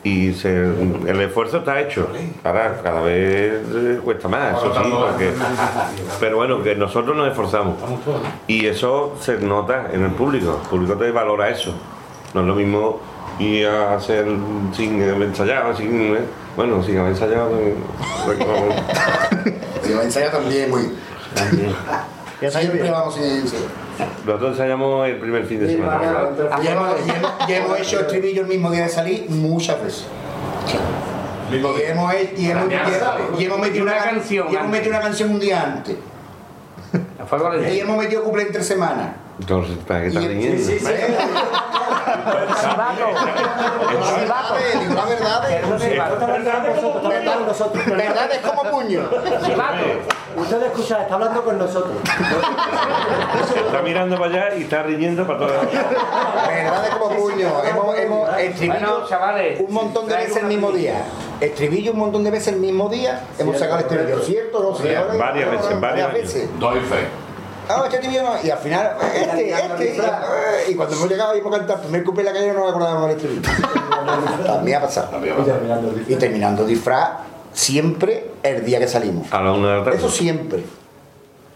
y 0.04 0.34
se- 0.34 0.64
el 1.08 1.22
esfuerzo 1.22 1.58
está 1.58 1.80
hecho. 1.82 2.08
Ahora 2.44 2.80
cada 2.84 3.02
vez 3.02 3.62
eh, 3.76 4.00
cuesta 4.04 4.28
más, 4.28 4.58
eso 4.58 4.74
sí, 4.84 4.90
porque, 4.92 5.32
pero 6.20 6.38
bueno, 6.38 6.62
que 6.64 6.76
nosotros 6.76 7.16
nos 7.16 7.28
esforzamos. 7.28 7.76
Y 8.48 8.66
eso 8.68 9.16
se 9.20 9.38
nota 9.40 9.88
en 9.92 10.04
el 10.04 10.12
público, 10.12 10.60
el 10.64 10.70
público 10.70 10.94
te 10.96 11.12
valora 11.12 11.50
eso. 11.50 11.74
No 12.34 12.42
es 12.42 12.48
lo 12.48 12.56
mismo 12.56 13.00
ir 13.40 13.68
a 13.68 13.96
hacer 13.96 14.26
sin 14.74 15.02
haber 15.04 15.24
ensayado, 15.30 15.76
sin, 15.76 16.16
eh, 16.16 16.20
bueno, 16.56 16.82
sin 16.84 16.98
haber 17.00 17.12
ensayado. 17.12 17.50
lo 19.94 20.02
ensaya 20.02 20.32
también 20.32 20.70
muy. 20.70 20.92
Ya 22.42 22.48
está 22.50 22.60
Siempre 22.62 22.92
vamos 22.92 23.16
sin 23.16 23.24
ensayar. 23.24 23.66
Nosotros 24.26 24.52
ensayamos 24.52 25.08
el 25.08 25.18
primer 25.18 25.46
fin 25.46 25.60
de 25.60 25.70
semana. 25.70 26.30
Y 26.62 27.54
hemos, 27.54 27.80
hecho 27.80 28.02
estribillo 28.02 28.42
el 28.44 28.48
mismo 28.48 28.70
día 28.70 28.84
de 28.84 28.90
salir 28.90 29.30
muchas 29.30 29.82
veces. 29.84 30.06
Mismo 31.52 31.70
Y 31.78 31.82
hemos, 31.82 32.14
y 32.38 32.52
hemos, 32.52 32.72
y 33.40 33.46
hemos 33.46 33.60
metido 33.60 33.84
una, 33.84 33.94
Una 33.94 34.04
canción 34.04 34.48
y 34.52 34.56
hemos 34.56 34.70
metido 34.70 34.90
una 34.92 35.02
canción 35.02 35.32
un 35.32 35.40
día 35.40 35.64
antes. 35.64 35.96
Y 37.72 37.80
hemos 37.80 37.98
metido 37.98 38.24
cumple 38.24 38.44
entre 38.44 38.64
semanas. 38.64 39.10
Entonces, 39.40 39.78
¿para 39.88 40.02
qué 40.02 40.08
estás 40.08 40.24
sí, 40.24 40.30
riendo? 40.30 40.64
sí, 40.64 40.80
sí. 40.80 40.86
Chivato. 40.86 41.67
Verdad. 46.28 46.64
Nosotros. 47.46 47.86
Verdad 47.86 48.32
es 48.32 48.40
como 48.40 48.64
puño. 48.70 49.10
Chivato. 49.46 49.84
Usted 50.36 50.64
escucha, 50.64 51.02
está 51.02 51.16
hablando 51.16 51.44
con 51.44 51.58
nosotros. 51.58 51.96
Está 53.56 53.82
mirando 53.82 54.18
para 54.18 54.30
allá 54.30 54.56
y 54.56 54.64
está 54.64 54.84
riñendo 54.84 55.26
para 55.26 55.40
todas 55.40 55.72
Verdad 55.72 56.86
es 56.86 56.96
como 56.96 57.10
puño. 57.16 57.64
Hemos, 57.64 57.98
hemos 57.98 58.38
estribillo 58.38 58.80
Bueno, 58.80 59.08
chavales. 59.08 59.60
un 59.60 59.74
montón 59.74 60.08
de 60.08 60.16
veces 60.16 60.38
el 60.38 60.46
mismo 60.46 60.72
día. 60.72 61.04
Estribillo 61.42 61.92
un 61.94 62.00
montón 62.00 62.24
de 62.24 62.32
veces 62.32 62.54
el 62.54 62.60
mismo 62.60 62.90
día. 62.90 63.22
Hemos 63.40 63.58
sacado 63.58 63.80
el 63.80 63.86
estribillo, 63.86 64.20
¿cierto? 64.22 64.60
¿No? 64.62 65.18
Varias 65.18 65.52
veces, 65.52 65.82
varias 65.82 66.14
veces. 66.14 66.60
Doy 66.60 66.80
fe. 66.82 67.27
Ah, 67.70 67.88
este 67.92 68.08
no. 68.08 68.36
Y 68.44 68.50
al 68.50 68.58
final, 68.60 68.92
este, 69.14 69.52
este. 69.52 69.96
Y, 70.68 70.72
y 70.72 70.76
cuando 70.76 70.96
hemos 70.96 71.10
llegado 71.10 71.36
y 71.36 71.40
hemos 71.40 71.52
cantado 71.52 71.80
el 71.80 71.82
primer 71.82 72.04
cumple 72.04 72.24
de 72.24 72.30
la 72.30 72.36
calle 72.40 72.54
no 72.54 72.60
nos 72.60 72.70
acordábamos 72.70 73.10
del 73.10 73.18
estribillo. 73.18 73.42
También 74.46 74.78
ha 74.80 74.82
pasado. 74.82 75.10
Y 76.08 76.16
terminando 76.16 76.64
el 76.64 76.68
disfraz 76.70 77.10
siempre 77.54 78.32
el 78.44 78.64
día 78.64 78.80
que 78.80 78.88
salimos. 78.88 79.32
A 79.34 79.42
la 79.42 79.52
una 79.52 79.70
de 79.72 79.78
la 79.80 79.84
tarde. 79.84 79.98
Eso 79.98 80.10
siempre. 80.10 80.64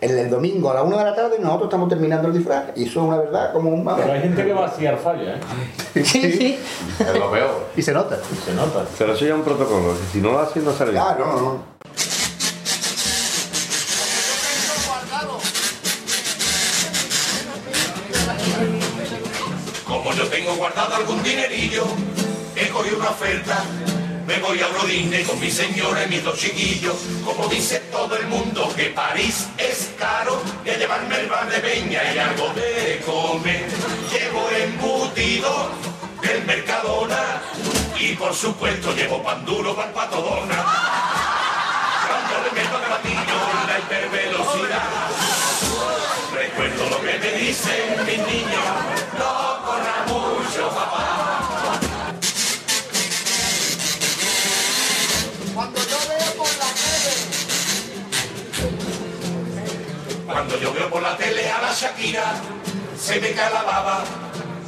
El, 0.02 0.18
el 0.18 0.32
domingo 0.32 0.72
a 0.72 0.74
la 0.74 0.82
una 0.82 0.98
de 0.98 1.04
la 1.04 1.16
tarde 1.16 1.38
nosotros 1.40 1.66
estamos 1.66 1.88
terminando 1.88 2.28
el 2.28 2.34
disfraz. 2.34 2.66
Y 2.76 2.86
eso 2.86 3.02
es 3.02 3.08
una 3.08 3.18
verdad 3.18 3.54
como 3.54 3.70
un 3.70 3.86
Pero 3.86 4.12
hay 4.12 4.22
gente 4.22 4.44
que 4.44 4.52
va 4.52 4.60
a 4.60 4.62
vaciar 4.64 4.98
falla, 4.98 5.36
¿eh? 5.36 5.40
Sí, 6.04 6.32
sí. 6.32 6.60
Es 7.00 7.20
lo 7.20 7.32
peor. 7.32 7.68
Y 7.76 7.82
se 7.84 7.94
nota. 7.94 8.18
Se 8.44 8.54
nota. 8.54 8.84
Pero 8.98 9.14
eso 9.14 9.26
ya 9.26 9.32
es 9.32 9.36
un 9.36 9.44
protocolo, 9.44 9.94
si 10.12 10.20
no 10.20 10.32
lo 10.32 10.40
haces 10.40 10.64
no 10.64 10.74
sale 10.74 10.92
bien. 10.92 11.04
Ah, 11.06 11.16
no, 11.20 11.40
no, 11.40 11.72
algún 21.02 21.24
dinerillo, 21.24 21.86
he 22.56 22.68
cogido 22.70 22.98
una 22.98 23.10
oferta 23.10 23.64
Me 24.28 24.38
voy 24.38 24.62
a 24.62 24.68
Rodine 24.68 25.24
con 25.24 25.40
mi 25.40 25.50
señora 25.50 26.06
y 26.06 26.10
mis 26.10 26.24
dos 26.24 26.38
chiquillos. 26.38 26.96
Como 27.26 27.48
dice 27.48 27.80
todo 27.92 28.16
el 28.16 28.28
mundo 28.28 28.72
que 28.76 28.86
París 28.92 29.48
es 29.58 29.90
caro, 29.98 30.42
a 30.64 30.78
llevarme 30.78 31.20
el 31.20 31.28
bar 31.28 31.50
de 31.50 31.60
peña 31.60 32.02
y 32.14 32.18
algo 32.20 32.54
de 32.54 33.02
comer. 33.04 33.68
Llevo 34.12 34.48
embutido 34.52 35.72
del 36.22 36.46
Mercadona 36.46 37.42
y 38.00 38.14
por 38.14 38.34
supuesto 38.34 38.94
llevo 38.96 39.22
pan 39.24 39.44
duro 39.44 39.76
para 39.76 39.88
el 39.88 39.94
patodona. 39.96 40.66
Cuando 42.08 42.34
le 42.46 42.52
meto 42.62 42.78
el 42.78 42.84
platillo 42.84 43.38
la 43.68 43.80
hipervelocidad, 43.80 44.90
recuerdo 46.34 46.90
lo 46.92 47.02
que 47.02 47.20
me 47.20 47.32
dicen 47.40 48.06
mis 48.06 48.20
niños, 48.20 48.66
no 49.18 49.61
Cuando 60.42 60.60
yo 60.60 60.74
veo 60.74 60.90
por 60.90 61.04
la 61.04 61.16
tele 61.16 61.52
a 61.52 61.62
la 61.62 61.72
Shakira, 61.72 62.34
se 63.00 63.22
me 63.22 63.32
cae 63.34 63.52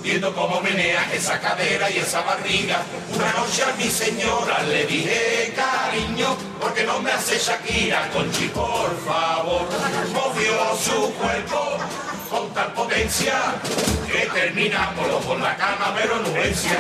viendo 0.04 0.32
cómo 0.36 0.62
menea 0.62 1.12
esa 1.12 1.40
cadera 1.40 1.90
y 1.90 1.98
esa 1.98 2.22
barriga. 2.22 2.84
Una 3.16 3.34
noche 3.34 3.64
a 3.64 3.76
mi 3.76 3.90
señora 3.90 4.62
le 4.70 4.86
dije, 4.86 5.52
cariño, 5.56 6.38
porque 6.62 6.84
no 6.84 7.00
me 7.00 7.12
hace 7.12 7.40
Shakira, 7.40 8.08
Conchi, 8.12 8.50
por 8.50 8.96
favor. 9.04 9.64
Movió 10.14 10.78
su 10.78 11.12
cuerpo 11.16 11.78
con 12.30 12.54
tal 12.54 12.72
potencia 12.74 13.34
que 14.06 14.28
terminamos 14.28 15.26
por 15.26 15.40
la 15.40 15.58
cama, 15.58 15.92
pero 15.98 16.18
anuencia. 16.18 16.78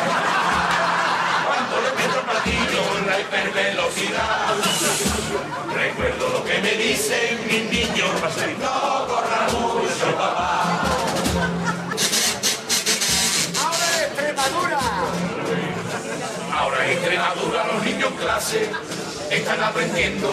Cuando 1.47 1.81
le 1.81 1.91
meto 1.95 2.19
el 2.19 2.25
platillo 2.25 2.97
en 2.99 3.07
la 3.07 3.19
hipervelocidad, 3.19 4.53
dicen 6.93 7.39
mis 7.47 7.71
niños, 7.71 8.09
no 8.59 9.07
corra 9.07 9.47
mucho, 9.51 10.15
papá. 10.15 10.83
ahora 13.63 13.85
en 13.97 14.03
Extremadura. 14.03 14.79
Ahora 16.55 16.85
en 16.85 16.91
Extremadura 16.91 17.65
los 17.73 17.83
niños 17.83 18.11
en 18.11 18.17
clase 18.17 18.69
están 19.31 19.63
aprendiendo 19.63 20.29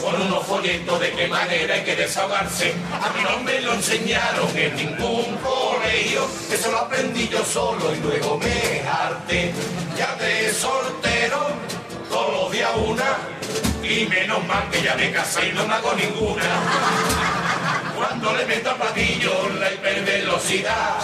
con 0.00 0.22
unos 0.22 0.46
folletos 0.46 0.98
de 0.98 1.12
qué 1.12 1.28
manera 1.28 1.74
hay 1.74 1.84
que 1.84 1.94
desahogarse. 1.94 2.72
A 2.94 3.10
mí 3.10 3.22
no 3.22 3.40
me 3.44 3.60
lo 3.60 3.74
enseñaron 3.74 4.48
en 4.56 4.74
ningún 4.74 5.36
colegio, 5.44 6.26
eso 6.50 6.72
lo 6.72 6.78
aprendí 6.78 7.28
yo 7.28 7.44
solo 7.44 7.94
y 7.94 8.00
luego 8.00 8.38
me 8.38 8.80
harté. 8.88 9.52
Ya 9.98 10.16
de 10.16 10.54
soltero, 10.54 11.48
todos 12.08 12.32
los 12.32 12.52
días 12.52 12.70
una, 12.76 13.18
y 13.82 14.06
menos 14.06 14.46
mal 14.46 14.68
que 14.70 14.82
ya 14.82 14.94
me 14.94 15.10
casé 15.10 15.48
y 15.48 15.52
no 15.52 15.66
me 15.66 15.74
hago 15.74 15.92
ninguna. 15.94 16.42
Cuando 17.96 18.32
le 18.36 18.46
meto 18.46 18.70
al 18.70 18.76
platillo 18.76 19.48
la 19.58 19.72
hipervelocidad, 19.72 21.00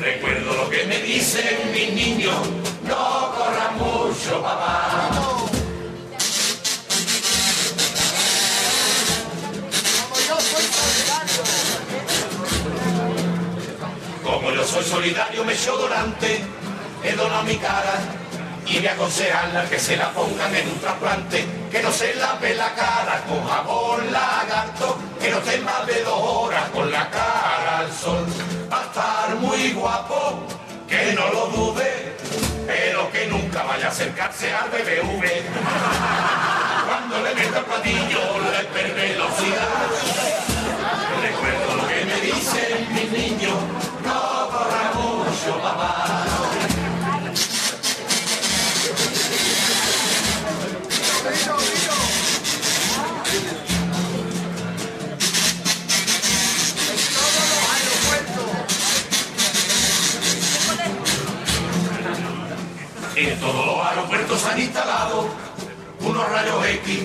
recuerdo 0.00 0.54
lo 0.54 0.70
que 0.70 0.84
me 0.84 0.98
dicen 1.00 1.72
mis 1.72 1.92
niños, 1.92 2.36
no 2.84 3.34
corra 3.36 3.70
mucho, 3.72 4.42
papá. 4.42 5.10
Como 10.02 10.20
yo 10.26 10.40
soy 10.40 10.64
solidario. 10.78 11.42
Como 14.22 14.50
yo 14.50 14.64
soy 14.64 14.84
solidario, 14.84 15.44
me 15.44 15.52
echo 15.54 15.76
donante, 15.76 16.40
he 17.02 17.12
donado 17.12 17.44
mi 17.44 17.56
cara 17.56 18.25
y 18.66 18.80
me 18.80 18.88
aconsejan 18.88 19.68
que 19.68 19.78
se 19.78 19.96
la 19.96 20.10
pongan 20.10 20.54
en 20.54 20.68
un 20.68 20.78
trasplante, 20.80 21.44
que 21.70 21.82
no 21.82 21.92
se 21.92 22.14
lave 22.14 22.54
la 22.54 22.74
cara 22.74 23.22
con 23.28 23.46
jabón 23.46 24.12
lagarto, 24.12 24.98
que 25.20 25.30
no 25.30 25.38
esté 25.38 25.58
más 25.58 25.86
de 25.86 26.02
dos 26.02 26.20
horas 26.20 26.68
con 26.70 26.90
la 26.90 27.08
cara 27.08 27.78
al 27.78 27.92
sol. 27.92 28.26
Va 28.72 28.80
a 28.80 28.84
estar 28.84 29.36
muy 29.36 29.72
guapo, 29.72 30.40
que 30.88 31.12
no 31.12 31.28
lo 31.28 31.46
dude, 31.46 32.16
pero 32.66 33.10
que 33.12 33.26
nunca 33.26 33.62
vaya 33.62 33.86
a 33.86 33.90
acercarse 33.90 34.52
al 34.52 34.68
BBV. 34.68 35.24
Cuando 36.86 37.22
le 37.22 37.34
meto 37.34 37.58
el 37.58 37.64
platillo, 37.64 38.20
la 38.50 38.62
hipervelocidad. 38.62 39.86
Recuerdo 41.22 41.74
lo 41.76 41.88
que 41.88 42.04
me 42.04 42.20
dicen 42.20 42.94
mis 42.94 43.10
niños, 43.12 43.54
no 44.04 44.48
corra 44.50 44.92
mucho, 44.94 45.58
papá. 45.62 46.05
En 63.16 63.40
todos 63.40 63.64
los 63.64 63.86
aeropuertos 63.86 64.44
han 64.44 64.60
instalado 64.60 65.26
unos 66.00 66.28
rayos 66.28 66.66
X 66.66 67.02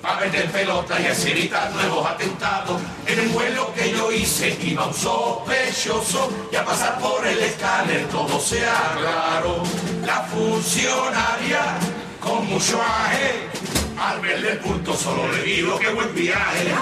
para 0.00 0.20
vender 0.20 0.50
pelota 0.50 0.98
y 0.98 1.06
así 1.06 1.30
evitar 1.30 1.70
nuevos 1.72 2.06
atentados. 2.06 2.80
En 3.06 3.18
el 3.18 3.28
vuelo 3.28 3.70
que 3.74 3.92
yo 3.92 4.10
hice 4.10 4.56
iba 4.62 4.86
un 4.86 4.94
sospechoso 4.94 6.30
y 6.50 6.56
a 6.56 6.64
pasar 6.64 6.98
por 6.98 7.26
el 7.26 7.38
escáner 7.38 8.08
todo 8.08 8.40
se 8.40 8.64
aclaró. 8.66 9.62
La 10.06 10.22
funcionaria 10.22 11.76
con 12.18 12.46
mucho 12.46 12.80
aje, 12.80 13.46
al 14.00 14.20
verle 14.20 14.52
el 14.52 14.58
punto 14.58 14.96
solo 14.96 15.30
le 15.32 15.42
digo 15.42 15.78
que 15.78 15.90
buen 15.90 16.14
viaje. 16.14 16.72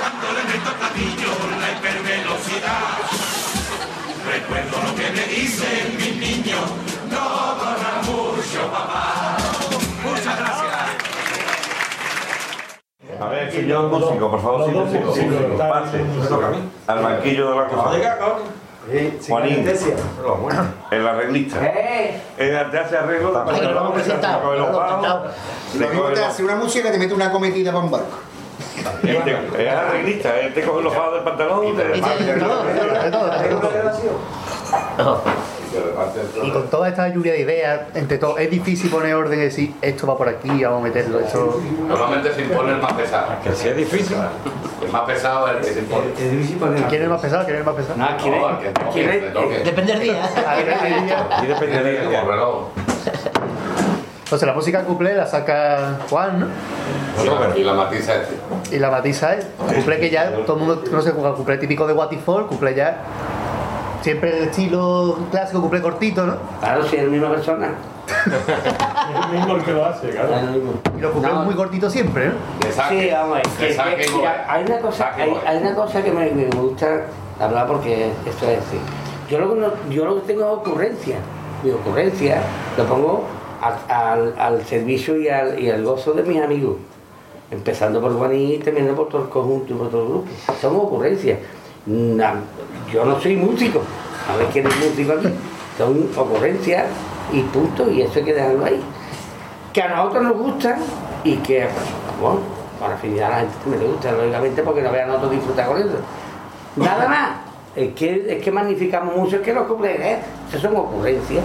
Cuando 0.00 0.32
le 0.32 0.42
meto 0.42 0.72
platillo 0.76 1.30
la 1.60 1.70
hipervelocidad, 1.70 2.98
recuerdo 4.26 4.82
lo 4.82 4.94
que 4.96 5.10
me 5.12 5.26
dicen 5.28 5.96
mis 5.98 6.16
niños, 6.16 6.62
mucho 8.58 8.72
papá. 8.72 9.36
Muchas 10.04 10.38
gracias. 10.38 10.74
A 13.20 13.26
ver, 13.28 13.50
señor 13.52 13.88
músico, 13.88 14.30
por 14.30 14.40
favor, 14.42 14.64
siéntese. 14.70 14.98
Pase. 15.56 16.04
Al 16.86 16.98
banquillo 17.02 17.50
de 17.50 17.56
la 17.56 17.66
cosa. 17.66 17.90
Juanín, 19.28 19.68
el 20.90 21.06
arreglista. 21.08 21.58
El 22.38 22.70
te 22.70 22.78
hace 22.78 22.96
arreglo, 22.96 23.32
te 23.32 23.50
coge 24.40 24.56
los 24.58 24.68
pavos, 24.70 25.22
te 25.72 25.78
Lo 25.78 25.88
mismo 25.88 26.02
coge 26.02 26.14
te 26.14 26.20
los- 26.20 26.28
hace 26.30 26.44
una 26.44 26.56
música 26.56 26.88
y 26.88 26.92
te 26.92 26.98
mete 26.98 27.12
una 27.14 27.30
cometida 27.30 27.70
para 27.72 27.84
un 27.84 27.90
barco. 27.90 28.16
Es 29.58 29.68
arreglista, 29.74 30.40
él 30.40 30.54
te 30.54 30.62
coge 30.62 30.82
los 30.84 30.94
pavos 30.94 31.14
del 31.14 31.24
pantalón 31.24 31.66
y 31.66 31.72
te 31.72 31.82
Y 36.42 36.50
con 36.50 36.68
toda 36.68 36.88
esta 36.88 37.08
lluvia 37.08 37.32
de 37.32 37.40
ideas, 37.40 37.80
entre 37.94 38.18
todo, 38.18 38.38
es 38.38 38.50
difícil 38.50 38.90
poner 38.90 39.14
orden 39.14 39.38
y 39.40 39.42
decir 39.42 39.74
esto 39.82 40.06
va 40.06 40.16
por 40.16 40.28
aquí, 40.28 40.64
vamos 40.64 40.80
a 40.80 40.84
meterlo. 40.84 41.20
Esto... 41.20 41.60
Normalmente 41.86 42.32
se 42.34 42.42
impone 42.42 42.72
el 42.72 42.78
más 42.82 42.92
pesado. 42.92 43.26
Que 43.42 43.52
sí 43.52 43.68
es 43.68 43.76
difícil. 43.76 44.16
El 44.82 44.92
más 44.92 45.02
pesado 45.02 45.48
es 45.48 45.56
el 45.56 45.60
que 45.64 45.72
se 45.72 45.78
impone. 45.80 46.06
Es 46.18 46.30
difícil 46.30 46.56
poner. 46.58 46.82
¿Quién 46.84 47.00
es 47.02 47.04
el 47.04 47.08
más 47.10 47.20
pesado? 47.20 47.44
¿Quién 47.44 47.56
es 47.56 47.60
el 47.60 47.66
más 47.66 47.74
pesado? 47.74 47.98
No, 47.98 48.16
¿quién 48.16 48.34
es? 48.34 48.42
El 48.42 48.92
¿Quién 48.92 49.08
el 49.10 49.52
es? 49.52 49.64
Depende 49.64 49.92
del 49.92 50.02
día. 50.02 50.22
Y 51.42 51.46
depende 51.46 51.82
de 51.82 52.04
Como 52.04 52.30
reloj. 52.30 52.68
Entonces 54.24 54.46
la 54.46 54.54
música 54.54 54.84
cumple 54.84 55.14
la 55.14 55.26
saca 55.26 56.00
Juan, 56.10 56.40
¿no? 56.40 56.46
Y 57.22 57.26
la- 57.26 57.58
Y 57.58 57.64
la 57.64 57.72
matiza 57.72 58.14
este. 58.16 58.76
Y 58.76 58.78
la 58.78 58.90
matiza 58.90 59.34
él. 59.34 59.44
Cumple 59.74 59.98
que 59.98 60.10
ya 60.10 60.30
todo 60.44 60.58
el 60.58 60.64
mundo 60.64 60.84
conoce 60.84 61.12
como 61.12 61.34
cumple 61.34 61.56
típico 61.56 61.86
de 61.86 61.94
What 61.94 62.12
If 62.12 62.28
All, 62.28 62.46
ya 62.76 62.98
siempre 64.02 64.36
el 64.38 64.44
estilo 64.44 65.18
clásico, 65.30 65.60
cumple 65.60 65.80
cortito, 65.82 66.26
¿no? 66.26 66.36
Claro, 66.60 66.84
si 66.86 66.96
es 66.96 67.04
la 67.04 67.10
misma 67.10 67.30
persona. 67.30 67.70
Es 68.08 69.24
el 69.26 69.38
mismo 69.38 69.56
el 69.56 69.62
que 69.64 69.72
lo 69.72 69.84
hace, 69.86 70.10
claro. 70.10 70.34
Es. 70.34 70.96
Y 70.96 71.00
lo 71.00 71.12
cumple 71.12 71.32
No. 71.32 71.42
muy 71.44 71.54
cortito 71.54 71.90
siempre, 71.90 72.28
¿no? 72.28 72.34
Saque. 72.72 73.02
Sí, 73.02 73.10
vamos 73.12 73.32
a 73.32 73.34
ver. 73.36 73.46
que 73.68 73.74
saque 73.74 74.06
mira, 74.16 74.46
hay 74.48 74.64
una 74.64 74.78
cosa, 74.78 75.12
hay, 75.14 75.56
una 75.58 75.74
cosa 75.74 76.02
que 76.02 76.10
me, 76.10 76.30
me 76.30 76.46
gusta 76.46 77.02
hablar 77.40 77.66
porque 77.66 78.10
esto 78.26 78.46
es 78.48 78.56
decir. 78.60 78.80
Yo 79.30 79.38
lo, 79.38 79.54
que 79.54 79.60
no- 79.60 79.72
yo 79.90 80.04
lo 80.06 80.14
que 80.16 80.26
tengo 80.32 80.42
es 80.42 80.58
ocurrencia. 80.68 81.16
Mi 81.62 81.70
ocurrencia 81.70 82.42
lo 82.78 82.84
pongo 82.86 83.24
al, 83.60 83.74
al- 83.94 84.34
al 84.38 84.64
servicio 84.64 85.18
y 85.20 85.28
al, 85.28 85.58
y 85.60 85.70
al 85.70 85.84
gozo 85.84 86.12
de 86.12 86.22
mis 86.22 86.40
amigos. 86.40 86.76
Empezando 87.50 88.00
por 88.00 88.16
Juaní 88.16 88.54
y 88.54 88.58
terminando 88.58 88.94
por 88.96 89.08
todo 89.08 89.22
el 89.22 89.28
conjunto 89.30 89.72
y 89.72 89.76
por 89.76 89.88
todo 89.90 90.02
el 90.02 90.08
grupo. 90.08 90.28
Son 90.60 90.76
ocurrencias. 90.76 91.38
Na- 91.88 92.34
yo 92.92 93.04
no 93.04 93.20
soy 93.20 93.36
músico. 93.36 93.80
A 94.32 94.36
ver 94.36 94.46
quién 94.52 94.66
es 94.66 94.76
músico 94.78 95.12
aquí. 95.12 95.28
Son 95.76 96.08
ocurrencias 96.16 96.86
y 97.32 97.40
punto. 97.42 97.90
Y 97.90 98.02
eso 98.02 98.18
hay 98.18 98.24
que 98.24 98.34
dejarlo 98.34 98.64
ahí 98.64 98.80
que 99.72 99.82
a 99.82 99.88
nosotros 99.94 100.22
nos 100.24 100.36
gustan 100.38 100.76
y 101.24 101.36
que, 101.36 101.66
bueno, 102.20 102.40
para 102.80 102.94
afinidad 102.94 103.28
a 103.28 103.30
la 103.30 103.38
gente 103.40 103.54
también 103.62 103.82
le 103.82 103.88
gusta, 103.90 104.12
lógicamente, 104.12 104.62
porque 104.62 104.82
no 104.82 104.90
vean 104.92 105.04
a 105.04 105.12
nosotros 105.12 105.32
disfrutar 105.32 105.66
con 105.68 105.78
eso. 105.78 105.98
Nada 106.76 107.08
más. 107.08 107.30
Es 107.76 107.92
que, 107.94 108.26
es 108.36 108.42
que 108.42 108.50
magnificamos 108.50 109.14
mucho, 109.14 109.36
es 109.36 109.42
que 109.42 109.52
los 109.52 109.66
cumpleaños, 109.66 110.20
esas 110.48 110.62
son 110.62 110.76
ocurrencias. 110.76 111.44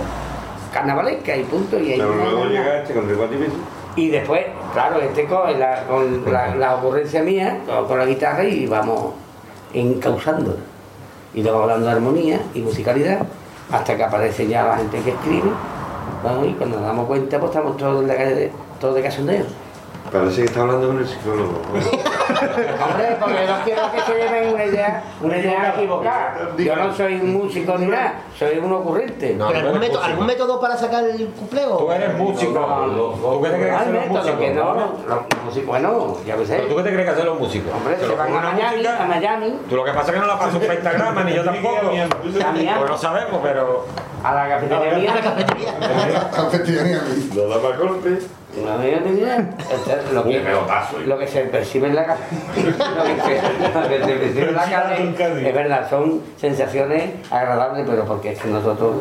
carnavalesca 0.74 1.36
y 1.38 1.44
punto. 1.44 1.78
Y, 1.80 1.92
ahí- 1.94 2.00
Pero 2.00 2.16
luego 2.16 2.46
llega 2.46 2.80
este 2.82 2.94
con 2.94 3.06
y 3.96 4.10
después, 4.10 4.44
claro, 4.74 5.00
este 5.02 5.26
coge 5.26 5.56
la, 5.60 5.84
con 5.84 6.24
la, 6.32 6.56
la 6.56 6.76
ocurrencia 6.76 7.22
mía, 7.22 7.60
con, 7.68 7.86
con 7.88 8.00
la 8.00 8.06
guitarra 8.06 8.44
y 8.44 8.66
vamos 8.66 9.14
encauzándola. 9.74 10.60
Y 11.34 11.42
luego 11.42 11.64
hablando 11.64 11.88
de 11.88 11.92
armonía 11.92 12.42
y 12.54 12.60
musicalidad, 12.62 13.26
hasta 13.72 13.98
que 13.98 14.04
aparece 14.04 14.48
ya 14.48 14.64
la 14.64 14.78
gente 14.78 15.00
que 15.02 15.12
escribe. 15.12 15.50
Vamos, 16.24 16.48
y 16.48 16.54
cuando 16.54 16.78
nos 16.78 16.86
damos 16.86 17.08
cuenta, 17.08 17.40
pues 17.40 17.52
estamos 17.52 17.78
todos 17.78 18.02
en 18.02 18.08
la 18.08 18.16
calle, 18.16 18.36
de, 18.36 18.52
todos 18.80 18.96
de 18.96 19.02
casondeo. 19.02 19.46
Parece 20.12 20.42
que 20.42 20.46
está 20.46 20.62
hablando 20.62 20.88
con 20.88 21.00
el 21.00 21.08
psicólogo. 21.08 21.62
Hombre, 22.30 23.18
porque 23.20 23.46
no 23.48 23.64
quiero 23.64 23.92
que 23.92 24.02
se 24.02 24.14
lleven 24.14 24.54
una 24.54 24.66
idea, 24.66 25.04
una 25.22 25.38
idea 25.38 25.74
equivocada. 25.76 26.50
Yo 26.58 26.76
no 26.76 26.94
soy 26.96 27.16
un 27.16 27.34
músico 27.34 27.78
ni 27.78 27.86
nada, 27.88 28.16
soy 28.38 28.58
un 28.58 28.72
ocurrente. 28.74 29.36
¿Pero 29.38 29.46
algún, 29.60 29.80
método, 29.80 30.04
algún 30.04 30.26
método 30.26 30.60
para 30.60 30.78
sacar 30.78 31.04
el 31.04 31.28
cupleo? 31.28 31.78
Tú 31.78 31.92
eres 31.92 32.18
músico. 32.18 32.54
¿Tú 32.54 33.42
qué 33.42 33.50
te 33.50 33.58
crees 33.58 33.82
que 33.84 33.92
los 33.92 34.08
músicos? 34.08 34.40
que 34.40 34.54
no, 34.54 34.74
los 34.76 35.44
músicos, 35.46 35.68
bueno, 35.68 36.18
ya 36.26 36.36
ves. 36.36 36.50
¿Pero 36.50 36.68
tú 36.68 36.76
qué 36.78 36.84
te 36.84 36.90
crees 36.94 37.06
que 37.06 37.12
hacen 37.12 37.26
los 37.26 37.40
músicos? 37.40 37.74
Hombre, 37.74 37.96
¿Se 37.96 38.02
se 38.02 38.08
lo 38.08 38.18
van 38.18 38.36
a 38.36 38.42
Miami, 38.52 38.78
música? 38.78 39.04
a 39.04 39.08
Miami, 39.08 39.60
Tú 39.70 39.76
lo 39.76 39.84
que 39.84 39.92
pasa 39.92 40.08
es 40.08 40.14
que 40.14 40.20
no 40.20 40.28
la 40.28 40.40
pasas 40.40 40.56
un 40.56 40.62
pentagrama, 40.62 41.24
ni 41.24 41.34
yo 41.34 41.44
tampoco. 41.46 41.78
a 41.78 42.78
Pues 42.80 42.90
no 42.90 42.98
sabemos, 42.98 43.40
pero. 43.44 43.86
a 44.24 44.34
la 44.34 44.50
cafetería 44.50 44.94
mía. 44.98 45.14
Lo 47.36 47.48
da 47.50 47.62
para 47.62 47.78
golpe. 47.78 48.20
No 48.56 48.78
me 48.78 49.00
ni 49.12 49.20
idea. 49.20 49.50
Lo, 50.14 50.24
que, 50.24 50.44
lo 51.08 51.18
que 51.18 51.28
se 51.28 51.42
percibe 51.46 51.88
en 51.88 51.96
la 51.96 52.06
calle, 52.06 52.22
lo 52.56 53.04
que 53.04 53.22
se, 53.22 53.42
lo 53.74 53.88
que 53.90 54.06
se 54.06 54.14
percibe 54.14 54.50
en 54.50 54.56
la 54.56 55.48
es 55.50 55.56
verdad, 55.56 55.90
son 55.90 56.22
sensaciones 56.38 57.12
agradables, 57.32 57.86
pero 57.90 58.06
porque 58.06 58.34
es 58.34 58.40
que 58.40 58.50
nosotros 58.50 58.96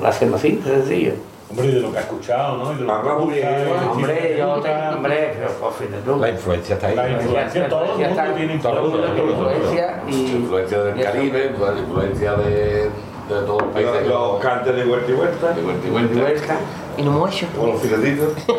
lo 0.00 0.06
hacemos 0.06 0.38
así, 0.38 0.60
sencillo. 0.64 1.14
Hombre, 1.50 1.66
de 1.68 1.80
lo 1.80 1.92
que 1.92 1.98
ha 1.98 2.00
escuchado, 2.00 2.56
¿no? 2.56 2.72
Y 2.72 2.76
de 2.76 2.80
lo 2.82 2.86
que 2.86 2.92
Habla 2.92 3.14
muy 3.14 3.34
bien, 3.34 3.48
escucha, 3.48 3.90
Hombre, 3.90 4.36
yo 4.38 4.60
tengo, 4.60 4.88
hombre, 4.96 5.34
pero 5.36 5.50
por 5.52 5.72
fin 5.74 5.90
de 5.90 5.98
tú. 5.98 6.16
La 6.16 6.30
influencia 6.30 6.74
está 6.76 6.86
ahí. 6.88 6.96
La 6.96 7.10
influencia, 7.10 7.68
todo 7.68 7.82
el 7.84 7.90
mundo 7.90 8.04
está- 8.06 8.34
tiene 8.34 8.58
todo 8.58 8.78
el 8.78 8.90
mundo, 8.90 9.06
influencia. 9.28 10.02
influencia 10.08 10.82
del 10.82 11.04
Caribe, 11.04 11.54
la 11.58 11.78
influencia 11.80 12.32
de, 12.34 12.90
de 13.28 13.34
todos 13.46 13.62
los 13.62 13.72
países. 13.72 14.06
Los, 14.06 14.32
los 14.32 14.40
cantes 14.40 14.76
de 14.76 14.84
vuelta 14.84 15.10
y 15.10 15.14
vuelta. 15.14 15.52
de 15.52 15.62
vuelta 15.62 15.86
y 15.86 15.90
vuelta. 15.90 16.20
vuelta. 16.20 16.56
Y 16.96 17.02
no 17.02 17.26
hecho. 17.28 17.46
Con 17.58 17.70
los 17.72 17.80
filetitos. 17.80 18.32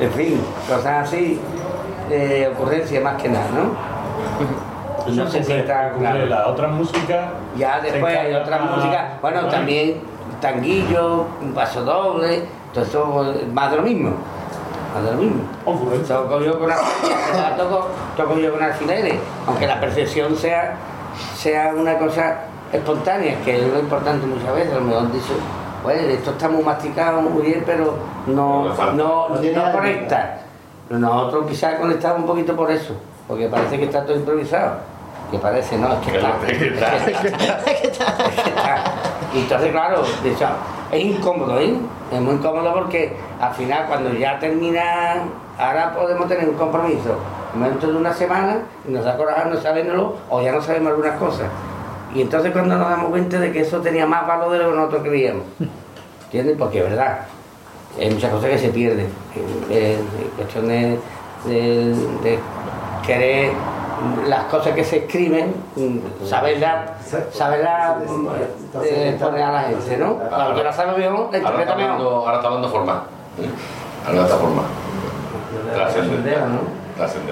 En 0.00 0.12
fin, 0.12 0.40
cosas 0.68 1.08
así, 1.08 1.40
de 2.08 2.48
ocurrencia 2.54 3.00
más 3.00 3.20
que 3.20 3.28
nada, 3.28 3.46
¿no? 3.52 5.12
No 5.12 5.28
sienta 5.28 5.90
cumple 5.90 6.08
claro. 6.10 6.26
La 6.26 6.46
otra 6.48 6.68
música. 6.68 7.30
Ya 7.56 7.80
después 7.80 8.16
hay 8.16 8.32
otras 8.32 8.60
para- 8.60 8.70
músicas, 8.76 9.20
bueno, 9.20 9.48
también 9.48 9.96
tanguillo, 10.40 11.24
un 11.42 11.52
paso 11.52 11.82
doble, 11.82 12.44
todo 12.72 12.84
eso 12.84 13.34
más 13.52 13.70
de 13.72 13.76
lo 13.78 13.82
mismo. 13.82 14.10
Más 14.94 15.04
de 15.04 15.10
lo 15.10 15.16
mismo. 15.16 15.40
Ocurrencia. 15.64 16.14
Toco 16.16 16.40
yo 16.42 16.58
con 16.60 16.70
alfileres, 16.70 17.56
toco, 17.56 17.88
toco 18.16 18.38
yo 18.38 18.52
con 18.52 18.62
alfileres, 18.62 19.14
aunque 19.48 19.66
la 19.66 19.80
percepción 19.80 20.36
sea, 20.36 20.76
sea 21.36 21.72
una 21.76 21.96
cosa 21.98 22.38
espontánea, 22.72 23.38
que 23.44 23.56
es 23.56 23.66
lo 23.72 23.78
importante 23.78 24.26
muchas 24.26 24.54
veces, 24.54 24.72
a 24.72 24.76
lo 24.76 24.82
mejor 24.82 25.12
dice, 25.12 25.32
pues 25.82 26.00
esto 26.02 26.30
está 26.32 26.48
muy 26.48 26.62
masticado, 26.62 27.22
muy 27.22 27.42
bien, 27.42 27.62
pero 27.64 27.94
no, 28.26 28.74
No 28.94 29.28
no, 29.28 29.72
conecta. 29.72 30.38
Nosotros 30.90 31.46
quizás 31.48 31.74
conectamos 31.74 32.20
un 32.20 32.26
poquito 32.26 32.56
por 32.56 32.70
eso, 32.70 32.94
porque 33.26 33.46
parece 33.48 33.78
que 33.78 33.84
está 33.84 34.04
todo 34.04 34.16
improvisado. 34.16 34.76
Que 35.30 35.38
parece, 35.38 35.76
no, 35.76 35.92
es 35.92 35.98
que 35.98 36.12
Que 36.12 36.16
está. 36.18 36.28
lo- 36.30 36.40
que 36.46 36.68
está. 36.68 36.96
Es 36.96 38.40
que 38.42 38.48
está. 38.48 38.84
Y 39.34 39.38
entonces, 39.40 39.70
claro, 39.72 40.02
de 40.22 40.30
hecho, 40.32 40.46
es 40.90 41.04
incómodo, 41.04 41.58
¿eh? 41.60 41.74
Es 42.10 42.18
muy 42.20 42.36
incómodo 42.36 42.72
porque 42.72 43.14
al 43.38 43.52
final, 43.52 43.84
cuando 43.86 44.10
ya 44.14 44.38
termina, 44.38 45.24
ahora 45.58 45.92
podemos 45.94 46.26
tener 46.28 46.48
un 46.48 46.54
compromiso. 46.54 47.16
Dentro 47.54 47.90
de 47.90 47.96
una 47.96 48.12
semana, 48.12 48.58
y 48.86 48.92
nos 48.92 49.04
da 49.04 49.16
coraje 49.16 49.48
no 49.48 49.56
saberlo, 49.60 50.16
o 50.30 50.42
ya 50.42 50.52
no 50.52 50.60
sabemos 50.60 50.90
algunas 50.90 51.16
cosas. 51.18 51.46
Y 52.14 52.20
entonces, 52.22 52.52
cuando 52.52 52.76
nos 52.76 52.88
damos 52.88 53.10
cuenta 53.10 53.38
de 53.40 53.52
que 53.52 53.60
eso 53.60 53.78
tenía 53.80 54.06
más 54.06 54.26
valor 54.26 54.50
de 54.52 54.58
lo 54.58 54.70
que 54.70 54.76
nosotros 54.76 55.02
creíamos. 55.02 55.44
¿Entiendes? 56.24 56.56
Porque 56.58 56.78
es 56.78 56.84
verdad. 56.90 57.20
Hay 57.98 58.10
muchas 58.10 58.30
cosas 58.30 58.50
que 58.50 58.58
se 58.58 58.68
pierden. 58.68 59.08
En, 59.70 59.76
en 59.78 60.28
cuestión 60.36 60.68
de, 60.68 60.98
de- 61.46 61.94
de 62.22 62.38
querer 63.06 63.52
las 64.28 64.44
cosas 64.44 64.74
que 64.74 64.84
se 64.84 64.98
escriben, 64.98 65.54
mm, 65.74 66.24
saberlas 66.26 66.90
saberla, 67.32 67.96
eh, 68.84 69.16
poner 69.20 69.42
a 69.42 69.52
la 69.52 69.60
gente, 69.62 69.96
¿no? 69.96 70.14
Cuando 70.16 70.54
tú 70.54 70.62
la 70.64 70.72
sabes 70.72 70.96
mejor, 70.98 71.12
la 71.12 71.18
Ahora 71.18 71.36
está 71.36 71.38
interpreta 71.38 71.74
mejor. 71.74 71.90
hablando, 71.90 72.10
ahora 72.10 72.36
está 72.36 72.46
hablando 72.48 72.68
formal. 72.68 73.00
¿eh? 73.40 73.50
Ahora 74.06 74.22
está 74.22 74.36
formal. 74.36 74.64
¿no? 76.52 76.77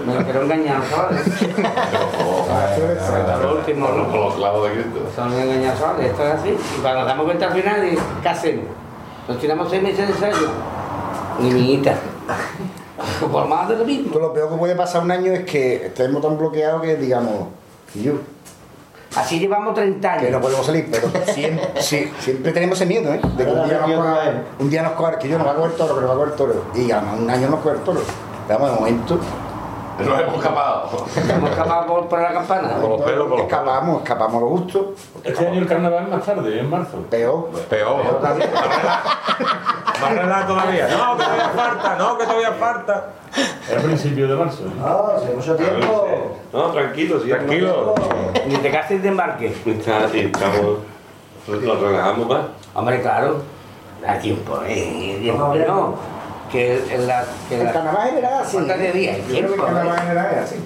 Me 0.07 0.15
lo 0.15 0.23
quiero 0.23 0.43
engañar, 0.43 0.81
¿sabes? 0.89 1.27
Lo 3.43 3.57
último, 3.59 3.89
los 3.89 4.35
clavos 4.37 4.69
de 4.69 4.75
Cristo. 4.75 5.01
Son 5.15 5.33
engañados, 5.33 5.81
¿sabes? 5.81 6.07
Esto 6.07 6.23
es 6.25 6.35
así. 6.35 6.49
Y 6.51 6.81
cuando 6.81 7.01
nos 7.01 7.09
damos 7.09 7.25
cuenta 7.27 7.47
al 7.47 7.53
final, 7.53 7.85
¿y 7.93 7.99
¿qué 8.23 8.29
hacemos? 8.29 8.65
Nos 9.29 9.39
tiramos 9.39 9.69
seis 9.69 9.83
meses 9.83 10.07
de 10.07 10.13
ensayo. 10.15 10.49
Ni 11.41 11.51
minita. 11.51 11.95
Por 13.33 13.49
más 13.49 13.69
de 13.69 13.77
lo 13.77 13.85
mismo. 13.85 14.17
Lo 14.19 14.33
peor 14.33 14.51
que 14.51 14.57
puede 14.57 14.77
pasar 14.77 15.03
un 15.03 15.11
año 15.11 15.33
es 15.33 15.45
que 15.45 15.87
estemos 15.87 16.23
tan 16.23 16.39
bloqueados 16.39 16.81
que 16.83 16.97
digamos, 16.97 17.49
"Y 17.95 18.05
yo, 18.05 18.13
Así 19.17 19.39
llevamos 19.41 19.75
30 19.75 20.13
años. 20.13 20.25
que 20.27 20.31
no 20.31 20.41
podemos 20.41 20.65
salir, 20.67 20.89
pero 20.91 21.09
siempre, 21.33 21.83
sí, 21.83 22.11
siempre 22.21 22.53
tenemos 22.53 22.79
ese 22.81 22.87
miedo, 22.87 23.13
¿eh? 23.13 23.21
De 23.37 23.45
que 23.45 23.51
un 23.51 23.69
día 23.69 23.79
nos 23.81 23.91
coja, 23.97 24.33
un 24.61 24.71
día 24.71 24.83
nos 24.83 24.93
coja, 24.93 25.19
que 25.19 25.29
yo 25.29 25.39
no 25.39 25.45
va 25.45 25.53
a 25.53 25.55
coger 25.55 25.71
el 25.73 25.77
toro, 25.77 25.95
pero 25.97 26.07
va 26.09 26.13
a 26.13 26.17
coger 26.17 26.31
el 26.33 26.37
toro. 26.37 26.65
Y 26.75 26.91
a 26.91 26.99
un 27.19 27.29
año 27.31 27.49
nos 27.49 27.61
coge 27.61 27.77
el 27.77 27.81
toro. 27.83 28.01
Vamos, 28.49 28.71
de 28.71 28.75
momento, 28.77 29.19
Nos 29.99 30.21
hemos 30.21 30.35
escapado. 30.37 31.07
Hemos 31.17 31.51
escapado 31.51 31.87
por, 31.87 32.09
por 32.09 32.21
la 32.21 32.33
campana. 32.33 32.75
Con 32.81 32.91
los 32.91 33.03
pelos, 33.03 33.29
con 33.29 33.39
los 33.39 33.47
escapamos, 33.47 34.03
escapamos 34.03 34.43
lo 34.43 34.49
justo. 34.51 34.95
Este 35.25 35.47
año 35.49 35.61
el 35.61 35.67
carnaval 35.67 36.05
es 36.05 36.11
más 36.11 36.25
tarde, 36.25 36.61
en 36.61 36.71
marzo. 36.71 36.99
Peor. 37.11 37.51
Peor. 37.69 38.21
Más 40.01 40.15
relajo 40.15 40.53
todavía. 40.53 40.89
No, 40.89 41.17
que 41.17 41.25
todavía 41.25 41.49
falta, 41.49 41.97
no, 41.97 42.19
que 42.19 42.25
todavía 42.25 42.53
falta. 42.53 43.07
Es 43.71 43.77
a 43.77 43.81
principios 43.81 44.29
de 44.29 44.37
marzo. 44.37 44.65
¿eh? 44.65 44.83
Ah, 44.85 45.13
hace 45.17 45.35
mucho 45.35 45.57
tiempo. 45.57 46.07
No, 46.53 46.71
tranquilo, 46.71 47.21
sí. 47.21 47.29
Tranquilo. 47.31 47.95
Ni 48.47 48.57
te 48.57 48.71
cases 48.71 49.03
de 49.03 49.09
embarque. 49.09 49.55
Está, 49.65 50.09
sí, 50.09 50.31
estamos. 50.33 50.79
Nos 51.49 51.81
relajamos 51.81 52.29
más. 52.29 52.41
Hombre, 52.75 53.01
claro. 53.01 53.37
Da 54.03 54.19
tiempo, 54.19 54.61
¿eh? 54.67 55.19
Tiempo 55.23 55.55
no. 55.67 56.16
Que 56.51 56.83
en 56.95 57.07
la. 57.07 57.25
Que 57.49 57.55
en 57.55 57.61
El 57.61 57.67
la 57.67 57.73
carnaval 57.73 58.09
general 58.11 58.43
así. 58.43 58.57
de 58.59 58.93
día. 58.93 59.17
Yo 59.19 59.25
creo 59.25 59.27
que 59.27 59.33
Tiempo, 59.35 59.55
el 59.55 59.61
carnaval 59.75 60.01
general 60.01 60.29
es 60.35 60.39
así. 60.43 60.57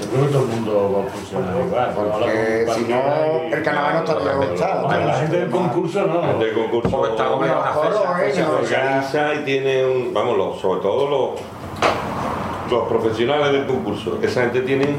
Yo 0.00 0.06
creo 0.10 0.26
que 0.26 0.32
todo 0.32 0.42
el 0.42 0.48
mundo 0.48 0.92
va 0.96 1.08
a 1.08 1.12
funcionar 1.12 1.56
igual. 1.66 1.92
Porque 1.94 2.66
si 2.74 2.84
no, 2.84 3.56
el 3.56 3.62
carnaval 3.62 3.94
no 3.94 4.00
estaría 4.12 4.32
gustado. 4.50 4.88
La 4.90 5.14
gente 5.14 5.36
del 5.40 5.50
concurso 5.50 6.06
no. 6.06 6.30
El 6.30 6.38
del 6.40 6.54
concurso 6.54 6.90
Porque 6.90 7.10
está 7.12 7.24
como 7.28 7.42
una 7.42 7.72
Coros, 7.72 8.02
fecha. 8.20 8.34
se 8.34 8.42
No, 8.42 8.52
organiza 8.58 9.34
y 9.34 9.38
tiene 9.44 9.84
un. 9.86 10.14
Vamos, 10.14 10.36
los- 10.36 10.60
sobre 10.60 10.80
todo 10.80 11.08
los, 11.08 12.70
los 12.70 12.88
profesionales 12.88 13.52
del 13.52 13.66
concurso. 13.66 14.18
Esa 14.22 14.42
gente 14.42 14.60
tiene 14.62 14.96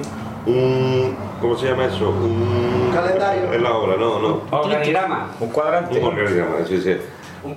un. 0.47 1.15
¿Cómo 1.39 1.55
se 1.57 1.67
llama 1.67 1.85
eso? 1.85 2.09
Un. 2.09 2.91
calendario. 2.93 3.53
Es 3.53 3.61
la 3.61 3.73
obra, 3.75 3.95
no, 3.97 4.19
no. 4.19 4.41
Organigrama. 4.51 5.31
Un 5.39 5.49
cuadrante. 5.49 5.99
Un 5.99 6.05
organigrama, 6.05 6.55
sí, 6.67 6.81
sí. 6.81 6.97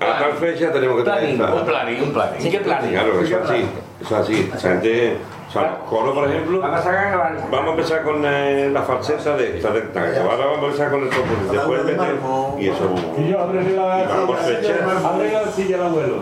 A 0.00 0.18
tal 0.18 0.32
fecha 0.34 0.72
tenemos 0.72 0.96
que 0.98 1.02
tener. 1.04 1.18
Planning, 1.36 1.40
esta- 1.40 1.54
Un 1.54 1.64
planning, 1.66 2.02
un 2.02 2.12
planning. 2.12 2.40
Sí, 2.40 2.50
que 2.50 2.58
plan. 2.60 2.88
Claro, 2.88 3.20
eso 3.20 3.36
es 3.36 3.50
así. 3.50 3.68
Eso 4.00 4.14
es 4.16 4.20
así. 4.22 4.52
Gente. 4.60 5.16
O 5.48 5.52
sea, 5.52 5.62
los 5.62 5.88
coros, 5.90 6.14
por 6.14 6.28
ejemplo. 6.30 6.60
Vamos 6.60 6.80
a 6.80 6.82
sacar. 6.82 7.36
Vamos 7.50 7.66
a 7.66 7.70
empezar 7.70 8.02
con 8.04 8.22
eh, 8.24 8.70
la 8.72 8.82
falseta 8.82 9.36
de 9.36 9.56
esta 9.58 9.70
de 9.70 9.80
esta. 9.80 10.00
Ahora 10.22 10.46
vamos 10.46 10.62
a 10.62 10.64
empezar 10.66 10.90
con 10.90 11.02
el 11.02 11.10
toque. 11.10 11.28
Después 11.50 11.84
meter. 11.84 12.16
Y 12.58 12.68
eso. 12.68 12.94
Y 13.18 13.28
yo 13.28 13.40
abre 13.40 13.62
la 13.76 14.04
Vamos, 14.08 14.38
fecha. 14.40 14.74
abre 15.04 15.32
la 15.32 15.46
silla 15.52 15.76
al 15.76 15.82
abuelo. 15.86 16.16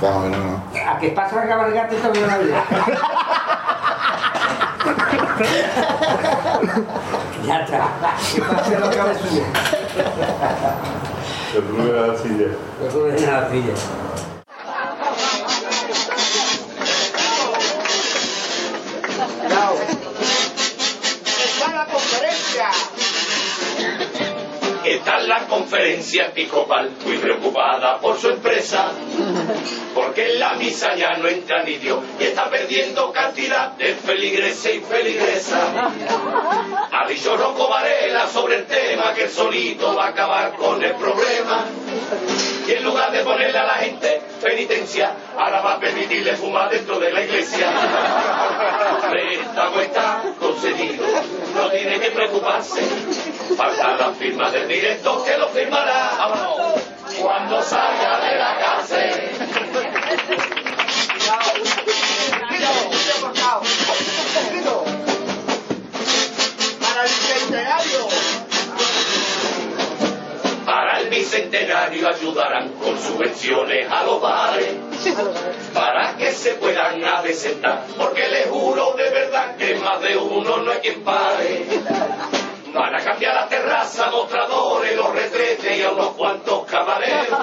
Vamos, 0.00 0.24
que 0.24 0.30
no, 0.30 0.36
no. 0.44 0.90
A 0.90 0.98
que 0.98 1.08
pasa 1.10 1.36
la 1.36 1.48
cabalgata 1.48 1.94
y 1.94 2.20
la 2.20 2.38
vida. 2.38 2.64
ya 7.46 7.60
está. 7.60 7.88
Que 8.34 8.40
pase 8.42 8.78
la. 8.78 8.86
Que 11.56 12.90
suben 12.90 13.16
en 13.16 14.05
conferencia 25.66 26.26
episcopal 26.26 26.92
muy 27.04 27.18
preocupada 27.18 27.98
por 27.98 28.16
su 28.16 28.28
empresa, 28.28 28.92
porque 29.92 30.34
en 30.34 30.38
la 30.38 30.54
misa 30.54 30.94
ya 30.94 31.16
no 31.16 31.26
entra 31.26 31.64
ni 31.64 31.76
Dios 31.78 31.98
y 32.20 32.24
está 32.24 32.48
perdiendo 32.48 33.10
cantidad 33.10 33.72
de 33.72 33.94
feligreses 33.94 34.76
y 34.76 34.80
feligresas. 34.80 35.64
A 36.92 37.00
Ha 37.00 37.08
dicho 37.08 37.36
Rocco 37.36 37.68
Varela 37.68 38.28
sobre 38.28 38.58
el 38.58 38.66
tema 38.66 39.12
que 39.12 39.24
el 39.24 39.30
solito 39.30 39.92
va 39.96 40.06
a 40.06 40.08
acabar 40.10 40.52
con 40.54 40.82
el 40.82 40.94
problema. 40.94 41.64
Y 42.66 42.72
en 42.72 42.84
lugar 42.84 43.10
de 43.10 43.24
ponerle 43.24 43.58
a 43.58 43.64
la 43.64 43.74
gente 43.74 44.22
penitencia, 44.40 45.14
ahora 45.36 45.60
va 45.62 45.72
a 45.74 45.80
permitirle 45.80 46.36
fumar 46.36 46.70
dentro 46.70 47.00
de 47.00 47.12
la 47.12 47.22
iglesia. 47.22 47.72
Préstamo 49.10 49.80
está 49.80 50.22
concedido, 50.38 51.06
no 51.54 51.70
tiene 51.70 51.98
que 51.98 52.10
preocuparse. 52.10 52.82
Falta 53.54 53.96
la 53.96 54.12
firma 54.12 54.50
del 54.50 54.66
director 54.66 55.24
que 55.24 55.38
lo 55.38 55.48
firmará 55.48 56.10
cuando 57.20 57.62
salga 57.62 58.20
de 58.20 58.38
la 58.38 58.58
cárcel. 58.58 59.30
Para 66.80 67.02
el 67.02 67.08
centenario. 67.08 68.08
Para 70.64 71.00
el 71.00 71.08
bicentenario 71.08 72.08
ayudarán 72.08 72.72
con 72.72 73.00
subvenciones 73.00 73.88
a 73.90 74.02
los 74.02 74.20
bares 74.20 74.74
para 75.72 76.16
que 76.16 76.32
se 76.32 76.54
puedan 76.54 77.04
avesentar, 77.04 77.84
porque 77.96 78.28
les 78.28 78.48
juro 78.48 78.94
de 78.96 79.10
verdad 79.10 79.56
que 79.56 79.76
más 79.76 80.00
de 80.00 80.16
uno 80.16 80.58
no 80.58 80.72
hay 80.72 80.78
quien 80.80 81.04
pare. 81.04 81.66
Van 82.76 82.94
a 82.94 83.02
cambiar 83.02 83.34
la 83.34 83.48
terraza, 83.48 84.10
mostradores, 84.10 84.94
los 84.94 85.10
retretes 85.10 85.78
y 85.78 85.82
a 85.82 85.90
unos 85.92 86.08
cuantos 86.08 86.66
camareros. 86.66 87.26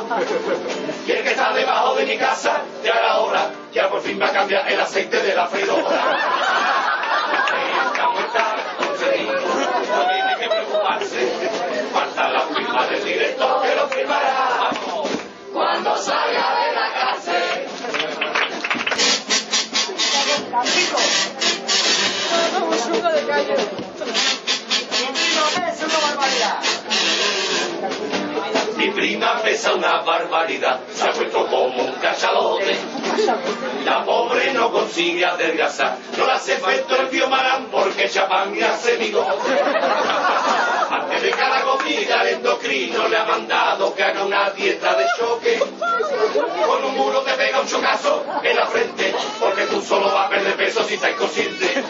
Y 1.05 1.11
el 1.11 1.21
que 1.21 1.31
está 1.31 1.51
debajo 1.51 1.95
de 1.95 2.05
mi 2.05 2.17
casa, 2.17 2.61
ya 2.81 2.91
era 2.91 3.19
hora, 3.19 3.51
ya 3.73 3.89
por 3.89 3.99
fin 4.01 4.17
va 4.21 4.27
a 4.27 4.31
cambiar 4.31 4.71
el 4.71 4.79
aceite 4.79 5.21
de 5.21 5.35
la 5.35 5.47
freidora. 5.47 5.83
Está 8.25 8.55
concedido, 8.85 9.33
no 9.33 10.07
tiene 10.07 10.35
que 10.39 10.47
preocuparse. 10.47 11.27
Falta 11.91 12.29
la 12.29 12.41
firma 12.41 12.87
del 12.87 13.03
director 13.03 13.61
que 13.63 13.75
lo 13.75 13.87
firmará 13.89 14.69
cuando 15.51 15.97
salga 15.97 16.55
de 16.63 16.75
la 16.75 16.93
cárcel. 16.93 17.67
Un 22.91 23.01
de 23.01 23.27
calle. 23.27 23.92
Mi 28.77 28.89
prima 28.89 29.41
pesa 29.41 29.73
una 29.73 30.01
barbaridad, 30.01 30.79
se 30.93 31.07
ha 31.07 31.11
puesto 31.11 31.47
como 31.47 31.83
un 31.83 31.93
cachalote. 31.93 32.75
La 33.85 34.03
pobre 34.03 34.53
no 34.53 34.71
consigue 34.71 35.25
adelgazar, 35.25 35.97
no 36.17 36.25
le 36.25 36.31
hace 36.33 36.55
efecto 36.55 36.95
el 36.95 37.07
biomarán 37.07 37.67
porque 37.71 38.09
chapán 38.09 38.55
y 38.55 38.61
hace 38.61 38.97
bigote. 38.97 39.61
Antes 40.89 41.21
de 41.21 41.29
cada 41.31 41.61
comida 41.61 42.21
el 42.23 42.27
endocrino 42.35 43.07
le 43.07 43.17
ha 43.17 43.25
mandado 43.25 43.95
que 43.95 44.03
haga 44.03 44.23
una 44.23 44.49
dieta 44.49 44.95
de 44.95 45.05
choque. 45.17 45.59
Con 46.67 46.83
un 46.83 46.97
muro 46.97 47.21
te 47.21 47.33
pega 47.33 47.61
un 47.61 47.67
chocazo 47.67 48.25
en 48.43 48.55
la 48.55 48.65
frente, 48.65 49.15
porque 49.39 49.65
tú 49.67 49.81
solo 49.81 50.11
vas 50.11 50.25
a 50.25 50.29
perder 50.29 50.55
peso 50.55 50.83
si 50.83 50.95
estás 50.95 51.11
inconsciente. 51.11 51.83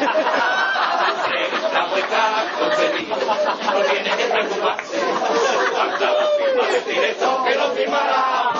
Estamos 1.54 1.98
está 1.98 2.46
concedido, 2.60 3.16
no 3.62 3.82
tiene 3.82 4.10
que 4.18 4.26
preocuparse. 4.26 4.98
Falta 5.74 6.12
la 6.12 6.28
firma 6.38 6.68
del 6.68 6.86
director 6.86 7.44
que 7.46 7.56
lo 7.56 7.72
firmará 7.72 8.52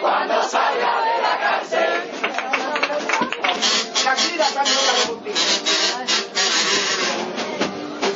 cuando 0.00 0.42
salga 0.42 1.02
de 1.02 1.22
la 1.22 1.38
cárcel. 1.38 2.02
Shakira 3.94 4.44
está 4.44 4.62
enrollada 4.62 5.06
contigo. 5.06 5.36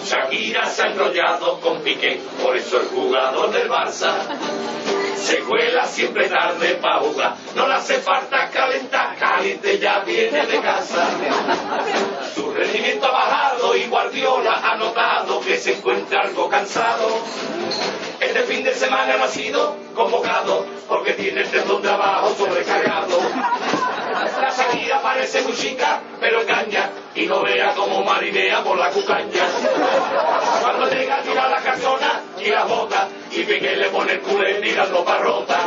Shakira 0.04 0.66
se 0.66 0.82
ha 0.82 0.86
enrollado 0.86 1.60
con 1.60 1.82
Piqué, 1.82 2.20
por 2.42 2.56
eso 2.56 2.80
el 2.80 2.88
jugador 2.88 3.52
del 3.52 3.68
Barça 3.70 4.12
se 5.16 5.38
cuela 5.40 5.86
siempre 5.86 6.28
tarde 6.28 6.74
para 6.82 6.98
jugar. 7.00 7.36
No 7.54 7.68
le 7.68 7.74
hace 7.74 8.00
falta 8.00 8.50
calentar, 8.50 9.16
caliente 9.16 9.78
ya 9.78 10.00
viene 10.00 10.46
de 10.46 10.60
casa. 10.60 11.08
Su 12.34 12.50
rendimiento 12.50 13.06
ha 13.06 13.12
bajado 13.12 13.76
y 13.76 13.86
Guardiola 13.86 14.60
ha 14.62 14.76
notado 14.76 15.29
que 15.50 15.58
se 15.58 15.72
encuentra 15.72 16.20
algo 16.20 16.48
cansado. 16.48 17.08
Este 18.20 18.40
fin 18.42 18.62
de 18.62 18.72
semana 18.72 19.16
no 19.16 19.24
ha 19.24 19.28
sido 19.28 19.74
convocado 19.96 20.64
porque 20.86 21.14
tiene 21.14 21.40
el 21.40 21.50
tendón 21.50 21.82
de 21.82 21.90
abajo 21.90 22.32
sobrecargado. 22.38 23.18
La 24.40 24.48
Shakira 24.48 25.02
parece 25.02 25.42
muy 25.42 25.52
chica, 25.54 26.02
pero 26.20 26.42
engaña 26.42 26.90
y 27.16 27.26
no 27.26 27.42
vea 27.42 27.74
como 27.74 28.04
marinea 28.04 28.62
por 28.62 28.78
la 28.78 28.90
cucaña. 28.90 29.44
Cuando 30.62 30.88
llega 30.88 31.20
tira 31.22 31.48
la 31.48 31.60
casona 31.60 32.22
y 32.38 32.48
la 32.48 32.62
bota 32.62 33.08
y 33.32 33.42
Piqué 33.42 33.74
le 33.74 33.88
pone 33.88 34.12
el 34.12 34.20
culé 34.20 34.60
mirando 34.60 35.04
pa' 35.04 35.18
rota. 35.18 35.66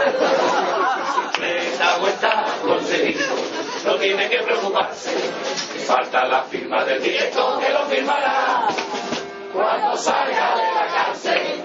Préstamo 1.35 2.07
está 2.07 2.45
concedido, 2.65 3.35
no 3.83 3.95
tiene 3.95 4.29
que 4.29 4.37
preocuparse. 4.43 5.11
Falta 5.85 6.23
la 6.25 6.43
firma 6.43 6.85
del 6.85 7.03
director 7.03 7.59
que 7.59 7.73
lo 7.73 7.85
firmará 7.87 8.69
cuando 9.53 9.95
salga 9.95 10.55
de 10.55 10.73
la 10.73 10.87
cárcel. 10.87 11.63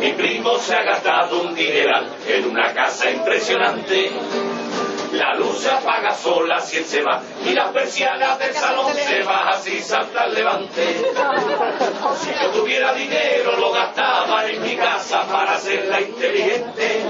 Mi 0.00 0.12
primo 0.12 0.58
se 0.58 0.74
ha 0.74 0.82
gastado 0.82 1.42
un 1.42 1.54
dineral 1.54 2.08
en 2.26 2.46
una 2.46 2.72
casa 2.74 3.10
impresionante. 3.10 4.10
La 5.12 5.34
luz 5.34 5.58
se 5.60 5.70
apaga 5.70 6.14
sola 6.14 6.60
si 6.60 6.76
él 6.78 6.84
se 6.84 7.02
va 7.02 7.20
y 7.44 7.54
las 7.54 7.68
persianas 7.68 8.38
del 8.38 8.54
salón 8.54 8.94
se 8.94 9.22
bajan 9.22 9.62
si 9.62 9.80
salta 9.80 10.26
levante. 10.26 10.96
Si 12.20 12.30
yo 12.42 12.50
tuviera 12.50 12.92
dinero 12.92 13.56
lo 13.56 13.72
gastaba 13.72 14.46
en 14.46 14.62
mi 14.62 14.76
casa 14.76 15.24
para 15.24 15.54
hacerla 15.54 16.00
inteligente. 16.00 17.04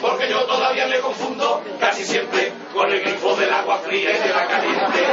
Porque 0.00 0.30
yo 0.30 0.44
todavía 0.44 0.86
me 0.86 0.98
confundo 1.00 1.62
casi 1.78 2.04
siempre 2.04 2.52
con 2.72 2.90
el 2.90 3.00
grifo 3.00 3.34
del 3.36 3.52
agua 3.52 3.78
fría 3.78 4.10
y 4.10 4.18
de 4.18 4.28
la 4.28 4.46
caliente. 4.46 5.04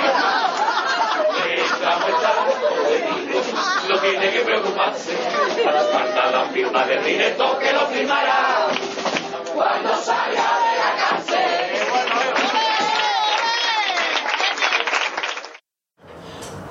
Estamos 1.56 2.22
tan 2.22 2.48
no 3.88 4.00
tiene 4.00 4.32
que 4.32 4.40
preocuparse. 4.42 5.16
Falta 5.92 6.32
la 6.32 6.46
firma 6.46 6.86
del 6.86 7.04
director 7.04 7.58
que 7.60 7.74
lo 7.74 7.88
firmará 7.88 8.68
cuando 9.54 9.96
salga 9.96 10.60
de 10.60 10.78
la 10.78 10.96
cárcel. 11.10 11.67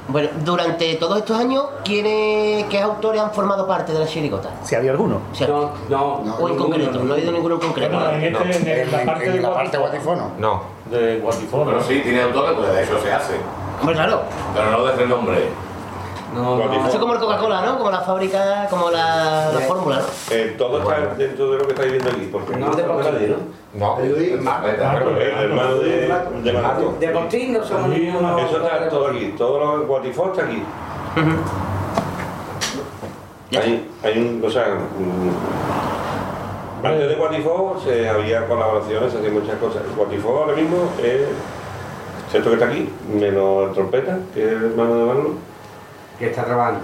Bueno, 0.08 0.28
durante 0.44 0.94
todos 0.96 1.18
estos 1.18 1.36
años, 1.38 1.64
¿quiénes, 1.84 2.64
¿qué 2.66 2.80
autores 2.80 3.20
han 3.20 3.32
formado 3.32 3.66
parte 3.66 3.92
de 3.92 3.98
la 3.98 4.06
chirigota? 4.06 4.50
Si 4.62 4.76
había 4.76 4.92
alguno. 4.92 5.20
No, 5.48 5.72
no. 5.88 6.36
O 6.36 6.48
en 6.48 6.56
concreto, 6.56 7.02
no 7.02 7.12
ha 7.12 7.16
habido 7.16 7.32
ninguno 7.32 7.54
en 7.56 7.60
concreto. 7.60 7.96
Bueno, 7.96 8.10
en, 8.12 8.36
este, 8.36 8.82
en, 8.82 8.92
la 8.92 9.04
parte 9.04 9.30
de 9.30 9.78
Guatifó. 9.78 10.16
No. 10.38 10.62
De 10.90 11.18
Guatifó, 11.18 11.64
Pero 11.64 11.78
¿no? 11.78 11.82
sí, 11.82 12.00
tiene 12.04 12.22
autores, 12.22 12.52
pues 12.56 12.72
de 12.72 12.82
eso 12.82 13.00
se 13.00 13.12
hace. 13.12 13.34
Hombre, 13.80 13.94
claro. 13.96 14.22
Pero 14.54 14.70
no 14.70 14.84
de 14.84 15.06
nombre. 15.06 15.48
No, 16.34 16.60
Eso 16.70 16.88
es 16.88 16.96
como 16.96 17.14
el 17.14 17.20
Coca-Cola, 17.20 17.62
¿no? 17.62 17.78
Como 17.78 17.90
la 17.90 18.00
fábrica, 18.00 18.66
como 18.68 18.90
la, 18.90 19.52
la 19.52 19.60
fórmula, 19.60 19.96
¿no? 20.00 20.34
Eh, 20.34 20.54
todo 20.58 20.78
está 20.78 21.14
dentro 21.14 21.50
de 21.52 21.58
lo 21.58 21.64
que 21.64 21.72
estáis 21.72 21.92
viendo 21.92 22.10
aquí. 22.10 22.28
Porque 22.30 22.56
No, 22.56 22.74
de 22.74 22.82
Postín, 22.82 23.30
No, 23.30 23.36
el 23.76 24.40
Marco. 24.40 24.68
Claro, 24.76 25.10
el 25.10 25.22
hermano 25.22 25.78
de, 25.78 26.08
de 26.42 26.52
Marco. 26.52 26.94
De 26.98 27.08
Postín 27.08 27.52
no 27.52 27.64
somos 27.64 27.88
ninguno. 27.90 28.38
Eso 28.38 28.56
está 28.62 28.88
todo 28.88 29.08
aquí. 29.08 29.34
Todo 29.36 29.58
lo 29.58 29.78
de 29.80 29.86
Guatifó 29.86 30.32
está 30.32 30.44
aquí. 30.44 30.62
Hay, 33.56 33.88
hay 34.02 34.18
un, 34.18 34.42
o 34.44 34.50
sea, 34.50 34.74
mm, 34.74 35.30
antes 36.86 37.08
de 37.08 37.14
Guatifó 37.14 37.80
se 37.82 38.08
había 38.08 38.46
colaboraciones, 38.46 39.12
se 39.12 39.18
hacían 39.18 39.34
muchas 39.34 39.56
cosas. 39.58 39.82
Guatifó 39.96 40.38
ahora 40.38 40.54
mismo 40.54 40.90
es 41.02 41.22
esto 42.34 42.50
que 42.50 42.54
está 42.54 42.66
aquí, 42.66 42.88
menos 43.12 43.68
el 43.68 43.74
trompeta, 43.74 44.18
que 44.34 44.44
es 44.44 44.52
el 44.52 44.64
hermano 44.64 44.94
de 44.96 45.04
Manolo. 45.06 45.30
Que 46.18 46.26
está 46.30 46.44
trabajando. 46.44 46.80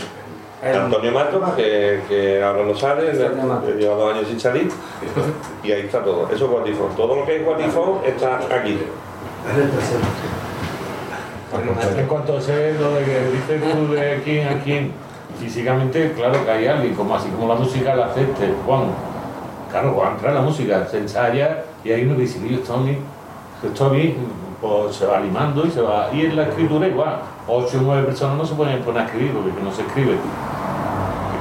El- 0.63 0.77
Antonio 0.77 1.11
Matos, 1.13 1.43
que, 1.57 2.01
que 2.09 2.43
ahora 2.43 2.65
no 2.65 2.75
sale, 2.77 3.13
lleva 3.13 3.95
dos 3.97 4.15
años 4.15 4.29
sin 4.29 4.39
salir, 4.39 4.69
y 5.65 5.73
ahí 5.73 5.83
está 5.87 6.03
todo. 6.05 6.29
Eso 6.33 6.45
es 6.45 6.51
Guatifó. 6.51 6.85
Todo 6.97 7.17
lo 7.17 7.27
que 7.27 7.37
es 7.37 7.45
Guatifó 7.45 8.01
está 8.07 8.37
aquí. 8.51 8.79
En 11.99 12.07
cuanto 12.07 12.35
a 12.35 12.39
ese, 12.39 12.75
lo 12.81 12.93
de 12.95 13.05
que 13.05 13.31
dices 13.31 13.63
tú 13.73 13.93
de 13.93 14.21
quién 14.25 14.49
a 14.49 14.63
quién, 14.63 14.93
físicamente, 15.39 16.13
claro 16.17 16.45
que 16.45 16.51
hay 16.51 16.67
alguien, 16.67 16.95
como 16.95 17.15
así 17.17 17.29
como 17.31 17.49
la 17.53 17.59
música 17.61 17.95
la 17.95 18.07
acepte, 18.07 18.55
Juan. 18.65 18.85
Claro, 19.71 19.93
Juan 19.93 20.13
entra 20.13 20.29
en 20.31 20.35
la 20.37 20.41
música, 20.43 20.87
se 20.87 20.99
ensaya 20.99 21.65
y 21.85 21.91
hay 21.93 22.05
uno 22.05 22.15
que 22.17 22.23
dice, 22.23 22.39
"Oye, 22.45 22.55
esto 22.57 22.75
a 22.75 22.79
mí, 22.79 22.97
esto 23.65 23.85
a 23.87 23.89
mí", 23.91 24.15
pues 24.61 24.95
se 24.97 25.07
va 25.07 25.21
limando 25.21 25.67
y 25.67 25.71
se 25.71 25.81
va. 25.81 26.09
Y 26.13 26.27
en 26.27 26.37
la 26.37 26.45
escritura 26.45 26.87
igual. 26.87 27.17
Ocho 27.49 27.79
o 27.79 27.83
nueve 27.83 28.05
personas 28.05 28.37
no 28.37 28.45
se 28.47 28.55
pueden 28.55 28.81
poner 28.83 29.03
a 29.03 29.05
escribir 29.07 29.33
porque 29.33 29.63
no 29.63 29.73
se 29.73 29.83
escribe. 29.83 30.17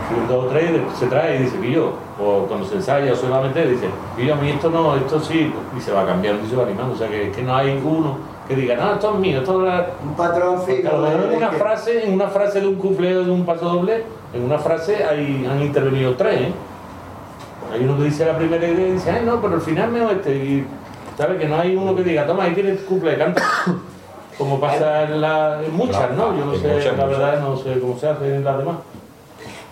Escriben 0.04 0.28
dos 0.28 0.46
o 0.46 0.48
tres, 0.48 0.74
después 0.74 0.98
se 0.98 1.08
trae 1.08 1.36
y 1.38 1.44
dice 1.44 1.72
yo, 1.72 1.94
o 2.20 2.46
cuando 2.48 2.66
se 2.68 2.76
ensaya 2.76 3.14
o 3.14 3.16
se 3.16 3.30
va 3.30 3.38
a 3.40 3.42
meter, 3.42 3.70
dice 3.70 3.88
yo 4.18 4.34
a 4.34 4.38
mí 4.38 4.50
esto 4.50 4.70
no, 4.70 4.96
esto 4.96 5.20
sí, 5.20 5.54
y 5.78 5.82
se 5.82 5.92
va 5.92 6.06
cambiando 6.06 6.46
y 6.46 6.50
se 6.50 6.56
va 6.56 6.64
animando. 6.64 6.94
O 6.94 6.98
sea 6.98 7.08
que, 7.08 7.32
que 7.32 7.42
no 7.44 7.56
hay 7.56 7.80
uno 7.84 8.18
que 8.48 8.56
diga, 8.56 8.76
no, 8.76 8.94
esto 8.94 9.14
es 9.14 9.20
mío, 9.20 9.40
esto 9.40 9.68
es 9.68 9.84
Un 10.04 10.14
patrón 10.16 10.62
fijo. 10.64 10.90
a 10.90 10.92
lo 10.98 11.02
mejor 11.10 11.32
en 11.32 11.38
una 11.38 11.50
Que- 11.52 11.58
frase, 11.58 12.06
en 12.08 12.14
una 12.16 12.28
frase 12.28 12.60
de 12.62 12.68
un 12.68 12.76
cupleo 12.76 13.24
de 13.24 13.32
un 13.32 13.46
paso 13.46 13.66
doble, 13.70 14.04
en 14.34 14.44
una 14.44 14.58
frase 14.58 15.04
hay, 15.06 15.48
han 15.50 15.62
intervenido 15.62 16.16
tres, 16.16 16.42
¿eh? 16.42 16.54
Hay 17.74 17.86
uno 17.86 17.96
que 17.98 18.04
dice 18.06 18.26
la 18.26 18.36
primera 18.38 18.68
idea 18.68 18.88
y 18.88 18.92
dice, 18.94 19.12
ay 19.12 19.24
no, 19.26 19.40
pero 19.40 19.54
al 19.56 19.62
final 19.62 19.92
me 19.92 20.12
este. 20.12 20.36
Y 20.36 20.66
sabe 21.18 21.38
que 21.38 21.48
no 21.48 21.56
hay 21.58 21.74
uno 21.76 21.96
que 21.96 22.04
diga, 22.04 22.26
toma, 22.26 22.44
ahí 22.44 22.54
tienes 22.54 22.82
cumple, 22.82 23.18
canta. 23.18 23.42
Como 24.38 24.60
pasa 24.60 25.04
en, 25.04 25.22
la, 25.22 25.62
en 25.64 25.76
muchas, 25.76 26.12
¿no? 26.12 26.36
Yo 26.38 26.46
no 26.46 26.56
sé, 26.56 26.68
muchas, 26.68 26.86
la 26.98 27.06
muchas. 27.06 27.10
verdad, 27.10 27.40
no 27.42 27.58
sé 27.58 27.80
cómo 27.80 27.98
se 28.00 28.08
hace 28.08 28.36
en 28.36 28.44
las 28.44 28.58
demás. 28.58 28.76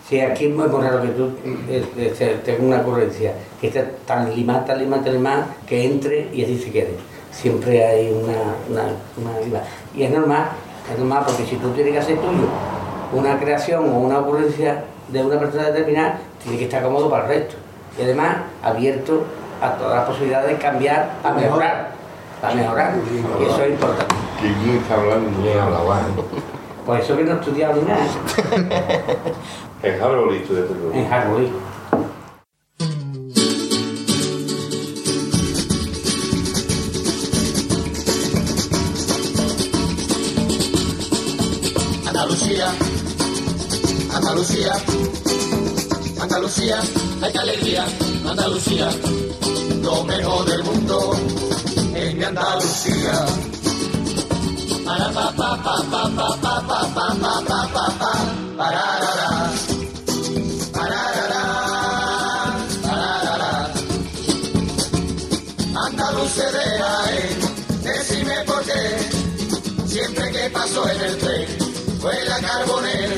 Sí, 0.07 0.19
aquí 0.19 0.45
es 0.47 0.55
muy 0.55 0.65
raro 0.67 1.01
que 1.03 1.07
tú 1.09 1.29
eh, 1.45 1.85
eh, 1.97 2.13
te- 2.17 2.35
tengas 2.37 2.61
una 2.63 2.77
ocurrencia 2.81 3.33
que 3.61 3.67
esté 3.67 3.83
tan 4.05 4.33
limada, 4.35 4.65
tan 4.65 4.79
limada, 4.79 5.03
tan 5.03 5.13
limada, 5.13 5.45
que 5.67 5.85
entre 5.85 6.29
y 6.33 6.43
así 6.43 6.57
se 6.57 6.71
quede. 6.71 6.95
Siempre 7.31 7.85
hay 7.85 8.11
una, 8.11 8.55
una, 8.69 8.89
una 9.17 9.39
lima. 9.39 9.59
Y 9.95 10.03
es 10.03 10.11
normal, 10.11 10.45
es 10.91 10.97
normal 10.97 11.23
porque 11.27 11.45
si 11.45 11.55
tú 11.57 11.69
tienes 11.71 11.93
que 11.93 11.99
hacer 11.99 12.15
tuyo 12.17 12.47
una 13.13 13.39
creación 13.39 13.87
o 13.89 13.99
una 13.99 14.19
ocurrencia 14.19 14.83
de 15.09 15.23
una 15.23 15.39
persona 15.39 15.65
determinada, 15.65 16.17
tiene 16.41 16.57
que 16.57 16.63
estar 16.65 16.81
cómodo 16.83 17.09
para 17.09 17.23
el 17.23 17.29
resto. 17.29 17.55
Y 17.99 18.03
además 18.03 18.37
abierto 18.63 19.23
a 19.61 19.73
todas 19.73 19.95
las 19.97 20.05
posibilidades 20.07 20.49
de 20.49 20.55
cambiar, 20.57 21.11
a 21.23 21.31
mejorar, 21.33 21.91
a 22.41 22.53
mejorar. 22.53 22.95
Y 22.97 23.43
eso 23.43 23.63
es 23.63 23.71
importante. 23.71 24.15
Que 24.41 24.47
bien 24.47 24.77
está 24.77 24.95
hablando. 24.95 25.41
Bien 25.41 25.59
habla, 25.59 25.79
guay. 25.79 26.01
Por 26.85 26.99
eso 26.99 27.17
que 27.17 27.23
no 27.23 27.31
he 27.31 27.35
estudiado 27.35 27.81
ni 27.81 27.87
nada 27.87 28.03
En 29.83 30.01
Harvard 30.01 30.33
estudiaste 30.33 30.73
tú. 30.73 30.91
en 30.93 31.13
Harvard. 31.13 31.47
Andalucía, 42.07 42.67
Andalucía, 44.13 44.73
Andalucía, 46.21 46.79
hay 47.21 47.31
que 47.31 47.39
alegría, 47.39 47.85
Andalucía, 48.27 48.89
lo 49.81 50.03
mejor 50.03 50.45
del 50.45 50.63
mundo 50.63 51.11
mi 52.19 52.25
Andalucía. 52.25 53.25
Para 54.85 55.07
pa 55.15 55.31
pa 55.39 55.49
pa 55.63 55.75
pa 55.91 56.03
pa 56.15 56.29
pa 56.43 56.59
pa 56.67 57.09
pa 57.15 57.33
pa 57.47 57.59
pa 57.73 57.85
pa 57.97 58.69
eh, 67.87 68.43
por 68.45 68.61
qué 68.65 68.81
siempre 69.87 70.31
que 70.31 70.45
en 70.45 71.01
el 71.01 71.17
tren 71.17 71.47
fue 72.01 72.13
la 72.25 72.39
carbonera, 72.39 73.15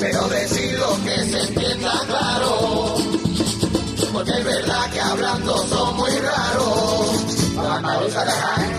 pero 0.00 0.28
decir 0.28 0.78
lo 0.78 0.92
que 1.04 1.16
se 1.30 1.40
entienda 1.40 1.92
claro, 2.06 2.96
porque 4.12 4.32
es 4.32 4.44
verdad 4.44 4.90
que 4.92 5.00
hablando 5.00 5.56
son 5.68 5.96
muy 5.96 6.10
raros. 6.18 7.23
Andaluza 7.76 8.24
de 8.24 8.30
Jaén, 8.30 8.76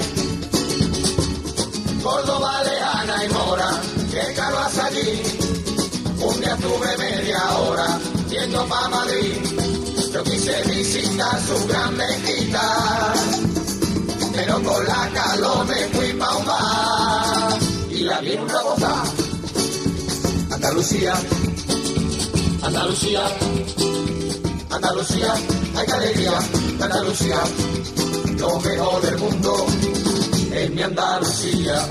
Córdoba, 2.03 2.63
Lejana 2.63 3.25
y 3.25 3.29
Mora, 3.29 3.81
que 4.11 4.33
caro 4.33 4.59
hasta 4.59 4.85
allí. 4.85 5.21
Un 6.19 6.39
día 6.39 6.55
tuve 6.57 6.97
media 6.97 7.39
hora 7.57 7.99
yendo 8.29 8.65
pa' 8.67 8.87
Madrid, 8.89 9.35
yo 10.13 10.23
quise 10.23 10.61
visitar 10.63 11.41
su 11.41 11.67
gran 11.67 11.95
mezquita 11.97 13.13
pero 14.35 14.61
con 14.63 14.85
la 14.85 15.09
calor 15.13 15.65
me 15.65 15.75
fui 15.93 16.13
pa' 16.13 16.35
un 16.35 16.45
bar 16.45 17.57
y 17.89 17.99
la 18.01 18.19
vi 18.19 18.35
una 18.35 18.61
boca. 18.61 19.03
Andalucía, 20.51 21.13
Andalucía, 22.61 23.21
Andalucía, 24.69 25.33
hay 25.77 25.91
alegría, 25.91 26.37
Andalucía, 26.81 27.39
lo 28.45 28.59
mejor 28.59 29.01
del 29.01 29.17
mundo 29.17 29.65
es 30.53 30.69
mi 30.71 30.81
Andalucía. 30.81 31.87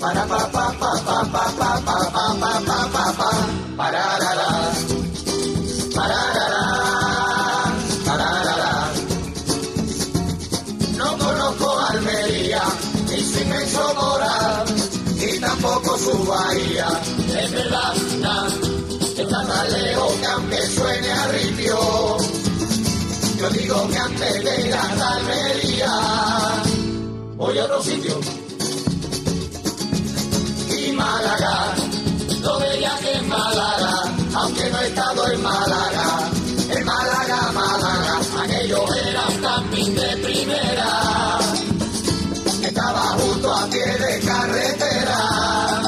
Para 0.00 0.24
pa 0.26 0.42
pa 0.54 0.66
pa 0.80 0.92
pa 1.06 1.24
pa 1.32 1.44
pa 1.58 1.70
pa 1.86 1.98
pa 2.16 2.28
pa 2.40 2.52
pa 2.68 2.78
pa 2.94 3.04
pa 3.18 3.30
pararara, 3.78 4.50
pararara, 5.94 6.64
pararara. 8.06 8.74
No 10.98 11.08
conozco 11.18 11.78
Almería, 11.90 12.62
ni 13.08 13.20
su 13.20 13.38
inmenso 13.40 13.94
moral, 13.94 14.64
ni 15.20 15.38
tampoco 15.40 15.98
su 15.98 16.24
bahía. 16.24 16.88
Es 17.42 17.52
verdad, 17.52 17.94
está 19.16 19.46
tan 19.46 19.72
lejos 19.72 20.12
que 20.50 20.56
yo 23.46 23.60
digo 23.60 23.88
que 23.88 23.98
antes 23.98 24.44
de 24.44 24.60
ir 24.60 24.74
voy 27.36 27.58
a 27.58 27.64
otro 27.64 27.82
sitio. 27.82 28.18
Y 30.76 30.92
Málaga, 30.92 31.74
lo 32.40 32.58
veía 32.60 32.96
que 33.00 33.12
en 33.12 33.28
Málaga, 33.28 34.14
aunque 34.34 34.70
no 34.70 34.80
he 34.80 34.86
estado 34.88 35.32
en 35.32 35.42
Málaga, 35.42 36.30
en 36.70 36.84
Málaga, 36.84 37.52
Málaga, 37.52 38.20
aquello 38.42 38.84
era 38.94 39.26
un 39.28 39.38
camping 39.38 39.94
de 39.94 40.16
primera. 40.16 41.38
Estaba 42.62 43.00
justo 43.18 43.52
a 43.52 43.66
pie 43.66 43.86
de 43.86 44.20
carretera, 44.20 45.82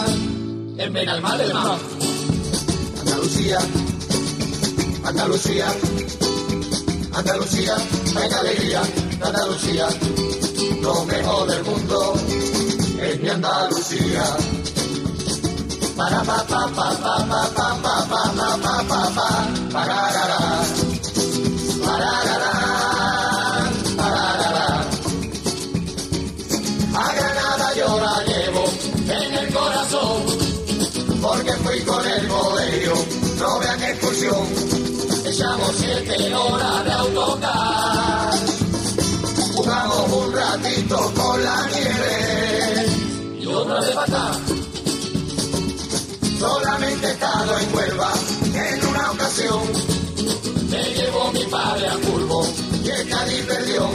en 0.76 0.92
Benalmádena. 0.92 1.78
Andalucía, 3.00 3.58
Andalucía, 5.04 5.74
Andalucía, 7.18 7.76
hay 8.16 8.32
alegría, 8.32 8.80
Andalucía, 9.20 9.88
lo 10.80 11.04
mejor 11.04 11.50
del 11.50 11.64
mundo 11.64 12.14
es 13.02 13.20
mi 13.20 13.28
Andalucía. 13.28 14.36
Para 15.96 16.22
pa 16.22 16.46
pa 16.46 16.68
pa 16.76 16.90
pa 17.02 17.26
pa 17.26 17.50
pa 17.54 17.76
pa 17.82 18.06
pa 18.08 18.32
pa 18.36 18.56
pa 18.62 18.84
pa 18.88 19.10
pa 19.16 19.28
pararara, 19.72 20.62
pararara, 21.84 22.52
pararara. 23.96 24.86
A 26.94 27.12
Granada 27.14 27.74
yo 27.74 27.98
la 27.98 28.24
llevo 28.26 28.64
en 29.08 29.34
el 29.34 29.52
corazón, 29.52 30.22
porque 31.20 31.52
fui 31.64 31.80
con 31.80 32.06
el 32.06 32.28
modelo, 32.28 32.94
no 33.40 33.58
vean 33.58 33.82
excursión, 33.82 34.77
echamos 35.30 35.74
siete 35.76 36.34
horas 36.34 36.84
de 36.84 36.92
autocar, 36.92 38.30
jugamos 39.54 40.12
un 40.12 40.32
ratito 40.32 41.12
con 41.14 41.44
la 41.44 41.66
nieve 41.66 42.86
y 43.40 43.46
otra 43.46 43.80
de 43.82 43.92
patá. 43.92 44.32
Solamente 46.38 47.08
he 47.08 47.10
estado 47.10 47.58
en 47.58 47.74
Huelva 47.74 48.12
en 48.54 48.86
una 48.86 49.10
ocasión. 49.10 49.60
Me 50.70 50.82
llevó 50.94 51.32
mi 51.32 51.44
padre 51.44 51.88
a 51.88 51.96
Curvo 51.96 52.46
y 52.84 52.88
el 52.88 53.08
Cádiz 53.08 53.42
perdió. 53.42 53.90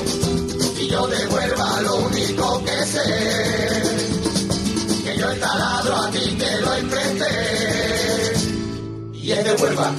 Y 0.80 0.88
yo 0.88 1.08
de 1.08 1.26
Huelva 1.28 1.82
lo 1.82 1.96
único 1.96 2.64
que 2.64 2.86
sé, 2.86 3.02
que 5.04 5.18
yo 5.18 5.32
el 5.32 5.40
taladro 5.40 5.96
a 5.96 6.12
ti 6.12 6.36
te 6.38 6.62
lo 6.62 6.74
empresté. 6.76 8.34
Y 9.14 9.32
es 9.32 9.44
de 9.46 9.54
Huelva. 9.54 9.94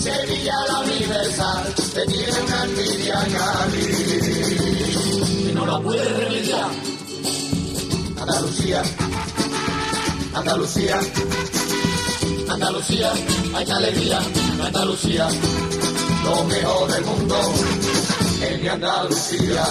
Sevilla 0.00 0.54
la 0.66 0.80
Universal 0.80 1.74
te 1.94 2.06
tiene 2.06 2.32
una 2.40 2.64
envidia 2.64 3.18
Cádiz 3.32 3.86
que 5.44 5.52
no 5.52 5.66
la 5.66 5.78
puede 5.80 6.04
remediar. 6.04 6.70
Andalucía. 8.18 8.82
Andalucía, 10.32 10.98
Andalucía, 12.48 13.12
hay 13.54 13.70
alegría, 13.70 14.20
Andalucía, 14.64 15.28
lo 16.24 16.44
mejor 16.44 16.92
del 16.92 17.04
mundo 17.04 17.36
es 18.40 18.62
mi 18.62 18.68
Andalucía. 18.68 19.64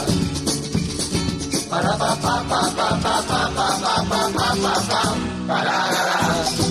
Para 1.69 1.97
pa 1.97 2.15
pa 2.15 2.43
pa 2.49 2.61
pa 2.75 2.99
pa 3.01 3.21
pa 3.27 3.49
pa 3.55 3.79
pa 3.79 4.29
pa 4.33 4.55
pa 4.61 5.15
pa 5.47 6.68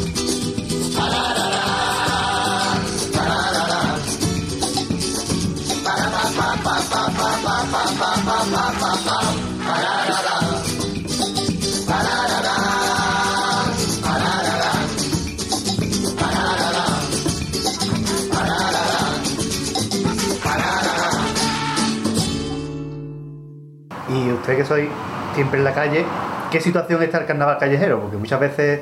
usted 24.49 24.57
que 24.57 24.65
soy 24.67 24.89
siempre 25.35 25.59
en 25.59 25.65
la 25.65 25.75
calle, 25.75 26.05
¿qué 26.51 26.59
situación 26.61 27.03
está 27.03 27.19
el 27.19 27.27
carnaval 27.27 27.59
callejero? 27.59 28.01
Porque 28.01 28.17
muchas 28.17 28.41
veces, 28.41 28.81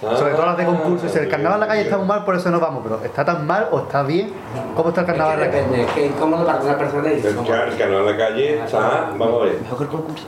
sobre 0.00 0.32
todo 0.34 0.46
las 0.46 0.56
de 0.56 0.64
concursos, 0.64 1.10
si 1.10 1.18
el 1.18 1.28
carnaval 1.28 1.54
en 1.56 1.60
la 1.62 1.66
calle 1.66 1.80
está 1.82 1.96
muy 1.98 2.06
mal, 2.06 2.24
por 2.24 2.36
eso 2.36 2.50
no 2.52 2.60
vamos, 2.60 2.82
pero 2.84 3.00
¿está 3.04 3.24
tan 3.24 3.44
mal 3.44 3.66
o 3.72 3.80
está 3.80 4.04
bien? 4.04 4.30
¿Cómo 4.76 4.90
está 4.90 5.00
el 5.00 5.06
carnaval 5.08 5.34
en 5.34 5.40
la 5.40 5.46
calle? 5.50 5.62
Depende, 5.64 5.82
es 5.86 5.90
que 5.92 6.06
es 6.06 6.12
cómodo 6.12 6.46
para 6.46 6.60
una 6.62 6.78
persona 6.78 7.10
El, 7.10 7.20
ca- 7.48 7.64
el 7.64 7.76
canal 7.76 8.06
de 8.06 8.12
la 8.12 8.16
calle 8.16 8.62
está, 8.64 9.10
vamos 9.18 9.42
a 9.42 9.44
ver. 9.46 9.56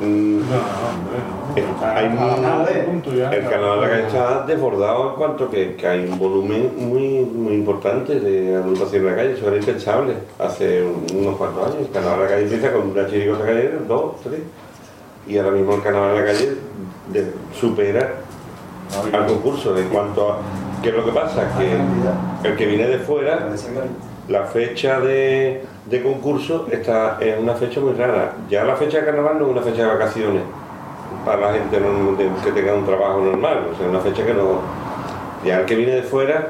Mm, 0.01 0.41
eh, 1.57 1.65
hay 1.95 2.09
muy- 2.09 2.31
el 3.33 3.49
canal 3.49 3.81
de 3.81 3.87
la 3.87 3.91
calle 3.93 4.07
está 4.09 4.45
desbordado 4.47 5.11
en 5.11 5.15
cuanto 5.17 5.49
que, 5.51 5.77
que 5.77 5.87
hay 5.87 6.05
un 6.05 6.19
volumen 6.19 6.73
muy, 6.77 7.21
muy 7.21 7.55
importante 7.55 8.19
de 8.19 8.57
agrupación 8.57 9.03
en 9.05 9.11
la 9.11 9.17
calle, 9.17 9.33
eso 9.35 9.47
era 9.47 9.57
impensable 9.57 10.15
hace 10.41 10.83
unos 11.15 11.37
cuantos 11.37 11.67
años. 11.67 11.87
El 11.87 11.91
canal 11.93 12.19
de 12.19 12.25
la 12.25 12.31
calle 12.31 12.43
empieza 12.43 12.73
con 12.73 12.91
una 12.91 13.07
chirigota 13.09 13.45
callejera, 13.45 13.77
dos, 13.87 14.15
tres, 14.25 14.41
y 15.27 15.39
ahora 15.39 15.51
mismo 15.53 15.75
el 15.75 15.83
canal 15.83 16.15
de 16.15 16.21
la 16.21 16.27
calle 16.27 16.57
de- 17.13 17.33
supera 17.59 18.15
al 19.13 19.27
concurso 19.27 19.77
en 19.79 19.89
cuanto 19.89 20.33
a 20.33 20.39
qué 20.83 20.89
es 20.89 20.95
lo 20.95 21.05
que 21.05 21.13
pasa, 21.13 21.49
que 21.59 22.49
el 22.49 22.57
que 22.57 22.67
viene 22.67 22.87
de 22.87 22.99
fuera 22.99 23.49
la 24.29 24.45
fecha 24.45 25.01
de, 25.01 25.65
de 25.87 26.03
concurso 26.03 26.67
está 26.71 27.19
es 27.21 27.39
una 27.39 27.55
fecha 27.55 27.81
muy 27.81 27.93
rara. 27.95 28.35
Ya 28.49 28.65
la 28.65 28.77
fecha 28.77 28.99
de 29.01 29.07
carnaval 29.07 29.39
no 29.39 29.47
es 29.47 29.53
una 29.53 29.63
fecha 29.63 29.83
de 29.83 29.89
vacaciones 29.89 30.43
para 31.25 31.41
la 31.41 31.53
gente 31.53 31.81
no- 31.81 32.13
de- 32.17 32.31
que 32.45 32.53
tenga 32.53 32.75
un 32.75 32.87
trabajo 32.87 33.21
normal, 33.21 33.67
o 33.73 33.77
sea, 33.77 33.89
una 33.89 34.01
fecha 34.01 34.25
que 34.25 34.33
no. 34.35 34.61
Ya 35.45 35.61
el 35.61 35.67
que 35.67 35.75
viene 35.77 35.93
de 35.97 36.03
fuera 36.03 36.49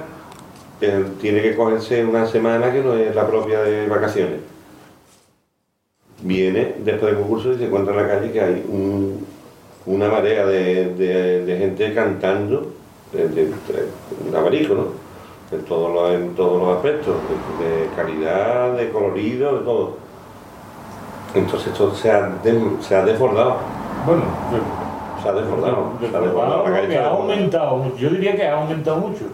eh, 0.80 1.04
tiene 1.20 1.42
que 1.42 1.54
cogerse 1.56 2.04
una 2.04 2.26
semana 2.26 2.72
que 2.72 2.82
no 2.82 2.94
es 2.94 3.14
la 3.14 3.26
propia 3.26 3.60
de 3.60 3.86
vacaciones. 3.88 4.40
Viene 6.22 6.74
después 6.84 7.12
del 7.12 7.22
concurso 7.22 7.52
y 7.52 7.56
se 7.58 7.64
encuentra 7.66 7.94
en 7.94 8.02
la 8.06 8.08
calle 8.14 8.30
que 8.32 8.40
hay 8.40 8.64
un- 8.68 9.24
una 9.86 10.08
marea 10.08 10.44
de, 10.44 10.94
de- 10.94 11.44
de 11.46 11.58
gente 11.58 11.94
cantando, 11.94 12.66
de, 13.12 13.28
de- 13.28 13.52
abanico, 14.36 14.74
¿no? 14.74 14.84
En 15.56 15.64
todos 15.64 15.92
los, 15.92 16.12
en 16.12 16.34
todos 16.34 16.62
los 16.62 16.76
aspectos, 16.76 17.14
de, 17.58 17.88
calidad, 17.96 18.72
de 18.74 18.90
colorido, 18.90 19.58
de 19.58 19.64
todo. 19.64 19.94
Entonces 21.34 21.68
esto 21.72 21.94
se 21.94 22.10
ha, 22.10 22.30
se 22.80 22.94
ha 22.94 23.04
desbordado. 23.04 23.56
Bueno, 24.06 24.22
se 25.22 25.28
ha 25.28 25.32
desbordado. 25.32 25.92
Se 26.00 26.16
ha 26.16 26.20
desbordado. 26.20 26.68
La 26.68 26.80
calle 26.80 26.98
ha 26.98 27.08
aumentado. 27.10 27.96
Yo 27.96 28.10
diría 28.10 28.36
que 28.36 28.46
ha 28.46 28.54
aumentado 28.60 28.98
mucho. 28.98 29.24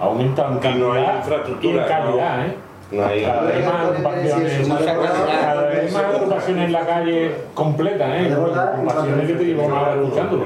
Ha 0.00 0.04
aumentado 0.04 0.60
en 0.62 1.16
infraestructura, 1.18 1.74
y 1.74 1.78
en 1.78 1.84
calidad, 1.88 2.36
no- 2.38 2.44
¿eh? 2.44 2.54
No 2.92 3.06
hay- 3.06 3.22
Cada 3.24 3.42
vez 3.42 3.66
más 3.66 3.74
agrupaciones, 3.86 4.68
cada 4.68 5.62
vez 5.68 5.92
más 5.92 6.04
agrupaciones 6.04 6.64
en 6.66 6.72
la 6.72 6.86
calle 6.86 7.30
completas, 7.54 8.08
¿eh? 8.14 8.32
Agrupaciones 8.32 9.26
que 9.26 9.34
te 9.34 9.44
llevan 9.44 9.72
a 9.72 9.94
escuchándolo. 9.94 10.44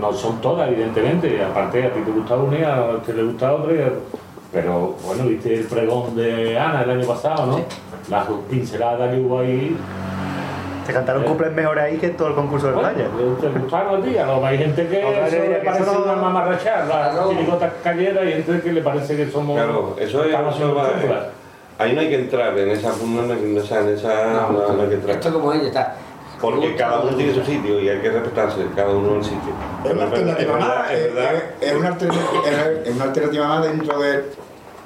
No 0.00 0.12
son 0.12 0.40
todas, 0.40 0.68
evidentemente. 0.68 1.42
Aparte, 1.44 1.84
a 1.84 1.90
ti 1.90 2.00
te 2.00 2.10
gusta 2.10 2.34
una 2.36 2.58
y 2.58 2.62
a 2.62 2.84
te 3.04 3.12
le 3.14 3.22
gusta 3.24 3.52
otra. 3.52 3.72
y- 3.74 3.92
Pero 4.52 4.96
bueno, 5.06 5.24
viste 5.24 5.54
el 5.60 5.64
pregón 5.64 6.14
de 6.14 6.58
Ana 6.58 6.82
el 6.82 6.90
año 6.90 7.06
pasado, 7.06 7.46
¿no? 7.46 7.60
Las 8.10 8.26
pinceladas 8.50 9.10
que 9.10 9.18
hubo 9.20 9.38
ahí. 9.40 9.74
Se 10.86 10.92
cantaron 10.92 11.22
cumples 11.22 11.52
mejor 11.52 11.78
ahí 11.78 11.96
que 11.96 12.06
en 12.06 12.16
todo 12.16 12.28
el 12.28 12.34
concurso 12.34 12.66
de 12.66 12.72
Bueno, 12.74 12.88
playa. 12.90 13.08
¿Te 13.40 13.58
gustaron 13.58 14.02
a 14.02 14.04
ti? 14.04 14.18
A 14.18 14.26
lo 14.26 14.44
hay 14.44 14.58
gente 14.58 14.88
que 14.88 14.96
le 14.96 15.58
parece 15.60 15.82
eso 15.82 15.92
no- 15.94 16.02
una 16.04 16.16
mamarrachada, 16.16 17.12
las 17.14 17.28
chirigotas 17.30 17.72
calleras, 17.84 18.24
y 18.26 18.32
gente 18.32 18.60
que 18.60 18.72
le 18.72 18.82
parece 18.82 19.16
que 19.16 19.30
somos. 19.30 19.56
Claro, 19.56 19.96
eso 19.98 20.24
es. 20.24 20.34
Ahí 21.78 21.92
no 21.94 22.00
hay 22.00 22.08
que 22.08 22.14
entrar, 22.16 22.58
en 22.58 22.70
esa, 22.70 22.90
no, 23.04 23.22
no, 23.22 23.32
en 23.34 23.56
esa, 23.58 23.80
en 23.80 23.88
esa 23.90 24.48
no, 24.50 24.72
no 24.72 24.82
hay 24.82 24.88
que 24.88 24.94
entrar. 24.94 25.16
Esto 25.16 25.32
como 25.32 25.52
ella 25.52 25.68
está. 25.68 25.96
Porque 26.40 26.74
cada 26.74 27.00
uno 27.00 27.16
tiene 27.16 27.32
su 27.32 27.44
sitio 27.44 27.78
y 27.80 27.88
hay 27.88 28.00
que 28.00 28.10
respetarse, 28.10 28.66
cada 28.74 28.90
uno 28.90 29.10
en 29.12 29.16
el 29.18 29.24
sitio. 29.24 29.52
Es 29.84 29.92
una 29.92 30.02
alternativa 30.04 30.56
más, 30.58 30.90
es 30.90 30.98
es, 30.98 31.14
verdad 31.14 31.34
es- 31.60 31.68
es 31.70 31.74
una 31.76 31.88
alternativa, 31.88 32.42
es- 32.46 32.88
es 32.88 32.94
una 32.96 33.04
alternativa 33.04 33.46
más 33.48 33.62
dentro 33.64 34.00
de, 34.00 34.24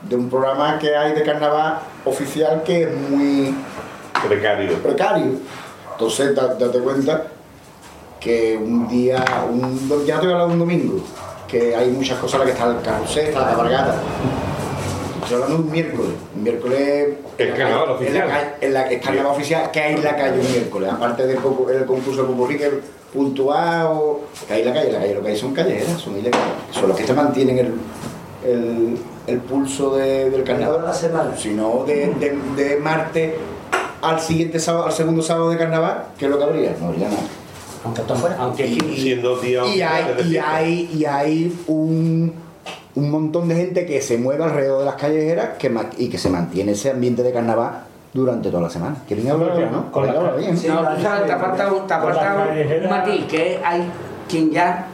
de 0.03 0.17
un 0.17 0.29
programa 0.29 0.79
que 0.79 0.95
hay 0.95 1.13
de 1.15 1.23
carnaval 1.23 1.79
oficial 2.05 2.63
que 2.63 2.83
es 2.83 2.95
muy 2.95 3.55
precario. 4.29 4.75
precario. 4.83 5.33
Entonces, 5.93 6.35
da- 6.35 6.55
date 6.55 6.79
cuenta 6.81 7.23
que 8.21 8.59
un 8.63 8.87
día, 8.89 9.25
un, 9.51 9.89
ya 10.05 10.21
te 10.21 10.27
voy 10.27 10.33
a 10.35 10.41
hablar 10.41 10.49
de 10.49 10.53
un 10.55 10.59
domingo, 10.59 11.01
que 11.49 11.75
hay 11.75 11.89
muchas 11.91 12.19
cosas, 12.19 12.41
la 12.41 12.45
que 12.47 12.53
está 12.53 12.67
el 12.67 12.83
carrusel, 12.83 13.27
está 13.29 13.41
la 13.41 13.51
cabalgata. 13.53 13.95
Estoy 15.27 15.43
hablando 15.43 15.57
de 15.57 15.63
un 15.65 15.73
miércoles. 15.73 16.13
Un 16.37 16.43
miércoles. 16.43 17.09
El 17.39 17.55
carnaval 17.55 17.83
en 17.83 17.89
la 17.89 17.95
oficial. 17.95 18.55
en 18.61 18.75
la, 18.75 18.83
el 18.91 19.01
carnaval 19.01 19.33
oficial 19.33 19.71
que 19.73 19.81
hay 19.81 19.95
en 19.95 20.05
la 20.05 20.17
calle 20.17 20.41
un 20.41 20.53
miércoles. 20.53 20.91
Aparte 20.93 21.27
del 21.27 21.37
el 21.37 21.85
concurso 21.87 22.23
de 22.23 22.29
Popurrí, 22.29 22.57
que 22.59 22.67
es 22.67 22.73
puntuado, 23.13 24.21
que 24.47 24.55
hay 24.55 24.61
en 24.63 24.69
la 24.69 24.75
calle. 24.75 24.93
La 24.93 24.99
calle 25.01 25.15
lo 25.15 25.23
que 25.23 25.29
hay 25.31 25.37
son 25.37 25.53
callejeras, 25.53 26.01
son 26.01 26.17
ilegales. 26.19 26.47
Son 26.71 26.89
los 26.89 26.97
que 26.97 27.05
te 27.05 27.13
mantienen 27.13 27.59
el, 27.59 27.73
el, 28.49 28.99
el 29.27 29.39
pulso 29.41 29.97
de- 29.97 30.31
del 30.31 30.45
carnaval. 30.45 30.83
la 30.85 30.95
semana. 30.95 31.37
Si 31.37 31.51
no, 31.51 31.85
de, 31.87 32.07
de, 32.15 32.39
de 32.57 32.77
martes 32.77 33.35
al 34.03 34.21
siguiente 34.21 34.61
sábado, 34.61 34.87
al 34.87 34.93
segundo 34.93 35.23
sábado 35.23 35.51
de 35.51 35.59
carnaval, 35.59 36.05
¿qué 36.19 36.27
es 36.27 36.31
lo 36.31 36.39
que 36.39 36.45
habría? 36.45 36.77
No 36.81 36.89
habría 36.89 37.09
nada. 37.09 37.21
Aunque 37.85 38.01
está 38.03 38.15
fuera. 38.15 38.37
Aunque 38.39 38.67
Y- 38.67 38.97
siendo 39.01 39.37
día 39.39 39.63
y 39.67 39.81
hay, 39.83 40.15
de 40.15 40.23
y 40.29 40.37
hay, 40.39 40.91
y 40.95 41.05
hay 41.05 41.59
un, 41.67 42.33
un 42.97 43.11
montón 43.11 43.49
de 43.49 43.55
gente 43.55 43.87
que 43.87 44.01
se 44.01 44.19
mueve 44.19 44.45
alrededor 44.45 44.81
de 44.81 44.85
las 44.87 44.95
callejeras 44.97 45.51
que 45.59 45.73
y 45.99 46.09
que 46.09 46.19
se 46.19 46.29
mantiene 46.31 46.73
ese 46.73 46.91
ambiente 46.91 47.23
de 47.23 47.33
carnaval 47.33 47.83
durante 48.13 48.49
toda 48.51 48.63
la 48.63 48.71
semana. 48.71 48.97
Que 49.07 49.15
bien 49.15 49.31
hablar 49.31 49.71
¿no? 49.71 49.93
Con 49.93 50.07
la- 50.07 50.13
Bien 50.13 50.25
hablar 50.25 50.39
bien. 50.39 50.55
No, 50.75 50.95
tú 50.97 51.03
sabes, 51.03 51.27
te 51.27 51.33
ha 51.33 51.39
faltado, 51.39 51.77
te 51.83 51.95
ha 51.95 52.01
Con 52.01 52.09
la 52.09 52.15
faltado 52.17 52.49
callejera- 52.49 52.85
un 52.85 52.91
matiz, 52.91 53.25
que 53.27 53.61
hay 53.65 53.85
quien 54.29 54.51
ya 54.51 54.87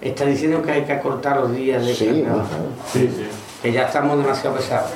está 0.00 0.24
diciendo 0.24 0.62
que 0.62 0.70
hay 0.70 0.82
que 0.84 0.92
acortar 0.92 1.38
los 1.40 1.52
días 1.54 1.84
de 1.84 1.94
Sí, 1.94 2.22
carnaval. 2.22 2.46
Sí, 2.92 3.10
sí. 3.14 3.26
Que 3.62 3.72
ya 3.72 3.82
estamos 3.82 4.16
demasiado 4.22 4.56
pesados. 4.56 4.90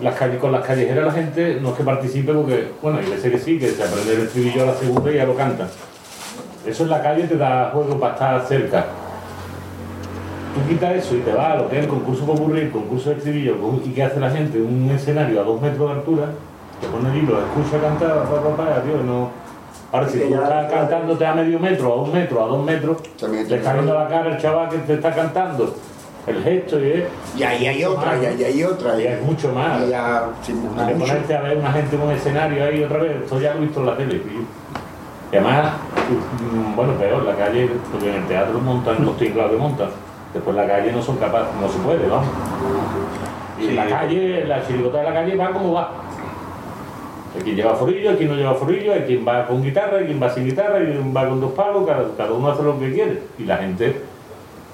Las 0.00 0.14
con 0.40 0.52
las 0.52 0.66
callejeras 0.66 1.06
la 1.06 1.12
gente 1.12 1.58
no 1.60 1.70
es 1.70 1.74
que 1.76 1.84
participe 1.84 2.32
porque, 2.34 2.68
bueno, 2.82 2.98
hay 2.98 3.06
veces 3.08 3.30
que 3.32 3.38
sí, 3.38 3.58
que 3.58 3.70
se 3.70 3.82
aprende 3.82 4.14
el 4.14 4.22
estribillo 4.22 4.64
a 4.64 4.66
la 4.66 4.74
segunda 4.74 5.10
y 5.10 5.14
ya 5.14 5.24
lo 5.24 5.34
canta. 5.34 5.68
Eso 6.66 6.82
en 6.82 6.90
la 6.90 7.00
calle 7.02 7.24
te 7.28 7.36
da 7.36 7.70
juego 7.72 7.98
para 7.98 8.12
estar 8.14 8.46
cerca. 8.46 8.84
Tú 10.56 10.66
quitas 10.68 10.92
eso 10.96 11.14
y 11.16 11.20
te 11.20 11.32
vas 11.34 11.52
a 11.52 11.56
lo 11.56 11.68
que 11.68 11.76
es 11.78 11.84
el 11.84 11.88
concurso 11.90 12.24
popurrí, 12.24 12.60
el 12.60 12.70
concurso 12.70 13.10
de 13.10 13.16
estribillo, 13.16 13.58
con- 13.60 13.82
y 13.84 13.90
que 13.90 14.02
hace 14.02 14.18
la 14.18 14.30
gente 14.30 14.58
un 14.58 14.90
escenario 14.90 15.40
a 15.42 15.44
dos 15.44 15.60
metros 15.60 15.90
de 15.90 15.94
altura, 15.96 16.24
te 16.80 16.86
pone 16.88 17.10
el 17.10 17.22
hilo, 17.22 17.38
escucha 17.40 17.78
cantar, 17.82 18.24
pa, 18.24 18.42
pa, 18.42 18.56
pa, 18.56 18.74
adiós, 18.76 19.04
no. 19.04 19.28
Ahora, 19.92 20.08
si 20.08 20.18
tú 20.20 20.34
estás 20.34 20.72
cantándote 20.72 21.26
a 21.26 21.34
medio 21.34 21.58
metro, 21.60 21.92
a 21.92 22.02
un 22.02 22.12
metro, 22.12 22.42
a 22.44 22.46
dos 22.48 22.64
metros, 22.64 22.96
También 23.20 23.46
le 23.48 23.56
está 23.56 23.72
viendo 23.74 23.94
la 23.94 24.08
cara 24.08 24.30
el 24.34 24.38
chaval 24.40 24.68
que 24.70 24.78
te 24.78 24.94
está 24.94 25.14
cantando, 25.14 25.74
el 26.26 26.42
gesto 26.42 26.80
y 26.80 26.90
es. 26.90 27.04
Y 27.36 27.42
ahí 27.42 27.66
hay 27.66 27.84
otra, 27.84 28.16
y 28.20 28.24
ahí 28.26 28.44
hay 28.44 28.64
otra. 28.64 29.00
Y 29.00 29.06
hay 29.06 29.20
mucho 29.22 29.52
más. 29.52 29.82
Y 29.86 30.94
ponerte 30.98 31.36
a 31.36 31.40
ver 31.42 31.56
una 31.58 31.72
gente 31.72 31.96
en 31.96 32.02
un 32.02 32.10
escenario 32.12 32.64
ahí 32.64 32.82
otra 32.82 32.98
vez, 32.98 33.16
esto 33.22 33.40
ya 33.40 33.52
lo 33.52 33.58
he 33.58 33.62
visto 33.62 33.80
en 33.80 33.86
la 33.86 33.96
tele, 33.96 34.18
tío. 34.18 34.40
Y 35.32 35.36
además, 35.36 35.72
mm, 36.40 36.76
bueno, 36.76 36.92
peor, 36.94 37.22
la 37.24 37.34
calle, 37.36 37.68
porque 37.92 38.08
en 38.10 38.16
el 38.22 38.26
teatro 38.26 38.58
montan 38.58 39.04
los 39.04 39.16
tinglados 39.18 39.52
que 39.52 39.58
montan, 39.58 39.88
después 40.36 40.56
la 40.56 40.66
calle 40.66 40.92
no 40.92 41.02
son 41.02 41.16
capaces, 41.16 41.54
no 41.60 41.68
se 41.68 41.78
puede, 41.80 42.08
vamos. 42.08 42.28
Y 43.58 43.72
la 43.72 43.86
calle, 43.86 44.44
la 44.44 44.66
chirigota 44.66 44.98
de 44.98 45.04
la 45.04 45.14
calle 45.14 45.36
va 45.36 45.50
como 45.50 45.72
va. 45.72 45.90
Hay 47.34 47.42
quien 47.42 47.56
lleva 47.56 47.74
forillo, 47.74 48.10
hay 48.10 48.16
quien 48.16 48.28
no 48.28 48.36
lleva 48.36 48.54
forillo, 48.54 48.92
hay 48.92 49.02
quien 49.02 49.26
va 49.26 49.46
con 49.46 49.62
guitarra, 49.62 49.98
hay 49.98 50.06
quien 50.06 50.22
va 50.22 50.30
sin 50.30 50.44
guitarra, 50.44 50.76
hay 50.76 50.86
quien 50.86 51.14
va 51.14 51.28
con 51.28 51.40
dos 51.40 51.52
palos, 51.52 51.86
cada, 51.86 52.04
cada 52.16 52.32
uno 52.32 52.48
hace 52.48 52.62
lo 52.62 52.78
que 52.78 52.92
quiere. 52.92 53.22
Y 53.38 53.44
la 53.44 53.56
gente 53.58 54.02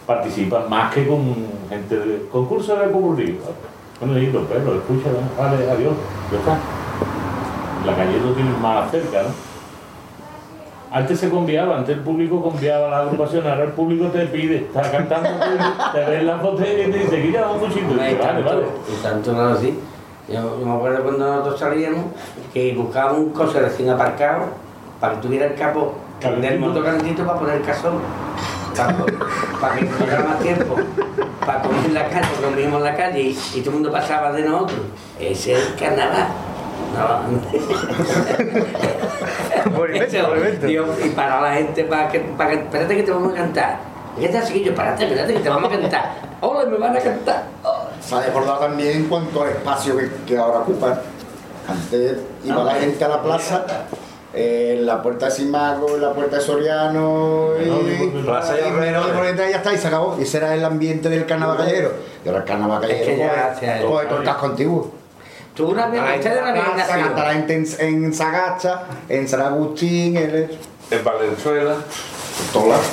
participa 0.07 0.67
más 0.69 0.93
que 0.93 1.07
con 1.07 1.35
gente 1.69 1.97
de 1.97 2.29
concurso 2.31 2.77
de 2.77 2.91
concurrir. 2.91 3.41
Bueno, 4.01 4.19
y 4.19 4.27
los 4.27 4.47
perros, 4.47 4.77
escucha, 4.77 5.11
¿no? 5.11 5.43
vale, 5.43 5.71
adiós, 5.71 5.95
ya 6.31 6.39
está. 6.39 6.59
La 7.87 7.97
calle 7.97 8.21
lo 8.21 8.33
tienes 8.33 8.59
más 8.59 8.91
cerca, 8.91 9.23
¿no? 9.23 9.52
Antes 10.93 11.21
se 11.21 11.31
conviaba, 11.31 11.79
antes 11.79 11.97
el 11.97 12.03
público 12.03 12.43
conviaba 12.43 12.91
la 12.91 12.99
agrupación, 12.99 13.47
ahora 13.47 13.65
el 13.65 13.71
público 13.71 14.09
te 14.09 14.27
pide, 14.27 14.57
está 14.57 14.83
cantando, 14.83 15.31
te 15.91 16.05
ves 16.05 16.23
la 16.23 16.37
botella 16.37 16.87
y 16.87 16.91
te 16.91 16.99
dice, 16.99 17.23
quita 17.23 17.49
un 17.49 17.61
muchito. 17.61 17.95
Y 17.95 17.97
vale, 17.97 18.43
vale. 18.43 18.63
y 18.87 19.03
tanto 19.03 19.33
no 19.33 19.41
así. 19.49 19.79
Yo, 20.29 20.61
yo 20.61 20.67
me 20.67 20.75
acuerdo 20.75 21.03
cuando 21.03 21.27
nosotros 21.27 21.61
salíamos 21.61 22.05
que 22.53 22.75
buscábamos 22.75 23.21
un 23.21 23.31
coche 23.31 23.61
recién 23.61 23.89
aparcado 23.89 24.49
para 25.01 25.15
que 25.15 25.21
tuviera 25.23 25.47
el 25.47 25.55
capo 25.55 25.95
del 26.21 26.59
motor 26.59 26.85
calentito 26.85 27.25
para 27.25 27.39
poner 27.39 27.57
el 27.57 27.63
casón. 27.63 27.95
Para, 28.77 28.95
para 29.61 29.75
que 29.77 29.87
tuviera 29.87 30.25
más 30.25 30.41
tiempo. 30.41 30.77
Para 31.47 31.63
comer 31.63 31.87
en 31.87 31.95
la 31.95 32.09
calle, 32.11 32.29
comíamos 32.45 32.79
en 32.81 32.85
la 32.85 32.95
calle 32.95 33.21
y, 33.21 33.39
y 33.55 33.61
todo 33.61 33.71
el 33.71 33.75
mundo 33.77 33.91
pasaba 33.91 34.31
de 34.33 34.43
nosotros. 34.43 34.79
Ese 35.19 35.55
es 35.55 35.69
el 35.69 35.75
carnaval. 35.75 36.29
No. 36.93 38.83
Digo, 40.67 40.87
y 41.05 41.09
para 41.11 41.41
la 41.41 41.55
gente, 41.55 41.85
para 41.85 42.09
que, 42.09 42.21
para 42.21 42.51
que, 42.51 42.57
espérate 42.57 42.97
que 42.97 43.03
te 43.03 43.11
vamos 43.13 43.33
a 43.33 43.37
cantar. 43.37 43.79
Y 44.19 44.25
este 44.25 44.43
chiquillo, 44.47 44.71
espérate, 44.73 45.05
espérate 45.05 45.33
que 45.35 45.41
te 45.41 45.49
vamos 45.49 45.73
a 45.73 45.79
cantar. 45.81 46.15
Hola, 46.41 46.65
me 46.69 46.77
van 46.79 46.97
a 46.97 47.01
cantar. 47.01 47.45
Se 48.01 48.15
ha 48.15 48.21
desbordado 48.21 48.59
también 48.59 48.97
en 48.97 49.05
cuanto 49.07 49.43
al 49.43 49.51
espacio 49.51 49.97
que, 49.97 50.11
que 50.27 50.37
ahora 50.37 50.59
ocupa. 50.61 51.01
Antes 51.69 52.17
iba 52.45 52.65
la 52.65 52.75
gente 52.75 53.05
a 53.05 53.09
la 53.09 53.23
plaza 53.23 53.65
eh, 54.35 54.79
la 54.81 55.03
puerta 55.03 55.27
de 55.27 55.31
Simago, 55.33 55.97
la 55.99 56.13
puerta 56.13 56.37
de 56.37 56.43
Soriano 56.43 57.51
y 57.61 58.23
Plaza 58.25 58.55
de 58.55 58.67
Herrero 58.69 59.07
de 59.07 59.13
Moreta 59.13 59.47
y 59.47 59.51
ya 59.51 59.57
está, 59.59 59.73
y 59.75 59.79
se 59.79 59.89
acabó. 59.89 60.17
Y 60.19 60.23
ese 60.23 60.39
era 60.39 60.55
el 60.55 60.65
ambiente 60.65 61.09
del 61.11 61.27
carnaval 61.27 61.59
callejero. 61.59 61.93
Y 62.25 62.29
ahora 62.29 62.41
el 62.41 62.47
carnaval 62.47 62.81
callejero 62.81 63.05
que 63.61 63.67
ya 63.67 63.79
coge- 63.83 64.09
coge. 64.09 64.25
Tú 65.55 65.69
una 65.71 65.87
vez, 65.89 66.01
Ahí 66.01 66.19
ustedes 66.19 66.39
en 66.39 66.43
una 66.45 66.55
la 66.55 66.77
nació. 66.77 66.95
cantará 67.05 67.33
en, 67.33 67.47
en, 67.51 68.05
en 68.05 68.15
Sagacha, 68.15 68.83
en 69.09 69.29
San 69.29 69.41
Agustín, 69.43 70.17
en, 70.17 70.51
En 70.91 71.05
Valenzuela. 71.05 71.77
lados. 72.55 72.87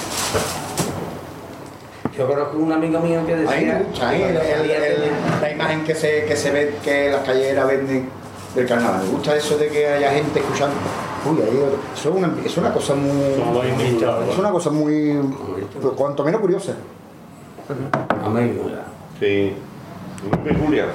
Yo 2.18 2.27
conozco 2.27 2.57
un 2.57 2.72
amigo 2.73 2.99
mío 2.99 3.26
que 3.26 3.34
A 3.34 3.38
mí 3.38 3.44
me 3.45 3.52
decía. 3.56 3.81
gusta. 3.88 4.14
El- 4.14 4.36
el- 4.38 4.72
el- 4.72 5.11
la 5.41 5.52
imagen 5.52 5.84
que 5.86 5.95
se, 5.95 6.26
que 6.26 6.36
se 6.36 6.52
ve 6.52 6.76
que 6.84 7.10
las 7.11 7.22
callejeras 7.26 7.65
venden 7.68 8.10
del 8.56 8.68
carnaval. 8.68 9.03
Me 9.03 9.10
gusta 9.10 9.38
eso 9.38 9.57
de 9.57 9.69
que 9.69 9.88
haya 9.88 10.11
gente 10.11 10.40
escuchando. 10.40 10.76
Uy, 11.26 11.41
ahí, 11.41 11.64
eso 11.95 12.10
es 12.10 12.15
una, 12.15 12.34
es 12.45 12.57
una 12.57 12.73
cosa 12.73 12.94
muy. 12.95 13.36
Son 13.38 13.53
los 13.53 13.65
invitados. 13.65 14.30
Es 14.30 14.38
una 14.38 14.52
cosa 14.52 14.69
muy. 14.69 15.18
pues, 15.81 15.94
cuanto 15.95 16.26
menos 16.26 16.41
curiosa. 16.41 16.73
Amigo. 18.26 18.69
Sí. 19.19 19.53
Muy 20.23 20.38
peculiar. 20.53 20.88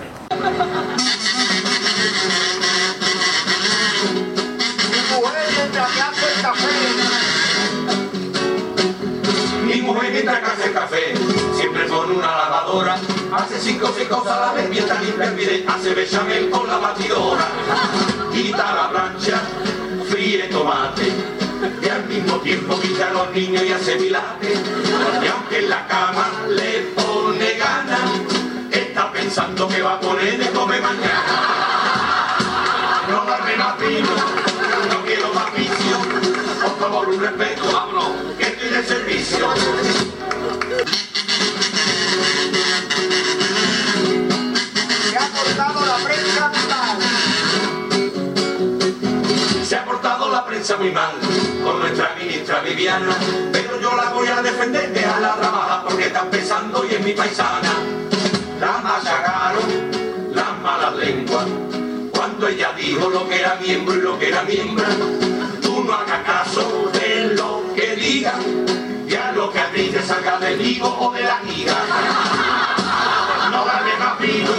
Mi 9.65 9.81
mujer 9.81 10.13
mientras 10.13 10.41
que 10.41 10.47
hace 10.47 10.73
café, 10.73 11.15
siempre 11.57 11.87
con 11.89 12.11
una 12.11 12.27
lavadora, 12.27 12.97
hace 13.33 13.61
cinco 13.61 13.93
o 14.11 14.31
a 14.31 14.41
la 14.41 14.53
vez, 14.53 14.69
mientras 14.69 15.03
limpia 15.03 15.27
el 15.27 15.65
hace 15.69 15.95
bechamel 15.95 16.51
con 16.51 16.67
la 16.67 16.79
batidora, 16.79 17.49
quita 18.33 18.75
la 18.75 18.91
plancha, 18.91 19.43
fríe 20.11 20.49
tomate, 20.49 21.13
y 21.83 21.89
al 21.89 22.05
mismo 22.07 22.37
tiempo 22.41 22.79
quita 22.81 23.09
a 23.09 23.13
los 23.13 23.31
niños 23.33 23.63
y 23.65 23.73
hace 23.73 23.97
pilates, 23.97 24.61
y 25.23 25.27
aunque 25.27 25.59
en 25.59 25.71
la 25.71 25.87
cama 25.87 26.31
le 26.49 26.81
pone 26.95 27.55
gana, 27.55 27.99
está 28.71 29.13
pensando 29.13 29.67
que 29.69 29.83
va 29.83 29.95
a 29.95 30.01
poner 30.01 30.39
de 30.39 30.51
comer 30.51 30.83
mañana. 30.83 31.74
No 33.85 33.91
vino, 33.91 35.05
quiero 35.05 35.35
más 35.35 35.55
vicio, 35.55 35.99
por 36.63 36.79
favor 36.79 37.07
un 37.07 37.21
respeto, 37.21 37.71
vámonos, 37.71 38.13
que 38.39 38.45
estoy 38.45 38.69
de 38.71 38.83
servicio. 38.83 39.47
Se 45.11 45.19
ha 45.19 45.29
cortado 45.29 45.85
la 45.85 45.97
prensa 45.99 46.53
Se 49.63 49.77
ha 49.77 49.85
portado 49.85 50.31
la 50.31 50.47
prensa 50.47 50.77
muy 50.79 50.91
mal 50.91 51.13
con 51.63 51.81
nuestra 51.81 52.15
ministra 52.19 52.61
Viviana, 52.61 53.15
pero 53.53 53.79
yo 53.83 53.95
la 53.95 54.11
voy 54.15 54.29
a 54.29 54.41
defender, 54.41 54.95
déjala 54.95 55.37
trabajar 55.37 55.85
porque 55.87 56.07
está 56.07 56.23
empezando 56.23 56.87
y 56.87 56.95
es 56.95 57.01
mi 57.05 57.13
paisana. 57.13 57.75
La 58.59 58.79
machacaron 58.79 59.24
dijo 62.95 63.11
lo 63.11 63.29
que 63.29 63.41
era 63.41 63.57
miembro 63.57 63.95
y 63.95 64.01
lo 64.01 64.19
que 64.19 64.29
era 64.29 64.43
miembro. 64.43 64.85
Tú 65.63 65.85
no 65.85 65.93
hagas 65.93 66.23
caso 66.25 66.91
de 66.93 67.35
lo 67.35 67.63
que 67.75 67.97
diga 67.97 68.35
y 69.09 69.15
a 69.15 69.33
lo 69.33 69.51
que 69.51 69.59
a 69.59 69.71
ti 69.73 69.89
te 69.89 70.03
salga 70.03 70.39
del 70.39 70.61
higo 70.61 70.97
o 71.01 71.13
de 71.13 71.23
la 71.23 71.41
higa. 71.49 71.77
No 73.51 73.65
dale 73.65 73.97
más 73.99 74.19
vino, 74.21 74.51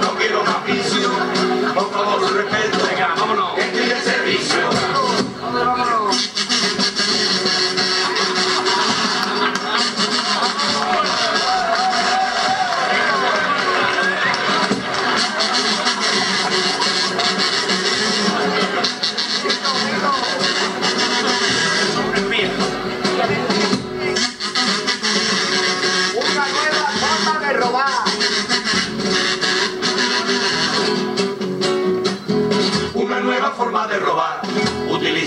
no 0.00 0.14
quiero 0.18 0.42
más 0.44 0.66
vicio, 0.66 1.10
por 1.74 1.90
favor 1.92 2.22
un 2.22 2.36
respeto, 2.36 2.78
venga, 2.88 3.14
vámonos, 3.16 3.58
estoy 3.58 3.86
de 3.86 4.00
servicio. 4.00 5.01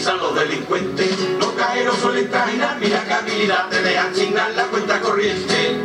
Utilizan 0.06 0.18
los 0.18 0.36
delincuentes. 0.36 1.20
Los 1.40 1.52
cajeros 1.54 1.98
suelen 1.98 2.30
trajinar, 2.30 2.80
qué 2.80 3.14
habilidad 3.14 3.70
te 3.70 3.82
dejan 3.82 4.12
asignar 4.12 4.52
la 4.52 4.64
cuenta 4.66 5.00
corriente. 5.02 5.80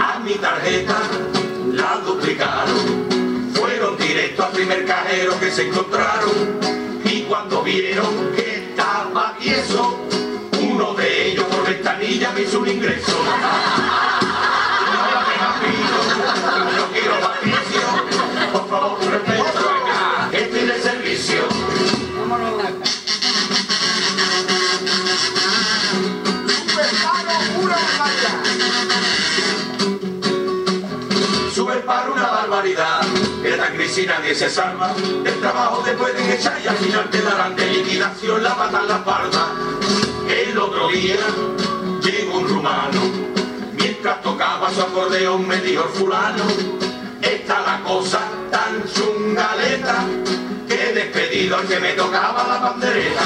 A 0.00 0.18
mi 0.20 0.34
tarjeta 0.34 0.96
la 1.72 1.96
duplicaron. 1.98 3.50
Fueron 3.54 3.96
directo 3.98 4.44
al 4.44 4.52
primer 4.52 4.86
cajero 4.86 5.38
que 5.38 5.50
se 5.50 5.68
encontraron. 5.68 6.58
Y 7.04 7.22
cuando 7.22 7.62
vieron 7.62 8.32
que 8.34 8.70
estaba 8.70 9.36
tieso, 9.38 9.98
uno 10.60 10.94
de 10.94 11.28
ellos 11.28 11.44
por 11.44 11.66
ventanilla 11.66 12.30
me 12.32 12.42
hizo 12.42 12.60
un 12.60 12.68
ingreso. 12.68 13.12
No 15.40 15.66
vino, 15.66 15.98
no 16.76 16.92
quiero 16.92 17.20
más. 17.20 18.52
Por 18.52 18.68
favor, 18.68 18.98
barbaridad. 32.60 33.00
En 33.42 33.52
esta 33.52 33.72
crisis 33.72 34.06
nadie 34.06 34.34
se 34.34 34.50
salva. 34.50 34.92
El 35.24 35.40
trabajo 35.40 35.82
te 35.82 35.92
pueden 35.92 36.30
echar 36.30 36.58
y 36.62 36.68
al 36.68 36.76
final 36.76 37.08
te 37.10 37.22
darán 37.22 37.56
de 37.56 37.66
liquidación 37.66 38.42
la 38.42 38.54
pata 38.54 38.80
en 38.80 38.88
la 38.88 38.96
espalda. 38.96 39.46
El 40.28 40.58
otro 40.58 40.88
día 40.88 41.16
llegó 42.02 42.38
un 42.38 42.48
rumano. 42.48 43.00
Mientras 43.72 44.20
tocaba 44.22 44.70
su 44.72 44.82
acordeón 44.82 45.48
me 45.48 45.56
dijo 45.60 45.84
el 45.84 45.90
fulano. 45.90 46.44
Está 47.22 47.60
la 47.60 47.80
cosa 47.82 48.20
tan 48.50 48.84
chungaleta 48.92 50.04
que 50.68 50.90
he 50.90 50.92
despedido 50.92 51.56
al 51.56 51.66
que 51.66 51.80
me 51.80 51.92
tocaba 51.94 52.46
la 52.46 52.60
pandereta. 52.60 53.22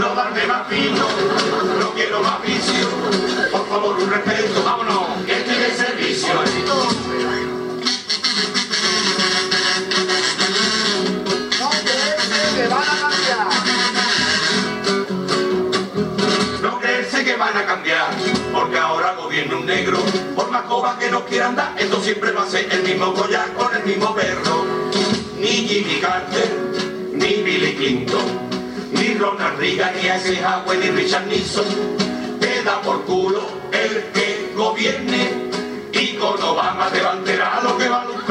No 0.00 0.14
darme 0.16 0.46
más 0.46 0.68
vino, 0.68 1.06
no 1.78 1.90
quiero 1.92 2.22
más 2.22 2.42
vicio. 2.42 2.88
Por 3.52 3.68
favor, 3.68 3.96
un 4.00 4.10
respeto, 4.10 4.64
vámonos, 4.64 5.01
a 17.56 17.66
cambiar, 17.66 18.10
porque 18.52 18.78
ahora 18.78 19.14
gobierna 19.14 19.56
un 19.56 19.66
negro. 19.66 19.98
Por 20.34 20.50
más 20.50 20.62
cobas 20.62 20.96
que 20.96 21.10
nos 21.10 21.22
quieran 21.24 21.54
dar, 21.54 21.74
esto 21.78 22.00
siempre 22.02 22.32
va 22.32 22.44
a 22.44 22.46
ser 22.46 22.72
el 22.72 22.82
mismo 22.82 23.12
collar 23.12 23.52
con 23.52 23.74
el 23.74 23.84
mismo 23.84 24.14
perro. 24.14 24.64
Ni 25.38 25.48
Jimmy 25.68 26.00
Carter, 26.00 26.50
ni 27.12 27.42
Billy 27.42 27.74
Clinton, 27.74 28.24
ni 28.92 29.14
Ronald 29.14 29.58
Reagan, 29.58 29.94
ni 29.96 30.08
Eisenhower, 30.08 30.78
ni 30.78 30.90
Richard 30.90 31.26
Nixon. 31.26 31.66
Te 32.40 32.62
da 32.62 32.80
por 32.80 33.02
culo 33.04 33.42
el 33.72 34.04
que 34.12 34.52
gobierne 34.56 35.50
y 35.92 36.14
con 36.14 36.42
Obama 36.42 36.88
te 36.90 37.02
va 37.02 37.12
a 37.12 37.16
enterar 37.16 37.62
lo 37.62 37.76
que 37.76 37.88
vale 37.88 38.12
un 38.12 38.21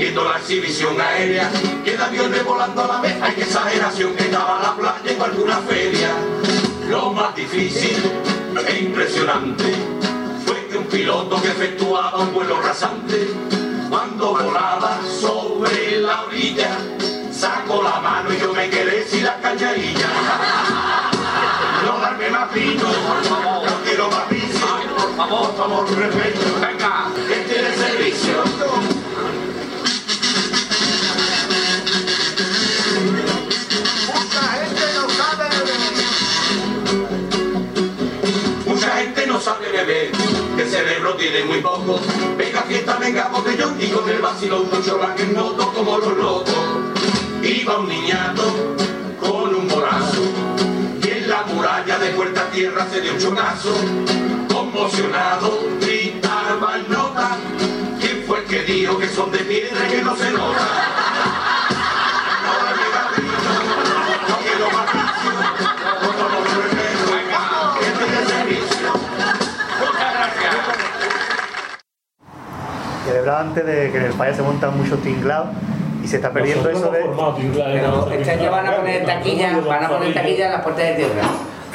disfrutar 0.00 0.10
viendo 0.10 0.24
la 0.24 0.38
exhibición 0.38 1.00
aérea 1.00 1.50
que 1.84 1.96
de 1.96 2.02
aviones 2.02 2.44
volando 2.44 2.84
a 2.84 2.86
la 2.86 3.00
vez. 3.00 3.20
Hay 3.22 3.34
que 3.34 3.42
exageración 3.42 4.14
que 4.16 4.24
estaba 4.24 4.60
la 4.62 4.74
playa 4.74 5.12
en 5.12 5.22
alguna 5.22 5.56
feria. 5.58 6.10
Lo 6.88 7.12
más 7.12 7.34
difícil 7.36 8.02
e 8.66 8.78
impresionante 8.78 9.74
fue 10.44 10.66
que 10.68 10.78
un 10.78 10.86
piloto 10.86 11.40
que 11.40 11.48
efectuaba 11.48 12.18
un 12.18 12.32
vuelo 12.32 12.60
rasante 12.60 13.30
cuando 13.88 14.34
volaba 14.34 15.00
sobre 15.20 16.00
la 16.00 16.22
orilla 16.22 16.78
sacó 17.32 17.82
la 17.82 18.00
mano 18.00 18.32
y 18.32 18.40
yo 18.40 18.52
me 18.52 18.68
quedé 18.68 19.06
sin 19.06 19.24
la 19.24 19.40
callarilla. 19.40 20.08
No 21.84 21.98
darme 22.00 22.30
más 22.30 22.52
vino, 22.52 22.84
no 22.84 23.82
quiero 23.84 24.10
más 24.10 24.28
vicio. 24.28 24.66
Por 24.96 25.16
favor, 25.16 25.50
por 25.50 25.56
favor, 25.56 25.98
respeto, 25.98 26.60
venga, 26.60 27.10
que 27.14 27.34
tiene 27.48 27.76
servicio. 27.76 28.99
Sabe 39.50 39.72
beber, 39.72 40.12
que 40.56 40.64
cerebro 40.64 41.14
tiene 41.14 41.44
muy 41.44 41.60
poco. 41.60 42.00
Venga 42.36 42.62
fiesta, 42.62 42.96
venga 42.98 43.28
botellón 43.28 43.76
y 43.80 43.88
con 43.88 44.08
el 44.08 44.20
vacilón 44.20 44.68
mucho 44.72 44.98
van 44.98 45.18
en 45.18 45.34
noto 45.34 45.72
como 45.72 45.98
los 45.98 46.16
locos. 46.16 46.54
Iba 47.42 47.78
un 47.80 47.88
niñato 47.88 48.44
con 49.18 49.54
un 49.54 49.66
morazo 49.66 50.22
y 51.02 51.08
en 51.08 51.28
la 51.28 51.42
muralla 51.42 51.98
de 51.98 52.10
puerta 52.10 52.48
tierra 52.50 52.86
se 52.90 53.00
dio 53.00 53.14
un 53.14 53.18
chocazo. 53.18 53.74
Conmocionado, 54.52 55.58
gritaba 55.80 56.78
nota. 56.88 57.36
¿Quién 58.00 58.22
fue 58.26 58.38
el 58.40 58.44
que 58.44 58.62
dijo 58.62 58.98
que 58.98 59.08
son 59.08 59.32
de 59.32 59.38
piedra 59.38 59.80
y 59.88 59.90
que 59.90 60.02
no 60.02 60.16
se 60.16 60.30
nota? 60.30 61.19
Que 73.20 73.28
hablaba 73.28 73.40
antes 73.40 73.66
de 73.66 73.90
que 73.90 73.98
en 73.98 74.04
el 74.04 74.12
falla 74.12 74.34
se 74.34 74.42
montan 74.42 74.76
muchos 74.76 75.02
tinglados 75.02 75.48
y 76.02 76.08
se 76.08 76.16
está 76.16 76.30
perdiendo 76.30 76.70
eso 76.70 76.90
de. 76.90 77.04
Pero 77.54 78.10
este 78.10 78.30
año 78.30 78.50
van 78.50 78.66
a 78.66 78.76
poner 78.76 79.04
taquilla, 79.04 79.60
van 79.60 79.84
a 79.84 79.88
poner 79.88 80.14
taquilla 80.14 80.46
en 80.46 80.52
las 80.52 80.62
puertas 80.62 80.84
de 80.84 80.94
tierra. 80.94 81.22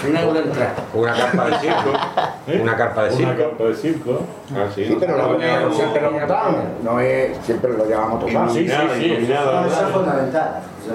Un 0.07 0.17
euro 0.17 0.39
entrada. 0.39 0.73
Una 0.93 1.13
carpa 1.13 1.45
de 1.45 1.59
circo. 1.59 1.93
Una 2.61 2.75
carpa 2.77 3.03
de 3.03 3.11
circo. 3.11 3.31
Una 3.31 3.37
carpa 3.37 3.63
de 3.63 3.75
circo. 3.75 4.21
Ah, 4.53 4.67
sí. 4.73 4.85
Sí, 4.85 4.97
pero 4.99 5.17
lo, 5.17 5.37
No, 5.37 5.73
siempre 5.73 6.01
lo. 6.01 6.11
No 6.83 6.99
es, 6.99 7.37
siempre 7.43 7.73
lo 7.73 7.85
llevamos 7.85 8.19
tocado. 8.19 8.49
Sí, 8.49 8.67
sí, 8.67 8.75
sí. 8.99 9.27
No, 9.29 9.65
es 9.65 9.73
fundamental. 9.93 10.63
Eso 10.83 10.93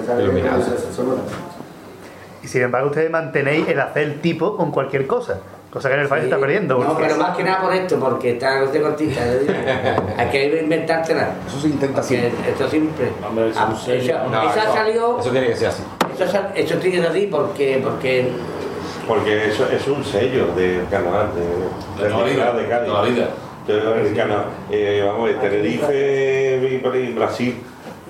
es 0.75 0.95
fundamental. 0.95 1.35
Y 2.43 2.47
sin 2.47 2.63
embargo, 2.63 2.89
ustedes 2.89 3.09
mantenéis 3.09 3.67
el 3.67 3.79
hacer 3.79 4.21
tipo 4.21 4.57
con 4.57 4.71
cualquier 4.71 5.07
cosa. 5.07 5.39
Cosa 5.71 5.87
que 5.87 5.95
en 5.95 6.01
el 6.01 6.09
se 6.09 6.19
está 6.25 6.37
perdiendo. 6.37 6.77
No, 6.83 6.97
pero 6.97 7.15
más 7.15 7.37
que 7.37 7.43
nada 7.45 7.61
por 7.61 7.73
esto, 7.73 7.97
porque 7.97 8.31
está 8.31 8.59
no 8.59 8.65
te 8.67 8.81
cortita. 8.81 9.21
Hay 10.17 10.27
que 10.29 10.59
inventártela. 10.63 11.29
Eso 11.47 11.61
se 11.61 11.67
intenta 11.69 12.03
siempre. 12.03 12.31
esto 12.49 12.67
siempre. 12.69 13.09
Hombre, 13.25 13.49
es 13.49 13.55
un 13.55 13.61
Ah, 13.61 13.73
eso- 13.87 14.29
No, 14.29 14.41
Eso 14.49 14.59
ha 14.59 14.63
eso- 14.63 14.73
salido. 14.73 15.19
Eso 15.21 15.29
tiene 15.29 15.47
que 15.47 15.55
ser 15.55 15.67
así. 15.69 15.83
Eso, 16.13 16.27
sal- 16.29 16.51
eso 16.55 16.75
tiene 16.75 16.95
que 16.97 17.01
ser 17.03 17.11
así 17.11 17.27
porque. 17.31 17.79
porque 17.81 18.31
Porque 19.07 19.47
eso 19.49 19.65
es 19.71 19.87
un 19.87 20.03
sello 20.03 20.47
del 20.55 20.85
carnaval, 20.89 21.29
de, 21.35 22.03
De 22.03 22.09
toda 22.09 22.23
la 22.27 22.29
vida, 22.31 22.53
de 22.53 22.67
Cádiz. 22.67 22.81
de 22.81 22.87
toda 22.87 23.01
la 23.03 23.09
vida. 23.09 23.27
Entonces, 23.67 24.07
el 24.11 24.15
carnaval, 24.17 24.45
eh, 24.71 25.03
vamos 25.05 25.21
a 25.21 25.25
ver, 25.25 25.39
Tenerife 25.39 26.59
y 26.99 27.13
Brasil 27.13 27.55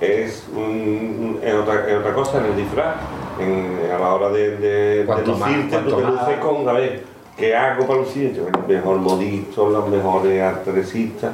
es, 0.02 0.48
un- 0.56 1.40
es 1.44 1.54
otra, 1.54 1.88
es 1.90 1.98
otra 1.98 2.14
cosa 2.14 2.40
en 2.40 2.46
el 2.46 2.56
disfraz. 2.58 2.96
En- 3.40 3.80
a 3.96 4.00
la 4.00 4.14
hora 4.14 4.30
de, 4.30 4.58
de, 4.58 5.06
de 5.06 5.26
lucirte, 5.26 5.78
tú 5.78 5.96
te 5.96 6.04
luces 6.04 6.38
con, 6.42 6.68
a 6.68 6.74
ver, 6.74 7.04
¿qué 7.38 7.56
hago 7.56 7.86
para 7.88 8.00
lucir? 8.00 8.34
Yo, 8.34 8.48
el 8.48 8.68
mejor 8.76 8.98
modisto, 8.98 9.70
los 9.70 9.88
mejores 9.90 10.42
artesistas. 10.42 11.34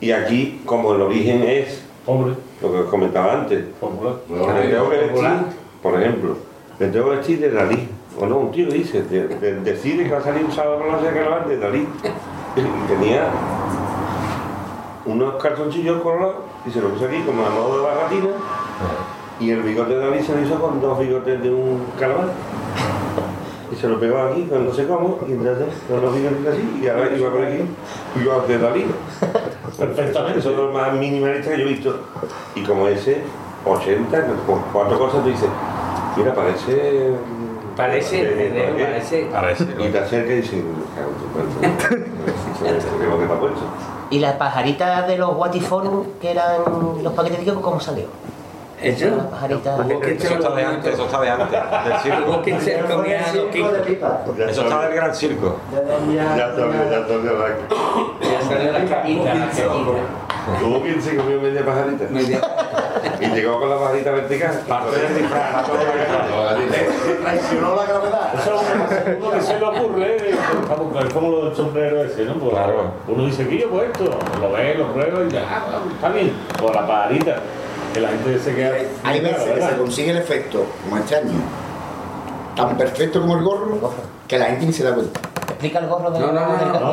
Y 0.00 0.10
aquí, 0.12 0.62
como 0.66 0.94
el 0.94 1.02
origen 1.02 1.42
es 1.44 1.82
Hombre, 2.06 2.34
lo 2.60 2.70
que 2.70 2.78
os 2.80 2.86
comentaba 2.90 3.32
antes, 3.32 3.64
me 4.28 4.68
tengo 4.68 4.90
que 4.90 4.96
vestir, 4.98 5.22
por 5.82 6.02
ejemplo, 6.02 6.36
me 6.78 6.86
tengo 6.88 7.08
que 7.10 7.16
vestir 7.16 7.40
de 7.40 7.50
Dalí. 7.50 7.88
O 8.20 8.26
no, 8.26 8.36
un 8.36 8.52
tío 8.52 8.66
dice, 8.68 9.02
de- 9.04 9.26
de- 9.28 9.60
decide 9.60 10.04
que 10.04 10.10
va 10.10 10.18
a 10.18 10.22
salir 10.22 10.44
un 10.44 10.52
sábado 10.52 10.76
por 10.78 10.86
la 10.88 10.92
noche 10.96 11.06
de 11.10 11.14
carnaval 11.14 11.48
de 11.48 11.56
Dalí. 11.58 11.88
Y 12.56 12.88
tenía 12.88 13.28
unos 15.06 15.42
calzoncillos 15.42 16.02
colorados 16.02 16.36
y 16.66 16.70
se 16.70 16.80
lo 16.82 16.88
puse 16.90 17.06
aquí 17.06 17.20
como 17.24 17.44
a 17.46 17.50
modo 17.50 17.78
de 17.78 17.84
bagatina. 17.84 18.28
Y 19.40 19.50
el 19.50 19.62
bigote 19.62 19.94
de 19.96 20.00
Dalí 20.10 20.22
se 20.22 20.34
lo 20.34 20.42
hizo 20.42 20.60
con 20.60 20.80
dos 20.82 20.98
bigotes 20.98 21.42
de 21.42 21.50
un 21.50 21.84
carnaval. 21.98 22.32
Y 23.74 23.76
se 23.76 23.88
lo 23.88 23.98
pegó 23.98 24.18
aquí 24.18 24.46
no 24.50 24.72
sé 24.72 24.86
cómo, 24.86 25.18
y 25.28 25.32
entonces 25.32 25.66
con 25.88 26.00
los 26.00 26.14
bigotes 26.14 26.46
así, 26.46 26.80
y 26.82 26.86
ahora 26.88 27.10
iba 27.16 27.30
por 27.30 27.42
aquí, 27.44 27.58
bigote 28.14 28.52
de 28.52 28.58
Dalí. 28.58 28.86
Perfectamente. 29.76 30.38
Eso 30.38 30.50
es 30.50 30.56
lo 30.56 30.70
más 30.70 30.92
minimalista 30.94 31.50
que 31.50 31.58
yo 31.58 31.64
he 31.64 31.68
visto. 31.68 32.00
Y 32.54 32.62
como 32.62 32.86
ese, 32.86 33.22
80, 33.66 34.26
con 34.46 34.60
cuatro 34.72 34.98
cosas, 34.98 35.22
tú 35.24 35.30
dices, 35.30 35.48
mira, 36.16 36.32
parece. 36.34 37.12
Parece, 37.76 38.24
de- 38.24 38.34
de- 38.36 38.50
de- 38.72 38.84
parece. 38.84 39.24
Parece. 39.32 39.64
Y 39.80 39.88
te 39.88 39.98
acerca 39.98 40.32
y 40.32 40.42
lo 43.08 43.40
puesto. 43.40 43.60
¿Y 44.10 44.18
las 44.20 44.34
pajaritas 44.34 45.08
de 45.08 45.18
los 45.18 45.36
Watiforum, 45.36 46.04
que 46.20 46.30
eran 46.30 46.62
los 47.02 47.12
paquetes 47.14 47.38
de 47.40 47.44
Kiko, 47.46 47.60
cómo 47.60 47.80
salió? 47.80 48.04
Eso. 48.84 49.06
Está 49.06 50.54
de 50.54 50.64
antes, 50.64 50.94
eso 50.94 51.04
está 51.06 51.20
de 51.20 51.30
antes. 51.30 51.50
Del 51.84 51.98
circo. 52.00 52.42
Eso 54.48 54.62
está 54.62 54.80
del 54.86 54.94
gran 54.94 55.14
circo. 55.14 55.56
Ya 55.72 55.78
salió, 55.78 56.66
doña- 56.66 56.90
ya 56.90 57.06
salió 57.06 57.38
la 57.38 57.48
Ya 58.20 58.40
salió 58.42 58.72
la 58.72 58.84
capita, 58.84 59.32
quien 60.82 61.00
se 61.00 61.16
comió 61.16 61.40
media 61.40 61.64
pajarita. 61.64 62.04
Y 63.20 63.26
llegó 63.28 63.58
con 63.60 63.70
la 63.70 63.78
pajarita 63.78 64.10
vertical. 64.10 64.60
Parte 64.68 64.98
del 65.00 65.14
disfraz. 65.16 65.54
A 65.54 65.62
todo 65.62 65.76
lo 65.76 65.92
que 65.92 66.06
sale. 66.06 67.16
Traicionó 67.22 67.76
la 67.76 67.84
gravedad. 67.86 68.34
Eso 68.34 68.60
es 68.60 69.16
uno 69.18 69.30
que 69.30 69.40
se 69.40 69.58
le 69.58 69.64
ocurre, 69.64 70.16
es 70.30 71.12
como 71.14 71.30
lo 71.30 71.44
del 71.46 71.54
sombrero 71.56 72.04
ese, 72.04 72.24
¿no? 72.24 72.34
Pues, 72.34 72.50
Claro. 72.52 72.90
Uno 73.08 73.24
dice 73.26 73.46
que 73.48 73.58
yo 73.58 73.70
pues 73.70 73.86
esto, 73.90 74.18
lo 74.40 74.52
ve, 74.52 74.74
lo 74.74 74.92
prueba 74.92 75.24
y 75.24 75.30
ya, 75.30 75.42
ah, 75.48 75.78
está 75.94 76.08
bien. 76.10 76.32
Por 76.58 76.74
la 76.74 76.86
pajarita, 76.86 77.36
que 77.94 78.00
la 78.00 78.08
gente 78.08 78.38
se 78.40 78.54
queda. 78.54 78.74
Hay 79.04 79.20
veces 79.20 79.42
que 79.44 79.62
se 79.62 79.76
consigue 79.76 80.10
el 80.10 80.16
efecto, 80.18 80.66
como 80.82 80.98
este 80.98 81.16
año, 81.16 81.30
tan 82.56 82.76
perfecto 82.76 83.20
como 83.20 83.36
el 83.36 83.44
gorro, 83.44 83.92
que 84.28 84.38
la 84.38 84.46
gente 84.46 84.66
ni 84.66 84.72
se 84.72 84.84
da 84.84 84.94
cuenta. 84.94 85.20
Explica 85.48 85.78
el 85.78 85.86
gorro 85.86 86.10
de 86.10 86.18
No, 86.18 86.26
no, 86.32 86.40
no, 86.40 86.56
no, 86.56 86.80
no 86.80 86.92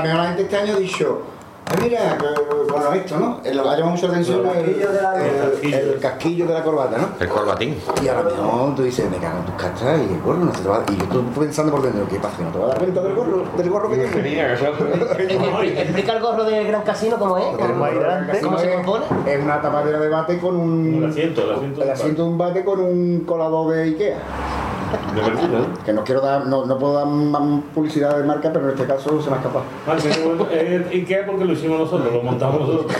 mejor 0.00 0.18
la 0.18 0.26
gente 0.28 0.42
este 0.42 0.56
año 0.56 0.74
ha 0.74 0.78
dicho, 0.78 1.22
"Ah, 1.26 1.41
mira, 1.82 2.18
que- 2.18 2.72
bueno, 2.72 2.92
esto, 2.92 3.18
¿no? 3.18 3.40
Lo 3.52 3.62
que 3.62 3.68
ha 3.68 3.76
llamado 3.76 3.86
mucho 3.90 4.06
la 4.06 4.12
atención 4.14 4.40
El 4.40 4.46
el, 4.46 4.64
casquillo 4.64 4.92
de 4.92 5.02
la- 5.02 5.26
el- 5.26 5.74
el 5.74 5.98
casquillo 5.98 6.46
de 6.46 6.54
la 6.54 6.62
corbata, 6.64 6.98
¿no? 6.98 7.08
El 7.20 7.28
corbatín. 7.28 7.76
Y 8.02 8.08
a 8.08 8.14
lo 8.14 8.24
mejor 8.24 8.74
tú 8.74 8.82
dices, 8.82 9.10
me 9.10 9.16
cago 9.18 9.38
en 9.38 9.44
tus 9.46 9.54
cachas 9.54 10.00
y 10.00 10.14
el 10.14 10.20
gorro 10.22 10.38
no 10.38 10.54
se 10.54 10.62
te 10.62 10.68
va 10.68 10.82
Y 10.90 10.96
yo 10.96 11.02
estoy 11.04 11.22
pensando 11.38 11.72
por 11.72 11.82
dentro, 11.82 12.06
¿qué 12.08 12.16
pasa? 12.18 12.36
¿Que 12.38 12.44
no 12.44 12.50
te 12.50 12.58
vas 12.58 12.66
a 12.66 12.68
dar 12.70 12.78
cuenta 12.78 13.02
del 13.02 13.14
gorro, 13.14 13.44
del 13.56 13.70
gorro 13.70 13.90
que 13.90 13.96
tienes? 13.96 14.12
Explica 15.78 16.12
el 16.14 16.22
gorro 16.22 16.44
del 16.44 16.66
Gran 16.66 16.82
Casino 16.82 17.18
cómo 17.18 17.38
es. 17.38 17.44
¿Cómo 18.42 18.58
se 18.58 18.74
compone? 18.74 19.04
Es 19.26 19.42
una 19.42 19.60
tapadera 19.60 19.98
de 20.00 20.08
bate 20.08 20.38
con 20.38 20.56
un... 20.56 20.94
El 21.04 21.10
asiento, 21.10 21.42
el 21.44 21.52
asiento. 21.52 21.82
el 21.82 21.90
asiento 21.90 22.22
de 22.24 22.28
un 22.28 22.38
bate 22.38 22.64
con 22.64 22.80
un 22.80 23.20
colador 23.26 23.74
de 23.74 23.82
Ikea. 23.84 24.16
De 25.14 25.20
verdura, 25.20 25.58
¿no? 25.60 25.84
Que 25.84 25.92
no 25.92 26.04
quiero 26.04 26.20
dar, 26.20 26.46
no, 26.46 26.64
no 26.66 26.78
puedo 26.78 26.94
dar 26.94 27.06
más 27.06 27.42
publicidad 27.74 28.16
de 28.16 28.24
marca, 28.24 28.50
pero 28.52 28.66
en 28.66 28.70
este 28.72 28.86
caso 28.86 29.20
se 29.22 29.28
me 29.30 29.36
ha 29.36 29.38
escapado. 29.38 29.64
Ah, 29.86 29.96
eh, 30.50 30.88
¿Y 30.92 31.04
qué? 31.04 31.16
Porque 31.26 31.44
lo 31.44 31.52
hicimos 31.52 31.78
nosotros, 31.80 32.12
lo 32.12 32.22
montamos 32.22 32.60
nosotros. 32.60 32.92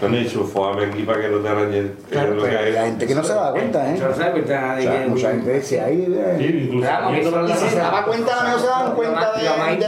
Con 0.00 0.14
el 0.14 0.28
sufoame 0.28 0.86
aquí 0.86 1.02
para 1.04 1.20
que 1.20 1.28
no 1.28 1.38
te 1.38 1.48
arañen. 1.48 1.94
Claro, 2.10 2.30
es 2.30 2.36
lo 2.36 2.42
que 2.42 2.48
pero 2.48 2.60
hay. 2.60 2.76
hay 2.76 2.86
gente 2.90 3.06
que 3.06 3.14
no 3.14 3.24
se 3.24 3.34
da 3.34 3.50
cuenta, 3.52 3.90
¿eh? 3.90 3.98
No 3.98 4.14
se 4.14 4.20
da 4.20 4.30
cuenta 4.32 4.80
sea, 4.80 5.02
que- 5.02 5.06
mucha 5.08 5.30
gente 5.30 5.52
dice 5.54 5.80
ahí, 5.80 6.14
eh, 6.16 6.34
Sí, 6.38 6.44
incluso. 6.64 6.86
La- 6.86 7.10
Y 7.48 7.52
si 7.54 7.68
se 7.68 7.78
daba 7.78 8.04
cuenta, 8.04 8.32
a 8.32 8.36
lo 8.36 8.48
mejor 8.48 8.60
se 8.60 8.66
dan 8.66 8.94
cuenta 8.94 9.20
más- 9.20 9.36
de- 9.36 9.44
lo 9.44 9.56
más 9.56 9.68
del 9.68 9.78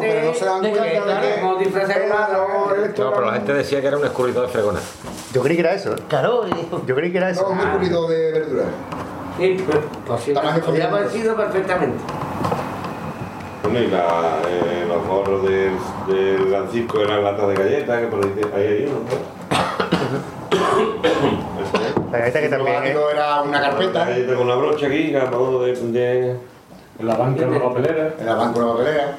pero 0.00 0.26
no 0.26 0.34
se 0.34 0.44
dan 0.44 0.60
cuenta 0.60 0.82
de 0.84 0.90
que 0.90 1.00
No, 3.00 3.12
pero 3.12 3.26
la 3.26 3.32
gente 3.34 3.54
decía 3.54 3.80
que 3.80 3.86
era 3.86 3.98
un 3.98 4.04
escurridor 4.04 4.46
de 4.46 4.52
fregona. 4.52 4.80
Yo 5.32 5.42
creí 5.42 5.56
que 5.56 5.62
era 5.62 5.74
eso. 5.74 5.92
¿eh? 5.92 5.96
Claro, 6.08 6.44
Yo 6.86 6.94
creí 6.94 7.12
que 7.12 7.18
era 7.18 7.30
eso. 7.30 7.46
un 7.48 7.58
escurrido 7.58 8.08
de 8.08 8.32
verdura. 8.32 8.64
Sí, 9.38 9.64
pues, 9.66 9.78
Podría 10.26 10.88
haber 10.88 11.04
posible. 11.04 11.10
sido 11.10 11.36
perfectamente. 11.36 11.98
Bueno, 13.62 13.78
y 13.80 13.86
la, 13.88 14.38
eh, 14.48 14.84
los 14.88 15.06
gorros 15.06 15.42
del, 15.44 15.72
del 16.08 16.50
Gran 16.50 16.68
Circo 16.70 17.00
eran 17.00 17.22
latas 17.24 17.48
de 17.48 17.54
galletas, 17.54 18.00
que 18.00 18.06
por 18.06 18.24
ahí 18.24 18.32
ahí 18.56 18.66
hay 18.66 18.86
uno. 18.88 19.00
La 22.10 22.18
galleta 22.18 22.40
que 22.40 22.48
también 22.48 22.72
neumático 22.82 23.10
era 23.10 23.42
una 23.42 23.60
La 23.60 23.70
carpeta, 23.70 24.04
galleta 24.04 24.34
con 24.34 24.46
una 24.46 24.54
brocha 24.56 24.86
aquí, 24.86 25.12
cada 25.12 25.30
modo 25.30 25.62
de, 25.62 25.72
de- 25.74 26.30
En 26.98 27.06
la 27.06 27.16
banca 27.16 27.46
de 27.46 27.58
la 27.58 27.64
papelera. 27.64 28.14
en 28.18 28.26
la 28.26 28.34
banca 28.34 28.58
de 28.60 28.66
la 28.66 28.72
papelera. 28.72 29.16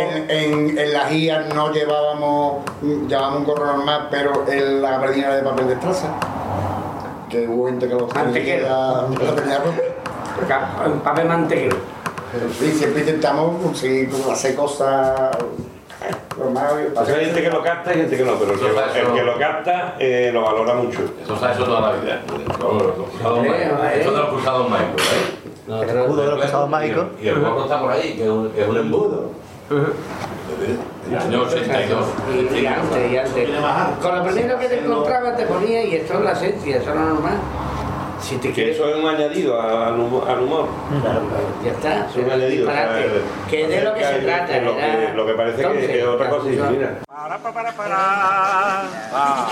En, 0.00 0.30
en, 0.30 0.78
en 0.78 0.92
las 0.92 1.10
guías 1.10 1.54
no 1.54 1.70
llevábamos, 1.72 2.64
llevábamos 3.06 3.38
un 3.40 3.44
gorro 3.44 3.66
normal, 3.66 4.08
pero 4.10 4.44
en 4.48 4.80
la 4.80 4.90
gabardina 4.92 5.26
era 5.26 5.36
de 5.36 5.42
papel 5.42 5.66
de 5.68 5.74
estraza. 5.74 6.08
Que 7.34 7.48
hubo 7.48 7.66
gente 7.66 7.88
que 7.88 7.94
lo 7.94 8.06
Mantequero. 8.06 8.68
Ca- 10.46 10.70
Papel 11.02 11.26
mantequero. 11.26 11.76
Siempre 12.60 13.00
intentamos 13.00 13.60
conseguir 13.60 14.08
hacer 14.30 14.54
cosas 14.54 15.36
sea, 17.04 17.16
hay 17.16 17.24
gente 17.26 17.42
que 17.42 17.50
lo 17.50 17.60
capta 17.62 17.92
y 17.92 17.96
gente 17.96 18.16
que 18.16 18.24
no, 18.24 18.34
pero 18.38 18.52
el 18.52 18.58
que, 18.60 18.66
Eso, 18.66 18.74
lo- 18.74 18.94
el 19.08 19.12
que 19.14 19.22
lo 19.22 19.38
capta 19.38 19.96
eh, 19.98 20.30
lo 20.32 20.42
valora 20.42 20.74
mucho. 20.74 21.00
Eso 21.24 21.36
se 21.36 21.44
ha 21.44 21.52
hecho 21.54 21.64
toda 21.64 21.80
la 21.80 21.92
vida. 22.00 22.20
Eh, 23.44 23.72
eh. 23.94 24.00
Eso 24.00 24.10
de 24.12 24.18
los 24.18 24.28
cruzados 24.28 24.70
mágicos, 24.70 25.02
¿eh? 25.02 25.72
El 25.82 25.98
escudo 25.98 26.22
de 26.22 26.26
los 26.30 26.40
cruzados 26.40 26.70
mágicos. 26.70 27.06
Y 27.20 27.28
el 27.28 27.40
gorro 27.40 27.62
está 27.64 27.80
por 27.80 27.90
ahí, 27.90 28.14
que 28.16 28.22
es 28.24 28.30
un, 28.30 28.52
es 28.56 28.68
un 28.68 28.76
embudo. 28.76 29.30
El 29.70 31.18
año 31.18 31.42
82. 31.42 32.06
Y, 32.32 32.58
y 32.58 32.66
antes, 32.66 33.12
y 33.12 33.16
antes. 33.16 33.48
Con 34.02 34.16
lo 34.18 34.24
primero 34.24 34.58
que 34.58 34.68
te 34.68 34.78
encontrabas 34.80 35.36
te 35.36 35.46
ponía 35.46 35.84
y 35.84 35.94
esto 35.96 36.14
es 36.14 36.20
la 36.20 36.32
esencia, 36.32 36.76
eso 36.76 36.90
es 36.90 36.96
lo 36.96 37.02
normal. 37.02 37.34
Si 38.20 38.36
te 38.36 38.48
Que 38.48 38.54
quieres. 38.54 38.76
eso 38.76 38.88
es 38.88 38.96
un 38.96 39.06
añadido 39.06 39.60
al 39.60 40.00
humor. 40.00 40.28
Al 40.28 40.40
humor. 40.42 40.66
Claro, 41.02 41.20
ya 41.62 41.70
está. 41.72 42.06
Es 42.08 42.16
un 42.16 42.30
añadido. 42.30 42.66
Disparate. 42.66 43.04
Que 43.50 43.66
de 43.68 43.84
lo 43.84 43.94
que 43.94 44.04
se 44.04 44.18
trata, 44.20 44.60
Lo 44.60 44.76
que, 44.76 45.12
lo 45.14 45.26
que 45.26 45.32
parece 45.34 45.62
Entonces, 45.62 45.86
que 45.86 46.00
es 46.00 46.06
otra 46.06 46.30
cosa 46.30 46.44
mira. 46.70 46.98
Para, 47.06 47.38
para, 47.38 47.54
para, 47.54 47.72
para. 47.72 47.96
Ah. 49.12 49.48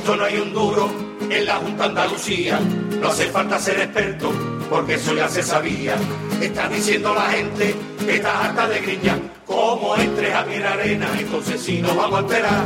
Visto 0.00 0.16
no 0.16 0.24
hay 0.24 0.38
un 0.38 0.54
duro 0.54 0.90
en 1.28 1.44
la 1.44 1.56
Junta 1.56 1.84
Andalucía. 1.84 2.58
No 3.02 3.08
hace 3.08 3.26
falta 3.26 3.58
ser 3.58 3.80
experto, 3.80 4.32
porque 4.70 4.94
eso 4.94 5.14
ya 5.14 5.28
se 5.28 5.42
sabía. 5.42 5.94
Está 6.40 6.70
diciendo 6.70 7.14
la 7.14 7.28
gente 7.32 7.74
que 8.06 8.14
está 8.14 8.46
harta 8.46 8.66
de 8.66 8.80
griña. 8.80 9.18
Como 9.44 9.94
entres 9.96 10.34
a 10.34 10.44
Mier 10.44 10.66
Arena, 10.66 11.06
entonces 11.18 11.60
sí 11.60 11.82
nos 11.82 11.94
vamos 11.94 12.16
a 12.16 12.22
enterar. 12.22 12.64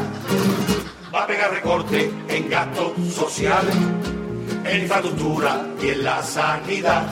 Va 1.12 1.24
a 1.24 1.26
pegar 1.26 1.50
recorte 1.50 2.08
en 2.28 2.48
gastos 2.48 2.92
sociales, 3.12 3.74
en 4.64 4.82
infraestructura 4.82 5.66
y 5.82 5.88
en 5.88 6.04
la 6.04 6.22
sanidad. 6.22 7.08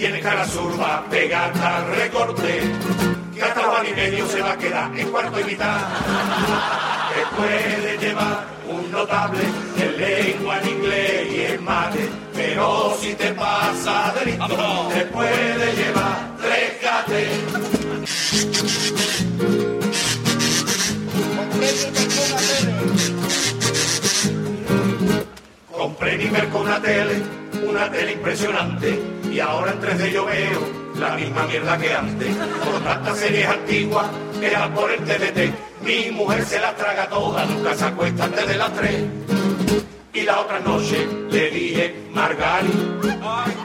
Y 0.00 0.02
en 0.02 0.14
el 0.14 0.22
Canal 0.22 0.48
Sur 0.48 0.80
va 0.80 0.96
a 0.96 1.04
pegar 1.10 1.52
tal 1.52 1.94
recorte 1.94 2.62
Juan 3.40 3.86
y 3.86 3.94
medio 3.94 4.26
se 4.26 4.42
va 4.42 4.52
a 4.52 4.58
quedar 4.58 4.98
en 4.98 5.10
cuarto 5.10 5.40
y 5.40 5.44
mitad. 5.44 5.80
Que 7.14 7.36
puede 7.36 7.98
llevar 7.98 8.44
un 8.68 8.90
notable 8.90 9.40
en 9.78 10.00
lengua, 10.00 10.60
en 10.60 10.68
inglés 10.68 11.32
y 11.32 11.40
en 11.52 11.64
mate, 11.64 12.08
pero 12.34 12.96
si 13.00 13.14
te 13.14 13.32
pasa 13.32 14.12
de 14.18 14.26
listo, 14.26 14.88
te 14.92 15.04
puede 15.06 15.74
llevar 15.74 16.36
tres 16.40 16.82
gates. 16.82 17.28
Compré 25.72 26.14
en 26.14 26.20
Iberco 26.20 26.58
una 26.60 26.80
tele, 26.80 27.22
una 27.68 27.90
tele 27.90 28.12
impresionante, 28.12 29.00
y 29.30 29.40
ahora 29.40 29.72
en 29.72 29.80
3D 29.80 30.10
yo 30.12 30.24
veo 30.24 30.60
la 30.98 31.16
misma 31.16 31.44
mierda 31.46 31.78
que 31.78 31.94
antes. 31.94 32.36
Por 32.36 32.80
tantas 32.82 33.18
series 33.18 33.48
antiguas, 33.48 34.06
era 34.42 34.72
por 34.74 34.90
el 34.90 35.00
TDT, 35.00 35.84
mi 35.84 36.10
mujer 36.10 36.44
se 36.44 36.60
las 36.60 36.76
traga 36.76 37.08
todas, 37.08 37.48
nunca 37.48 37.74
se 37.74 37.84
acuesta 37.84 38.24
antes 38.24 38.48
de 38.48 38.56
las 38.56 38.72
3. 38.74 39.04
Y 40.12 40.22
la 40.22 40.40
otra 40.40 40.60
noche 40.60 41.06
le 41.30 41.50
dije, 41.50 41.94
Margari, 42.12 42.70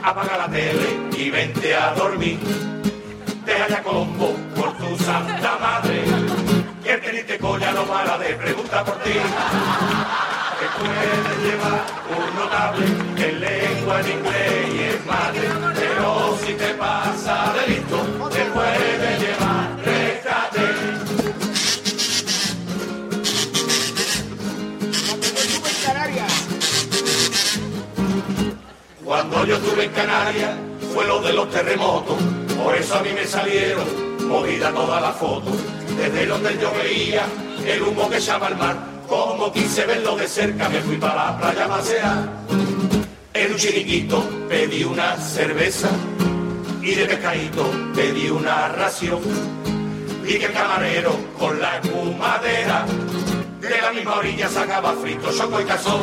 apaga 0.02 0.38
la 0.38 0.48
tele 0.48 1.08
y 1.16 1.30
vente 1.30 1.74
a 1.74 1.92
dormir. 1.92 2.38
Deja 3.44 3.68
ya 3.68 3.82
Colombo 3.82 4.34
por 4.54 4.72
tu 4.76 4.96
santa 5.04 5.58
madre, 5.58 6.02
que 6.82 6.92
el 6.92 7.00
teniente 7.00 7.38
Colla 7.38 7.72
no 7.72 7.84
para 7.84 8.18
de 8.18 8.34
preguntar 8.34 8.84
por 8.84 8.96
ti 9.02 9.12
que 9.12 10.05
puede 11.06 11.50
llevar 11.50 11.86
un 12.16 12.36
notable 12.36 12.86
en 13.16 13.40
lengua, 13.40 14.00
en 14.00 14.08
inglés 14.08 14.74
y 14.74 14.82
en 14.82 15.06
mate, 15.06 15.40
pero 15.74 16.38
si 16.44 16.52
te 16.54 16.74
pasa 16.74 17.54
de 17.54 17.74
listo, 17.74 17.96
te 18.30 18.44
puede 18.46 19.18
llevar 19.18 19.76
rescate. 19.84 20.60
Cuando 29.04 29.44
yo 29.46 29.56
estuve 29.56 29.84
en 29.84 29.92
Canarias 29.92 30.50
fue 30.92 31.06
lo 31.06 31.20
de 31.20 31.32
los 31.32 31.50
terremotos, 31.50 32.16
por 32.62 32.74
eso 32.74 32.96
a 32.96 33.02
mí 33.02 33.10
me 33.14 33.24
salieron 33.24 33.86
movida 34.28 34.72
todas 34.72 35.00
las 35.00 35.16
fotos. 35.16 35.54
Desde 35.96 36.30
hotel 36.30 36.58
yo 36.60 36.72
veía 36.72 37.24
el 37.66 37.82
humo 37.82 38.08
que 38.10 38.16
echaba 38.16 38.48
al 38.48 38.56
mar, 38.56 38.95
como 39.08 39.52
quise 39.52 39.84
verlo 39.86 40.16
de 40.16 40.28
cerca 40.28 40.68
me 40.68 40.80
fui 40.80 40.96
para 40.96 41.26
la 41.26 41.38
playa 41.38 41.64
a 41.64 41.68
pasear. 41.68 42.28
En 43.34 43.52
un 43.52 43.58
chiringuito 43.58 44.22
pedí 44.48 44.84
una 44.84 45.16
cerveza 45.16 45.88
y 46.82 46.94
de 46.94 47.06
pescadito 47.06 47.70
pedí 47.94 48.30
una 48.30 48.68
ración. 48.68 49.20
Vi 50.22 50.38
que 50.38 50.46
el 50.46 50.52
camarero 50.52 51.12
con 51.38 51.60
la 51.60 51.78
espumadera 51.78 52.84
de 53.60 53.80
la 53.80 53.92
misma 53.92 54.16
orilla 54.16 54.48
sacaba 54.48 54.94
frito, 54.94 55.32
choco 55.32 55.60
y 55.60 55.64
cazón. 55.64 56.00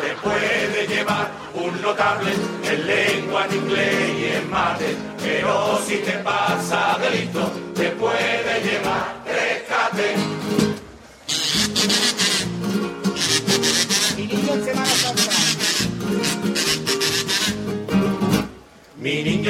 Te 0.00 0.14
puede 0.22 0.86
llevar 0.86 1.30
un 1.54 1.80
notable 1.82 2.32
en 2.64 2.86
lengua, 2.86 3.46
en 3.46 3.56
inglés 3.56 4.18
y 4.18 4.24
en 4.36 4.50
mate, 4.50 4.96
pero 5.22 5.78
si 5.86 5.96
te 5.98 6.12
pasa 6.18 6.98
de 7.00 7.10
listo, 7.10 7.52
te 7.74 7.90
puede 7.90 8.60
llevar 8.62 9.20
rescate. 9.26 10.29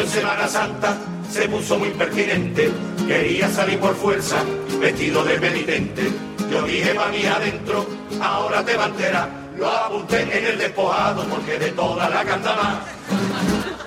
En 0.01 0.09
Semana 0.09 0.49
Santa 0.49 0.97
se 1.31 1.47
puso 1.47 1.79
muy 1.79 1.91
pertinente, 1.91 2.73
quería 3.07 3.51
salir 3.51 3.79
por 3.79 3.95
fuerza, 3.95 4.37
vestido 4.81 5.23
de 5.25 5.39
penitente. 5.39 6.11
Yo 6.51 6.63
dije 6.63 6.95
pa' 6.95 7.09
mí 7.09 7.27
adentro, 7.27 7.87
ahora 8.19 8.65
te 8.65 8.79
va 8.79 8.87
a. 8.87 9.29
Lo 9.59 9.69
apunté 9.69 10.23
en 10.23 10.47
el 10.47 10.59
despojado 10.59 11.23
porque 11.25 11.59
de 11.59 11.73
toda 11.73 12.09
la 12.09 12.25
canta 12.25 12.57
más. 12.57 12.79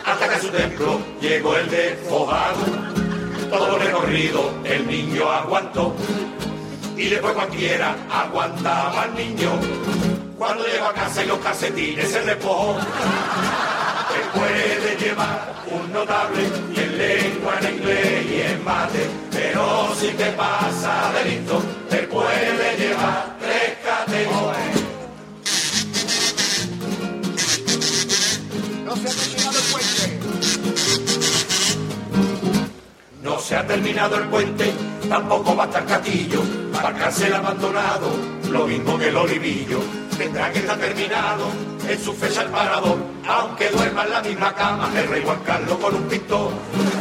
Hasta 0.05 0.29
que 0.29 0.35
a 0.35 0.39
su 0.39 0.49
templo 0.49 1.01
llegó 1.19 1.57
el 1.57 1.67
despojado. 1.71 2.63
Todo 3.49 3.79
recorrido 3.79 4.53
el 4.65 4.85
niño 4.85 5.31
aguantó. 5.31 5.95
Y 6.95 7.09
después 7.09 7.33
cualquiera 7.33 7.95
aguantaba 8.11 9.01
al 9.01 9.15
niño. 9.15 9.49
Cuando 10.37 10.63
llegó 10.63 10.85
a 10.85 10.93
casa 10.93 11.23
y 11.23 11.27
los 11.27 11.39
calcetines 11.39 12.07
se 12.07 12.21
despojó. 12.21 12.77
Puede 14.33 14.97
llevar 14.97 15.53
un 15.69 15.91
notable 15.91 16.43
y 16.75 16.79
en 16.79 16.97
lengua, 16.97 17.53
en 17.61 17.75
inglés 17.75 18.25
y 18.31 18.41
en 18.41 18.63
mate, 18.63 19.07
pero 19.31 19.93
si 19.95 20.07
te 20.09 20.25
pasa 20.31 21.11
de 21.13 21.29
listo, 21.29 21.61
te 21.89 21.97
puede 22.03 22.77
llevar 22.77 23.35
rescate. 23.39 24.25
No 24.25 24.62
se 33.43 33.57
ha 33.57 33.67
terminado 33.67 34.15
el 34.15 34.29
puente, 34.29 34.73
tampoco 35.09 35.53
va 35.53 35.63
a 35.63 35.67
estar 35.67 35.85
Castillo, 35.85 36.41
para 36.71 36.93
cárcel 36.93 37.33
abandonado, 37.33 38.09
lo 38.49 38.65
mismo 38.65 38.97
que 38.97 39.09
el 39.09 39.17
olivillo. 39.17 39.79
Tendrá 40.17 40.49
que 40.51 40.59
estar 40.59 40.77
terminado 40.77 41.47
en 41.85 41.99
su 42.01 42.13
fecha 42.13 42.43
el 42.43 42.49
parador, 42.49 42.97
aunque 43.27 43.69
duerma 43.69 44.03
en 44.03 44.09
la 44.11 44.21
misma 44.21 44.53
cama 44.53 44.89
el 44.95 45.09
rey 45.09 45.23
Juan 45.25 45.39
Carlos 45.45 45.77
con 45.77 45.93
un 45.93 46.03
pistón. 46.03 46.53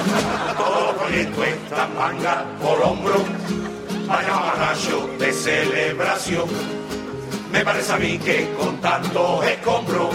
Todos 0.59 0.87
los 0.87 0.95
proyectos 1.03 1.47
están 1.47 1.97
manga 1.97 2.45
por 2.61 2.83
hombro, 2.83 3.15
vaya 4.09 4.35
mamarracho 4.35 5.11
de 5.21 5.33
celebración. 5.33 6.49
Me 7.53 7.65
parece 7.65 7.93
a 7.93 7.99
mí 7.99 8.19
que 8.19 8.53
con 8.59 8.81
tantos 8.81 9.45
escombros 9.45 10.09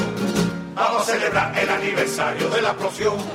vamos 0.76 1.04
a 1.04 1.06
celebrar 1.06 1.58
el 1.58 1.70
aniversario 1.70 2.50
de 2.50 2.62
la 2.62 2.70
explosión. 2.72 3.16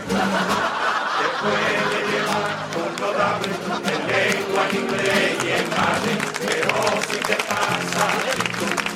Te 1.23 1.29
puede 1.41 2.11
llevar 2.11 2.72
en 3.13 4.01
lengua, 4.09 4.63
en 4.71 4.77
inglés 4.77 5.37
y 5.45 5.49
en 5.49 5.69
mate, 5.71 6.13
pero 6.47 6.73
si 7.11 7.19
te 7.19 7.35
pasa 7.45 8.05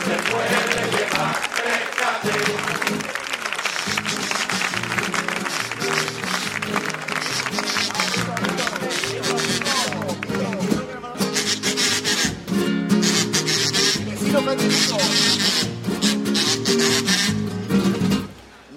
te 0.04 0.16
puede 0.30 0.58
llevar 0.90 1.46
Federico. 14.46 14.96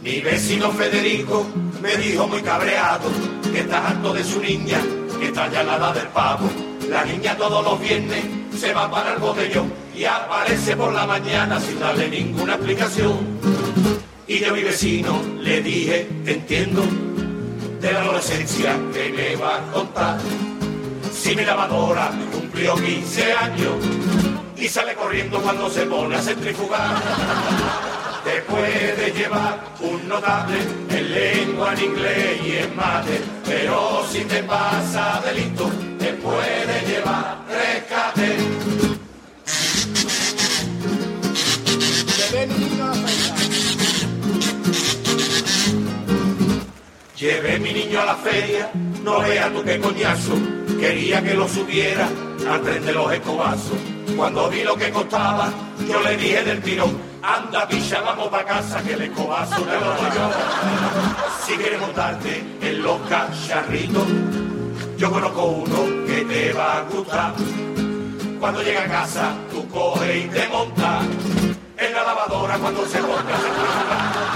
Mi 0.01 0.21
vecino 0.21 0.71
Federico 0.71 1.47
me 1.81 1.95
dijo 1.97 2.27
muy 2.27 2.41
cabreado 2.41 3.09
que 3.51 3.59
está 3.59 3.89
harto 3.89 4.13
de 4.13 4.23
su 4.23 4.41
niña, 4.41 4.79
que 5.19 5.27
está 5.27 5.49
ya 5.51 5.63
nada 5.63 5.93
del 5.93 6.07
pavo. 6.07 6.49
La 6.89 7.03
niña 7.03 7.35
todos 7.37 7.63
los 7.63 7.79
viernes 7.79 8.23
se 8.57 8.73
va 8.73 8.89
para 8.89 9.13
el 9.13 9.19
botellón 9.19 9.71
y 9.95 10.05
aparece 10.05 10.75
por 10.75 10.93
la 10.93 11.05
mañana 11.05 11.59
sin 11.59 11.79
darle 11.79 12.09
ninguna 12.09 12.55
explicación. 12.55 13.17
Y 14.27 14.39
yo 14.39 14.49
a 14.49 14.53
mi 14.53 14.63
vecino 14.63 15.21
le 15.39 15.61
dije, 15.61 16.07
entiendo, 16.25 16.81
de 17.81 17.91
la 17.91 18.01
adolescencia 18.01 18.77
que 18.93 19.09
me 19.09 19.35
va 19.35 19.57
a 19.57 19.71
contar. 19.71 20.19
Si 21.11 21.35
mi 21.35 21.43
lavadora 21.43 22.11
cumplió 22.31 22.75
15 22.75 23.33
años 23.33 23.75
y 24.55 24.67
sale 24.67 24.93
corriendo 24.93 25.41
cuando 25.41 25.69
se 25.69 25.85
pone 25.85 26.15
a 26.15 26.21
centrifugar. 26.21 27.01
Te 28.23 28.41
puede 28.41 29.11
llevar 29.11 29.59
un 29.79 30.07
notable 30.07 30.57
en 30.89 31.13
lengua, 31.13 31.73
en 31.73 31.83
inglés 31.83 32.41
y 32.45 32.57
en 32.57 32.75
mate, 32.75 33.21
pero 33.49 34.05
si 34.11 34.23
te 34.25 34.43
pasa 34.43 35.21
delito, 35.25 35.67
te 35.97 36.13
puede 36.13 36.75
llevar 36.85 37.39
rescate. 37.49 38.37
Llevé 42.19 42.47
mi 42.47 42.53
niño 42.63 42.85
a 42.85 42.95
la 42.95 43.07
feria. 43.07 43.35
Llevé 47.17 47.59
mi 47.59 47.73
niño 47.73 48.01
a 48.01 48.05
la 48.05 48.15
feria, 48.15 48.71
no 49.03 49.19
vea 49.21 49.51
tú 49.51 49.63
qué 49.63 49.79
coñazo, 49.79 50.33
quería 50.79 51.21
que 51.21 51.33
lo 51.33 51.47
subiera 51.47 52.07
al 52.49 52.61
tren 52.61 52.85
de 52.85 52.93
los 52.93 53.11
escobazos. 53.11 53.77
Cuando 54.15 54.49
vi 54.49 54.63
lo 54.63 54.75
que 54.75 54.89
costaba, 54.91 55.49
yo 55.87 56.01
le 56.01 56.17
dije 56.17 56.43
del 56.43 56.61
tirón, 56.61 56.97
anda 57.21 57.67
picha, 57.67 58.01
vamos 58.01 58.29
pa' 58.29 58.45
casa 58.45 58.81
que 58.81 58.93
el 58.93 59.01
escobazo 59.03 59.61
te 59.61 59.73
lo 59.73 59.85
doy 59.85 60.09
yo. 60.15 60.31
Si 61.45 61.53
quieres 61.53 61.79
montarte 61.79 62.43
en 62.61 62.81
los 62.81 62.99
cacharritos, 63.09 64.07
yo 64.97 65.11
conozco 65.11 65.45
uno 65.45 66.05
que 66.07 66.25
te 66.25 66.53
va 66.53 66.77
a 66.77 66.81
gustar. 66.83 67.33
Cuando 68.39 68.61
llega 68.61 68.83
a 68.83 68.87
casa, 68.87 69.33
tú 69.51 69.67
coges 69.67 70.25
y 70.25 70.27
te 70.29 70.47
montas 70.47 71.05
en 71.77 71.93
la 71.93 72.03
lavadora 72.03 72.57
cuando 72.57 72.85
se 72.85 72.99
ponga 72.99 73.35
a 73.35 73.39
centrifugar. 73.39 74.29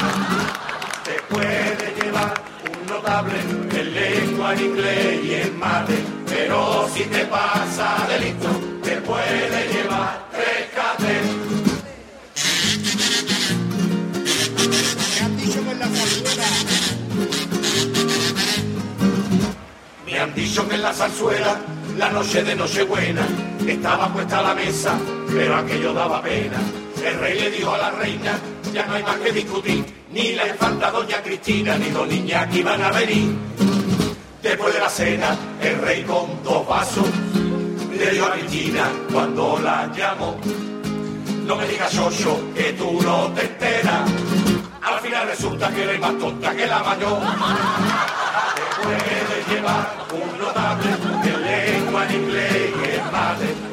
Te 1.03 1.33
puede 1.33 2.01
llevar 2.01 2.33
un 2.69 2.93
notable 2.93 3.39
en 3.71 3.93
lengua, 3.93 4.53
en 4.53 4.59
inglés 4.59 5.19
y 5.23 5.33
en 5.35 5.59
mate, 5.59 6.22
pero 6.33 6.87
si 6.93 7.03
te 7.03 7.25
pasa 7.25 8.07
delito, 8.09 8.49
te 8.83 8.97
puede 9.01 9.67
llevar 9.71 10.27
rescate. 10.31 11.21
Me 15.15 15.23
han 15.23 15.37
dicho 15.37 15.63
que 15.63 15.71
en 15.71 15.79
la 15.79 15.87
zarzuela 15.87 16.45
Me 20.05 20.19
han 20.19 20.35
dicho 20.35 20.67
que 20.67 20.75
en 20.75 21.99
la 21.99 22.09
noche 22.09 22.43
de 22.43 22.55
Nochebuena, 22.55 23.27
estaba 23.67 24.11
puesta 24.11 24.41
la 24.41 24.55
mesa, 24.55 24.97
pero 25.27 25.55
aquello 25.57 25.93
daba 25.93 26.23
pena. 26.23 26.57
El 27.05 27.19
rey 27.19 27.39
le 27.39 27.51
dijo 27.51 27.71
a 27.71 27.77
la 27.77 27.91
reina, 27.91 28.39
ya 28.73 28.85
no 28.87 28.93
hay 28.93 29.03
más 29.03 29.17
que 29.17 29.31
discutir, 29.31 29.85
ni 30.11 30.31
la 30.33 30.47
infanta 30.47 30.89
doña 30.89 31.21
Cristina, 31.21 31.77
ni 31.77 31.89
don 31.89 32.11
Iñaki 32.11 32.63
van 32.63 32.81
a 32.81 32.91
venir. 32.91 33.72
Después 34.43 34.73
de 34.73 34.79
la 34.81 34.89
cena, 34.89 35.37
el 35.61 35.79
rey 35.79 36.03
con 36.03 36.43
dos 36.43 36.67
vasos 36.67 37.07
le 37.97 38.11
dio 38.11 38.25
a 38.25 38.33
Cristina 38.33 38.91
cuando 39.09 39.57
la 39.63 39.89
llamó. 39.95 40.37
No 41.47 41.55
me 41.55 41.65
digas, 41.65 41.93
Xoxo, 41.93 42.53
que 42.53 42.73
tú 42.73 43.01
no 43.01 43.31
te 43.31 43.45
enteras. 43.45 44.01
Al 44.81 44.99
final 44.99 45.27
resulta 45.27 45.69
que 45.69 45.83
eres 45.83 45.99
más 46.01 46.17
tonta 46.19 46.53
que 46.53 46.67
la 46.67 46.83
mayor. 46.83 47.19
Te 48.55 48.83
puedes 48.83 49.47
llevar 49.47 49.95
un 50.11 50.37
notable 50.37 50.89
en 51.23 51.41
lengua, 51.41 52.05
en 52.05 52.15
inglés 52.21 52.51
y 52.53 52.93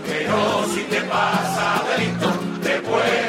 pero 0.07 0.65
si 0.73 0.83
te 0.85 1.01
pasa 1.03 1.83
delito, 1.97 2.31
te 2.63 2.81
puede 2.83 3.20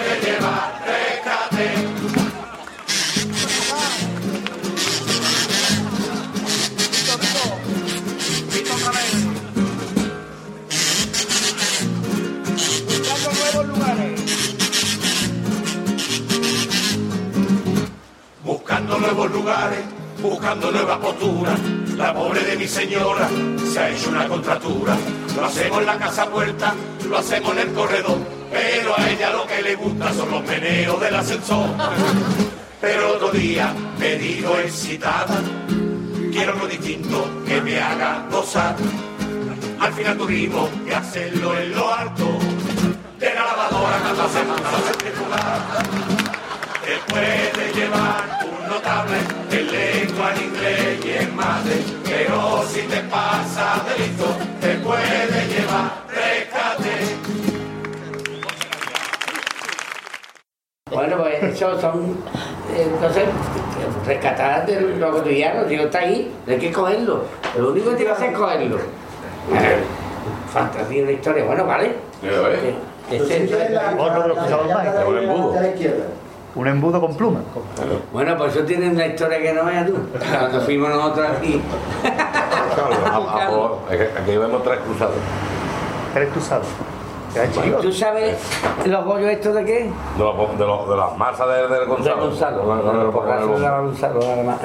buscando 20.21 20.71
nuevas 20.71 20.97
posturas. 20.99 21.59
La 21.97 22.13
pobre 22.13 22.41
de 22.43 22.57
mi 22.57 22.67
señora 22.67 23.29
se 23.71 23.79
ha 23.79 23.89
hecho 23.89 24.09
una 24.09 24.27
contratura. 24.27 24.95
Lo 25.35 25.45
hacemos 25.45 25.79
en 25.79 25.85
la 25.85 25.97
casa 25.97 26.25
puerta, 26.29 26.73
lo 27.07 27.17
hacemos 27.17 27.51
en 27.53 27.59
el 27.59 27.73
corredor, 27.73 28.17
pero 28.51 28.97
a 28.97 29.09
ella 29.09 29.31
lo 29.31 29.47
que 29.47 29.61
le 29.61 29.75
gusta 29.75 30.13
son 30.13 30.31
los 30.31 30.43
meneos 30.43 30.99
del 30.99 31.15
ascensor. 31.15 31.69
Pero 32.79 33.13
otro 33.13 33.31
día 33.31 33.73
me 33.99 34.15
dijo 34.15 34.57
excitada, 34.57 35.39
quiero 36.31 36.55
lo 36.55 36.67
distinto 36.67 37.29
que 37.45 37.61
me 37.61 37.79
haga 37.79 38.25
gozar. 38.31 38.75
Al 39.79 39.93
final 39.93 40.17
tuvimos 40.17 40.69
que 40.85 40.95
hacerlo 40.95 41.57
en 41.57 41.75
lo 41.75 41.93
alto 41.93 42.37
de 43.19 43.33
la 43.33 43.45
lavadora 43.45 43.97
cuando 43.99 44.29
se 44.29 44.39
puso 44.43 46.00
Te 46.91 46.97
puede 47.13 47.73
llevar 47.73 48.39
un 48.43 48.69
notable 48.69 49.15
en 49.49 49.71
lengua, 49.71 50.33
en 50.35 50.43
inglés 50.43 51.05
y 51.05 51.23
en 51.23 51.35
mate, 51.37 51.83
pero 52.03 52.63
si 52.67 52.81
te 52.81 52.97
pasa 53.03 53.81
delito, 53.87 54.25
te 54.59 54.75
puede 54.83 55.47
llevar 55.47 56.03
rescate. 56.09 57.15
Bueno, 60.91 61.17
pues 61.19 61.41
eso 61.43 61.79
son, 61.79 62.17
eh, 62.75 62.89
entonces, 62.93 63.23
rescatar 64.05 64.65
de 64.65 64.81
lo 64.81 65.11
cotidiano, 65.11 65.63
Dios 65.63 65.85
está 65.85 65.99
ahí, 65.99 66.29
hay 66.45 66.57
que 66.57 66.73
cogerlo. 66.73 67.23
Lo 67.57 67.71
único 67.71 67.91
que 67.91 67.95
tiene 67.95 68.11
que 68.11 68.17
hacer 68.17 68.31
es 68.33 68.37
cogerlo. 68.37 68.75
Eh, 68.75 69.79
Fantasía 70.51 70.99
de 70.99 71.05
la 71.05 71.11
historia, 71.13 71.45
bueno, 71.45 71.65
vale. 71.65 71.95
Eh, 72.21 72.75
este- 73.09 73.47
que 73.47 74.41
usaban 74.41 74.67
más. 74.67 74.85
Un 76.55 76.67
embudo. 76.67 76.99
Con 76.99 77.15
pluma. 77.15 77.39
Bueno, 78.11 78.37
pues 78.37 78.55
eso 78.55 78.65
tiene 78.65 78.89
una 78.89 79.05
historia 79.05 79.39
que 79.41 79.53
no 79.53 79.65
veas 79.65 79.87
tú. 79.87 79.95
Cuando 80.37 80.61
fuimos 80.61 80.89
nosotros 80.89 81.27
aquí. 81.37 81.61
Claro, 82.75 83.79
es 83.89 84.01
aquí 84.17 84.37
vemos 84.37 84.63
tres 84.63 84.79
cruzados. 84.79 85.15
Tres 86.13 86.29
cruzados. 86.29 86.67
Ya, 87.33 87.45
¿Y 87.45 87.51
chicos. 87.51 87.81
tú 87.81 87.93
sabes 87.93 88.35
los 88.85 89.05
bollos 89.05 89.29
estos 89.29 89.55
de 89.55 89.63
qué? 89.63 89.73
De, 89.83 89.89
los- 90.19 90.57
de, 90.59 90.65
los- 90.65 90.89
de 90.89 90.97
las 90.97 91.17
masas 91.17 91.47
de, 91.47 91.53
del 91.61 91.69
De 91.79 91.85
Gonzalo. 91.85 92.21
Gonzalo. 92.23 92.61
Con- 92.63 92.81
con 92.81 92.99
el- 92.99 93.11
con 93.11 93.29
el 93.29 93.61
la 93.61 93.77
de 93.77 93.81
Gonzalo, 93.85 94.19
la 94.19 94.43
ma- 94.43 94.57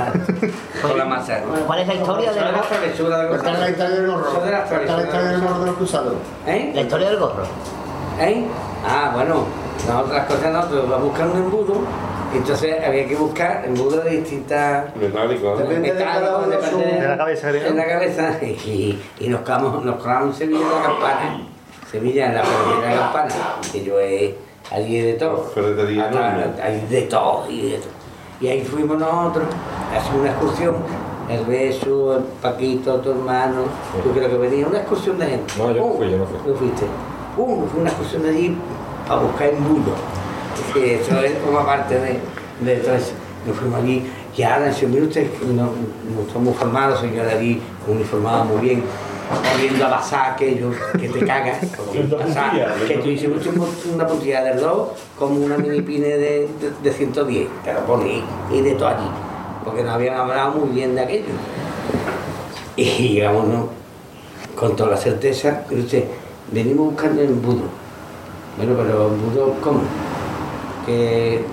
con 0.83 0.99
la 0.99 1.05
masa. 1.05 1.41
¿Cuál 1.65 1.79
es 1.79 1.87
la 1.87 1.95
historia 1.95 2.33
del 2.33 2.43
Gonzalo, 2.43 2.59
gorro? 2.59 2.81
la 2.81 2.87
lechuga 2.89 3.19
de 3.19 3.29
Cuéntame 3.29 3.59
la 3.59 3.67
Gonzalo. 3.67 3.71
historia 3.71 3.97
del 3.97 4.07
gorro. 4.11 4.45
De 4.45 4.51
la 4.51 4.63
Cuéntame 4.65 4.97
la 4.97 5.03
historia 5.05 5.29
del 5.31 5.41
gorro 5.43 5.59
de 5.61 5.67
los 5.67 5.77
cruzados. 5.77 6.15
¿Eh? 6.49 6.73
La 6.75 6.81
historia 6.81 7.09
del 7.11 7.19
gorro. 7.21 7.43
¿Eh? 8.19 8.45
Ah, 8.85 9.11
bueno, 9.15 9.35
nosotros 9.87 10.15
las 10.17 10.27
cosas 10.27 10.53
nosotros 10.53 10.83
vamos 10.91 10.99
a 11.01 11.05
buscar 11.05 11.29
un 11.29 11.37
embudo, 11.39 11.75
entonces 12.35 12.77
había 12.85 13.07
que 13.07 13.15
buscar 13.17 13.65
embudos 13.67 14.05
de 14.05 14.11
distintas 14.11 14.95
Metálico, 14.97 15.55
¿eh? 15.55 15.63
Depende 15.63 15.93
de 15.95 16.05
cada 16.05 16.39
metálicos, 16.39 16.47
uno 16.47 16.71
su- 16.71 16.79
De 17.01 17.09
la 17.09 17.17
cabeza 17.17 17.53
de 17.53 17.69
en 17.69 17.77
la 17.77 17.87
cabeza 17.87 18.39
y, 18.43 18.99
y 19.21 19.29
nos 19.29 19.41
quedamos, 19.43 19.85
nos 19.85 19.97
colamos 20.03 20.41
en 20.41 20.49
Sevilla 20.51 20.61
en 20.67 20.77
la 20.83 20.83
campana, 20.89 21.41
Sevilla 21.91 22.27
en 22.27 22.35
la 22.35 22.43
ferretería 22.45 22.89
de 22.89 22.95
la 22.97 23.01
campana, 23.03 23.35
que 23.73 23.85
yo 23.85 24.01
he 24.01 24.35
allí 24.71 25.01
de 25.01 25.13
todo, 25.15 25.45
Ferretería 25.55 26.11
hay 26.63 26.81
de 26.91 27.03
todo 27.03 27.47
y 27.51 27.71
de 27.71 27.77
todo. 27.79 27.91
Y 28.41 28.49
ahí 28.49 28.61
fuimos 28.63 28.99
nosotros 28.99 29.47
a 29.95 29.99
hacer 29.99 30.21
una 30.21 30.31
excursión, 30.31 30.75
el 31.31 31.45
beso, 31.47 32.17
el 32.19 32.25
Paquito, 32.43 32.97
tu 32.97 33.11
hermano, 33.13 33.63
tú 34.03 34.11
creo 34.13 34.29
que 34.29 34.37
venía, 34.37 34.67
una 34.67 34.79
excursión 34.79 35.19
de 35.19 35.27
gente. 35.27 35.55
No, 35.57 35.71
yo 35.71 35.81
no 35.87 35.93
fui, 35.95 36.11
yo 36.11 36.19
no 36.19 36.27
fui. 36.27 36.39
¿No 36.53 36.55
fuiste? 36.59 36.85
Uh, 37.39 37.67
fue 37.67 37.81
una 37.81 37.89
excursión 37.91 38.23
de 38.25 38.29
allí 38.31 38.57
a 39.09 39.17
buscar 39.17 39.49
embudo. 39.49 39.95
Que 40.73 41.01
eso 41.01 41.21
es 41.21 41.33
como 41.39 41.65
parte 41.65 41.99
de, 41.99 42.21
de 42.61 42.77
todo 42.77 42.95
eso. 42.95 43.13
Nos 43.47 43.57
fuimos 43.57 43.83
allí 43.83 44.05
y 44.37 44.43
ahora, 44.43 44.71
si 44.71 44.87
mire 44.87 45.05
usted, 45.05 45.27
no, 45.47 45.63
no 45.65 46.31
somos 46.31 46.55
formados, 46.57 47.01
señor 47.01 47.27
allí, 47.27 47.59
uniformados 47.89 48.47
muy 48.47 48.61
bien, 48.61 48.85
oliendo 49.55 49.87
a 49.87 49.89
basá 49.89 50.33
aquello 50.33 50.71
que 51.01 51.09
te 51.09 51.25
cagas. 51.25 51.59
Que 52.87 52.99
tú 52.99 53.09
hicimos 53.09 53.47
una 53.87 54.07
puntilla 54.07 54.45
del 54.45 54.61
2 54.61 54.89
como 55.19 55.41
una 55.41 55.57
mini 55.57 55.81
pine 55.81 56.09
de, 56.09 56.49
de, 56.61 56.71
de 56.83 56.93
110, 56.93 57.49
te 57.65 57.73
lo 57.73 57.81
pones 57.87 58.23
y 58.53 58.61
de 58.61 58.75
todo 58.75 58.89
allí, 58.89 59.09
porque 59.65 59.83
nos 59.83 59.95
habían 59.95 60.17
hablado 60.17 60.53
muy 60.53 60.69
bien 60.69 60.95
de 60.95 61.01
aquello. 61.01 61.33
Y 62.77 62.85
llegamos 62.85 63.47
¿no? 63.47 63.69
con 64.55 64.77
toda 64.77 64.91
la 64.91 64.97
certeza, 64.99 65.63
pero 65.67 65.81
usted, 65.81 66.05
venimos 66.53 66.93
buscando 66.93 67.23
embudo. 67.23 67.86
Bueno, 68.57 68.75
pero 68.77 69.09
embudo, 69.09 69.55
¿cómo? 69.63 69.81
Que, 70.87 71.45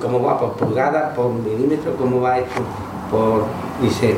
¿Cómo 0.00 0.22
va? 0.22 0.38
¿Por 0.38 0.52
pulgada? 0.52 1.14
¿Por 1.14 1.30
milímetro? 1.30 1.94
¿Cómo 1.96 2.20
va 2.20 2.38
esto? 2.38 2.62
Por, 3.10 3.44
dice, 3.80 4.16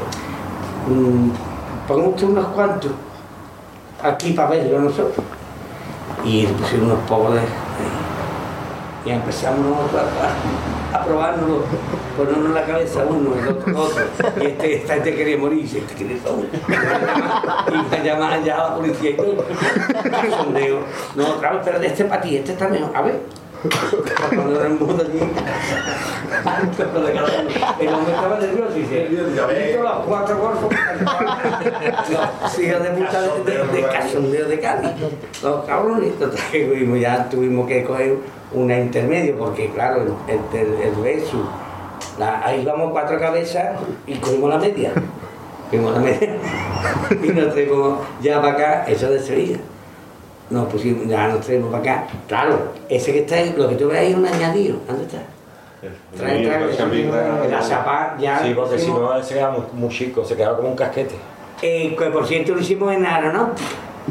mm, 0.89 1.31
pongamos 1.87 2.15
usted 2.15 2.29
unos 2.29 2.47
cuantos 2.49 2.93
aquí 4.03 4.33
para 4.33 4.51
verlo 4.51 4.81
nosotros. 4.81 5.25
Y 6.25 6.47
le 6.47 6.53
pusieron 6.55 6.87
unos 6.87 7.01
pobres 7.09 7.45
y 9.05 9.11
empezamos 9.11 9.79
a 9.95 10.80
a 10.93 11.05
probárnoslo, 11.05 11.63
ponernos 12.17 12.47
en 12.47 12.55
la 12.55 12.65
cabeza 12.65 13.05
uno, 13.09 13.35
el 13.35 13.49
otro, 13.49 13.67
el 13.71 13.77
otro. 13.77 14.05
Y 14.41 14.47
este, 14.47 14.75
esta 14.77 14.95
gente 14.95 15.15
quería 15.15 15.39
morir, 15.39 15.61
y 15.61 15.79
este 15.79 15.95
quiere 15.95 16.17
todo. 16.17 16.43
Y 17.69 17.91
me 17.91 18.05
llamaban 18.05 18.45
ya 18.45 18.57
a 18.57 18.71
la 18.71 18.77
policía 18.77 19.11
y 19.11 19.15
todo. 19.15 19.45
Sondeo. 20.37 20.81
No, 21.15 21.39
claro, 21.39 21.61
pero 21.65 21.79
de 21.79 21.87
este 21.87 22.05
para 22.05 22.21
ti, 22.23 22.37
este 22.37 22.53
está 22.53 22.69
mejor. 22.69 22.97
A 22.97 23.03
ver. 23.03 23.21
Cuando 24.35 24.59
era 24.59 24.71
un 24.71 24.79
mundo 24.79 25.05
allí, 25.07 25.21
el 27.81 27.89
hombre 27.95 28.15
estaba 28.15 28.39
nervioso 28.39 28.75
y 28.75 28.81
dice, 28.81 29.09
"Visto 29.11 29.83
los 29.83 30.07
cuatro 30.07 30.39
golfos 30.39 30.73
los 32.41 32.59
hijos 32.59 32.83
de 32.83 32.91
puta 32.91 33.21
de, 33.21 33.29
de, 33.45 33.67
de 33.67 33.83
cachondeo 33.83 34.49
de 34.49 34.61
Cádiz. 34.61 34.91
Los 35.43 35.65
cabrones, 35.67 36.13
ya 37.01 37.29
tuvimos 37.29 37.69
que 37.69 37.85
coger 37.85 38.17
una 38.53 38.79
intermedio, 38.79 39.37
porque 39.39 39.71
claro, 39.71 40.03
el, 40.29 40.59
el, 40.59 40.75
el 40.83 40.95
beso, 41.03 41.39
la- 42.19 42.45
ahí 42.47 42.65
vamos 42.65 42.91
cuatro 42.93 43.19
cabezas 43.19 43.79
y 44.07 44.15
cogimos 44.17 44.51
la 44.51 44.59
media. 44.59 44.93
Cogimos 45.71 45.95
la 45.95 46.01
media. 46.01 46.35
Y 47.23 47.29
nos 47.29 47.53
traemos 47.55 47.99
ya 48.21 48.41
para 48.43 48.53
acá, 48.55 48.85
eso 48.89 49.09
de 49.09 49.21
Sevilla. 49.21 49.59
Nos 50.51 50.67
pusimos, 50.67 51.07
ya 51.07 51.29
nos 51.29 51.47
traemos 51.47 51.71
para 51.71 51.81
acá. 51.81 52.05
Claro, 52.27 52.59
ese 52.89 53.13
que 53.13 53.21
está 53.21 53.37
ahí, 53.37 53.55
lo 53.57 53.69
que 53.69 53.77
tú 53.77 53.87
ves 53.87 53.99
ahí 54.01 54.11
es 54.11 54.17
un 54.17 54.27
añadido. 54.27 54.79
¿Dónde 54.89 55.05
está? 55.05 55.19
Trae, 56.17 56.45
trae, 56.45 57.49
la 57.49 57.61
chapa 57.61 58.17
ya. 58.19 58.41
Sí, 58.43 58.53
porque 58.55 58.79
si 58.81 58.89
no, 58.91 59.23
se 59.23 59.35
quedaba 59.35 59.53
muy, 59.53 59.63
muy 59.75 59.89
chico, 59.91 60.25
se 60.25 60.35
quedaba 60.37 60.57
como 60.57 60.71
un 60.71 60.77
casquete. 60.77 61.15
eh, 61.63 61.95
que 61.97 62.05
por 62.07 62.27
cierto 62.27 62.53
lo 62.55 62.61
hicimos 62.61 62.93
en 62.93 63.07
aeronáutica. 63.07 63.69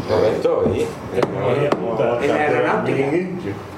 Correcto, 0.08 0.64
oye. 0.66 0.86
En 2.24 2.32
aeronáutica. 2.32 3.06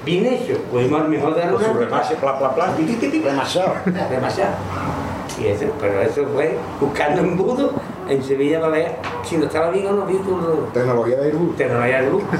Bien 0.04 0.26
hecho. 0.26 0.58
Pudimos 0.70 1.02
el 1.02 1.08
mejor 1.08 1.34
de 1.34 1.42
Con 1.50 1.64
su 1.64 1.74
remase, 1.74 2.14
pla, 2.16 2.38
pla, 2.38 2.54
pla. 2.54 2.72
Demasiado. 2.76 3.74
Demasiado. 4.10 4.52
Y 5.40 5.46
eso, 5.46 5.66
pero 5.80 6.02
eso 6.02 6.26
fue 6.34 6.58
buscando 6.80 7.20
embudo 7.22 7.72
en 8.08 8.22
Sevilla 8.22 8.60
para 8.60 8.72
ver 8.72 8.96
si 9.24 9.36
no 9.36 9.46
estaba 9.46 9.70
bien 9.70 9.86
o 9.86 9.92
no 9.92 10.04
bien 10.06 10.22
con 10.22 10.40
los- 10.40 10.72
Tecnología 10.72 11.16
de 11.20 11.32
luz. 11.32 11.56
Tecnología 11.56 12.02
de 12.02 12.10
luz. 12.10 12.22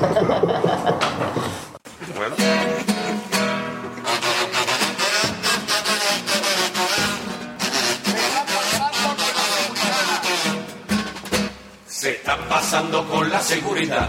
se 11.87 12.11
están 12.13 12.41
pasando 12.49 13.07
con 13.09 13.29
la 13.31 13.41
seguridad 13.41 14.09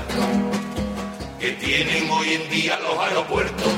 que 1.43 1.51
tienen 1.51 2.09
hoy 2.09 2.35
en 2.35 2.49
día 2.49 2.79
los 2.79 2.97
aeropuertos. 2.97 3.73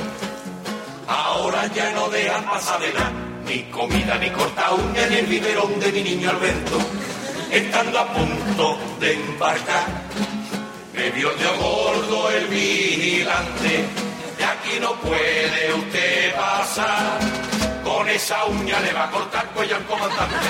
Ahora 1.08 1.66
ya 1.74 1.90
no 1.94 2.10
dejan 2.10 2.46
pasar 2.46 2.80
de 2.80 2.94
nada, 2.94 3.12
ni 3.48 3.64
comida 3.72 4.20
ni 4.20 4.30
corta 4.30 4.72
uña 4.72 5.08
ni 5.10 5.16
el 5.16 5.26
biberón 5.26 5.80
de 5.80 5.92
mi 5.92 6.04
niño 6.04 6.30
Alberto. 6.30 6.78
Estando 7.50 7.98
a 7.98 8.06
punto 8.14 8.78
de 9.00 9.14
embarcar, 9.14 9.84
me 10.94 11.10
vio 11.10 11.32
de 11.34 11.48
a 11.48 11.52
bordo 11.54 12.30
el 12.30 12.46
vigilante. 12.50 13.86
De 14.38 14.46
aquí 14.46 14.80
no 14.80 14.94
puede 15.02 15.74
usted 15.74 16.36
pasar, 16.36 17.20
con 17.84 18.08
esa 18.10 18.46
uña 18.46 18.80
le 18.82 18.94
va 18.94 19.06
a 19.06 19.10
cortar 19.10 19.48
cuello 19.56 19.76
al 19.76 19.86
comandante. 19.86 20.50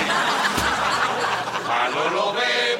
Malo 1.66 2.10
lo 2.10 2.32
ve 2.34 2.75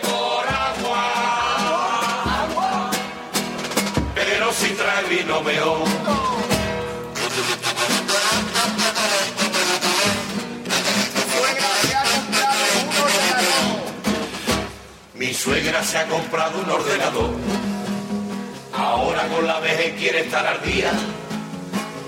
vino 5.09 5.41
mejor. 5.43 5.79
Mi 15.15 15.33
suegra 15.33 15.83
se 15.83 15.99
ha 15.99 16.07
comprado 16.07 16.61
un 16.61 16.71
ordenador. 16.71 17.31
Ahora 18.75 19.27
con 19.29 19.47
la 19.47 19.61
vejez 19.61 19.95
quiere 19.99 20.21
estar 20.21 20.47
al 20.47 20.63
día. 20.63 20.93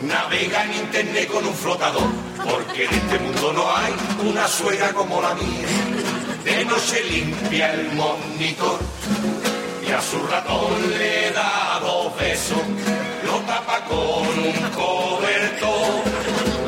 Navega 0.02 0.64
en 0.64 0.74
internet 0.74 1.28
con 1.28 1.46
un 1.46 1.54
flotador. 1.54 2.08
Porque 2.36 2.84
en 2.84 2.94
este 2.94 3.18
mundo 3.18 3.52
no 3.52 3.76
hay 3.76 3.92
una 4.28 4.46
suegra 4.46 4.92
como 4.92 5.20
la 5.22 5.34
mía. 5.34 5.68
De 6.44 6.64
noche 6.64 7.02
limpia 7.10 7.72
el 7.72 7.92
monitor. 7.92 8.78
Y 9.86 9.90
a 9.90 10.02
su 10.02 10.18
ratón 10.26 10.90
le 10.98 11.30
da 11.30 11.47
Lo 13.24 13.38
tapa 13.40 13.84
con 13.84 13.96
un 13.98 14.70
cobertor. 14.70 16.02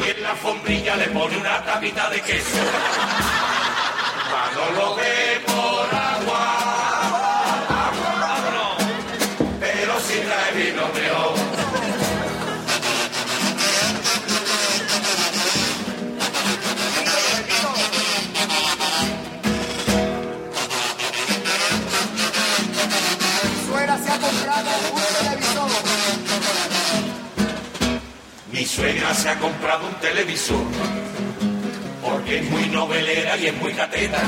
Y 0.07 0.11
en 0.11 0.23
la 0.23 0.31
alfombrilla 0.31 0.97
le 0.97 1.07
pone 1.09 1.37
una 1.37 1.65
tapita 1.65 2.11
de 2.11 2.21
queso. 2.21 2.59
Suegra 28.71 29.13
se 29.15 29.29
ha 29.29 29.39
comprado 29.39 29.85
un 29.89 29.95
televisor 29.95 30.63
porque 32.05 32.39
es 32.39 32.51
muy 32.51 32.69
novelera 32.69 33.37
y 33.37 33.49
es 33.49 33.55
muy 33.57 33.73
cateta. 33.73 34.23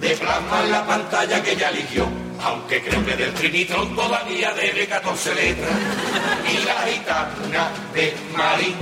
De 0.00 0.16
plasma 0.16 0.62
en 0.64 0.70
la 0.70 0.86
pantalla 0.86 1.42
que 1.42 1.52
ella 1.52 1.68
eligió, 1.68 2.08
aunque 2.42 2.82
creo 2.82 3.04
que 3.04 3.16
del 3.16 3.34
Trinitron 3.34 3.94
todavía 3.94 4.52
debe 4.54 4.86
14 4.86 5.34
letras. 5.34 5.76
Y 6.50 6.64
la 6.64 6.74
gitana 6.90 7.70
de 7.92 8.16
Marín, 8.34 8.76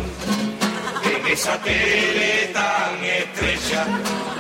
en 1.13 1.27
esa 1.27 1.61
tele 1.63 2.51
tan 2.53 3.05
estrecha, 3.05 3.85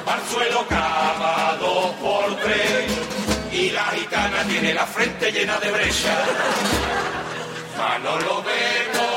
al 0.06 0.22
suelo 0.30 0.66
cava 0.68 1.56
dos 1.58 1.90
por 1.96 2.36
tres. 2.36 2.84
Y 3.50 3.70
la 3.70 3.86
gitana 3.86 4.44
tiene 4.44 4.72
la 4.72 4.86
frente 4.86 5.32
llena 5.32 5.58
de 5.58 5.72
brecha. 5.72 6.14
Manolo 7.76 8.42
ve 8.42 9.15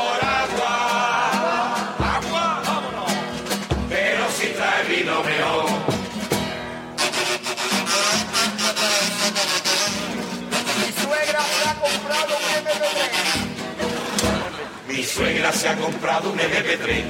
suegra 15.20 15.52
se 15.52 15.68
ha 15.68 15.76
comprado 15.76 16.32
un 16.32 16.40
MP3 16.40 17.04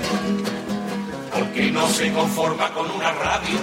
porque 1.31 1.69
no 1.71 1.87
se 1.89 2.11
conforma 2.11 2.73
con 2.73 2.89
una 2.89 3.11
radio 3.11 3.59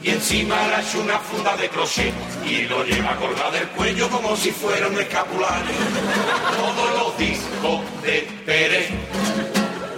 y 0.00 0.10
encima 0.10 0.54
le 0.68 0.74
ha 0.76 0.80
hecho 0.80 1.00
una 1.00 1.18
funda 1.18 1.56
de 1.56 1.68
crochet 1.68 2.14
y 2.46 2.62
lo 2.62 2.84
lleva 2.84 3.16
colgado 3.16 3.50
del 3.50 3.66
cuello 3.70 4.08
como 4.10 4.36
si 4.36 4.52
fuera 4.52 4.86
un 4.86 5.00
escapulario. 5.00 5.74
Todos 6.56 6.98
los 7.00 7.18
discos 7.18 7.80
de 8.02 8.28
Pérez, 8.46 8.90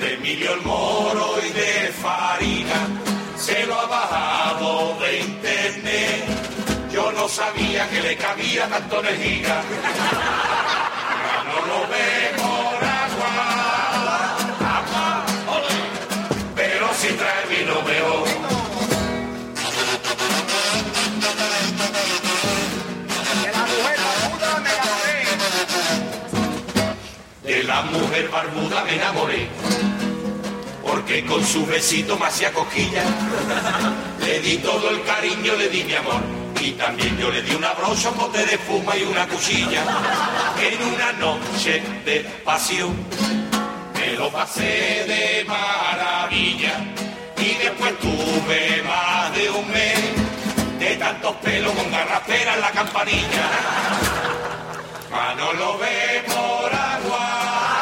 de 0.01 0.15
Emilio 0.15 0.55
el 0.55 0.63
Moro 0.63 1.37
y 1.47 1.51
de 1.51 1.93
Farina 2.03 2.89
se 3.37 3.67
lo 3.67 3.79
ha 3.79 3.87
bajado 3.87 4.99
de 5.01 5.21
internet. 5.21 6.25
Yo 6.91 7.13
no 7.13 7.29
sabía 7.29 7.91
que 7.91 8.01
le 8.01 8.17
cabía 8.17 8.67
tanto 8.69 9.03
nejiga. 9.03 9.63
No 11.45 11.61
lo 11.67 11.89
ve 11.89 12.25
De 17.85 17.93
la 17.93 17.93
mujer 17.93 18.19
barbuda 24.09 24.61
me 24.63 24.71
enamoré. 24.75 25.27
De 27.43 27.63
la 27.65 27.83
mujer 27.83 28.29
barbuda 28.31 28.85
me 28.85 28.95
enamoré. 28.95 29.49
Porque 30.83 31.27
con 31.27 31.45
su 31.45 31.67
besito 31.67 32.19
me 32.19 32.27
hacía. 32.27 32.53
Le 34.25 34.41
di 34.41 34.57
todo 34.59 34.89
el 34.89 35.03
cariño, 35.03 35.55
le 35.57 35.69
di 35.69 35.85
mi 35.85 35.95
amor. 35.95 36.23
Y 36.61 36.73
también 36.73 37.19
yo 37.19 37.31
le 37.31 37.43
di 37.43 37.55
una 37.55 37.75
brocha, 37.75 38.09
un 38.09 38.17
bote 38.17 38.47
de 38.47 38.55
espuma 38.55 38.97
y 38.97 39.03
una 39.03 39.29
cuchilla. 39.29 39.83
En 40.59 40.83
una 40.95 41.13
noche 41.13 41.83
de 42.07 42.21
pasión 42.45 42.95
me 43.95 44.13
lo 44.13 44.31
pasé 44.31 45.05
de 45.07 45.45
maravilla. 45.47 46.94
Y 47.45 47.55
después 47.63 47.99
tuve 47.99 48.83
más 48.85 49.35
de 49.37 49.51
un 49.51 49.71
mes 49.71 49.99
de 50.79 50.97
tantos 50.97 51.37
pelos 51.37 51.73
con 51.75 51.91
garrafera 51.91 52.55
en 52.55 52.61
la 52.63 52.71
campanilla. 52.71 53.51
Manolo 55.11 55.79
ve 55.79 56.25
por 56.27 56.75
agua, 56.75 57.25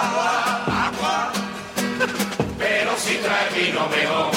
agua, 0.03 0.87
agua, 0.87 1.33
pero 2.59 2.91
si 2.99 3.15
trae 3.19 3.49
vino 3.51 3.89
mejor. 3.89 4.33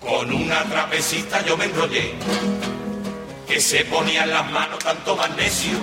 Con 0.00 0.32
una 0.32 0.64
trapecita 0.64 1.44
yo 1.44 1.58
me 1.58 1.66
enrollé, 1.66 2.14
que 3.46 3.60
se 3.60 3.84
ponía 3.84 4.24
en 4.24 4.30
las 4.30 4.50
manos 4.50 4.78
tanto 4.78 5.14
magnesio, 5.14 5.78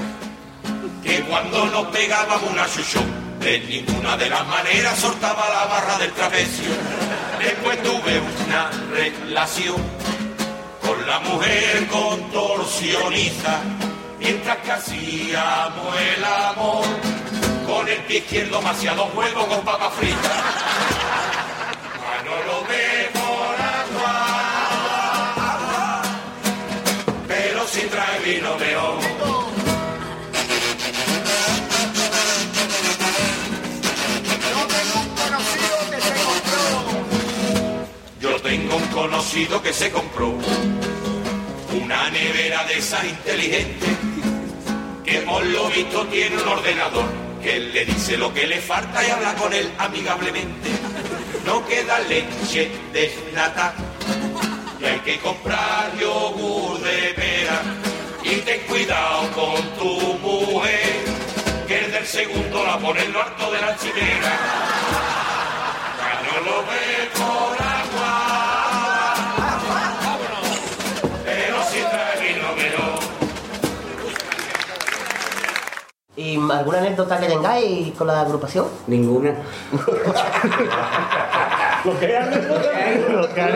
que 1.03 1.21
cuando 1.23 1.65
nos 1.67 1.87
pegábamos 1.87 2.51
una 2.51 2.65
chuchó, 2.67 3.01
de 3.39 3.59
ninguna 3.59 4.15
de 4.15 4.29
las 4.29 4.47
maneras 4.47 4.97
soltaba 4.97 5.49
la 5.49 5.65
barra 5.65 5.97
del 5.97 6.11
trapecio. 6.13 6.69
Después 7.39 7.83
tuve 7.83 8.21
una 8.45 8.69
relación 8.91 9.75
con 10.81 11.05
la 11.05 11.19
mujer 11.19 11.87
contorsionista, 11.87 13.61
mientras 14.19 14.57
que 14.57 14.71
hacíamos 14.71 15.95
el 16.15 16.23
amor, 16.23 16.85
con 17.67 17.87
el 17.89 17.99
pie 18.03 18.19
izquierdo 18.19 18.57
demasiado 18.57 19.05
huevo 19.13 19.47
con 19.47 19.61
papa 19.65 19.89
frita. 19.91 20.31
Pero 27.27 27.67
si 27.67 27.81
trae 27.81 28.19
vino. 28.19 28.55
Conocido 39.33 39.63
que 39.63 39.73
se 39.73 39.89
compró 39.89 40.31
una 41.81 42.09
nevera 42.11 42.65
de 42.65 42.77
esas 42.77 43.03
inteligentes 43.03 43.89
que 45.03 45.21
por 45.21 45.43
lo 45.43 45.69
visto 45.69 46.05
tiene 46.05 46.37
un 46.39 46.47
ordenador 46.47 47.05
que 47.41 47.59
le 47.59 47.83
dice 47.83 48.15
lo 48.15 48.31
que 48.31 48.45
le 48.45 48.61
falta 48.61 49.03
y 49.03 49.09
habla 49.09 49.33
con 49.33 49.51
él 49.51 49.71
amigablemente. 49.79 50.69
No 51.47 51.65
queda 51.65 51.97
leche 52.01 52.69
desnata 52.91 53.73
y 54.79 54.85
hay 54.85 54.99
que 54.99 55.17
comprar 55.17 55.91
yogur 55.97 56.79
de 56.81 57.13
pera 57.15 57.61
y 58.23 58.35
ten 58.41 58.61
cuidado 58.67 59.31
con 59.31 59.63
tu 59.79 60.17
mujer 60.19 61.05
que 61.67 61.85
el 61.85 61.91
del 61.91 62.05
segundo 62.05 62.63
la 62.67 62.77
pone 62.77 63.03
en 63.03 63.11
lo 63.11 63.23
alto 63.23 63.51
de 63.51 63.61
la 63.61 63.75
chimera. 63.77 64.37
Ya 65.97 66.21
no 66.21 66.51
lo 66.51 66.61
ve 66.67 67.62
¿Y 76.33 76.51
alguna 76.51 76.79
anécdota 76.79 77.19
que 77.19 77.27
tengáis 77.27 77.93
con 77.93 78.07
la 78.07 78.21
agrupación? 78.21 78.65
Ninguna. 78.87 79.35
Lo 81.85 81.99
que 81.99 82.17
hay 82.17 82.25
Lo 83.11 83.29
que 83.29 83.41
hay 83.41 83.51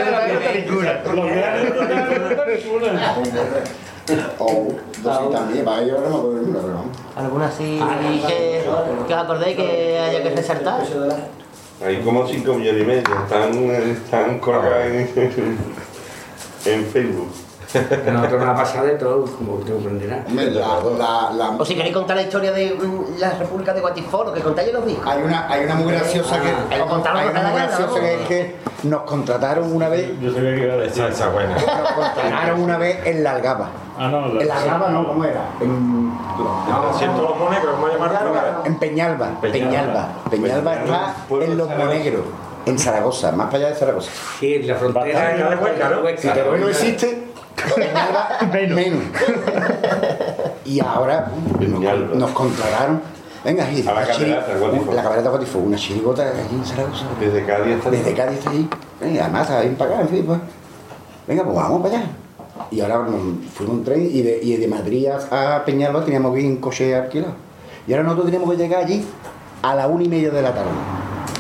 ninguna. 0.62 0.94
Lo 1.04 1.24
que 1.28 1.44
hay 1.44 2.64
ninguna. 2.64 3.16
O 4.38 4.68
dos 5.02 5.32
también, 5.32 5.66
para 5.66 5.82
ellos 5.82 6.00
no 6.00 6.10
me 6.10 6.16
acuerdo 6.16 6.34
de 6.36 6.42
ninguna, 6.42 6.60
pero 6.60 6.74
vamos. 6.76 6.98
¿Alguna 7.16 7.48
así 7.48 7.80
que, 8.28 8.64
que 9.08 9.14
os 9.14 9.20
acordéis 9.20 9.58
que 9.58 10.00
haya 10.00 10.22
que 10.22 10.30
resaltar? 10.36 10.82
Hay 11.84 12.02
como 12.02 12.28
5 12.28 12.54
millones 12.54 12.82
y 12.82 12.86
medio, 12.86 13.04
están, 13.24 13.54
están 13.92 14.40
colgados 14.40 14.86
en, 14.86 15.58
en 16.66 16.86
Facebook. 16.86 17.47
Nosotros 18.14 18.40
nos 18.40 18.50
ha 18.50 18.56
pasado 18.56 18.86
de 18.86 18.94
todo, 18.94 19.26
como 19.26 19.56
usted 19.56 19.74
comprenderá. 19.74 20.24
La, 20.30 20.44
la, 20.98 21.32
la- 21.34 21.50
O 21.58 21.66
si 21.66 21.76
queréis 21.76 21.94
contar 21.94 22.16
la 22.16 22.22
historia 22.24 22.52
de 22.54 22.74
mm, 22.76 23.20
la 23.20 23.32
República 23.32 23.74
de 23.74 23.82
Guatiforo, 23.82 24.34
que 24.34 24.40
contáis 24.42 24.70
en 24.70 24.76
los 24.76 24.86
discos. 24.86 25.06
hay 25.08 25.22
una, 25.24 25.52
hay 25.52 25.66
una 25.66 25.76
muy 25.76 25.92
graciosa 25.92 26.40
que, 26.42 26.76
hay, 26.76 26.82
O 26.82 26.86
contarlo 26.88 27.20
hay 27.20 27.26
que 27.26 27.32
una 27.32 27.42
muy 27.42 27.52
gana, 27.52 27.68
graciosa 27.68 28.00
que 28.00 28.14
es 28.14 28.28
que 28.28 28.56
nos 28.84 29.02
contrataron 29.02 29.76
una 29.76 29.90
vez, 29.90 30.12
Yo 30.22 30.32
sabía 30.34 30.56
que 30.56 30.64
iba 30.64 30.74
a 30.74 30.78
decir. 30.78 31.04
Esa, 31.04 31.30
buena. 31.30 31.56
nos 31.56 31.92
contrataron 31.92 32.62
una 32.62 32.78
vez 32.78 33.06
en 33.06 33.24
la 33.24 33.32
Algaba. 33.32 33.70
Ah, 34.00 34.08
no, 34.10 34.40
En 34.40 34.48
la 34.48 34.58
Algaba 34.62 34.90
no, 34.90 35.08
¿cómo 35.08 35.24
era? 35.26 35.42
En, 35.60 36.12
Siento 36.98 37.22
los 37.22 37.38
monegros, 37.38 37.76
¿cómo 37.76 37.88
llamarlo? 37.88 38.66
en 38.66 38.80
Peñalba, 38.80 39.42
Peñalba. 39.42 40.10
Peñalba 40.30 40.74
está 40.76 41.16
en 41.42 41.58
Los 41.58 41.70
Monegros, 41.70 42.22
en 42.66 42.78
Zaragoza, 42.80 43.32
más 43.32 43.48
para 43.48 43.58
allá 43.58 43.68
de 43.70 43.76
Zaragoza. 43.76 44.12
Sí, 44.40 44.56
en 44.56 44.68
la 44.68 44.76
frontera. 44.76 45.32
Cerca 45.32 45.50
de 45.50 45.56
Huesca, 45.56 45.90
¿no? 45.90 46.02
Huesca. 46.02 46.34
Si 46.34 46.40
no 46.62 46.68
existe, 46.70 47.27
Menos. 48.52 49.04
Y 50.66 50.80
ahora 50.80 51.32
nos, 51.60 52.16
nos 52.16 52.32
contrataron. 52.32 53.02
Venga, 53.44 53.64
aquí, 53.64 53.88
A 53.88 53.94
la 53.94 54.02
la 54.02 55.04
camerata 55.04 55.22
de 55.22 55.30
Guatifó, 55.30 55.60
una 55.60 55.78
chirigota 55.78 56.24
allí 56.24 56.56
en 56.56 56.66
Zaragoza. 56.66 57.06
Desde 57.20 57.46
Cádiz 57.46 57.78
hasta 57.78 57.90
Desde 57.92 58.14
Cádiz 58.14 58.40
hasta 58.40 58.50
allí. 58.50 58.70
Venga, 59.00 59.24
además, 59.24 59.50
ahí 59.50 59.70
para 59.78 59.92
acá, 59.92 60.02
en 60.02 60.10
fin, 60.10 60.26
pues. 60.26 60.40
Venga, 61.28 61.44
pues 61.44 61.56
vamos 61.56 61.82
para 61.82 61.98
allá. 61.98 62.08
Y 62.72 62.82
ahora 62.82 62.98
nos 63.00 63.52
fuimos 63.54 63.78
en 63.78 63.84
tren 63.86 64.10
y 64.12 64.22
de, 64.22 64.40
y 64.42 64.58
de 64.58 64.68
Madrid 64.68 65.08
a, 65.08 65.56
a 65.56 65.64
Peñalba 65.64 66.04
teníamos 66.04 66.34
que 66.34 66.42
ir 66.42 66.46
en 66.48 66.58
coche 66.58 66.96
alquilado. 66.96 67.34
Y 67.88 67.94
ahora 67.94 68.04
nosotros 68.04 68.26
teníamos 68.26 68.50
que 68.52 68.58
llegar 68.58 68.84
allí 68.84 69.06
a 69.62 69.76
la 69.76 69.88
una 69.88 70.04
y 70.04 70.10
media 70.10 70.30
de 70.32 70.42
la 70.42 70.54
tarde. 70.54 70.72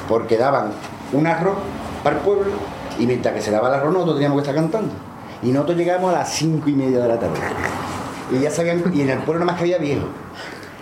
Porque 0.07 0.37
daban 0.37 0.71
un 1.11 1.27
arroz 1.27 1.57
para 2.03 2.17
el 2.17 2.21
pueblo 2.21 2.51
y 2.97 3.05
mientras 3.05 3.33
que 3.33 3.41
se 3.41 3.51
daba 3.51 3.67
el 3.67 3.73
arroz 3.75 3.91
nosotros 3.91 4.15
teníamos 4.15 4.37
que 4.37 4.49
estar 4.49 4.55
cantando. 4.55 4.93
Y 5.43 5.47
nosotros 5.51 5.77
llegamos 5.77 6.13
a 6.13 6.19
las 6.19 6.33
cinco 6.33 6.69
y 6.69 6.73
media 6.73 6.99
de 6.99 7.07
la 7.07 7.19
tarde. 7.19 7.35
Y 8.31 8.39
ya 8.39 8.51
sabían, 8.51 8.83
y 8.93 9.01
en 9.01 9.09
el 9.09 9.19
pueblo 9.19 9.39
nada 9.45 9.51
más 9.53 9.55
que 9.55 9.63
había 9.65 9.77
viejos. 9.77 10.07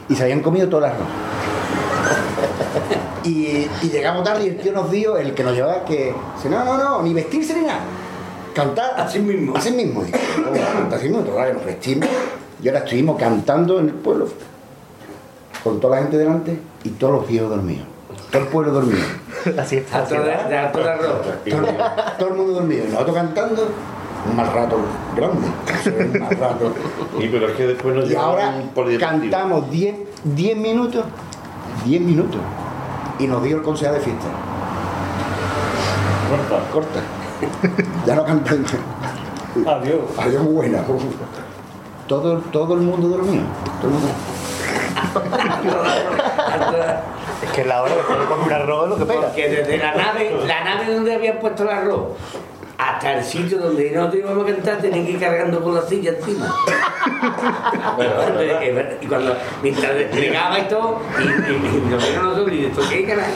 Y 0.09 0.15
se 0.15 0.23
habían 0.23 0.41
comido 0.41 0.67
todo 0.69 0.79
el 0.79 0.85
arroz. 0.91 1.07
Y, 3.23 3.67
y 3.81 3.89
llegamos 3.91 4.23
tarde 4.23 4.45
y 4.45 4.49
el 4.49 4.57
tío 4.57 4.71
nos 4.71 4.91
dio, 4.91 5.17
el 5.17 5.33
que 5.33 5.43
nos 5.43 5.53
llevaba, 5.53 5.83
que 5.83 6.13
dice, 6.35 6.49
no, 6.49 6.63
no, 6.63 6.77
no, 6.77 7.01
ni 7.01 7.13
vestirse 7.13 7.55
ni 7.55 7.65
nada. 7.65 7.79
Cantar 8.53 8.93
así 8.97 9.19
mismo. 9.19 9.57
Así 9.57 9.71
mismo. 9.71 10.03
Digo, 10.03 10.17
"¿Cómo 10.35 10.51
vas 10.51 10.69
a 10.69 10.73
cantar 10.73 10.99
así 10.99 11.09
mismo? 11.09 11.23
Total, 11.23 11.53
nos 11.55 11.65
vestimos. 11.65 12.07
Y 12.61 12.67
ahora 12.67 12.79
estuvimos 12.79 13.19
cantando 13.19 13.79
en 13.79 13.87
el 13.89 13.93
pueblo, 13.95 14.27
con 15.63 15.79
toda 15.79 15.97
la 15.97 16.03
gente 16.03 16.17
delante 16.17 16.59
y 16.83 16.89
todos 16.89 17.13
los 17.13 17.27
viejos 17.27 17.49
dormidos. 17.49 17.85
Todo 18.31 18.41
el 18.43 18.47
pueblo 18.47 18.71
dormido. 18.73 19.05
Así 19.57 19.77
está. 19.77 20.03
Todo, 20.05 20.21
todo 22.17 22.27
el 22.29 22.33
mundo 22.35 22.53
dormido. 22.53 22.85
Y 22.85 22.91
nosotros 22.91 23.15
cantando 23.15 23.67
un 24.29 24.35
mal 24.35 24.51
rato 24.51 24.77
grande. 25.15 25.47
Un 26.13 26.19
mal 26.19 26.37
rato. 26.37 26.73
Y 27.19 27.27
pero 27.27 27.47
es 27.47 27.53
que 27.55 27.67
después 27.67 27.95
nos 27.95 28.11
Y 28.11 28.15
ahora 28.15 28.53
un 28.75 28.97
cantamos 28.97 29.69
10 29.69 29.95
10 30.23 30.57
minutos, 30.57 31.05
10 31.85 32.01
minutos. 32.01 32.41
Y 33.19 33.27
nos 33.27 33.43
dio 33.43 33.57
el 33.57 33.63
consejo 33.63 33.93
de 33.93 33.99
fiesta. 33.99 34.25
Corta. 36.29 36.71
Corta. 36.71 36.99
Ya 38.05 38.15
no 38.15 38.25
cantamos. 38.25 38.71
Adiós. 39.65 39.99
Adiós, 40.17 40.43
buena. 40.45 40.79
Todo, 42.07 42.39
todo 42.51 42.73
el 42.73 42.81
mundo 42.81 43.07
dormido. 43.07 43.43
Todo 43.79 43.91
el 43.91 43.93
mundo. 43.93 44.09
Es 47.43 47.51
que 47.51 47.65
la 47.65 47.81
hora 47.83 47.95
de 47.95 48.01
comer 48.01 48.27
un 48.45 48.53
arroz 48.53 48.83
es 48.83 48.89
lo 48.89 48.97
que 48.97 49.05
pega. 49.05 49.21
Porque 49.27 49.49
desde 49.49 49.77
la 49.77 49.95
nave, 49.95 50.37
la 50.45 50.63
nave 50.63 50.93
donde 50.93 51.15
habían 51.15 51.39
puesto 51.39 51.63
el 51.63 51.69
arroz 51.69 52.07
hasta 52.77 53.13
el 53.17 53.23
sitio 53.23 53.57
donde 53.59 53.91
nosotros 53.91 54.21
íbamos 54.23 54.43
a 54.43 54.53
cantar 54.53 54.77
tenían 54.81 55.05
que 55.05 55.11
ir 55.13 55.19
cargando 55.19 55.61
con 55.63 55.75
la 55.75 55.81
silla 55.83 56.11
encima. 56.11 56.53
y 59.01 59.07
cuando 59.07 59.35
mientras 59.63 59.95
desplegaba 59.95 60.59
y 60.59 60.67
todo, 60.67 61.01
y, 61.19 61.23
y, 61.23 61.27
y 61.85 61.89
lo 61.89 61.97
vieron 61.97 62.25
nosotros 62.25 62.51
y 62.51 62.65
esto 62.65 62.81
qué 62.89 63.05
carajo. 63.05 63.31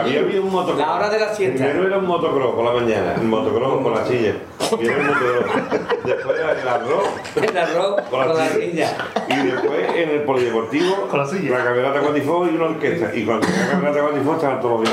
Había, 0.00 0.40
un 0.40 0.50
motocross. 0.50 0.78
La 0.78 0.94
hora 0.94 1.10
de 1.10 1.18
la 1.18 1.34
siesta. 1.34 1.64
Primero 1.64 1.86
era 1.86 1.98
un 1.98 2.06
motocross 2.06 2.54
por 2.54 2.64
la 2.64 2.80
mañana, 2.80 3.14
el 3.14 3.22
motocross 3.22 3.82
con 3.82 3.94
la 3.94 4.04
silla. 4.06 4.34
Y 4.80 4.86
era 4.86 4.96
el 4.96 5.02
motocross. 5.02 6.04
Después 6.04 6.38
era 6.38 6.52
el 6.52 6.68
arroz 6.68 7.04
El 7.36 7.58
arroz 7.58 8.00
con 8.10 8.36
la 8.36 8.48
silla. 8.48 8.96
Y 9.28 9.36
después 9.46 9.94
en 9.94 10.10
el 10.10 10.22
polideportivo, 10.22 11.08
Con 11.10 11.20
la 11.20 11.26
silla. 11.26 11.58
la 11.58 11.64
camerata 11.64 12.00
Guatifó 12.00 12.46
y 12.46 12.54
una 12.54 12.64
orquesta. 12.66 13.14
Y 13.14 13.24
cuando 13.24 13.46
la 13.46 13.70
camerata 13.70 14.00
Guatifó 14.02 14.34
estaban 14.34 14.60
todos 14.60 14.80
los 14.80 14.90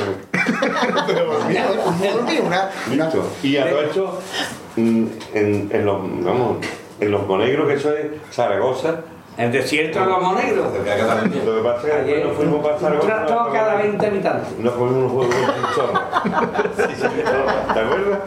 una, 2.46 2.70
una. 2.92 3.12
Y 3.44 3.58
a 3.58 3.70
todo 3.70 3.82
esto, 3.82 4.20
mm, 4.76 5.06
en, 5.34 5.70
en 5.72 5.86
los, 5.86 6.02
vamos, 6.24 6.58
en 7.00 7.12
los 7.12 7.28
monegros, 7.28 7.68
que 7.68 7.74
eso 7.76 7.94
es 7.96 8.06
Zaragoza. 8.32 9.02
El 9.38 9.52
desierto 9.52 10.00
de 10.00 10.06
los 10.06 10.22
monegros. 10.22 10.68
Lo 10.74 10.84
que 10.84 11.62
pasa 11.62 12.00
es 12.00 12.06
que 12.06 12.16
después 12.16 12.26
nos 12.26 12.36
fuimos 12.38 12.64
para 12.64 12.76
Un 12.76 12.82
Zaragoza. 12.82 13.08
tractor 13.08 13.52
cada 13.54 13.76
20 13.76 14.06
habitantes. 14.08 14.60
Nos 14.60 14.74
comimos 14.76 15.12
unos 15.12 15.30
huevos 15.30 15.36
con 15.36 15.76
chorro. 15.76 16.00
Sí, 16.78 16.96
sí, 16.96 17.08
¿Te 17.74 17.80
acuerdas? 17.80 18.20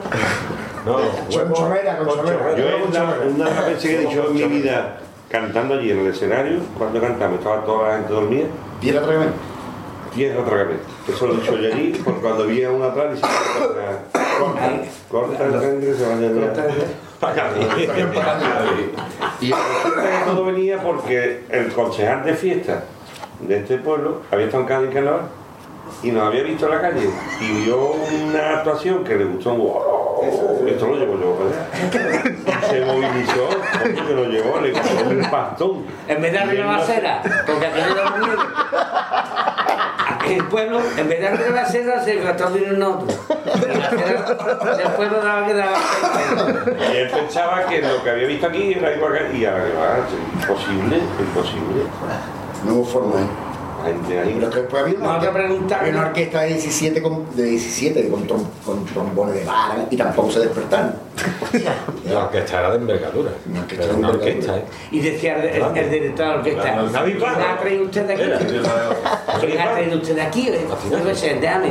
No, 0.85 0.99
Chonchonera, 1.31 1.97
con 1.99 2.09
chonchonera. 2.09 2.57
Yo 2.57 2.65
una, 2.89 3.47
una 3.47 3.61
vez 3.63 3.79
que 3.83 3.95
he 3.95 3.99
dicho 4.01 4.27
en 4.29 4.35
mi 4.35 4.43
vida, 4.59 4.99
cantando 5.31 5.75
allí 5.75 5.91
en 5.93 5.99
el 6.01 6.07
escenario, 6.09 6.61
cuando 6.77 7.01
cantamos, 7.01 7.39
estaba 7.39 7.65
toda 7.65 7.89
la 7.89 7.95
gente 7.97 8.13
dormida, 8.13 8.47
Piedra 8.81 9.01
otra 9.03 9.17
vez. 10.09 10.15
tierra 10.15 10.41
otra 10.41 10.65
vez. 10.65 10.79
Eso 11.09 11.27
lo 11.27 11.35
he 11.35 11.37
dicho 11.37 11.57
yo 11.57 11.73
allí, 11.73 12.01
porque 12.05 12.21
cuando 12.21 12.47
vi 12.47 12.65
a 12.65 12.71
una 12.71 12.87
atrás, 12.87 13.15
dice, 13.15 13.27
corta, 14.39 14.71
corta 15.11 15.45
el 15.45 15.59
tren 15.59 15.81
que 15.81 15.95
se 15.95 16.07
vaya 16.07 16.29
a 17.21 17.35
Cádiz. 17.35 17.59
Y 19.41 19.53
todo 20.25 20.45
venía 20.45 20.81
porque 20.83 21.45
el 21.49 21.73
concejal 21.73 22.25
de 22.25 22.35
fiesta 22.35 22.85
de 23.41 23.59
este 23.59 23.79
pueblo 23.79 24.23
había 24.31 24.47
estado 24.47 24.63
en 24.63 24.69
Cádiz 24.69 24.91
carnaval 24.93 25.23
y 26.03 26.11
nos 26.11 26.29
había 26.29 26.43
visto 26.43 26.67
en 26.67 26.73
la 26.73 26.81
calle 26.81 27.11
y 27.41 27.65
vio 27.65 27.91
una 27.91 28.59
actuación 28.59 29.05
que 29.05 29.17
le 29.17 29.25
gustó. 29.25 29.53
¡Oh! 29.55 30.23
Esto 30.67 30.87
lo 30.87 30.97
llevo 30.97 31.19
yo 31.19 31.37
para 31.37 31.51
allá. 31.51 32.69
Se 32.69 32.85
movilizó, 32.85 33.49
que 34.07 34.15
lo 34.15 34.25
llevó, 34.27 34.61
le 34.61 34.73
costó 34.73 35.09
un 35.09 35.31
pastón. 35.31 35.87
En 36.07 36.21
vez 36.21 36.33
de 36.33 36.39
abrir 36.39 36.61
la 36.61 36.77
acera, 36.77 37.23
porque 37.47 37.67
aquello 37.67 37.93
era 37.93 38.13
un 38.13 38.21
miedo. 38.21 38.43
El 40.29 40.45
pueblo, 40.59 40.81
en 40.97 41.09
vez 41.09 41.21
de 41.21 41.29
abrir 41.29 41.51
la 41.53 41.63
acera, 41.63 42.03
se 42.05 42.17
gastó 42.17 42.51
dinero 42.51 42.75
en 42.77 42.83
otro. 42.83 43.07
Y 43.09 43.79
la 43.79 44.77
del 44.77 44.89
pueblo 44.97 45.21
daba 45.23 45.47
que 45.47 45.55
daba. 45.55 45.77
Y 46.93 46.97
él 46.97 47.11
pensaba 47.11 47.67
que 47.67 47.81
lo 47.83 48.03
que 48.03 48.11
había 48.11 48.27
visto 48.27 48.47
aquí 48.47 48.73
era 48.73 48.95
igual 48.95 49.13
que 49.31 49.39
y 49.39 49.45
ahora 49.45 49.65
que 49.65 49.73
va, 49.75 49.99
imposible, 50.41 50.97
imposible. 51.21 51.83
No 52.65 52.75
hubo 52.75 52.85
forma, 52.85 53.21
¿eh? 53.21 53.27
Pero 54.09 54.51
que 54.51 54.57
después 54.61 54.83
había 54.83 54.99
una, 54.99 55.17
Otra 55.17 55.33
pregunta. 55.33 55.79
había 55.81 55.93
una 55.93 56.07
orquesta 56.09 56.41
de 56.41 56.49
17 56.49 57.01
con, 57.01 57.37
de 57.37 57.43
17 57.45 58.09
con, 58.09 58.27
trom- 58.27 58.47
con 58.67 58.85
trombones 58.87 59.37
de 59.37 59.45
vara 59.45 59.87
y 59.89 59.97
tampoco 59.97 60.33
se 60.33 60.41
despertaron. 60.41 60.95
La 62.05 62.25
orquesta 62.25 62.59
era 62.61 62.71
de 62.71 62.77
envergadura. 62.77 63.31
Una 63.51 63.61
orquesta 63.61 63.85
Era 63.85 63.95
una 63.95 64.09
orquesta, 64.11 64.57
¿eh? 64.59 64.65
Y 64.91 65.01
decía 65.01 65.37
el, 65.37 65.63
el- 65.63 65.77
el 65.77 65.91
director 65.91 66.27
de 66.27 66.33
la 66.33 66.39
orquesta, 66.39 66.65
La- 66.77 66.83
la. 66.83 67.05
¿quién 67.05 67.41
ha 67.41 67.59
traído 67.59 67.85
usted 67.85 68.07
de 68.07 68.15
aquí? 68.15 68.23
¿Quién 69.41 69.61
ha 69.61 69.73
traído 69.73 69.99
usted 69.99 70.15
de 70.15 70.23
aquí? 70.23 70.49
eh? 70.49 70.67
La 70.69 70.77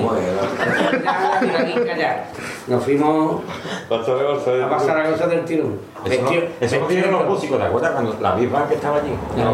aquí 1.60 1.74
callar. 1.86 2.26
Nos 2.68 2.84
fuimos 2.84 3.42
a 3.90 4.70
pasar 4.70 5.00
a 5.00 5.12
cosa 5.12 5.28
del 5.28 5.46
tirón. 5.46 5.80
Eso, 6.06 6.80
no- 6.80 6.88
vieron 6.88 7.12
los 7.12 7.26
músicos, 7.28 7.58
¿te 7.60 7.66
acuerdas? 7.66 7.92
Cuando 7.92 8.18
la 8.22 8.36
Big 8.36 8.50
que 8.68 8.76
estaba 8.76 8.98
allí. 8.98 9.12
La 9.38 9.46
No. 9.46 9.52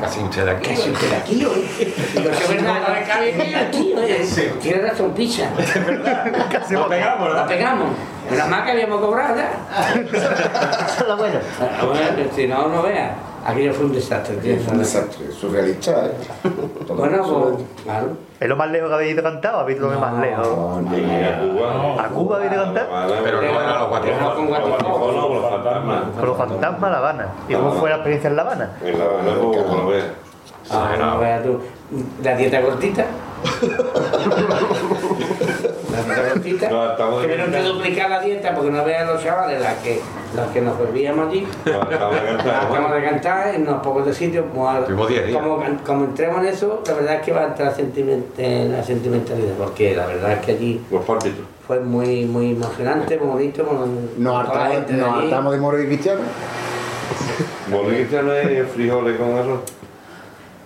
Casi 0.00 0.20
usted 0.20 0.44
de 0.44 0.50
aquí. 0.52 0.68
¿Qué 0.68 0.74
es 0.74 0.86
usted 0.86 1.10
de 1.10 1.16
aquí? 1.16 1.34
Digo, 1.34 1.50
es 1.52 2.48
verdad, 2.48 2.80
no 2.86 2.94
me 2.94 3.04
aquí, 3.56 3.94
oye. 3.96 4.20
Tiene 4.60 4.82
razón, 4.88 5.12
picha. 5.12 5.50
Nos 6.70 6.86
pegamos, 6.88 7.28
La 7.28 7.34
¿verdad? 7.34 7.48
pegamos. 7.48 7.88
Nada 8.30 8.46
más 8.48 8.62
que 8.62 8.70
habíamos 8.72 9.00
cobrado 9.00 9.36
ya. 9.36 9.52
Eso 10.86 11.02
es 11.02 11.08
lo 11.08 11.16
bueno. 11.16 11.38
Ah, 11.60 11.84
bueno, 11.84 12.30
Si 12.34 12.46
no, 12.46 12.68
no 12.68 12.82
vea. 12.82 13.14
Aquello 13.44 13.74
fue 13.74 13.86
un 13.86 13.92
desastre, 13.92 14.36
tío. 14.36 14.56
Fue 14.60 14.72
un 14.72 14.78
desastre, 14.78 15.32
surrealista, 15.32 16.06
¿eh? 16.06 16.12
Todo 16.86 16.96
Bueno, 16.96 17.24
pues, 17.24 17.64
claro. 17.82 18.16
¿Es 18.38 18.48
lo 18.48 18.56
más 18.56 18.70
lejos 18.70 18.88
que 18.88 18.94
habéis 18.94 19.12
ido 19.14 19.22
cantado? 19.24 19.58
¿Habéis 19.60 19.78
ido 19.78 19.88
más 19.98 20.14
lejos? 20.20 20.46
Llegué 20.90 21.24
a 21.26 21.40
Cuba. 21.40 22.04
¿A 22.04 22.08
Cuba 22.08 22.36
habéis 22.36 22.52
ido 22.52 22.60
a 22.60 22.64
cantar? 22.66 22.86
Pero 23.24 23.42
no 23.42 23.60
era 23.60 23.78
los 23.80 23.88
guatefonos. 23.88 24.34
con 24.34 24.46
guatefonos. 24.46 25.26
con 25.26 25.34
los 25.42 25.50
fantasmas. 25.50 26.02
Con 26.16 26.26
los 26.28 26.36
fantasmas 26.36 26.84
a 26.84 26.90
La 26.92 26.98
Habana. 26.98 27.26
¿Y 27.48 27.54
cómo 27.54 27.72
fue 27.72 27.90
la 27.90 27.96
experiencia 27.96 28.30
en 28.30 28.36
La 28.36 28.42
Habana? 28.42 28.70
En 28.84 28.98
La 28.98 29.04
Habana, 29.04 29.30
pues, 29.42 29.62
como 29.62 29.76
lo 29.76 29.88
ves. 29.88 30.04
Ah, 30.70 30.94
no 30.96 31.18
veas 31.18 31.42
tú. 31.42 31.58
La 32.22 32.36
dieta 32.36 32.62
cortita. 32.62 33.04
La 36.16 36.22
dieta 36.22 36.32
cortita. 36.34 36.68
No, 36.70 36.90
estamos 36.92 37.22
de 37.22 37.28
Tuvieron 37.28 37.50
que 37.52 37.62
duplicar 37.62 38.10
la 38.10 38.20
dieta 38.20 38.54
porque 38.54 38.70
no 38.70 38.84
vean 38.84 39.06
los 39.06 39.22
chavales 39.22 39.60
las 39.60 39.74
que, 39.78 40.00
las 40.36 40.48
que 40.48 40.60
nos 40.60 40.78
bebíamos 40.78 41.28
allí. 41.28 41.46
No, 41.66 41.82
estamos 41.90 42.14
de 42.14 42.26
cantar, 42.26 42.54
Acabamos 42.64 42.90
¿no? 42.90 42.96
de 42.96 43.02
cantar 43.04 43.54
en 43.54 43.62
unos 43.62 43.82
pocos 43.82 44.06
de 44.06 44.14
sitios. 44.14 44.44
Como, 44.52 44.64
como, 45.32 45.58
como 45.84 46.04
entremos 46.04 46.38
en 46.42 46.46
eso, 46.48 46.82
la 46.86 46.94
verdad 46.94 47.14
es 47.16 47.22
que 47.22 47.32
va 47.32 47.40
a 47.42 47.46
entrar 47.48 47.68
la, 47.72 47.76
sentiment- 47.76 48.68
la 48.70 48.82
sentimentalidad. 48.82 49.54
Porque 49.58 49.94
la 49.96 50.06
verdad 50.06 50.32
es 50.32 50.38
que 50.40 50.52
allí 50.52 50.80
Los 50.90 51.04
partidos. 51.04 51.38
fue 51.66 51.80
muy, 51.80 52.24
muy 52.24 52.52
emocionante, 52.52 53.16
muy 53.18 53.26
bonito. 53.28 53.64
Con 53.64 54.22
Nos 54.22 54.36
hartamos, 54.48 54.86
de 54.88 55.00
hartamos 55.02 55.52
de 55.52 55.58
moro 55.60 55.80
y 55.82 55.86
cristiano. 55.86 56.20
Moro 57.70 57.88
cristiano 57.88 58.32
es 58.32 58.68
frijoles 58.70 59.16
con 59.18 59.36
arroz. 59.36 59.60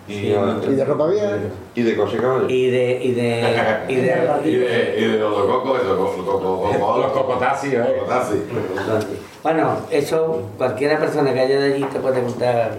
Y, 0.09 0.13
Sí, 0.13 0.27
Y 0.29 0.75
de 0.75 0.85
ropa 0.85 1.07
vieja. 1.09 1.37
y 1.75 1.83
de 1.83 1.97
coche 1.97 2.19
caballo. 2.19 2.49
Y 2.49 2.71
de. 2.71 3.01
Y 3.03 3.13
de. 3.13 3.85
Y 3.89 3.95
de. 3.97 4.15
Y 4.45 4.57
de, 4.57 4.95
y 4.99 5.05
de 5.05 5.19
los 5.19 5.35
cocos, 5.47 5.85
los 5.85 6.11
cocos, 6.25 6.77
Los 6.79 7.65
¿eh? 7.65 9.19
Bueno, 9.43 9.77
eso 9.91 10.43
cualquiera 10.57 10.99
persona 10.99 11.33
que 11.33 11.41
haya 11.41 11.61
de 11.61 11.75
allí 11.75 11.85
te 11.85 11.99
puede 11.99 12.23
contar. 12.23 12.77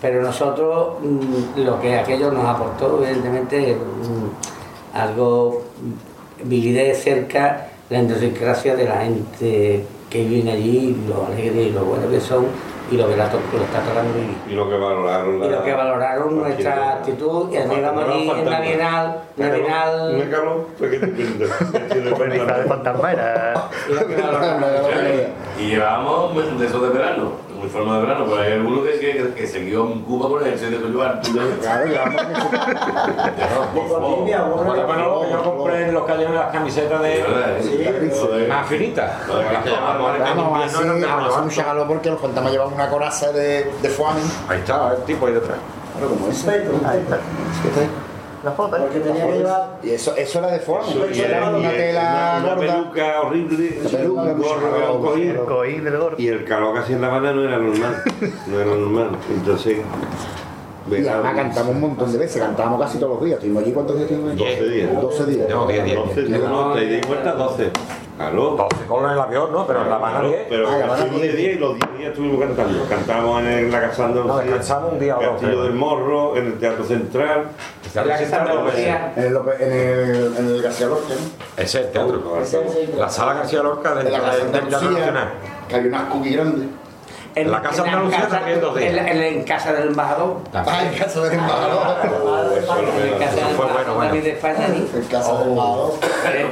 Pero 0.00 0.20
nosotros, 0.20 0.96
mm, 1.00 1.60
lo 1.60 1.80
que 1.80 1.96
aquello 1.96 2.30
nos 2.30 2.44
aportó, 2.44 3.02
evidentemente, 3.02 3.74
mm, 3.74 4.96
algo, 4.96 5.62
mm, 5.80 6.48
viví 6.48 6.72
de 6.72 6.94
cerca 6.94 7.68
la 7.90 8.02
idiosincrasia 8.02 8.76
de 8.76 8.84
la 8.84 9.00
gente 9.00 9.84
que 10.10 10.24
vive 10.24 10.50
allí, 10.50 10.96
lo 11.08 11.26
alegre 11.26 11.62
y 11.62 11.70
lo 11.70 11.84
bueno 11.84 12.08
que 12.10 12.20
son, 12.20 12.46
y 12.90 12.96
lo 12.96 13.08
que 13.08 13.16
la 13.16 13.24
lo 13.24 13.64
está 13.64 13.80
tocando 13.80 14.12
vivir. 14.14 14.36
Y 14.48 14.52
lo 14.54 14.68
que 14.68 14.76
valoraron. 14.76 15.42
Y 15.42 15.48
lo 15.48 15.64
que 15.64 15.72
valoraron 15.72 16.36
nuestra 16.36 16.94
actitud, 16.94 17.50
y 17.52 17.56
además 17.56 17.78
íbamos 17.78 18.04
allí 18.04 18.30
en 18.30 18.50
la 18.50 18.60
Bienal, 18.60 19.20
la 19.36 19.46
Me 19.46 19.60
Bienal, 19.60 20.30
cabrón, 20.30 20.66
fue 20.78 20.90
que 20.90 20.98
te 20.98 21.06
pintas. 21.08 21.50
Pues 22.16 22.32
de 22.32 22.64
fantasma 22.68 23.12
era... 23.12 23.68
y 23.88 23.92
lo 23.92 24.06
que 24.06 24.16
valoraron. 24.16 24.64
Y 25.58 25.68
llevábamos 25.68 26.58
de 26.58 26.66
esos 26.66 26.82
de 26.82 26.88
verano, 26.88 27.32
uniforme 27.64 27.92
de 27.94 28.00
verano, 28.00 28.24
pero 28.28 28.40
hay 28.40 28.52
alguno 28.52 28.82
que, 28.82 28.98
que, 28.98 29.34
que 29.34 29.46
siguió 29.46 29.86
en 29.90 30.02
Cuba 30.02 30.28
con 30.28 30.46
el 30.46 30.58
de 30.58 30.80
Coyoar. 30.80 31.20
Claro, 31.20 31.86
llevamos 31.86 32.22
Por 33.74 34.00
lo 34.00 34.86
menos 34.88 35.30
yo 35.30 35.42
compré 35.42 35.88
en 35.88 35.94
los 35.94 36.04
callejones 36.04 36.40
las 36.40 36.52
camisetas 36.52 37.02
de 37.02 38.46
más 38.48 38.66
finitas. 38.68 39.28
Las 39.28 39.62
que 39.62 39.70
llevábamos 39.70 40.10
en 40.10 40.14
el 40.16 40.22
Vamos 40.22 40.44
a 40.44 40.64
invierno, 40.64 40.64
hacer 40.64 40.84
eran 40.84 41.00
de 41.00 41.06
vamos 41.06 41.24
a 41.24 41.26
hacer 41.26 41.26
un 41.26 41.26
mano 41.26 41.42
alto. 41.44 41.54
chagalo 41.54 41.88
porque 41.88 42.10
los 42.10 42.20
fantasmas 42.20 42.52
llevan 42.52 42.72
una 42.72 42.88
coraza 42.90 43.32
de, 43.32 43.70
de. 43.82 43.88
Ahí 44.48 44.58
está, 44.58 44.94
el 44.94 45.02
tipo 45.04 45.26
ahí 45.26 45.34
detrás. 45.34 45.58
Claro, 45.96 46.08
como 46.14 46.28
ese. 46.28 46.50
Ahí 46.50 46.98
está. 47.00 47.18
La 48.44 48.52
foto, 48.52 48.76
¿eh? 48.76 48.80
Porque 48.82 49.00
tenía 49.00 49.26
que 49.26 49.38
llevar. 49.38 49.78
Y 49.82 49.90
eso, 49.90 50.14
eso 50.16 50.38
era 50.38 50.48
de 50.48 50.60
foame. 50.60 50.90
Eso, 50.90 51.10
y 51.10 51.20
era 51.20 51.38
era 51.38 51.56
una 51.56 51.70
tela 51.70 52.40
una 52.42 52.54
gorda. 52.54 52.74
peluca 52.74 53.20
horrible, 53.22 53.78
La 53.82 53.90
peluca, 53.90 54.22
un 54.22 54.38
gorro. 54.42 55.64
El 55.64 55.84
del 55.84 55.98
gordo. 55.98 56.16
Y 56.18 56.28
el 56.28 56.44
calor 56.44 56.74
que 56.74 56.80
hacía 56.80 56.96
en 56.96 57.02
La 57.02 57.08
Habana 57.08 57.32
no 57.32 57.42
era 57.42 57.58
normal. 57.58 58.02
No 58.46 58.60
era 58.60 58.70
normal. 58.70 59.10
Entonces. 59.30 59.78
Y 60.90 61.06
además 61.06 61.34
cantamos 61.34 61.74
un 61.74 61.80
montón 61.80 62.12
de 62.12 62.18
veces, 62.18 62.42
cantábamos 62.42 62.78
casi 62.80 62.98
todos 62.98 63.14
los 63.14 63.24
días. 63.24 63.36
¿Estuvimos 63.38 63.62
allí 63.62 63.72
cuántos 63.72 63.96
días 63.96 64.10
estuvimos 64.10 64.32
allí? 64.32 64.44
12 64.44 64.68
días. 64.68 65.00
12 65.00 65.26
días. 65.26 65.48
No, 65.48 65.66
10, 65.66 65.84
10. 65.84 65.96
12 65.96 66.22
días, 66.22 66.40
no, 66.40 66.72
te 66.74 66.80
di 66.84 67.00
cuenta 67.00 67.32
12. 67.32 67.70
Aló. 68.18 68.50
12 68.56 68.86
con 68.86 69.10
el 69.10 69.18
avión, 69.18 69.50
¿no? 69.52 69.66
Pero 69.66 69.82
en 69.82 69.90
la 69.90 69.96
Habana 69.96 70.12
Claro, 70.20 70.28
10. 70.28 70.46
Pero 70.48 70.68
Ah, 70.68 70.78
La 70.78 70.84
Habana 70.84 70.94
estuvimos 71.04 71.20
de 71.22 71.28
10. 71.28 71.36
10 71.36 71.56
y 71.56 71.58
los 71.58 71.74
10 71.74 71.98
días 71.98 72.10
estuvimos 72.10 72.40
cantando. 72.40 72.84
Cantamos 72.88 73.40
en 73.40 73.46
el- 73.48 73.70
la 73.72 73.80
Casa 73.80 74.02
No, 74.02 74.08
Andalucía. 74.08 74.42
descansamos 74.44 74.92
un 74.92 74.98
día 75.00 75.18
o 75.18 75.22
dos, 75.22 75.30
Castillo 75.32 75.62
del 75.64 75.72
Morro, 75.74 76.36
en 76.36 76.46
el 76.46 76.58
Teatro 76.58 76.84
Central. 76.84 77.44
La 77.94 78.02
Andalucía. 78.02 79.12
En 79.16 79.22
el, 79.24 79.36
en 79.60 79.72
el, 79.72 80.36
en 80.36 80.46
el 80.46 80.62
García 80.62 80.86
Lorca, 80.88 81.08
¿no? 81.08 81.62
Ese 81.62 81.80
es 81.80 81.86
el 81.86 81.92
teatro. 81.92 82.22
La 82.96 83.08
sala 83.08 83.34
García 83.34 83.62
Lorca 83.62 83.94
del 83.94 84.12
la 84.12 84.20
Casa 84.20 84.30
Teatro 84.38 84.60
Nacional. 84.70 84.74
Andalucía, 85.08 85.30
que 85.68 85.74
había 85.76 85.88
unas 85.88 86.02
cookies 86.12 86.32
grandes. 86.36 86.68
En 87.36 87.50
La 87.50 87.60
Casa 87.62 87.82
Andalucía 87.82 88.28
también 88.28 88.60
dos 88.60 88.76
días. 88.76 88.90
En, 88.90 88.96
la- 88.96 89.10
en 89.10 89.18
la- 89.20 89.26
en 89.28 89.42
casa 89.44 89.72
del 89.72 89.88
embajador. 89.88 90.36
Ah, 90.52 90.82
en 90.90 90.98
casa 90.98 91.20
del 91.22 91.32
embajador. 91.32 91.96
En 92.04 93.18
casa 93.18 93.34
del 93.34 93.44
fue 93.56 93.66
bueno, 93.66 93.80
embajador 93.92 94.22
de 94.22 94.30
España. 94.30 94.66
En 94.66 95.04
casa 95.08 95.38
del 95.38 95.48
embajador. 95.48 95.92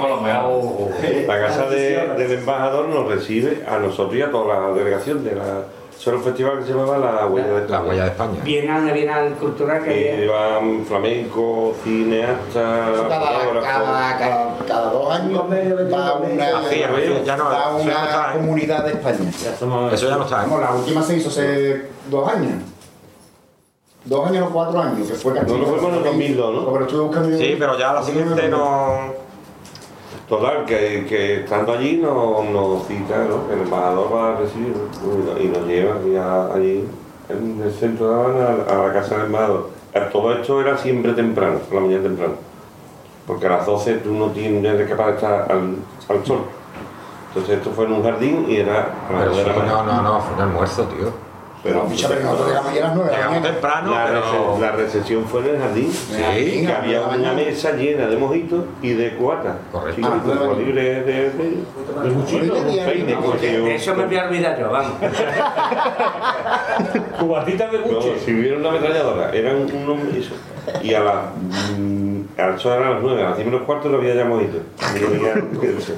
Lo 0.09 0.21
menos. 0.21 1.27
La 1.27 1.41
casa 1.41 1.67
de- 1.69 2.09
del 2.19 2.33
embajador 2.33 2.89
nos 2.89 3.09
recibe 3.09 3.65
a 3.69 3.79
nosotros 3.79 4.15
y 4.17 4.23
a 4.23 4.31
toda 4.31 4.59
la 4.61 4.75
delegación 4.75 5.23
de 5.25 5.37
la. 5.37 5.45
Eso 6.03 6.11
era 6.11 6.19
un 6.19 6.25
festival 6.25 6.59
que 6.59 6.65
se 6.65 6.71
llamaba 6.73 6.99
La 6.99 7.27
Huella 7.29 7.47
de 7.47 7.53
La 7.53 7.61
España. 7.61 7.83
huella 7.89 8.03
de 8.03 8.11
España. 8.11 8.41
Bienal, 8.43 8.83
una 8.83 8.93
bienal 8.93 9.35
cultural 9.35 9.85
que 9.85 9.91
había. 9.91 10.25
iban 10.25 10.85
flamenco, 10.85 11.77
cineastas, 11.85 13.01
Cada, 13.09 13.61
cada, 13.61 14.19
cada, 14.19 14.59
cada 14.67 14.91
dos 14.91 15.15
años 15.15 15.43
va 15.43 16.15
una, 16.17 16.59
Hacía, 16.59 16.91
ya 17.25 17.37
no, 17.37 17.45
va 17.45 17.53
eso 17.55 17.69
ya 17.69 17.77
no 17.77 17.83
una 17.83 17.93
¿eh? 17.93 18.37
comunidad 18.37 18.85
de 18.85 18.91
España. 18.95 19.31
Eso 19.31 20.09
ya 20.09 20.17
no 20.17 20.25
está. 20.25 20.45
¿eh? 20.45 20.49
La 20.61 20.73
última 20.73 21.05
se 21.05 21.19
hizo 21.19 21.29
hace 21.29 21.87
dos 22.11 22.29
años. 22.33 22.65
Dos 24.05 24.27
años 24.29 24.49
o 24.49 24.53
cuatro 24.53 24.83
años, 24.83 25.07
que 25.07 25.15
fue 25.15 25.35
Castillo. 25.35 25.59
No, 25.59 25.67
no 25.67 25.73
fuimos 25.73 25.93
en 25.93 25.99
el 25.99 26.05
2002, 26.05 26.55
¿no? 26.65 26.73
Pero 26.73 26.85
estuve 26.85 27.03
buscando. 27.03 27.39
Sí, 27.39 27.57
pero 27.57 27.79
ya 27.79 27.93
la 27.93 28.03
siguiente 28.03 28.49
no. 28.49 29.22
Total, 30.33 30.65
que, 30.65 31.05
que 31.07 31.41
estando 31.45 31.75
allí 31.75 31.99
nos, 31.99 32.43
nos 32.47 32.87
cita, 32.87 33.19
¿no? 33.29 33.47
Que 33.47 33.53
el 33.53 33.61
embajador 33.65 34.09
va 34.15 34.31
a 34.33 34.37
recibir 34.37 34.73
y 35.39 35.45
nos 35.49 35.67
lleva 35.67 35.97
y 36.09 36.17
a- 36.17 36.55
allí 36.55 36.89
en 37.29 37.61
el 37.63 37.71
centro 37.71 38.09
de 38.09 38.15
La 38.15 38.21
Habana 38.47 38.65
a 38.67 38.87
la 38.89 38.93
casa 38.95 39.17
del 39.17 39.27
embajador. 39.27 39.69
Eh, 39.93 40.09
Todo 40.11 40.33
esto 40.33 40.59
era 40.63 40.79
siempre 40.79 41.13
temprano, 41.13 41.59
por 41.59 41.75
la 41.75 41.81
mañana 41.83 42.05
temprano. 42.05 42.33
Porque 43.27 43.47
a 43.47 43.51
las 43.51 43.67
12 43.67 43.97
tú 43.97 44.15
no 44.15 44.29
tienes 44.29 44.89
capaz 44.89 45.07
de 45.09 45.13
estar 45.17 45.53
al, 45.53 45.77
al 46.09 46.25
sol. 46.25 46.41
Entonces 47.29 47.59
esto 47.59 47.71
fue 47.73 47.85
en 47.85 47.93
un 47.93 48.03
jardín 48.03 48.47
y 48.49 48.57
era 48.57 48.89
a 49.11 49.13
las 49.13 49.21
Pero 49.25 49.27
2 49.33 49.37
de 49.37 49.45
sí, 49.45 49.51
la 49.59 49.65
no, 49.67 49.85
no, 49.85 50.03
no, 50.03 50.21
fue 50.23 50.35
un 50.35 50.41
almuerzo, 50.41 50.83
tío. 50.85 51.09
Pero 51.63 51.85
muchas 51.85 52.11
veces 52.11 52.25
nosotros 52.25 52.49
llegamos 52.49 52.73
a 52.73 52.81
las 52.81 52.95
9 52.97 53.05
de 53.05 53.13
la 53.13 53.17
Llegamos 53.19 53.41
mañana. 53.41 53.53
temprano, 53.53 53.91
La, 53.93 54.07
pero... 54.07 54.21
rece- 54.23 54.61
la 54.61 54.73
recepción 54.73 55.25
fue 55.27 55.41
en 55.43 55.47
el 55.55 55.59
jardín. 55.61 55.93
Sí, 55.93 56.67
que 56.67 56.73
había 56.73 57.03
una 57.03 57.33
mesa 57.35 57.73
llena 57.73 58.07
de 58.09 58.17
mojitos 58.17 58.65
y 58.83 58.93
de 58.95 59.15
cuata. 59.15 59.59
Correcto. 59.71 60.09
Sí, 60.57 60.65
libre 60.65 60.83
de, 60.83 61.03
de, 61.03 61.31
De 61.31 62.11
muchito. 62.11 62.55
peine, 62.85 63.17
porque 63.25 63.53
yo- 63.55 63.65
De 63.65 63.75
eso 63.77 63.95
me 63.95 64.07
voy 64.07 64.17
a 64.17 64.25
olvidar 64.25 64.59
yo, 64.59 64.71
vamos. 64.71 64.93
Cubatitas 67.21 67.71
de 67.73 67.79
No, 67.79 67.85
buche. 67.85 68.19
si 68.25 68.35
hubiera 68.35 68.57
una 68.59 68.69
ametralladora, 68.71 69.31
eran 69.33 69.57
unos 69.57 69.99
eso. 70.17 70.35
Y 70.83 70.95
a 70.95 71.01
las 71.01 71.17
mm, 71.79 72.23
al 72.39 72.59
sol 72.59 72.73
eran 72.79 72.95
las 72.95 73.03
9, 73.03 73.23
a 73.23 73.29
las 73.31 73.37
10 73.37 73.47
menos 73.49 73.63
cuarto 73.67 73.89
no 73.89 73.99
había 73.99 74.15
ya 74.15 74.25
mojito. 74.25 74.59
Y 74.97 75.01
yo 75.01 75.11
veía 75.11 75.35
eso. 75.79 75.93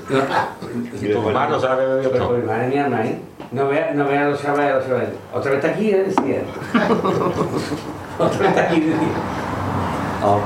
Y 0.95 0.99
Tu 0.99 1.07
después- 1.07 1.27
hermano 1.29 1.61
sabe 1.61 1.85
que 1.85 1.91
bebió 1.95 2.11
Pero 2.13 2.29
pues, 2.29 2.45
madre 2.45 2.69
mía, 2.69 2.89
no 2.89 2.97
hay. 2.97 3.19
No 3.53 3.69
vea, 3.69 3.93
no 3.95 4.05
vea 4.07 4.29
los 4.29 4.41
chavales, 4.43 4.75
los 4.77 4.87
chavales. 4.87 5.09
Otra 5.33 5.51
vez 5.53 5.65
está 5.65 5.75
aquí, 5.77 5.91
¿eh? 5.91 6.05
decía. 6.05 6.43
Otra 8.19 8.39
vez 8.39 8.49
está 8.49 8.63
aquí, 8.65 8.81
decía. 8.81 9.09
Oh. 10.25 10.41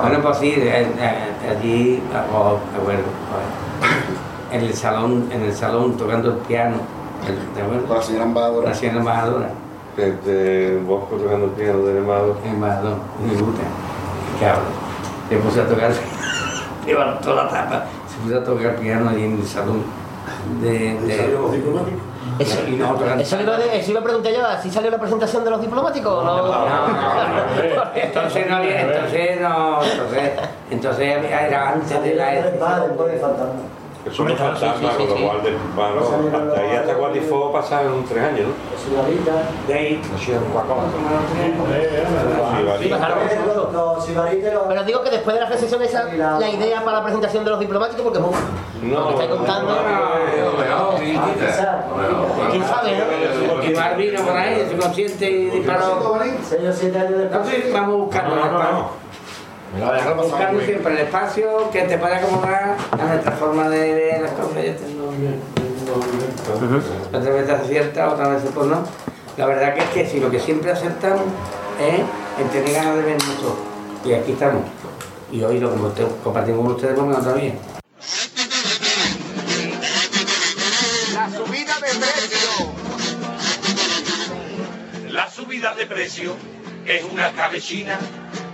Bueno, 0.00 0.18
pues 0.22 0.38
sí, 0.38 0.54
eh, 0.56 0.86
eh, 0.98 1.50
allí, 1.50 2.02
oh, 2.32 2.58
acuerdo. 2.78 3.02
oh. 3.02 4.54
En 4.54 4.60
el 4.62 4.74
salón, 4.74 5.28
en 5.32 5.42
el 5.42 5.54
salón 5.54 5.96
tocando 5.96 6.30
el 6.30 6.36
piano. 6.38 6.76
el- 7.26 7.88
la 7.88 8.02
señora 8.02 8.24
embajadora. 8.24 8.68
La 8.68 8.74
señora 8.74 8.98
embajadora. 8.98 9.48
Desde 9.96 10.78
Bosco 10.80 11.16
tocando 11.16 11.46
el 11.46 11.50
piano 11.52 11.78
del 11.84 11.98
Emado. 11.98 12.36
Embajador, 12.44 12.96
me 13.26 13.34
gusta. 13.40 13.62
Cabrón. 14.40 14.64
Le 15.30 15.36
puse 15.38 15.60
a 15.60 15.66
tocar, 15.68 15.90
levantó 16.86 17.34
la 17.34 17.48
tapa, 17.48 17.84
se 18.08 18.18
puso 18.22 18.38
a 18.40 18.44
tocar 18.44 18.76
piano 18.76 19.08
allí 19.08 19.24
en 19.24 19.38
el 19.38 19.46
salón 19.46 19.82
de. 20.60 20.94
de 21.00 21.14
Eso, 22.38 22.58
y 22.66 22.72
nosotros 22.72 23.20
eso, 23.20 23.40
iba, 23.40 23.56
de- 23.58 23.78
eso 23.78 23.90
iba 23.90 24.00
a 24.00 24.02
preguntar 24.02 24.32
yo, 24.32 24.44
¿así 24.46 24.70
salió 24.70 24.90
la 24.90 24.98
presentación 24.98 25.44
de 25.44 25.50
los 25.50 25.60
diplomáticos 25.60 26.12
o 26.12 26.24
no? 26.24 26.36
Entonces 27.94 28.46
no 28.48 28.56
entonces 28.62 29.40
no, 29.40 29.82
entonces, 29.84 30.30
entonces 30.70 31.16
había- 31.16 31.46
era 31.46 31.68
antes 31.70 32.02
de 32.02 32.14
la 32.14 32.34
Eso 34.04 34.24
me 34.24 34.34
faltaba, 34.34 34.74
sí, 34.74 34.80
sí, 34.80 34.96
con 34.96 35.08
lo 35.20 35.26
cual, 35.28 35.42
de- 35.44 35.56
bueno, 35.76 36.00
hasta 36.48 36.60
ahí 36.60 36.76
hasta 36.76 36.94
Guatifó 36.94 37.52
pasaron 37.52 38.04
tres 38.04 38.24
años, 38.24 38.46
¿no? 38.48 38.54
ahí. 39.80 40.02
Sí, 44.04 44.12
vale. 44.14 44.42
Pero 44.68 44.84
digo 44.84 45.02
que 45.02 45.10
después 45.10 45.34
de 45.34 45.40
la 45.42 45.48
recepción 45.48 45.82
esa, 45.82 46.04
la 46.40 46.48
idea 46.48 46.84
para 46.84 46.98
la 46.98 47.02
presentación 47.04 47.44
de 47.44 47.50
los 47.50 47.60
diplomáticos, 47.60 48.02
porque 48.02 48.18
No, 48.82 49.00
lo 49.00 49.06
que 49.06 49.12
estáis 49.12 49.30
contando, 49.30 49.72
quién 52.50 52.64
sabe, 52.64 52.98
¿no? 52.98 53.52
Porque 53.52 53.66
Ibar 53.70 53.96
vino 53.96 54.20
por 54.22 54.36
ahí, 54.36 54.66
se 54.68 54.76
consciente 54.76 55.30
y 55.30 55.44
disparó. 55.50 56.16
Entonces 57.22 57.72
vamos 57.72 58.10
buscando 59.72 60.60
el 60.60 60.66
siempre 60.66 60.92
el 60.92 60.98
espacio 60.98 61.70
que 61.70 61.82
te 61.82 61.98
pueda 61.98 62.18
acomodar 62.18 62.76
a 62.90 62.96
nuestra 62.96 63.32
forma 63.32 63.68
de 63.68 63.94
ver 63.94 64.20
las 64.22 64.32
cosas. 64.32 64.54
Ya 64.64 64.76
te- 64.76 64.92
Otras 67.08 67.24
veces 67.24 67.50
acierta, 67.50 68.08
otras 68.10 68.30
veces 68.30 68.50
pues 68.54 68.66
no. 68.66 68.84
La 69.36 69.46
verdad 69.46 69.74
que 69.74 69.80
es 69.80 69.88
que 69.90 70.06
si 70.08 70.20
lo 70.20 70.30
que 70.30 70.38
siempre 70.38 70.70
acertamos 70.70 71.22
es 71.80 72.00
en 72.40 72.48
tener 72.50 72.74
ganas 72.74 72.96
de 72.96 73.02
ver 73.02 73.14
mucho. 73.14 73.56
Y 74.04 74.12
aquí 74.12 74.32
estamos. 74.32 74.62
Y 75.30 75.42
hoy 75.42 75.58
lo 75.58 75.70
comparto- 75.74 76.18
compartimos 76.22 76.64
con 76.66 76.74
ustedes 76.76 76.94
porque 76.94 77.10
no 77.10 77.18
todavía. 77.22 77.54
La 81.14 81.30
subida 81.30 81.74
de 81.76 81.88
precio. 81.98 82.72
La 85.10 85.30
subida 85.30 85.74
de 85.74 85.86
precio 85.86 86.34
es 86.86 87.04
una 87.04 87.32
cabecina. 87.32 87.98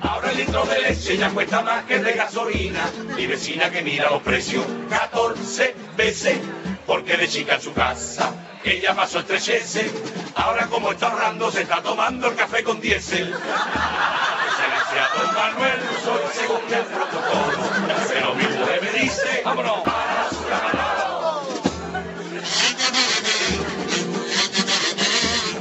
Ahora 0.01 0.31
el 0.31 0.37
litro 0.39 0.65
de 0.65 0.81
leche 0.81 1.17
ya 1.17 1.31
cuesta 1.31 1.63
más 1.63 1.85
que 1.85 1.97
el 1.97 2.05
de 2.05 2.13
gasolina. 2.13 2.91
Mi 3.17 3.27
vecina 3.27 3.71
que 3.71 3.83
mira 3.83 4.11
los 4.11 4.23
precios 4.23 4.65
14 4.91 5.75
veces 5.97 6.39
porque 6.87 7.17
de 7.17 7.29
chica 7.29 7.57
en 7.57 7.61
su 7.61 7.73
casa 7.73 8.33
ella 8.65 8.95
pasó 8.95 9.21
estrecheces. 9.21 9.91
Ahora 10.35 10.67
como 10.67 10.93
está 10.93 11.09
ahorrando 11.09 11.51
se 11.51 11.63
está 11.63 11.83
tomando 11.83 12.29
el 12.29 12.37
café 12.37 12.63
con 12.63 12.81
diésel. 12.81 13.33
Excelencia 13.33 15.09
don 15.17 15.35
Manuel, 15.35 15.81
soy 16.05 16.21
según 16.35 16.63
el 16.73 16.85
protocolo. 16.85 17.71
Pero 18.09 18.35
mi 18.35 18.45
mujer 18.45 18.83
me 18.83 18.93
dice, 19.01 19.43
vámonos 19.45 19.81
para 19.83 20.29
su 20.31 20.39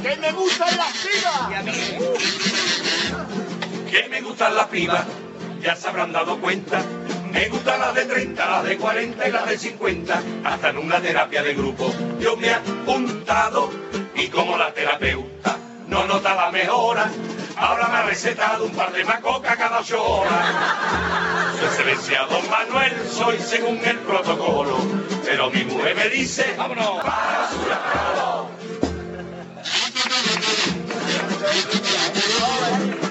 Que 0.02 0.16
me 0.16 0.32
gustan 0.32 0.76
las. 0.76 0.98
Que 3.90 4.08
me 4.08 4.20
gustan 4.20 4.54
las 4.54 4.66
pibas, 4.66 5.04
ya 5.62 5.74
se 5.74 5.88
habrán 5.88 6.12
dado 6.12 6.38
cuenta. 6.40 6.82
Me 7.32 7.48
gustan 7.48 7.80
las 7.80 7.94
de 7.94 8.04
30, 8.04 8.50
las 8.50 8.64
de 8.64 8.76
40 8.76 9.28
y 9.28 9.30
las 9.30 9.46
de 9.46 9.58
50. 9.58 10.22
Hasta 10.44 10.70
en 10.70 10.78
una 10.78 11.00
terapia 11.00 11.42
de 11.42 11.54
grupo 11.54 11.92
yo 12.20 12.36
me 12.36 12.48
he 12.48 12.54
apuntado 12.54 13.70
y 14.14 14.28
como 14.28 14.56
la 14.56 14.72
terapeuta 14.72 15.56
no 15.88 16.06
nota 16.06 16.34
la 16.34 16.50
mejora, 16.50 17.10
ahora 17.56 17.88
me 17.88 17.96
ha 17.96 18.02
recetado 18.02 18.64
un 18.64 18.72
par 18.72 18.92
de 18.92 19.04
macoca 19.04 19.56
cada 19.56 19.80
ocho 19.80 20.02
horas. 20.02 20.54
Su 21.58 21.64
excelencia, 21.64 22.26
don 22.30 22.48
Manuel, 22.50 22.92
soy 23.10 23.38
según 23.38 23.80
el 23.84 23.98
protocolo, 23.98 24.76
pero 25.24 25.50
mi 25.50 25.64
mujer 25.64 25.96
me 25.96 26.08
dice, 26.10 26.54
vámonos. 26.58 27.00
Tengo 32.18 32.98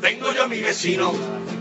Tengo 0.00 0.32
yo 0.32 0.44
a 0.44 0.48
mi 0.48 0.60
vecino 0.60 1.12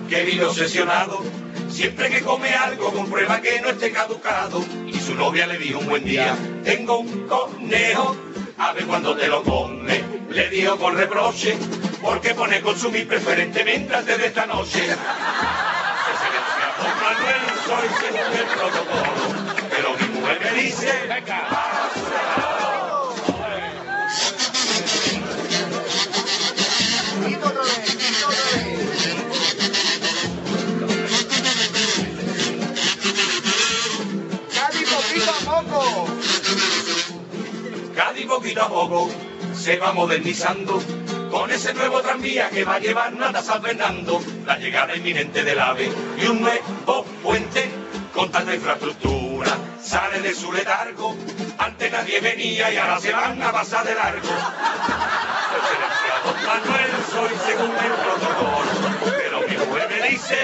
que 0.09 0.23
vive 0.23 0.45
obsesionado. 0.45 1.23
Siempre 1.69 2.09
que 2.09 2.21
come 2.21 2.53
algo 2.53 2.91
comprueba 2.93 3.41
que 3.41 3.59
no 3.61 3.69
esté 3.69 3.91
caducado. 3.91 4.63
Y 4.87 4.99
su 4.99 5.15
novia 5.15 5.47
le 5.47 5.57
dijo 5.57 5.79
un 5.79 5.87
buen 5.87 6.05
día, 6.05 6.35
tengo 6.63 6.99
un 6.99 7.27
conejo, 7.27 8.15
a 8.57 8.73
ver 8.73 8.85
cuándo 8.85 9.15
te 9.15 9.27
lo 9.27 9.43
come. 9.43 10.03
Le 10.29 10.49
dijo 10.49 10.77
con 10.77 10.95
reproche, 10.95 11.57
porque 12.01 12.33
pone 12.33 12.61
consumir 12.61 13.07
preferentemente 13.07 13.95
antes 13.95 14.17
de 14.17 14.27
esta 14.27 14.45
noche. 14.45 14.87
Pero 19.69 19.95
mi 19.99 20.19
mujer 20.19 20.39
me 20.43 20.61
dice, 20.61 20.91
poquito 38.36 38.64
a 38.64 38.68
poco 38.68 39.10
se 39.56 39.78
va 39.78 39.94
modernizando 39.94 40.82
con 41.32 41.49
ese 41.52 41.74
nuevo 41.74 42.02
tranvía 42.02 42.49
que 42.49 42.66
va 42.66 42.76
a 42.76 42.80
llevar 42.80 43.14
nada 43.14 43.41
San 43.41 43.62
la 44.45 44.57
llegada 44.57 44.94
inminente 44.94 45.41
del 45.41 45.57
AVE 45.57 45.90
y 46.22 46.26
un 46.26 46.41
nuevo 46.41 47.06
puente 47.24 47.72
con 48.14 48.30
tanta 48.30 48.53
infraestructura 48.53 49.52
sale 49.82 50.20
de 50.20 50.36
su 50.36 50.52
letargo. 50.52 51.16
Antes 51.57 51.90
nadie 51.90 52.20
venía 52.20 52.74
y 52.74 52.78
ahora 52.78 52.99
se 52.99 53.14
van 53.14 53.41
a 53.41 53.53
pasar 53.53 53.86
de 53.86 53.95
largo. 53.95 54.28
Manuel, 56.45 56.91
soy 57.10 57.32
según 57.45 57.72
el 57.72 57.94
protocolo, 58.03 58.72
pero 59.16 59.48
mi 59.48 59.66
mujer 59.66 59.90
me 60.02 60.10
dice. 60.10 60.36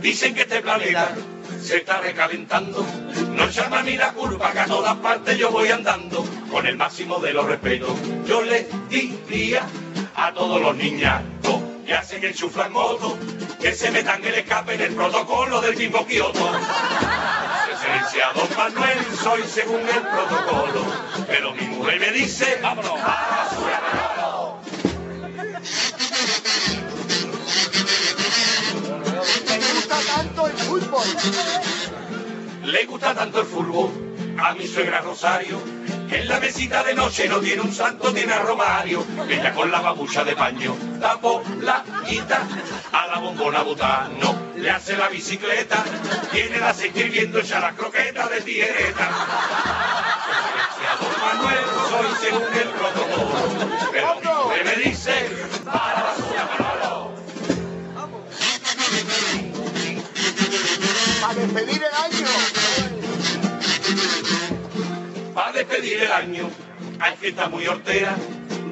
Dicen 0.00 0.34
que 0.34 0.42
este 0.42 0.62
planeta. 0.62 1.14
Se 1.62 1.78
está 1.78 2.00
recalentando. 2.00 2.86
No 3.34 3.48
llama 3.50 3.82
ni 3.82 3.96
la 3.96 4.12
curva 4.12 4.52
que 4.52 4.60
a 4.60 4.66
todas 4.66 4.96
partes 4.96 5.36
yo 5.36 5.50
voy 5.50 5.68
andando. 5.68 6.24
Con 6.50 6.66
el 6.66 6.76
máximo 6.76 7.18
de 7.18 7.32
los 7.32 7.46
respetos, 7.46 7.90
yo 8.26 8.42
les 8.42 8.66
diría 8.88 9.66
a 10.14 10.32
todos 10.32 10.60
los 10.60 10.76
niñatos 10.76 11.60
que 11.84 11.94
hacen 11.94 12.24
el 12.24 12.34
chuflamoto 12.34 13.18
que 13.60 13.72
se 13.72 13.90
metan 13.90 14.24
el 14.24 14.34
escape 14.34 14.74
en 14.74 14.80
el 14.80 14.94
protocolo 14.94 15.60
del 15.60 15.76
mismo 15.76 16.06
Kioto. 16.06 16.50
Excelencia, 18.06 18.32
don 18.34 18.56
Manuel, 18.56 18.98
soy 19.22 19.42
según 19.42 19.80
el 19.80 20.02
protocolo. 20.02 20.84
Pero 21.26 21.52
mi 21.54 21.66
mujer 21.66 22.00
me 22.00 22.12
dice, 22.12 22.58
vámonos, 22.62 23.00
a. 23.02 24.54
Me 29.48 29.58
gusta 29.58 29.98
tanto 30.14 30.46
el 30.46 30.52
fútbol. 30.52 31.06
Le 32.64 32.84
gusta 32.86 33.14
tanto 33.14 33.40
el 33.40 33.46
fútbol 33.46 33.90
a 34.38 34.54
mi 34.54 34.66
suegra 34.66 35.00
Rosario, 35.00 35.58
en 36.10 36.28
la 36.28 36.40
mesita 36.40 36.82
de 36.82 36.94
noche 36.94 37.28
no 37.28 37.40
tiene 37.40 37.62
un 37.62 37.72
santo, 37.72 38.12
tiene 38.12 38.32
a 38.32 38.38
Romario. 38.38 39.04
Ella 39.28 39.52
con 39.52 39.70
la 39.70 39.80
babucha 39.80 40.24
de 40.24 40.36
paño, 40.36 40.76
tapo 41.00 41.42
la 41.60 41.84
quita, 42.06 42.46
a 42.92 43.06
la 43.06 43.18
bombona 43.18 43.62
butano, 43.62 44.52
le 44.56 44.70
hace 44.70 44.96
la 44.96 45.08
bicicleta, 45.08 45.84
tiene 46.32 46.58
la 46.58 46.70
escribiendo 46.70 47.38
echa 47.38 47.60
la 47.60 47.72
croqueta 47.72 48.28
de 48.28 48.40
tiereta. 48.40 49.08
A 50.86 50.96
don 51.00 51.14
Manuel 51.20 51.64
soy 51.90 52.06
según 52.20 52.54
el 52.54 52.68
protocolo, 52.68 53.68
pero 53.92 54.44
mujer 54.44 54.64
me 54.64 54.76
dice, 54.84 55.30
para 55.64 56.02
basura, 56.02 56.48
Manolo. 56.58 57.14
Para 61.20 61.34
despedir 61.34 61.82
el 61.82 61.94
año. 61.94 62.95
Para 65.36 65.52
despedir 65.52 66.02
el 66.02 66.12
año. 66.12 66.50
Hay 66.98 67.14
fiesta 67.16 67.48
muy 67.50 67.66
hortera, 67.66 68.16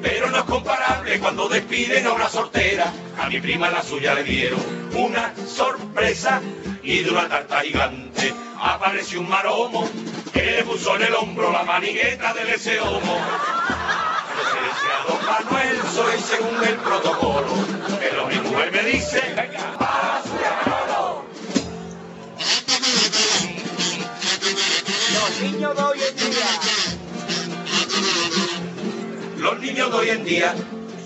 pero 0.01 0.31
no 0.31 0.39
es 0.39 0.43
comparable 0.45 1.19
cuando 1.19 1.47
despiden 1.47 2.07
a 2.07 2.13
una 2.13 2.27
sortera. 2.27 2.91
A 3.19 3.29
mi 3.29 3.39
prima 3.39 3.69
la 3.69 3.83
suya 3.83 4.15
le 4.15 4.23
dieron 4.23 4.59
una 4.95 5.31
sorpresa 5.47 6.41
y 6.81 7.03
de 7.03 7.11
una 7.11 7.29
tarta 7.29 7.61
gigante 7.61 8.33
apareció 8.59 9.19
un 9.19 9.29
maromo 9.29 9.87
que 10.33 10.41
le 10.41 10.63
puso 10.63 10.95
en 10.95 11.03
el 11.03 11.13
hombro 11.13 11.51
la 11.51 11.63
manigueta 11.63 12.33
del 12.33 12.49
ese 12.49 12.81
homo. 12.81 13.15
Don 15.07 15.23
Manuel, 15.23 15.77
soy 15.93 16.19
según 16.19 16.63
el 16.63 16.75
protocolo, 16.77 17.47
pero 17.99 18.25
mi 18.25 18.37
mujer 18.37 18.71
me 18.71 18.83
dice, 18.83 19.21
venga, 19.35 19.77
para 19.77 20.23
su 20.23 20.33
Manolo. 20.33 21.25
Los 25.15 25.41
niños 25.41 25.75
de 25.75 25.81
hoy 25.81 25.99
en 26.09 26.15
día. 26.17 26.45
Los 29.37 29.59
niños 29.59 29.91
de 29.91 29.97
hoy 29.97 30.09
en 30.09 30.25
día 30.25 30.53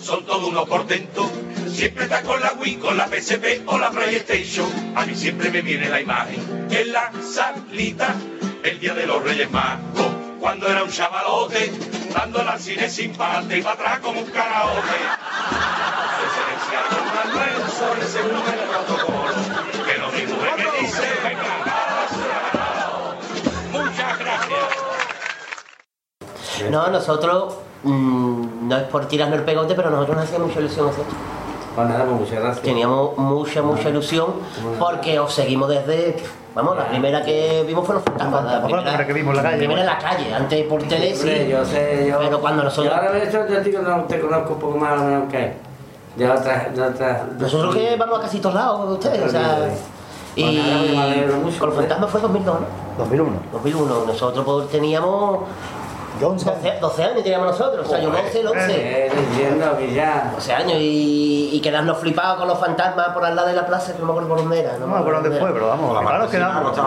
son 0.01 0.25
todos 0.25 0.47
unos 0.47 0.67
portentos. 0.67 1.27
Siempre 1.71 2.05
están 2.05 2.25
con 2.25 2.41
la 2.41 2.53
Wii, 2.53 2.75
con 2.77 2.97
la 2.97 3.07
PSP 3.07 3.61
o 3.67 3.77
la 3.77 3.91
PlayStation. 3.91 4.67
A 4.95 5.05
mí 5.05 5.13
siempre 5.15 5.51
me 5.51 5.61
viene 5.61 5.89
la 5.89 6.01
imagen 6.01 6.67
en 6.71 6.91
la 6.91 7.11
salita 7.21 8.15
el 8.63 8.79
día 8.79 8.95
de 8.95 9.05
los 9.05 9.23
Reyes 9.23 9.51
Magos. 9.51 10.07
Cuando 10.39 10.67
era 10.67 10.83
un 10.83 10.91
chavalote, 10.91 11.71
dándole 12.13 12.49
al 12.49 12.59
cine 12.59 12.89
sin 12.89 13.13
parte 13.13 13.59
y 13.59 13.61
para 13.61 13.75
atrás 13.75 13.99
como 13.99 14.21
un 14.21 14.31
karaoke. 14.31 14.97
Excelencia, 16.25 16.79
No, 26.69 26.87
nosotros, 26.87 27.55
mm, 27.83 28.67
no 28.67 28.77
es 28.77 28.83
por 28.83 29.05
tirarnos 29.05 29.39
el 29.39 29.45
pegote, 29.45 29.75
pero 29.75 29.89
nosotros 29.89 30.17
nos 30.17 30.25
hacía 30.25 30.39
mucha 30.39 30.59
ilusión 30.59 30.89
hacer 30.89 31.01
esto. 31.01 31.15
Pues 31.75 31.87
nada, 31.87 32.03
pues 32.05 32.19
muchas 32.19 32.39
gracias. 32.39 32.61
Teníamos 32.61 33.17
mucha, 33.17 33.61
mucha 33.61 33.89
ilusión 33.89 34.33
porque 34.77 35.19
os 35.19 35.33
seguimos 35.33 35.69
desde. 35.69 36.17
Vamos, 36.55 36.75
la 36.75 36.89
primera 36.89 37.23
que 37.23 37.63
vimos 37.65 37.85
fue 37.85 37.95
los 37.95 38.03
fantasmas. 38.03 38.43
La 38.43 38.63
primera, 38.63 39.05
que 39.05 39.13
vimos 39.13 39.31
en 39.31 39.37
la 39.37 39.43
calle, 39.43 39.57
primera 39.57 39.81
en 39.81 39.85
la 39.85 39.97
calle, 39.97 40.33
antes 40.33 40.65
por 40.65 40.83
tele, 40.83 41.15
sí. 41.15 41.47
Yo 41.49 41.63
sé, 41.63 42.07
yo. 42.09 42.17
Pero 42.19 42.41
cuando 42.41 42.63
nosotros. 42.63 42.91
Yo 42.91 42.95
ahora 42.95 43.11
de 43.11 43.23
hecho, 43.23 43.47
yo 43.47 43.61
digo, 43.61 43.81
no 43.81 44.03
te 44.03 44.19
conozco 44.19 44.53
un 44.53 44.59
poco 44.59 44.77
más 44.77 44.99
o 44.99 45.03
menos 45.05 45.31
que 45.31 45.53
de 46.15 46.29
otras. 46.29 46.75
De 46.75 46.81
otras 46.81 47.21
Nosotros 47.39 47.75
que 47.75 47.95
vamos 47.95 48.19
a 48.19 48.21
casi 48.23 48.39
todos 48.39 48.55
lados 48.55 48.79
con 48.79 48.93
ustedes, 48.93 49.21
o 49.21 49.29
sea. 49.29 49.57
Pues 49.59 49.79
pues 50.35 51.55
Y 51.55 51.57
con 51.59 51.69
los 51.69 51.77
¿eh? 51.77 51.81
fantasmas 51.81 52.09
fue 52.09 52.21
2002, 52.21 52.59
¿no? 52.59 52.65
2001. 52.97 53.31
2001. 53.53 54.05
Nosotros 54.05 54.45
teníamos. 56.19 56.45
12, 56.45 56.79
12 56.79 57.03
años 57.03 57.23
teníamos 57.23 57.47
nosotros, 57.47 57.87
o 57.87 57.89
sea, 57.89 57.99
yo 57.99 58.09
11, 58.09 58.39
el 58.39 58.47
11. 58.47 58.71
Eh, 58.71 59.11
entiendo 59.15 59.77
que 59.77 59.93
ya. 59.93 60.31
12 60.35 60.53
años 60.53 60.77
y, 60.79 61.49
y 61.53 61.59
quedarnos 61.61 61.97
flipados 61.97 62.39
con 62.39 62.47
los 62.47 62.59
fantasmas 62.59 63.09
por 63.09 63.25
al 63.25 63.35
lado 63.35 63.47
de 63.47 63.55
la 63.55 63.65
plaza, 63.65 63.93
que 63.93 63.99
no 63.99 64.05
me 64.05 64.11
acuerdo 64.11 64.29
por 64.29 64.37
dónde 64.39 64.59
era. 64.59 64.77
No 64.77 64.87
me 64.87 64.97
acuerdo 64.97 65.21
dónde 65.21 65.39
fue, 65.39 65.51
pero 65.51 65.67
vamos, 65.67 65.99
claro 65.99 66.29
quedamos. 66.29 66.79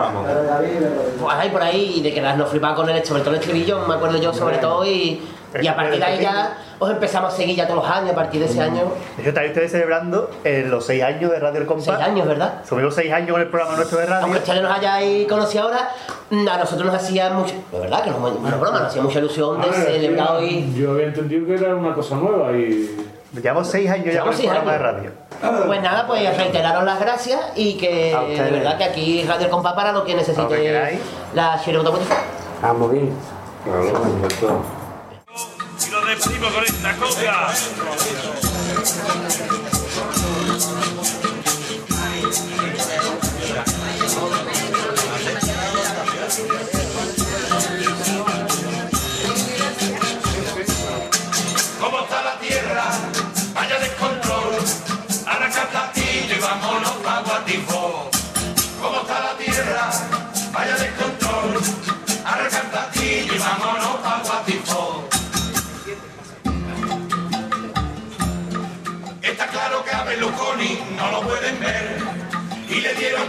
Pues 1.21 1.35
ahí 1.35 1.49
por 1.49 1.61
ahí, 1.61 1.93
y 1.97 2.01
de 2.01 2.13
quedarnos 2.13 2.49
flipados 2.49 2.77
con 2.77 2.89
el, 2.89 3.03
sobre 3.05 3.21
todo 3.21 3.33
el 3.33 3.39
estribillo, 3.39 3.87
me 3.87 3.95
acuerdo 3.95 4.17
yo 4.17 4.33
sobre 4.33 4.57
todo, 4.57 4.85
y, 4.85 5.21
y 5.61 5.67
a 5.67 5.75
partir 5.75 5.99
de 5.99 6.05
ahí 6.05 6.19
ya 6.21 6.57
os 6.79 6.89
empezamos 6.91 7.33
a 7.33 7.35
seguir 7.37 7.55
ya 7.55 7.67
todos 7.67 7.83
los 7.83 7.91
años, 7.91 8.11
a 8.11 8.15
partir 8.15 8.39
de 8.39 8.47
ese 8.47 8.61
año. 8.61 8.91
De 9.15 9.21
hecho, 9.21 9.29
estáis 9.29 9.49
ustedes 9.49 9.71
celebrando 9.71 10.29
eh, 10.43 10.65
los 10.67 10.85
6 10.85 11.03
años 11.03 11.31
de 11.31 11.39
Radio 11.39 11.61
El 11.61 11.67
Compás. 11.67 11.85
6 11.85 11.99
años, 11.99 12.27
¿verdad? 12.27 12.61
Subimos 12.67 12.95
6 12.95 13.13
años 13.13 13.31
con 13.31 13.41
el 13.41 13.47
programa 13.47 13.75
nuestro 13.77 13.99
de 13.99 14.05
radio. 14.05 14.23
Aunque 14.23 14.39
ustedes 14.39 14.61
nos 14.61 14.71
hayáis 14.71 15.27
conocido 15.27 15.63
ahora, 15.65 15.89
mm, 16.29 16.47
a 16.47 16.57
nosotros 16.57 16.85
nos 16.91 16.95
hacía 16.95 17.29
mucho, 17.29 17.53
de 17.71 17.79
verdad 17.79 18.03
que 18.03 18.09
no, 18.11 18.27
es 18.27 18.41
broma, 18.41 18.79
nos 18.79 18.81
hacía 18.89 19.01
mucha 19.01 19.19
ilusión 19.19 19.61
de 19.61 19.67
Ah, 19.67 19.71
que 19.73 19.81
celebrar 19.81 20.31
hoy. 20.37 20.73
Yo 20.75 20.91
había 20.91 21.05
entendido 21.07 21.45
que 21.45 21.53
era 21.55 21.75
una 21.75 21.93
cosa 21.93 22.15
nueva 22.15 22.51
y. 22.53 23.09
Llevamos 23.41 23.67
6 23.67 23.89
años 23.89 24.13
ya 24.13 24.19
con 24.21 24.29
el 24.29 24.35
seis 24.37 24.47
programa 24.47 24.71
de 24.73 24.77
radio. 24.77 25.11
Pues 25.65 25.81
nada, 25.81 26.05
pues 26.05 26.37
reiteraros 26.37 26.83
las 26.83 26.99
gracias 26.99 27.39
y 27.55 27.77
que 27.77 28.15
de 28.37 28.51
verdad 28.51 28.77
que 28.77 28.83
aquí 28.83 29.25
Radio 29.27 29.45
El 29.45 29.51
Compás 29.51 29.73
para 29.73 29.91
lo 29.91 30.03
que 30.05 30.11
Lo 30.13 30.19
que 30.19 30.25
necesite 30.27 30.55
queráis. 30.55 30.99
la 31.33 31.59
chirigota 31.63 31.89
Bonifa. 31.89 32.15
Ah, 32.61 32.73
muy 32.73 32.99
bien. 32.99 33.13
Despedimos 36.05 36.53
con 36.53 36.63
esta 36.63 36.95
copia. 36.97 37.33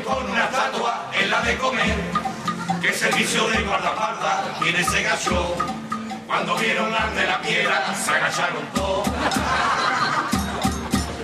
Con 0.05 0.31
una 0.31 0.45
estatua 0.45 1.11
en 1.13 1.31
la 1.31 1.41
de 1.43 1.57
comer. 1.57 1.97
Que 2.81 2.93
servicio 2.93 3.49
de 3.49 3.63
guardaparda 3.63 4.59
tiene 4.63 4.81
ese 4.81 5.03
gacho. 5.03 5.57
Cuando 6.27 6.57
vieron 6.57 6.93
arde 6.93 7.27
la 7.27 7.41
piedra 7.41 7.95
se 7.95 8.11
agacharon 8.11 8.67
todos. 8.75 9.09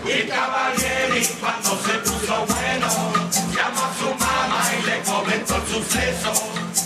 Y 0.07 0.11
el 0.11 0.29
caballero 0.29 1.15
cuando 1.41 1.71
se 1.83 1.93
puso 1.99 2.47
bueno 2.47 2.89
llamó 3.55 3.85
a 3.85 3.95
su 3.99 4.15
mamá 4.19 4.63
y 4.79 4.87
le 4.87 5.01
comentó 5.03 5.57
el 5.57 5.67
suceso. 5.67 6.33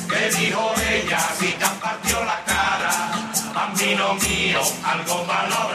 Que 0.08 0.30
dijo 0.36 0.72
ella 0.90 1.18
si 1.38 1.52
te 1.52 1.64
han 1.64 1.76
partido 1.78 2.24
la 2.24 2.44
cara, 2.44 3.10
bambino 3.54 4.14
mío, 4.14 4.60
algo 4.84 5.24
malo 5.24 5.70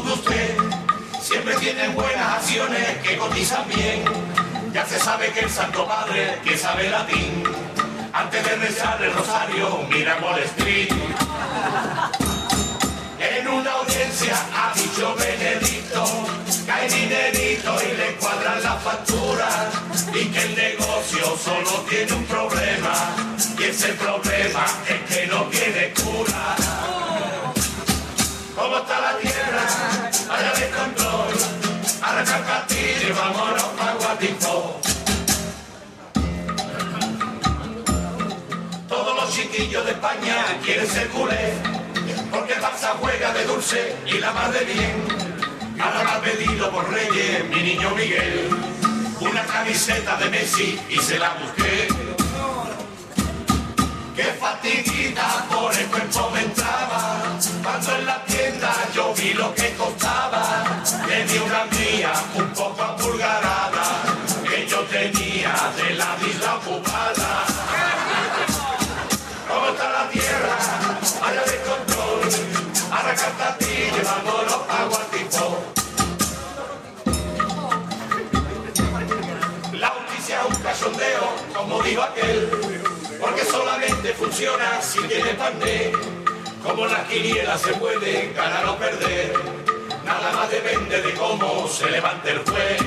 dude 0.00 0.12
usted. 0.12 0.56
Siempre 1.20 1.54
tienen 1.56 1.94
buenas 1.94 2.38
acciones 2.38 2.98
que 3.02 3.16
cotizan 3.16 3.68
bien. 3.68 4.04
Ya 4.72 4.84
se 4.84 4.98
sabe 4.98 5.30
que 5.32 5.40
el 5.40 5.50
Santo 5.50 5.86
Padre, 5.86 6.40
que 6.44 6.58
sabe 6.58 6.90
latín, 6.90 7.44
antes 8.12 8.44
de 8.44 8.56
rezar 8.56 9.02
el 9.02 9.12
rosario, 9.12 9.86
mira 9.90 10.18
Wall 10.20 10.40
Street. 10.40 10.88
En 13.20 13.48
una 13.48 13.70
audiencia 13.72 14.36
ha 14.52 14.72
dicho 14.74 15.14
Benedicto 15.14 16.04
hay 16.70 16.88
dinerito 16.88 17.76
y 17.82 17.96
le 17.96 18.14
cuadran 18.16 18.62
la 18.62 18.74
factura 18.76 19.70
y 20.12 20.24
que 20.26 20.42
el 20.42 20.54
negocio 20.56 21.36
solo 21.36 21.84
tiene 21.88 22.12
un 22.12 22.24
problema 22.24 22.94
y 23.58 23.62
ese 23.62 23.88
problema 23.92 24.64
es 24.88 25.14
que 25.14 25.26
no 25.26 25.44
tiene 25.44 25.92
cura. 25.92 26.56
¿Cómo 28.56 28.78
está 28.78 29.00
la 29.00 29.18
tierra? 29.18 29.33
Y 33.06 33.12
vámonos 33.12 33.62
pa'. 33.78 33.94
Todos 38.88 39.16
los 39.16 39.34
chiquillos 39.34 39.84
de 39.84 39.92
España 39.92 40.36
quieren 40.64 40.86
ser 40.86 41.08
culés 41.08 41.54
porque 42.30 42.54
Barça 42.60 42.94
juega 43.00 43.32
de 43.32 43.44
dulce 43.44 43.96
y 44.06 44.18
la 44.18 44.32
más 44.32 44.52
de 44.52 44.64
bien. 44.64 45.04
Ahora 45.80 46.04
me 46.04 46.10
ha 46.10 46.20
pedido 46.20 46.70
por 46.70 46.90
Reyes 46.90 47.44
mi 47.50 47.62
niño 47.62 47.90
Miguel 47.90 48.48
una 49.20 49.42
camiseta 49.44 50.16
de 50.16 50.30
Messi 50.30 50.78
y 50.88 50.98
se 50.98 51.18
la 51.18 51.30
busqué. 51.34 51.88
Qué 54.16 54.24
fatiguita 54.40 55.46
por 55.50 55.74
el 55.74 55.86
cuerpo 55.86 56.30
me 56.30 56.40
entraba. 56.42 57.20
Cuando 57.62 57.96
en 57.96 58.06
la 58.06 58.24
tienda 58.24 58.72
yo 58.94 59.12
vi 59.14 59.34
lo 59.34 59.54
que 59.54 59.74
costaba, 59.74 60.63
di 61.34 61.40
una 61.40 61.64
mía 61.64 62.12
un 62.36 62.48
poco 62.50 62.80
apulgarada 62.80 63.86
que 64.48 64.66
yo 64.68 64.78
tenía 64.82 65.52
de 65.76 65.94
la 65.94 66.16
isla 66.30 66.54
ocupada. 66.58 67.44
¿Cómo 69.48 69.66
está 69.70 69.90
la 69.90 70.08
tierra? 70.10 70.56
Allá 71.26 71.42
de 71.42 71.58
control. 71.68 72.20
A 72.92 73.58
ti, 73.58 73.74
llevámonos 73.94 74.60
a 74.68 74.84
Guatipó. 74.84 75.58
La 79.72 79.88
justicia 79.88 80.44
un 80.48 80.54
cachondeo, 80.62 81.26
como 81.52 81.82
dijo 81.82 82.02
aquel, 82.02 82.48
porque 83.20 83.44
solamente 83.44 84.14
funciona 84.14 84.80
si 84.80 85.00
tiene 85.08 85.34
pané. 85.34 85.92
Como 86.62 86.86
las 86.86 87.08
quinielas 87.08 87.60
se 87.60 87.72
puede 87.74 88.32
ganar 88.32 88.66
o 88.66 88.78
perder, 88.78 89.34
nada 90.04 90.32
más 90.32 90.50
depende 90.50 91.00
de 91.02 91.14
cómo 91.14 91.68
se 91.68 91.90
levante 91.90 92.30
el 92.30 92.38
juez. 92.38 92.80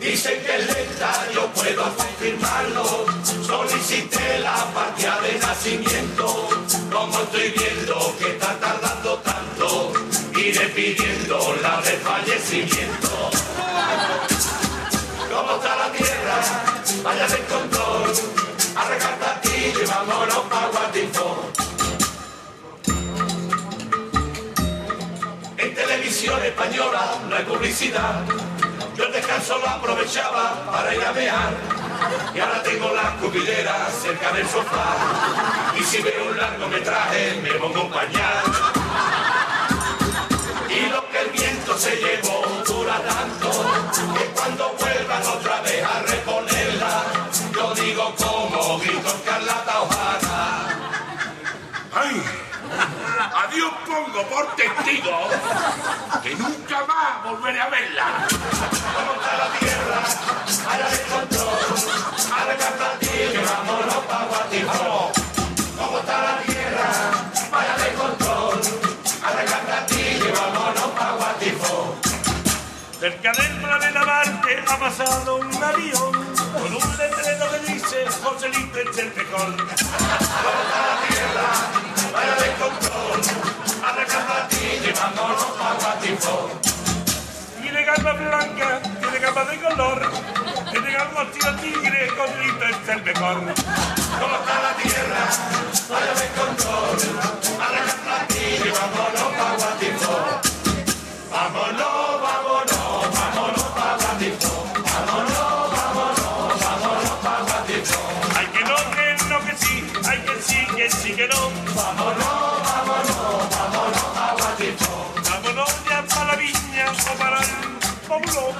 Dicen 0.00 0.40
que 0.44 0.56
es 0.56 0.66
lenta, 0.66 1.26
yo 1.34 1.46
puedo 1.48 1.82
confirmarlo. 1.96 3.06
Solicité 3.44 4.38
la 4.38 4.64
partida 4.72 5.20
de 5.20 5.38
nacimiento. 5.38 6.48
Como 6.92 7.18
estoy 7.20 7.50
viendo 7.50 8.14
que 8.18 8.30
está 8.30 8.58
tardando 8.58 9.18
tanto, 9.18 9.92
iré 10.36 10.66
pidiendo 10.68 11.56
la 11.60 11.80
de 11.82 11.92
fallecimiento. 11.98 13.30
¿Cómo 15.30 15.56
está 15.56 15.76
la 15.76 15.92
tierra? 15.92 16.38
Vaya 17.02 17.26
de 17.28 17.38
control. 17.44 18.46
Aquí 18.76 19.72
y 19.82 19.86
vámonos 19.86 20.44
pa' 20.50 20.68
Guatifó. 20.68 21.65
Televisión 26.26 26.44
española 26.44 27.18
no 27.28 27.36
hay 27.36 27.44
publicidad. 27.44 28.24
Yo 28.96 29.04
el 29.04 29.12
descanso 29.12 29.58
lo 29.58 29.68
aprovechaba 29.68 30.64
para 30.70 30.94
ir. 30.94 31.00
Y 32.34 32.40
ahora 32.40 32.62
tengo 32.62 32.92
la 32.92 33.16
cubilera 33.16 33.88
cerca 33.90 34.32
del 34.32 34.46
sofá. 34.48 34.96
Y 35.78 35.84
si 35.84 36.02
veo 36.02 36.30
un 36.30 36.36
largometraje 36.36 37.40
me 37.42 37.50
pongo 37.54 37.82
un 37.84 37.90
pañal. 37.90 38.42
Y 40.68 40.90
lo 40.90 41.08
que 41.10 41.20
el 41.20 41.30
viento 41.30 41.78
se 41.78 41.96
llevó 41.96 42.42
dura 42.66 43.00
tanto 43.02 43.50
que 44.18 44.24
cuando 44.34 44.74
vuelvan 44.78 45.22
otra 45.26 45.60
vez 45.60 45.84
a 45.84 46.00
reponerla, 46.00 46.55
pongo 53.96 54.22
por 54.28 54.56
testigo 54.56 55.28
que 56.22 56.34
nunca 56.34 56.84
más 56.86 57.24
volveré 57.24 57.60
a 57.60 57.68
verla. 57.68 58.26
¿Cómo 58.28 59.12
está 59.14 59.36
la 59.38 59.48
tierra? 59.58 59.98
Allá 60.70 60.88
de 60.88 61.00
control. 61.12 61.58
Arrancate 62.36 62.84
a 62.84 62.98
ti 62.98 63.06
que 63.32 63.42
vámonos 63.48 64.04
pa' 64.08 64.24
Guatifó. 64.28 65.12
¿Cómo 65.78 65.98
está 65.98 66.22
la 66.22 66.38
tierra? 66.42 66.88
Vaya 67.50 67.76
de 67.76 67.94
control. 67.94 68.60
Arrancate 69.24 69.72
a 69.72 69.86
ti 69.86 70.02
que 70.22 70.32
vámonos 70.32 70.90
pa' 70.98 71.12
Guatifó. 71.12 71.96
Cerca 73.00 73.32
del 73.32 73.60
planeta 73.60 74.04
Marte 74.04 74.64
ha 74.68 74.78
pasado 74.78 75.36
un 75.36 75.64
avión 75.64 76.12
con 76.52 76.74
un 76.74 76.96
letrero 76.98 77.50
que 77.50 77.72
dice 77.72 78.06
Joselito 78.22 78.78
es 78.78 78.98
el 78.98 79.14
mejor. 79.14 79.56
¿Cómo 79.56 80.60
está 80.64 80.80
la 80.86 80.96
tierra? 81.08 81.48
Vaya 82.12 82.34
de 82.34 82.48
control. 82.56 82.86
Arrancate 83.26 83.62
a 83.62 83.65
vámonos 85.14 85.44
pa' 85.58 85.74
Guatifó. 85.80 86.50
Tiene 87.60 87.84
gamba 87.84 88.12
blanca, 88.12 88.80
tiene 89.00 89.18
gamba 89.18 89.44
de 89.44 89.60
color, 89.60 90.12
tiene 90.70 90.92
gamba 90.92 91.22
estilo 91.22 91.56
tigre, 91.56 92.08
Joselito 92.16 92.64
es 92.64 92.88
el 92.88 93.02
mejor. 93.02 93.36
¿Cómo 94.20 94.36
está 94.36 94.62
la 94.62 94.72
tierra? 94.82 95.22
Vaya 95.90 96.14
de 96.14 96.26
control. 96.38 96.96
A 97.60 98.26
que 98.26 98.70
vámonos 98.70 99.30
pa' 99.38 99.56
Guatifó. 99.58 100.16
Vámonos, 101.30 102.22
vámonos, 102.22 103.18
vámonos 103.18 103.68
pa' 103.76 103.96
Guatifó. 104.00 104.54
Vámonos, 104.84 105.70
vámonos, 105.76 106.60
vámonos 106.64 107.10
pa' 107.22 107.40
Guatifó. 107.46 108.00
Hay 108.36 108.46
que 108.46 108.62
no, 108.64 108.76
que 108.94 109.06
no, 109.28 109.38
que 109.46 109.54
sí, 109.56 109.74
hay 110.08 110.18
que 110.20 110.42
sí, 110.42 110.66
que 110.76 110.90
sí, 110.90 111.14
que 111.14 111.28
no. 111.28 111.50
Vámonos, 111.74 112.45
el 118.06 118.22
pómulo. 118.22 118.54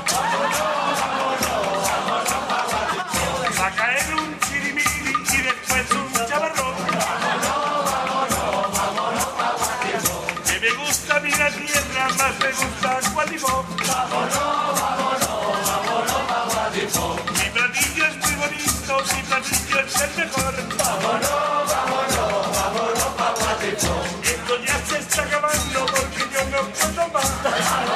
A 3.59 3.71
caer 3.71 4.15
un 4.15 4.39
chirimiri 4.41 5.15
y 5.33 5.37
después 5.43 5.91
un 5.93 6.13
chavarrón. 6.29 6.75
Que 10.47 10.61
me 10.61 10.71
gusta 10.85 11.21
mi 11.21 11.31
más 11.31 12.39
me 12.39 12.53
gusta. 12.53 13.01
Mi 17.33 17.51
platillo 17.51 18.07
es 18.07 18.17
muy 18.17 18.35
bonito, 18.35 19.05
mi 19.13 19.23
es 19.81 20.01
el 20.01 20.11
mejor. 20.17 20.55
Esto 24.23 24.55
ya 24.65 24.77
se 24.87 24.99
está 24.99 25.23
acabando 25.23 25.87
porque 25.87 26.23
yo 26.33 26.45
no 26.51 26.61
puedo 26.71 27.09
más. 27.09 27.96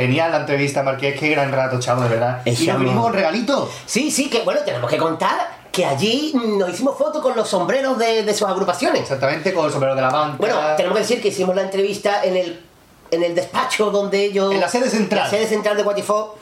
Genial 0.00 0.30
la 0.32 0.38
entrevista, 0.38 0.82
Marqués, 0.82 1.18
qué 1.20 1.28
gran 1.28 1.52
rato, 1.52 1.78
chavo, 1.78 2.02
de 2.02 2.08
verdad. 2.08 2.40
Y 2.46 2.66
nos 2.66 2.78
vinimos 2.80 3.04
con 3.04 3.12
regalitos. 3.12 3.68
Sí, 3.84 4.10
sí, 4.10 4.30
que 4.30 4.40
bueno, 4.42 4.60
tenemos 4.64 4.90
que 4.90 4.96
contar 4.96 5.60
que 5.70 5.84
allí 5.84 6.32
nos 6.58 6.70
hicimos 6.70 6.96
fotos 6.96 7.20
con 7.22 7.36
los 7.36 7.46
sombreros 7.48 7.98
de, 7.98 8.22
de 8.22 8.34
sus 8.34 8.48
agrupaciones. 8.48 9.02
Exactamente, 9.02 9.52
con 9.52 9.66
el 9.66 9.70
sombrero 9.70 9.94
de 9.94 10.00
la 10.00 10.08
banca. 10.08 10.36
Bueno, 10.38 10.56
tenemos 10.76 10.96
que 10.96 11.02
decir 11.02 11.20
que 11.22 11.28
hicimos 11.28 11.54
la 11.54 11.62
entrevista 11.62 12.24
en 12.24 12.36
el, 12.36 12.64
en 13.10 13.22
el 13.22 13.34
despacho 13.34 13.90
donde 13.90 14.24
ellos... 14.24 14.54
En 14.54 14.60
la 14.60 14.68
sede 14.68 14.88
central. 14.88 15.24
La 15.24 15.30
sede 15.30 15.46
central 15.46 15.76
de 15.76 15.82
Guatifó, 15.82 16.38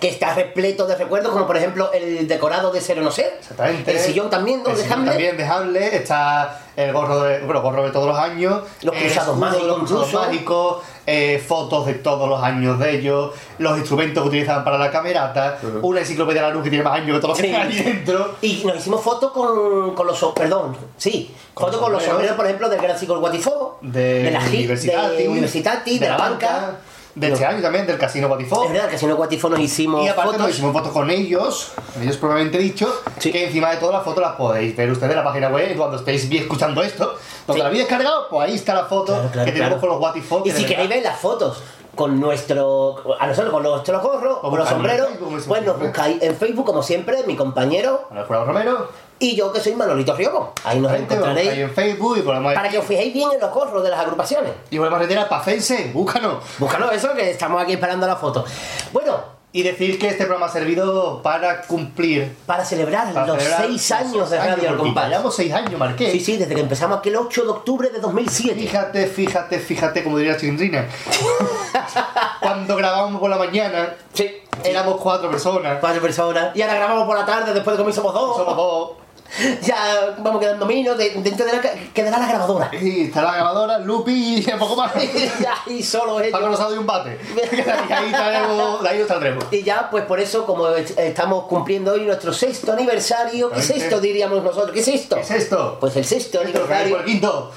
que 0.00 0.08
está 0.08 0.34
repleto 0.34 0.86
de 0.86 0.96
recuerdos, 0.96 1.30
como 1.32 1.46
por 1.46 1.56
ejemplo 1.56 1.92
el 1.92 2.26
decorado 2.26 2.72
de 2.72 2.80
Ser 2.80 2.98
o 2.98 3.02
No 3.02 3.10
Ser. 3.10 3.36
Exactamente. 3.38 3.90
El 3.92 3.98
sillón 3.98 4.30
también, 4.30 4.58
El 4.60 4.64
donde 4.64 4.82
sillón 4.82 4.98
Hamlet. 5.00 5.12
también 5.12 5.36
de 5.36 5.44
Hamlet, 5.44 5.92
está 5.94 6.58
el 6.78 6.92
gorro 6.92 7.20
de, 7.22 7.40
bueno, 7.40 7.60
gorro 7.60 7.82
de 7.84 7.90
todos 7.90 8.06
los 8.06 8.16
años, 8.16 8.62
Los 8.82 8.94
el 8.94 9.00
cruzados 9.02 9.34
de 9.34 9.40
mágicos 9.40 9.66
los 9.66 9.76
cruzados 9.78 10.06
incluso. 10.08 10.26
mágicos, 10.26 10.76
eh, 11.06 11.44
fotos 11.46 11.86
de 11.86 11.94
todos 11.94 12.28
los 12.28 12.40
años 12.42 12.78
de 12.78 12.96
ellos, 12.98 13.32
los 13.58 13.76
instrumentos 13.78 14.22
que 14.22 14.28
utilizaban 14.28 14.62
para 14.64 14.78
la 14.78 14.90
camerata, 14.90 15.58
una 15.82 16.00
enciclopedia 16.00 16.42
de 16.42 16.48
la 16.48 16.54
luz 16.54 16.62
que 16.62 16.70
tiene 16.70 16.84
más 16.84 16.94
años 16.94 17.16
que 17.16 17.20
todo 17.20 17.32
lo 17.32 17.36
que 17.36 17.42
Sí. 17.42 17.52
hay 17.54 17.82
dentro. 17.82 18.34
Y 18.42 18.62
nos 18.64 18.76
hicimos 18.76 19.02
fotos 19.02 19.32
con, 19.32 19.94
con 19.96 20.06
los... 20.06 20.22
Perdón, 20.34 20.76
sí. 20.96 21.34
Fotos 21.54 21.80
con 21.80 21.90
los 21.92 22.02
sombreros. 22.02 22.36
por 22.36 22.44
ejemplo, 22.46 22.68
del 22.68 22.80
Gran 22.80 22.96
Ciclo 22.96 23.18
Guatifó. 23.18 23.78
de, 23.80 24.30
la 24.30 24.38
Universitati, 24.38 25.16
de 25.16 25.28
Universitati, 25.28 25.98
de, 25.98 26.08
la 26.08 26.16
banca. 26.16 26.76
De 27.18 27.32
este 27.32 27.44
año 27.44 27.60
también, 27.62 27.86
del 27.86 27.98
Casino 27.98 28.28
Botifó. 28.28 28.64
Es 28.64 28.70
verdad, 28.70 28.86
el 28.86 28.92
Casino 28.92 29.16
Guatifó 29.16 29.48
nos 29.50 29.60
hicimos 29.60 30.04
Y 30.04 30.08
aparte 30.08 30.30
fotos. 30.32 30.40
nos 30.46 30.50
hicimos 30.50 30.72
fotos 30.72 30.92
con 30.92 31.10
ellos, 31.10 31.72
con 31.94 32.02
ellos 32.02 32.16
probablemente 32.16 32.58
dicho, 32.58 32.92
que 33.20 33.46
encima 33.46 33.70
de 33.70 33.76
todas 33.78 33.94
las 33.96 34.04
fotos 34.04 34.22
las 34.22 34.32
podéis 34.36 34.76
ver 34.76 34.90
ustedes 34.90 35.10
en 35.12 35.18
la 35.18 35.24
página 35.24 35.48
web 35.48 35.76
cuando 35.76 35.96
estéis 35.96 36.28
bien 36.28 36.44
escuchando 36.44 36.82
esto. 36.82 37.14
Cuando 37.46 37.64
la 37.64 37.68
habéis 37.68 37.84
descargado, 37.84 38.28
pues 38.28 38.48
ahí 38.48 38.54
está 38.54 38.74
la 38.74 38.84
foto 38.84 39.14
Claro, 39.14 39.28
claro, 39.30 39.46
que 39.46 39.52
tenemos 39.52 39.78
claro. 39.78 39.80
con 39.80 39.90
los 39.90 40.00
Watifo. 40.00 40.42
Y 40.44 40.50
si 40.50 40.64
queréis 40.66 40.88
ver 40.88 41.02
las 41.02 41.18
fotos 41.18 41.62
con 41.94 42.20
nuestro. 42.20 43.16
a 43.18 43.26
nosotros 43.26 43.52
con 43.52 43.62
nuestros 43.64 44.02
gorros, 44.02 44.38
con 44.38 44.56
los 44.56 44.68
sombreros, 44.68 45.08
Facebook, 45.08 45.42
pues 45.48 45.62
nos 45.64 45.80
buscáis 45.80 46.22
en 46.22 46.36
Facebook, 46.36 46.64
como 46.66 46.82
siempre, 46.82 47.24
mi 47.26 47.34
compañero. 47.34 48.08
Romero. 48.28 48.88
Y 49.20 49.34
yo 49.34 49.52
que 49.52 49.60
soy 49.60 49.74
Manolito 49.74 50.14
Riobo. 50.14 50.52
Ahí 50.64 50.78
nos 50.80 50.92
ahí 50.92 51.02
encontraréis. 51.02 51.50
en 51.50 51.70
Facebook 51.74 52.18
y 52.18 52.22
ponemos 52.22 52.54
Para 52.54 52.68
que 52.68 52.78
os 52.78 52.84
fijéis 52.84 53.12
bien 53.12 53.28
en 53.32 53.40
los 53.40 53.52
gorros 53.52 53.82
de 53.82 53.90
las 53.90 54.00
agrupaciones. 54.00 54.52
Y 54.70 54.78
volvemos 54.78 54.98
a 55.00 55.02
retirar 55.02 55.28
Pafense, 55.28 55.90
búscanos. 55.92 56.36
Búscanos 56.58 56.92
eso, 56.92 57.12
que 57.14 57.30
estamos 57.30 57.60
aquí 57.62 57.72
esperando 57.72 58.06
la 58.06 58.16
foto. 58.16 58.44
Bueno, 58.92 59.38
Y 59.50 59.62
decir 59.62 59.98
que 59.98 60.08
este 60.08 60.24
programa 60.26 60.46
ha 60.46 60.50
servido 60.50 61.22
para 61.22 61.62
cumplir. 61.62 62.36
Para 62.46 62.64
celebrar 62.64 63.12
Para 63.14 63.26
los 63.26 63.38
celebrar 63.38 63.66
seis 63.66 63.90
años 63.92 64.28
de 64.30 64.38
Radio 64.38 64.76
Compás. 64.76 65.08
Llevamos 65.08 65.34
seis 65.34 65.52
años, 65.52 65.78
Marqués. 65.80 66.12
Sí, 66.12 66.20
sí, 66.20 66.36
desde 66.36 66.54
que 66.54 66.60
empezamos 66.60 66.98
aquel 66.98 67.16
8 67.16 67.42
de 67.44 67.48
octubre 67.48 67.88
de 67.88 67.98
2007. 67.98 68.54
Fíjate, 68.60 69.06
fíjate, 69.06 69.58
fíjate, 69.58 70.04
como 70.04 70.18
diría 70.18 70.36
Chindrina. 70.36 70.86
Cuando 72.40 72.76
grabábamos 72.76 73.20
por 73.20 73.30
la 73.30 73.36
mañana, 73.38 73.94
Sí. 74.12 74.30
éramos 74.64 75.00
cuatro 75.00 75.30
personas. 75.30 75.78
Cuatro 75.80 76.00
personas. 76.02 76.54
Y 76.54 76.62
ahora 76.62 76.74
grabamos 76.74 77.06
por 77.06 77.18
la 77.18 77.24
tarde, 77.26 77.52
después 77.54 77.76
de 77.76 77.82
comer 77.82 77.94
somos 77.94 78.12
dos. 78.14 78.36
Somos 78.36 78.56
dos. 78.56 78.90
Ya 79.62 80.14
vamos 80.18 80.40
quedando 80.40 80.64
menos, 80.66 80.96
de- 80.96 81.10
dentro 81.10 81.44
de 81.46 81.52
la 81.52 81.60
quedará 81.92 82.18
la 82.18 82.28
grabadora. 82.28 82.70
Y 82.74 83.04
está 83.06 83.22
la 83.22 83.34
grabadora, 83.34 83.78
Lupi 83.78 84.44
y 84.46 84.50
un 84.52 84.58
poco 84.58 84.76
más. 84.76 84.92
ya, 85.40 85.54
y 85.66 85.82
solo 85.82 86.18
ellos. 86.20 86.32
Paco 86.32 86.48
Rosado 86.48 86.74
y 86.74 86.78
un 86.78 86.86
bate. 86.86 87.18
y 87.36 87.92
ahí, 87.92 88.06
estaremos, 88.06 88.84
ahí 88.86 88.98
nos. 89.34 89.52
Y 89.52 89.62
ya, 89.62 89.88
pues 89.90 90.04
por 90.04 90.18
eso, 90.20 90.44
como 90.46 90.68
est- 90.68 90.98
estamos 90.98 91.44
cumpliendo 91.44 91.92
hoy 91.92 92.02
nuestro 92.06 92.32
sexto 92.32 92.72
aniversario, 92.72 93.50
¿qué 93.50 93.60
es 93.60 93.70
esto, 93.70 94.00
diríamos 94.00 94.42
nosotros? 94.42 94.72
¿Qué 94.72 94.80
es 94.80 94.88
esto? 94.88 95.16
¿Qué 95.16 95.22
es 95.22 95.30
esto? 95.30 95.76
Pues 95.80 95.94
el 95.96 96.04
sexto 96.04 96.40
aniversario. 96.40 96.98
el 96.98 97.04
quinto. 97.04 97.52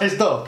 Esto. 0.00 0.44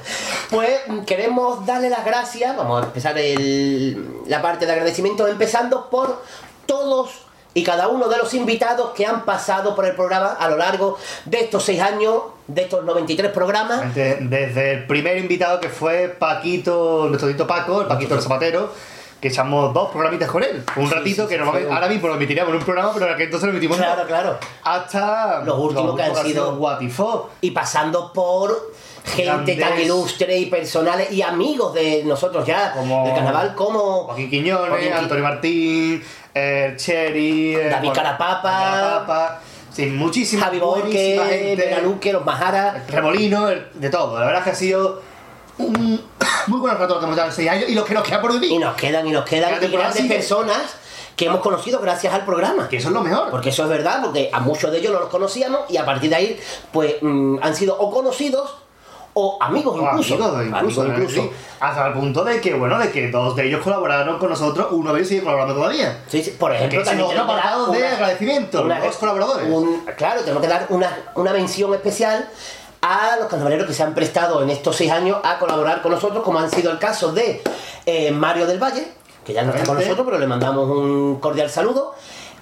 Pues 0.50 0.80
queremos 1.06 1.64
darle 1.66 1.88
las 1.90 2.04
gracias, 2.04 2.56
vamos 2.56 2.82
a 2.82 2.86
empezar 2.86 3.16
el- 3.18 4.22
la 4.26 4.42
parte 4.42 4.66
de 4.66 4.72
agradecimiento, 4.72 5.26
empezando 5.26 5.88
por 5.90 6.22
todos 6.66 7.10
y 7.54 7.62
cada 7.64 7.88
uno 7.88 8.08
de 8.08 8.16
los 8.18 8.32
invitados 8.34 8.90
que 8.94 9.04
han 9.06 9.24
pasado 9.24 9.74
por 9.74 9.84
el 9.84 9.94
programa 9.94 10.32
a 10.32 10.48
lo 10.48 10.56
largo 10.56 10.96
de 11.26 11.40
estos 11.40 11.62
seis 11.64 11.80
años, 11.80 12.22
de 12.46 12.62
estos 12.62 12.84
93 12.84 13.30
programas. 13.30 13.94
Desde, 13.94 14.16
desde 14.26 14.72
el 14.72 14.86
primer 14.86 15.18
invitado 15.18 15.60
que 15.60 15.68
fue 15.68 16.08
Paquito, 16.08 17.06
nuestro 17.08 17.28
tito 17.28 17.46
Paco, 17.46 17.82
el 17.82 17.86
Paquito 17.88 18.14
el 18.14 18.22
Zapatero, 18.22 18.72
que 19.20 19.28
echamos 19.28 19.72
dos 19.72 19.90
programitas 19.90 20.28
con 20.30 20.42
él. 20.42 20.64
Un 20.76 20.88
Sí, 20.88 20.94
ratito 20.94 21.22
sí, 21.24 21.28
que 21.28 21.34
sí, 21.34 21.38
normalmente 21.38 21.72
ahora 21.74 21.88
mismo 21.88 22.08
lo 22.08 22.14
emitiríamos 22.16 22.50
en 22.52 22.58
un 22.58 22.64
programa, 22.64 22.90
pero 22.92 23.06
en 23.06 23.12
aquel 23.14 23.26
entonces 23.26 23.46
lo 23.46 23.52
emitimos 23.52 23.76
en 23.76 23.84
Claro, 23.84 23.98
dos. 24.00 24.08
claro. 24.08 24.38
Hasta 24.64 25.42
Los 25.44 25.58
últimos 25.58 25.94
que 25.96 26.02
han 26.02 26.16
sido- 26.16 26.54
What 26.54 26.80
If 26.80 26.98
Oh. 27.00 27.30
Y 27.40 27.50
pasando 27.52 28.12
por 28.12 28.72
gente 29.04 29.56
tan 29.56 29.80
ilustre 29.80 30.38
y 30.38 30.46
personales 30.46 31.10
y 31.12 31.22
amigos 31.22 31.74
de 31.74 32.02
nosotros 32.04 32.44
ya, 32.46 32.72
Como- 32.72 33.04
del 33.04 33.14
carnaval, 33.14 33.54
como 33.54 34.04
Joaquín 34.04 34.30
Quiñones, 34.30 34.68
Joaquín 34.70 34.92
Antonio 34.92 35.24
Martín, 35.24 36.04
el 36.34 36.76
Cherry, 36.76 37.54
el- 37.54 37.70
David 37.70 37.90
Carapapa, 37.92 39.40
sí, 39.72 39.86
muchísima, 39.86 40.44
Javi 40.46 40.58
Borque, 40.58 41.20
gente, 41.28 41.56
Veraluque, 41.56 42.12
los 42.12 42.24
Majara. 42.24 42.84
Remolino, 42.88 43.48
el- 43.48 43.66
de 43.74 43.90
todo. 43.90 44.18
La 44.18 44.26
verdad 44.26 44.40
es 44.40 44.44
que 44.44 44.50
ha 44.50 44.54
sido 44.54 45.02
un 45.58 46.00
muy 46.46 46.60
buen 46.60 46.76
rato 46.78 46.94
lo 46.94 47.00
que 47.00 47.04
hemos 47.06 47.16
dado 47.16 47.28
en 47.28 47.34
seis 47.34 47.50
años 47.50 47.68
y 47.68 47.74
los 47.74 47.84
que 47.84 47.94
nos 47.94 48.02
quedan 48.04 48.20
por 48.20 48.32
Y 48.34 48.38
vivir. 48.38 48.60
nos 48.60 48.74
quedan 48.76 49.06
y 49.06 49.10
nos 49.10 49.24
quedan 49.24 49.62
y 49.62 49.66
grandes 49.68 50.06
personas 50.06 50.76
que 51.16 51.26
hemos 51.26 51.40
conocido 51.40 51.78
gracias 51.80 52.12
al 52.14 52.24
programa. 52.24 52.68
Que 52.68 52.78
eso 52.78 52.88
es 52.88 52.94
lo 52.94 53.02
mejor. 53.02 53.30
Porque 53.30 53.50
eso 53.50 53.64
es 53.64 53.68
verdad, 53.68 54.00
porque 54.02 54.30
a 54.32 54.40
muchos 54.40 54.72
de 54.72 54.78
ellos 54.78 54.92
no 54.92 55.00
los 55.00 55.08
conocíamos 55.10 55.60
y 55.68 55.76
a 55.76 55.84
partir 55.84 56.08
de 56.08 56.16
ahí, 56.16 56.40
pues 56.72 56.94
mm, 57.02 57.36
han 57.42 57.54
sido 57.54 57.78
o 57.78 57.90
conocidos 57.90 58.54
o 59.14 59.38
amigos 59.40 59.74
O 59.78 59.82
incluso. 59.82 60.14
amigos, 60.14 60.46
incluso, 60.46 60.80
Amigos 60.82 61.00
incluso. 61.12 61.22
sí. 61.22 61.30
Hasta 61.60 61.86
el 61.88 61.92
punto 61.92 62.24
de 62.24 62.40
que, 62.40 62.54
bueno, 62.54 62.78
de 62.78 62.90
que 62.90 63.10
dos 63.10 63.36
de 63.36 63.46
ellos 63.46 63.62
colaboraron 63.62 64.18
con 64.18 64.30
nosotros, 64.30 64.68
uno 64.70 64.92
de 64.92 64.98
ellos 65.00 65.08
sigue 65.08 65.22
colaborando 65.22 65.54
todavía. 65.54 66.00
Sí, 66.08 66.22
sí, 66.22 66.30
Por 66.38 66.52
ejemplo, 66.54 66.78
Que 66.80 66.84
también 66.84 67.08
tenemos 67.08 67.26
que 67.34 67.34
dar 67.36 67.38
apartado 67.46 67.72
de 67.72 67.86
agradecimiento, 67.88 68.62
una- 68.62 68.80
dos 68.80 68.96
colaboradores. 68.96 69.48
un- 69.50 69.84
claro, 69.96 70.20
tenemos 70.22 70.42
que 70.42 70.48
dar 70.48 70.66
una, 70.70 70.96
una 71.14 71.32
mención 71.32 71.72
especial 71.74 72.28
a 72.80 73.16
los 73.18 73.28
carnavaleros 73.28 73.66
que 73.66 73.74
se 73.74 73.82
han 73.82 73.94
prestado 73.94 74.42
en 74.42 74.50
estos 74.50 74.74
seis 74.76 74.90
años 74.90 75.18
a 75.22 75.38
colaborar 75.38 75.82
con 75.82 75.92
nosotros, 75.92 76.22
como 76.24 76.38
han 76.40 76.50
sido 76.50 76.72
el 76.72 76.78
caso 76.78 77.12
de 77.12 77.42
eh, 77.86 78.10
Mario 78.10 78.46
del 78.46 78.58
Valle, 78.60 78.88
que 79.24 79.32
ya 79.32 79.42
no 79.42 79.52
está 79.52 79.64
con 79.66 79.76
nosotros, 79.78 80.04
pero 80.04 80.18
le 80.18 80.26
mandamos 80.26 80.68
un 80.68 81.20
cordial 81.20 81.48
saludo, 81.50 81.94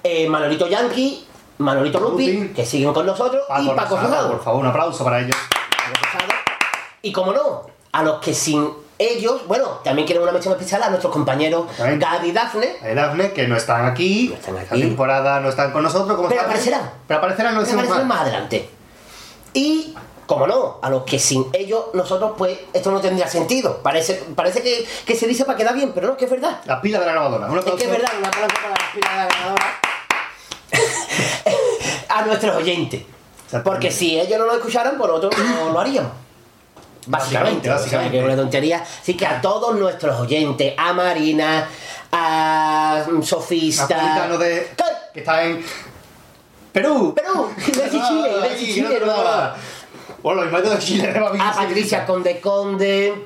eh, 0.03 0.27
Manolito 0.27 0.67
Yankee, 0.67 1.27
Manolito 1.59 1.99
Lupi, 1.99 2.47
que 2.55 2.65
siguen 2.65 2.91
con 2.91 3.05
nosotros, 3.05 3.43
y 3.61 3.69
Paco 3.69 3.97
Rosado. 3.97 4.31
Por 4.31 4.43
favor, 4.43 4.61
un 4.61 4.67
aplauso 4.67 5.03
para 5.03 5.19
ellos. 5.19 5.35
Y 7.01 7.11
como 7.11 7.33
no, 7.33 7.65
a 7.91 8.03
los 8.03 8.19
que 8.19 8.33
sin 8.33 8.69
ellos, 8.99 9.47
bueno, 9.47 9.79
también 9.83 10.05
quiero 10.05 10.21
una 10.21 10.31
mención 10.31 10.53
especial 10.53 10.83
a 10.83 10.89
nuestros 10.89 11.11
compañeros. 11.11 11.65
Gadi 11.77 12.29
y 12.29 12.31
Dafne, 12.31 12.75
Dafne, 12.93 13.31
que 13.33 13.47
no 13.47 13.55
están 13.57 13.87
aquí, 13.87 14.27
No 14.29 14.35
están 14.35 14.57
esta 14.57 14.75
aquí. 14.75 14.83
temporada 14.83 15.39
no 15.39 15.49
están 15.49 15.71
con 15.71 15.81
nosotros. 15.83 16.15
como 16.15 16.29
Pero 16.29 16.41
aparecerán. 16.41 16.91
Pero 17.07 17.17
aparecerán, 17.17 17.55
no 17.55 17.61
aparecerán 17.61 17.89
más. 17.97 18.05
más 18.05 18.21
adelante. 18.21 18.69
Y, 19.53 19.95
como 20.27 20.45
no, 20.45 20.77
a 20.83 20.89
los 20.91 21.03
que 21.03 21.17
sin 21.17 21.47
ellos 21.53 21.85
nosotros, 21.95 22.33
pues, 22.37 22.59
esto 22.71 22.91
no 22.91 23.01
tendría 23.01 23.27
sentido. 23.27 23.79
Parece, 23.81 24.23
parece 24.35 24.61
que, 24.61 24.87
que 25.05 25.15
se 25.15 25.25
dice 25.25 25.45
para 25.45 25.57
quedar 25.57 25.73
bien, 25.73 25.91
pero 25.93 26.07
no, 26.07 26.15
que 26.17 26.25
es 26.25 26.31
verdad. 26.31 26.61
Las 26.65 26.79
pilas 26.81 27.01
de 27.01 27.07
la 27.07 27.13
grabadora. 27.13 27.47
Un 27.47 27.57
Es 27.57 27.65
que 27.65 27.83
es 27.83 27.89
verdad, 27.89 28.11
un 28.19 28.25
aplauso 28.25 28.55
para 28.55 28.69
las 28.69 28.93
pilas 28.93 29.11
de 29.11 29.17
la 29.17 29.25
grabadora. 29.25 29.65
a 32.09 32.21
nuestros 32.25 32.55
oyentes. 32.55 33.01
Porque 33.63 33.91
si 33.91 34.19
ellos 34.19 34.37
no 34.39 34.45
lo 34.45 34.53
escucharan, 34.53 34.97
pues 34.97 35.09
nosotros 35.09 35.35
no 35.39 35.73
lo 35.73 35.79
haríamos. 35.79 36.11
Básicamente, 37.07 37.67
Básicamente, 37.67 37.69
o 37.69 37.71
sea, 37.71 37.75
básicamente. 37.77 38.11
que 38.11 38.17
es 38.19 38.23
una 38.25 38.35
tontería. 38.35 38.83
Así 39.01 39.13
que 39.17 39.25
a 39.25 39.41
todos 39.41 39.75
nuestros 39.75 40.19
oyentes, 40.19 40.73
a 40.77 40.93
Marina, 40.93 41.67
a 42.11 43.03
Sofista. 43.23 44.27
Que 45.13 45.19
está 45.19 45.43
en. 45.45 45.63
Perú. 46.71 47.13
Perú, 47.13 47.49
iba 47.67 47.81
a 47.81 47.85
decir 47.85 48.01
Chile, 48.07 48.29
iba 48.31 48.43
a 48.43 48.47
decir 48.47 48.67
Ay, 48.67 48.73
Chile, 48.73 48.99
no 50.23 50.33
los 50.35 50.63
de 50.69 50.79
Chile 50.79 51.07
de 51.13 51.19
a 51.19 51.51
Patricia 51.53 52.05
Conde 52.05 52.39
Conde, 52.39 53.25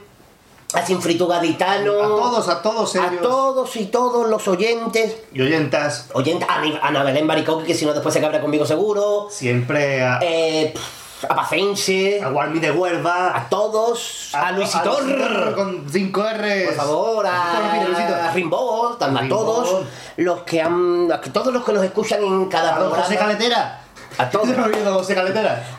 a 0.73 0.84
Sinfritu 0.85 1.27
Gaditano, 1.27 1.91
A 1.93 2.07
todos, 2.07 2.49
a 2.49 2.61
todos 2.61 2.95
a 2.95 3.07
ellos. 3.07 3.22
todos 3.22 3.76
y 3.76 3.85
todos 3.85 4.27
los 4.30 4.47
oyentes, 4.47 5.15
Y 5.34 5.41
oyentas. 5.41 6.07
oyentes, 6.14 6.47
a, 6.49 6.56
a 6.56 6.88
Ana 6.88 7.03
Belén 7.03 7.27
Baricoque, 7.27 7.65
que 7.65 7.76
si 7.76 7.85
no 7.85 7.93
después 7.93 8.14
se 8.14 8.22
cabra 8.22 8.41
conmigo 8.41 8.65
seguro, 8.65 9.27
Siempre 9.30 10.02
a. 10.02 10.19
eh, 10.23 10.72
pff, 10.73 11.05
a 11.24 11.36
Pacense, 11.36 12.22
a 12.22 12.30
Guarmi 12.30 12.60
de 12.60 12.72
Huelva. 12.72 13.36
a 13.36 13.50
todos, 13.50 14.30
a, 14.34 14.52
Luisitor, 14.52 15.04
Luisitor 15.04 15.56
Con 15.56 15.86
5 15.90 16.28
R. 16.28 16.66
por 16.66 16.74
favor, 16.76 17.28
a, 17.28 18.28
a 18.28 18.32
Rimbaud, 18.34 19.02
a 19.02 19.28
todos 19.28 19.86
los 20.18 20.42
que 20.42 20.62
han, 20.62 21.12
a 21.12 21.22
todos 21.22 21.54
los 21.54 21.64
que 21.64 21.74
nos 21.74 21.84
escuchan 21.84 22.24
en 22.24 22.46
cada 22.48 22.76
A 22.76 22.80
don 22.80 22.90
José 22.90 23.16
programa, 23.16 23.34
Caletera. 23.34 23.82
a 24.18 24.30
todos. 24.30 24.50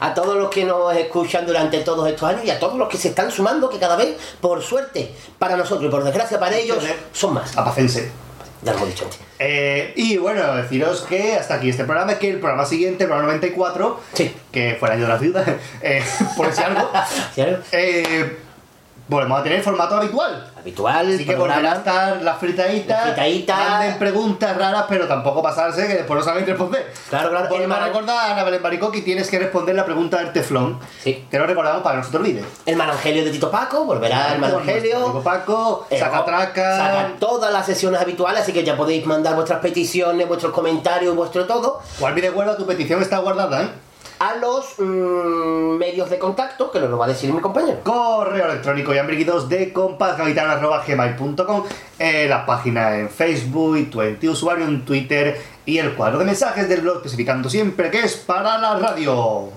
A 0.01 0.15
todos 0.15 0.37
los 0.37 0.51
que 0.51 0.65
nos 0.65 0.95
escuchan 0.97 1.47
durante 1.47 1.81
todos 1.81 2.09
estos 2.09 2.29
años 2.29 2.45
y 2.45 2.51
a 2.51 2.59
todos 2.59 2.77
los 2.77 2.89
que 2.89 2.99
se 2.99 3.09
están 3.09 3.31
sumando, 3.31 3.69
que 3.69 3.79
cada 3.79 3.97
vez, 3.97 4.17
por 4.41 4.63
suerte 4.63 5.15
para 5.39 5.57
nosotros 5.57 5.87
y 5.87 5.91
por 5.91 6.05
desgracia 6.05 6.39
para 6.39 6.57
ellos, 6.57 6.79
son 7.13 7.35
más. 7.35 7.57
Apacense. 7.57 8.11
Ya 8.11 8.26
dicho. 8.87 9.09
Eh, 9.39 9.93
y 9.97 10.17
bueno, 10.17 10.57
deciros 10.57 11.03
que 11.03 11.35
hasta 11.35 11.55
aquí 11.55 11.69
este 11.71 11.85
programa, 11.85 12.19
que 12.19 12.31
el 12.31 12.39
programa 12.41 12.65
siguiente, 12.67 13.05
el 13.05 13.09
programa 13.09 13.33
94, 13.33 14.01
Sí. 14.15 14.35
que 14.51 14.77
fue 14.81 14.89
el 14.89 14.95
año 14.95 15.03
de 15.03 15.09
las 15.09 15.21
viudas, 15.21 15.49
eh, 15.83 16.03
por 16.37 16.53
si 16.53 16.63
algo, 16.63 16.91
¿Sí, 17.35 17.41
algo? 17.43 17.59
eh, 17.73 18.37
volvemos 19.09 19.39
a 19.41 19.43
tener 19.43 19.59
el 19.59 19.65
formato 19.65 19.95
habitual. 19.97 20.51
Habitual, 20.59 21.15
Así 21.15 21.25
que 21.25 21.37
volverá 21.37 21.73
a 21.73 21.77
estar 21.77 22.23
las 22.23 22.39
fritaditas, 22.39 23.07
Las 23.07 23.15
fritaditas. 23.15 23.59
manden 23.59 23.99
preguntas 23.99 24.57
raras, 24.57 24.85
pero 24.89 25.07
tampoco 25.07 25.43
pasarse 25.43 25.87
que 25.87 25.95
después 25.95 26.19
no 26.19 26.25
saben 26.25 26.45
responder. 26.45 26.93
Claro, 27.09 27.31
claro. 27.31 27.49
Volvemos 27.49 27.67
El 27.67 27.73
a 27.73 27.87
man- 27.87 27.89
recordar, 27.89 28.31
Ana 28.33 28.43
Belén 28.45 28.63
Baricoqui, 28.63 29.03
tienes 29.03 29.31
que 29.31 29.39
responder 29.39 29.75
la 29.77 29.85
pregunta 29.85 30.19
del 30.19 30.33
teflón, 30.33 30.79
Sí. 31.03 31.25
que 31.31 31.39
lo 31.39 31.47
recordamos 31.47 31.83
para 31.83 31.95
que 31.95 31.99
no 31.99 32.05
se 32.05 32.11
te 32.11 32.17
olvide. 32.17 32.45
El 32.67 32.77
Marangelio 32.77 33.25
de 33.25 33.31
Tito 33.31 33.51
Paco, 33.51 33.85
volverá 33.85 34.33
el 34.35 34.41
Marangelio. 34.41 35.23
Paco, 35.23 35.87
Eh, 35.91 35.99
Sacatraca, 36.01 36.77
Saca 36.77 37.09
todas 37.21 37.53
las 37.53 37.65
sesiones 37.67 38.01
habituales, 38.01 38.43
así 38.43 38.53
que 38.53 38.65
ya 38.65 38.77
podéis 38.77 39.07
mandar 39.07 39.35
vuestras 39.37 39.61
peticiones, 39.61 40.27
vuestros 40.27 40.53
comentarios, 40.53 41.15
vuestro 41.15 41.47
todo, 41.47 41.81
de 42.01 42.31
Huelva, 42.31 42.57
tu 42.57 42.67
petición 42.67 43.01
está 43.03 43.19
guardada, 43.19 43.63
¿eh? 43.63 43.69
A 44.19 44.37
los 44.37 44.79
mm, 44.79 45.77
medios 45.77 46.09
de 46.11 46.19
contacto, 46.19 46.71
que 46.71 46.81
nos 46.81 46.91
lo 46.91 46.99
va 46.99 47.07
a 47.07 47.09
decir 47.09 47.33
mi 47.33 47.41
compañero. 47.41 47.81
Correo 47.85 48.47
electrónico 48.47 48.95
y 48.95 48.99
ambriguitos 48.99 49.49
de 49.49 49.73
compasgavitano.gmail.com 49.73 51.65
eh, 51.99 52.27
La 52.29 52.45
página 52.47 52.99
en 52.99 53.09
Facebook, 53.11 53.91
Twenty 53.91 54.29
usuario 54.29 54.65
en 54.65 54.85
Twitter 54.85 55.41
y 55.65 55.79
el 55.79 55.95
cuadro 55.95 56.19
de 56.19 56.25
mensajes 56.25 56.69
del 56.69 56.83
blog 56.83 56.97
especificando 56.99 57.51
siempre 57.51 57.91
que 57.91 58.01
es 58.01 58.17
para 58.17 58.59
la 58.59 58.79
radio. 58.79 59.51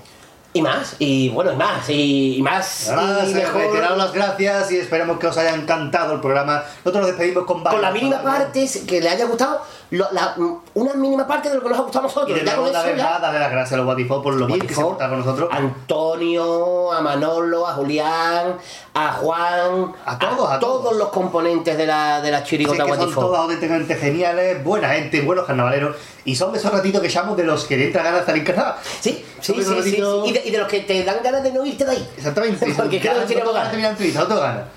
Y 0.52 0.62
más, 0.62 0.96
y 0.98 1.28
bueno, 1.28 1.52
y 1.52 1.56
más, 1.56 1.88
y, 1.88 2.38
y 2.38 2.42
más. 2.42 2.90
Y 3.28 3.34
mejor. 3.34 3.62
retiraron 3.62 3.96
las 3.96 4.12
gracias 4.12 4.72
y 4.72 4.78
esperemos 4.78 5.16
que 5.20 5.28
os 5.28 5.38
haya 5.38 5.54
encantado 5.54 6.14
el 6.14 6.20
programa. 6.20 6.64
Nosotros 6.78 7.02
nos 7.02 7.06
despedimos 7.06 7.44
con 7.44 7.62
con 7.62 7.80
la 7.80 7.92
mínima 7.92 8.20
parte 8.20 8.68
que 8.84 9.00
le 9.00 9.08
haya 9.10 9.26
gustado, 9.26 9.62
lo- 9.90 10.08
la- 10.12 10.34
una 10.74 10.94
mínima 10.94 11.26
parte 11.26 11.48
de 11.48 11.56
lo 11.56 11.62
que 11.62 11.68
nos 11.68 11.78
ha 11.78 11.82
gustado 11.82 12.04
a 12.06 12.08
Y 12.08 12.12
nosotros. 12.12 12.38
de 12.38 12.44
Ya 12.44 12.56
con 12.56 12.64
eso 12.66 12.72
ya- 12.96 13.18
darle 13.18 13.38
las 13.40 13.50
gracias 13.50 13.72
a 13.72 13.76
los 13.78 13.86
Guatifó 13.86 14.22
por 14.22 14.34
lo 14.34 14.46
bien 14.46 14.60
que 14.60 14.74
se 14.74 14.80
portaron 14.80 15.16
con 15.22 15.26
nosotros. 15.26 15.48
Antonio, 15.52 16.92
a 16.92 17.00
Manolo, 17.00 17.66
a 17.66 17.72
Julián, 17.74 18.54
a 18.94 19.12
Juan, 19.12 19.92
A 20.06 20.18
todos, 20.18 20.50
a 20.50 20.58
todos. 20.58 20.96
los 20.96 21.08
componentes 21.08 21.76
de 21.76 21.86
la, 21.86 22.20
de 22.20 22.30
la 22.30 22.38
Sí, 22.40 22.44
chirigota 22.50 22.84
que 22.84 22.94
son 22.96 23.14
todos 23.14 23.38
auténticamente 23.38 23.94
geniales, 23.96 24.62
buena 24.64 24.90
gente, 24.90 25.20
buenos 25.22 25.44
carnavaleros. 25.46 25.96
Y 26.24 26.36
son 26.36 26.52
de 26.52 26.58
esos 26.58 26.70
ratitos 26.72 27.00
que 27.00 27.06
echamos 27.08 27.36
de 27.36 27.44
los 27.44 27.64
que 27.64 27.76
te 27.76 27.86
entra 27.86 28.02
ganas 28.02 28.20
de 28.20 28.26
salir 28.26 28.44
carnaval. 28.44 28.74
Sí, 29.00 29.24
sí, 29.40 29.54
sí, 29.54 29.64
sí, 29.82 29.82
sí. 29.90 30.02
Y, 30.26 30.32
de, 30.32 30.42
y 30.44 30.50
de 30.50 30.58
los 30.58 30.68
que 30.68 30.80
te 30.80 31.02
dan 31.04 31.16
ganas 31.22 31.42
de 31.42 31.52
no 31.52 31.64
irte 31.64 31.84
de 31.84 31.92
ahí. 31.92 32.08
Exactamente. 32.16 32.72
Porque 32.76 33.00
creo 33.00 33.14
que 33.20 33.26
tenemos 33.34 33.54
ganas. 33.54 33.72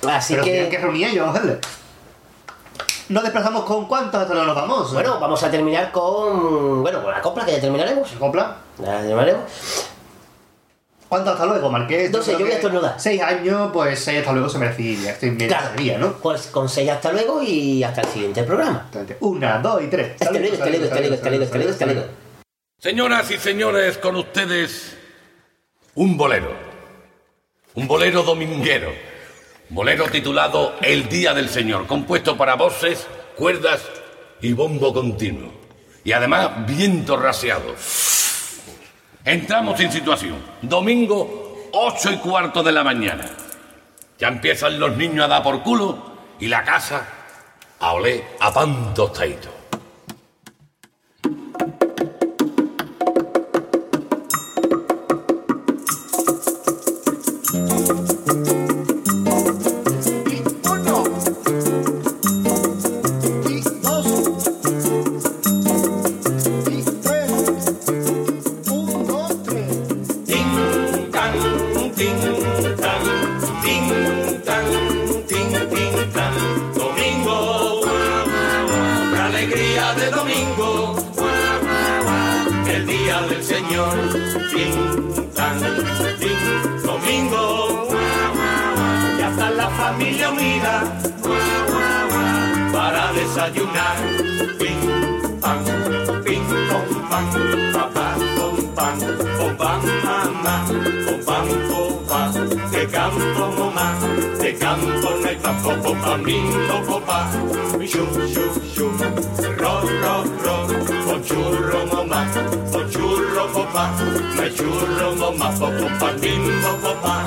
Así 0.08 0.34
Pero 0.34 0.44
que- 0.46 0.52
tienen 0.52 0.70
que 0.70 0.78
reunir 0.78 1.08
ellos, 1.08 1.26
vamos 1.26 1.36
a 1.36 1.40
hacerle. 1.40 1.60
Nos 3.10 3.24
desplazamos 3.24 3.64
con 3.66 3.86
cuántos 3.88 4.22
hasta 4.22 4.34
dónde 4.34 4.48
nos 4.48 4.56
vamos. 4.56 4.94
Bueno, 4.94 5.20
vamos 5.20 5.44
a 5.44 5.52
terminar 5.52 5.92
con. 5.92 6.82
Bueno, 6.82 7.02
con 7.04 7.12
la 7.12 7.22
copla, 7.22 7.46
que 7.46 7.52
ya 7.54 7.62
terminaremos. 7.62 8.10
¿Copla? 8.18 8.58
Ya 8.80 9.00
terminaremos. 9.02 9.44
¿Cuánto 11.10 11.30
hasta 11.32 11.46
luego, 11.46 11.70
Marqués? 11.70 12.10
No 12.10 12.22
sé, 12.24 12.32
yo 12.32 12.40
voy 12.40 12.52
a 12.52 12.56
estornudar. 12.56 12.96
Seis 12.98 13.22
años, 13.22 13.70
pues 13.72 14.00
seis 14.04 14.20
hasta 14.20 14.32
luego 14.32 14.50
se 14.50 14.58
merecería. 14.58 15.12
Estoy 15.12 15.30
bien 15.32 15.48
Claro. 15.48 15.66
merecería, 15.66 15.98
¿no? 16.00 16.14
Pues 16.14 16.48
con 16.48 16.68
seis 16.68 16.90
hasta 16.90 17.12
luego 17.12 17.44
y 17.44 17.84
hasta 17.84 18.02
el 18.02 18.08
siguiente 18.08 18.44
programa. 18.44 18.90
Una, 19.20 19.60
dos 19.60 19.82
y 19.84 19.88
tres. 19.88 20.14
Este 20.20 20.40
luego, 20.40 20.56
este 20.56 20.70
luego, 20.72 20.86
este 20.86 21.00
luego, 21.02 21.14
este 21.16 21.30
luego, 21.30 21.44
este 21.44 21.58
luego, 21.58 21.72
este 21.72 21.86
luego. 21.86 22.04
Señoras 22.80 23.30
y 23.32 23.38
señores, 23.38 23.98
con 24.00 24.16
ustedes 24.16 24.98
un 25.96 26.18
bolero. 26.18 26.52
Un 27.76 27.88
bolero 27.88 28.24
dominguero. 28.24 28.92
Bolero 29.74 30.08
titulado 30.08 30.76
El 30.84 31.10
Día 31.10 31.34
del 31.34 31.50
Señor, 31.50 31.88
compuesto 31.88 32.38
para 32.38 32.54
voces, 32.54 33.08
cuerdas 33.36 33.82
y 34.40 34.54
bombo 34.54 34.94
continuo. 34.94 35.52
Y 36.04 36.12
además 36.12 36.68
viento 36.68 37.18
raseado. 37.18 37.74
Entramos 39.26 39.80
en 39.80 39.92
situación. 39.92 40.36
Domingo, 40.62 41.70
ocho 41.72 42.12
y 42.12 42.18
cuarto 42.18 42.62
de 42.62 42.72
la 42.72 42.84
mañana. 42.84 43.26
Ya 44.20 44.28
empiezan 44.28 44.80
los 44.80 44.96
niños 44.96 45.26
a 45.26 45.28
dar 45.28 45.42
por 45.42 45.64
culo 45.64 46.18
y 46.40 46.50
la 46.50 46.64
casa 46.64 47.08
a 47.80 47.94
oler 47.94 48.24
a 48.42 48.54
pan. 48.54 48.94
De 104.54 104.60
campo 104.60 105.10
hay 105.26 105.36
campo, 105.38 105.70
pom, 105.84 105.98
pam, 106.02 106.24
lindo, 106.24 106.82
papá, 106.88 107.30
shum, 107.80 108.10
shum, 108.28 108.54
shum, 108.74 108.98
ro, 109.58 109.82
ro, 110.02 110.24
ro, 110.44 110.68
con 111.06 111.24
churro, 111.24 111.86
mamá, 111.88 112.28
con 112.72 112.90
churro, 112.90 113.50
no 114.36 114.42
hay 114.42 114.54
churro, 114.54 115.16
mamá, 115.16 115.52
pom, 115.58 116.00
pam, 116.00 116.16
lindo, 116.22 116.78
papá. 116.82 117.26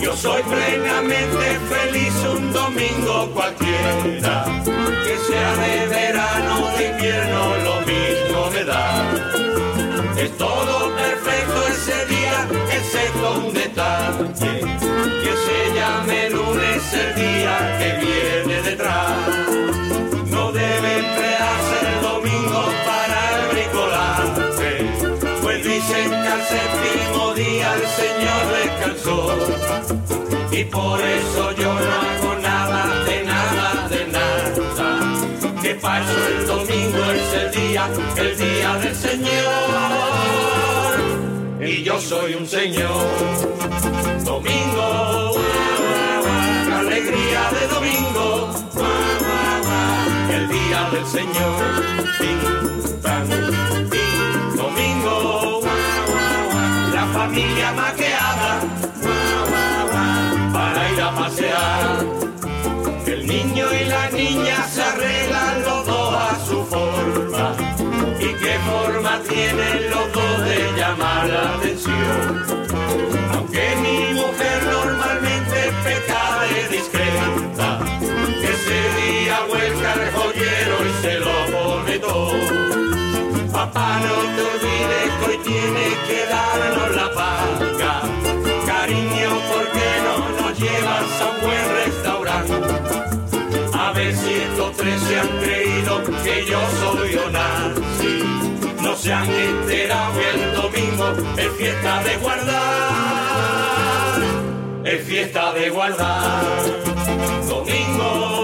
Yo 0.00 0.16
soy 0.16 0.42
plenamente 0.42 1.58
feliz 1.68 2.14
un 2.34 2.52
domingo 2.52 3.30
cualquiera, 3.34 4.44
que 5.04 5.18
sea 5.26 5.56
de 5.56 5.86
verano 5.88 6.66
o 6.66 6.78
de 6.78 6.90
invierno, 6.90 7.56
lo 7.64 7.85
Y 29.06 30.64
por 30.64 31.00
eso 31.00 31.52
yo 31.52 31.72
no 31.72 31.80
hago 31.80 32.40
nada 32.42 33.04
de 33.04 33.22
nada 33.22 33.88
de 33.88 34.06
nada. 34.08 35.62
Que 35.62 35.74
paso 35.76 36.12
el 36.28 36.46
domingo 36.46 37.04
es 37.12 37.34
el 37.40 37.50
día, 37.52 37.88
el 38.16 38.36
día 38.36 38.74
del 38.78 38.94
Señor. 38.96 39.26
Y 41.60 41.84
yo 41.84 42.00
soy 42.00 42.34
un 42.34 42.48
Señor. 42.48 43.06
Domingo, 44.24 44.74
guau, 44.74 45.34
guau, 45.34 46.66
qué 46.66 46.72
alegría 46.74 47.50
de 47.56 47.66
domingo. 47.74 48.50
El 50.32 50.48
día 50.48 50.90
del 50.90 51.06
Señor. 51.06 51.62
Tin, 52.18 52.38
tan, 53.02 53.28
tin, 53.90 54.56
Domingo, 54.56 55.55
familia 57.26 57.72
maqueada 57.72 58.52
para 60.52 60.90
ir 60.92 61.00
a 61.00 61.10
pasear. 61.10 62.04
El 63.06 63.26
niño 63.26 63.66
y 63.80 63.84
la 63.86 64.10
niña 64.10 64.56
se 64.72 64.82
arreglan 64.82 65.62
los 65.62 65.86
dos 65.86 66.14
a 66.14 66.32
su 66.48 66.64
forma. 66.66 67.46
¿Y 68.20 68.28
qué 68.42 68.54
forma 68.70 69.20
tienen 69.28 69.90
los 69.90 70.06
dos 70.12 70.36
de 70.48 70.58
llamar 70.78 71.26
la 71.26 71.54
atención? 71.56 72.26
Aunque 73.34 73.64
mi 73.84 73.98
mujer 74.20 74.58
normalmente 74.76 75.58
peca 75.84 76.24
de 76.50 76.76
discreta, 76.76 77.68
ese 78.54 78.78
día 79.00 79.36
vuelca 79.48 79.88
el 79.94 80.12
joyero 80.16 80.76
y 80.88 81.02
se 81.02 81.14
lo 81.18 81.36
pone 81.54 81.98
todo. 81.98 82.65
Papá, 83.56 84.00
no 84.00 84.16
te 84.36 84.42
olvides 84.42 85.08
que 85.18 85.24
hoy 85.24 85.38
tienes 85.42 85.94
que 86.06 86.26
darnos 86.26 86.90
la 86.94 87.08
paga. 87.14 88.02
Cariño, 88.66 89.30
¿por 89.50 89.64
qué 89.72 89.90
no 90.04 90.14
nos 90.42 90.52
llevas 90.58 91.08
a 91.22 91.24
un 91.30 91.38
buen 91.40 91.66
restaurante? 91.82 92.54
A 93.72 93.92
ver 93.92 94.14
si 94.14 94.32
estos 94.34 94.76
tres 94.76 95.00
se 95.00 95.18
han 95.20 95.28
creído 95.38 96.04
que 96.22 96.44
yo 96.44 96.60
soy 96.82 97.14
Onasi. 97.16 98.16
No 98.82 98.94
se 98.94 99.10
han 99.14 99.30
enterado 99.30 100.12
que 100.18 100.28
el 100.32 100.54
domingo 100.54 101.06
es 101.38 101.50
fiesta 101.56 102.02
de 102.02 102.16
guardar. 102.18 102.56
Es 104.84 105.02
fiesta 105.06 105.52
de 105.54 105.70
guardar. 105.70 106.44
Domingo, 107.48 108.35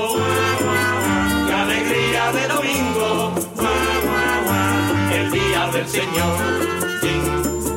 del 5.73 5.89
Señor. 5.89 6.37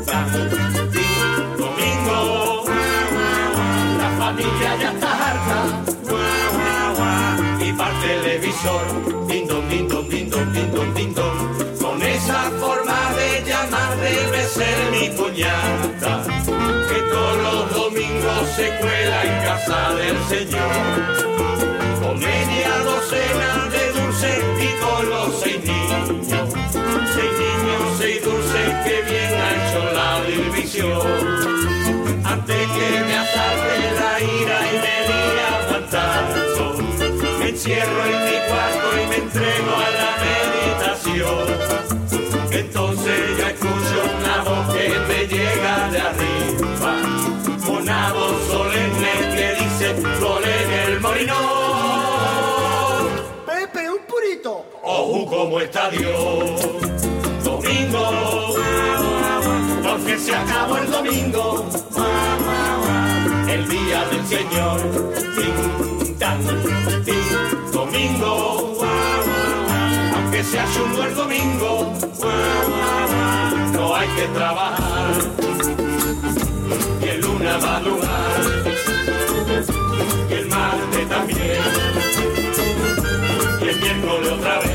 Tan, 0.06 0.27
tin. 0.91 1.57
Domingo, 1.57 2.65
la 3.98 4.09
familia 4.19 4.75
ya 4.82 4.91
está 4.91 5.11
harta. 5.11 5.59
Y 7.61 7.72
para 7.74 7.91
el 7.91 7.99
televisor, 8.01 9.27
din 9.27 9.48
don, 9.48 9.69
din 9.69 9.88
don, 9.88 10.09
din 10.09 10.30
don, 10.30 10.53
din 10.53 10.72
don, 10.72 10.93
din. 10.93 11.14
Con 11.82 12.01
esa 12.03 12.51
forma 12.59 12.99
de 13.17 13.43
llamar 13.48 13.98
debe 13.98 14.43
ser 14.43 14.77
mi 14.91 15.09
cuñada, 15.15 16.24
que 16.90 16.99
todos 17.14 17.38
los 17.43 17.75
domingos 17.75 18.49
se 18.56 18.77
cuela 18.80 19.24
en 19.24 19.43
casa 19.45 19.93
del 19.95 20.17
Señor. 20.27 20.72
Con 22.01 22.19
media 22.19 22.72
docena 22.83 23.69
de 23.72 23.83
dulces 23.99 24.43
y 24.59 24.69
con 24.83 25.09
los 25.09 25.40
seis 25.40 25.64
niños, 25.64 26.09
seis 27.15 27.32
niños, 27.40 27.55
que 28.85 29.01
bien 29.01 29.33
ha 29.41 29.49
hecho 29.55 29.81
la 29.99 30.11
división. 30.25 31.07
Antes 32.23 32.67
que 32.75 32.89
me 33.07 33.15
asalte 33.17 33.75
la 33.99 34.14
ira 34.22 34.57
y 34.72 34.75
me 34.85 34.97
diga 35.09 35.45
aguantazo, 35.59 36.65
me 37.39 37.47
encierro 37.49 37.99
en 38.05 38.17
mi 38.25 38.38
cuarto 38.49 38.88
y 39.01 39.03
me 39.07 39.17
entrego 39.17 39.73
a 39.75 39.89
la 39.99 40.11
meditación. 40.25 41.45
Entonces 42.51 43.17
yo 43.38 43.45
escucho 43.47 43.97
una 44.19 44.35
voz 44.43 44.65
que 44.73 44.85
me 45.09 45.19
llega 45.27 45.73
de 45.89 45.99
arriba, 46.09 46.93
una 47.67 48.14
voz 48.14 48.38
solemne 48.47 49.14
que 49.35 49.47
dice, 49.64 49.88
gole 50.22 50.53
en 50.64 50.72
el 50.88 50.99
molinón. 51.01 51.45
Pepe, 53.45 53.89
un 53.89 54.01
purito. 54.07 54.65
Ojo, 54.83 55.25
cómo 55.25 55.59
está 55.59 55.89
Dios. 55.89 56.84
Domingo, 57.66 58.53
porque 59.82 60.19
se 60.19 60.35
acabó 60.35 60.77
el 60.77 60.92
domingo. 60.92 61.66
El 63.50 63.68
día 63.68 64.06
del 64.06 64.27
Señor. 64.27 64.82
Tan. 66.19 66.40
Domingo, 67.72 68.77
aunque 70.16 70.44
sea 70.44 70.66
chulo 70.76 71.06
el 71.06 71.16
domingo, 71.16 71.94
no 73.74 73.95
hay 73.95 74.08
que 74.10 74.27
trabajar. 74.27 75.11
Y 77.02 77.08
el 77.08 77.22
lunes 77.22 77.64
madrugar, 77.64 78.42
y 80.30 80.34
el 80.34 80.48
martes 80.48 81.10
también, 81.10 81.64
y 83.61 83.68
el 83.68 83.82
miércoles 83.82 84.32
otra 84.34 84.60
vez, 84.60 84.75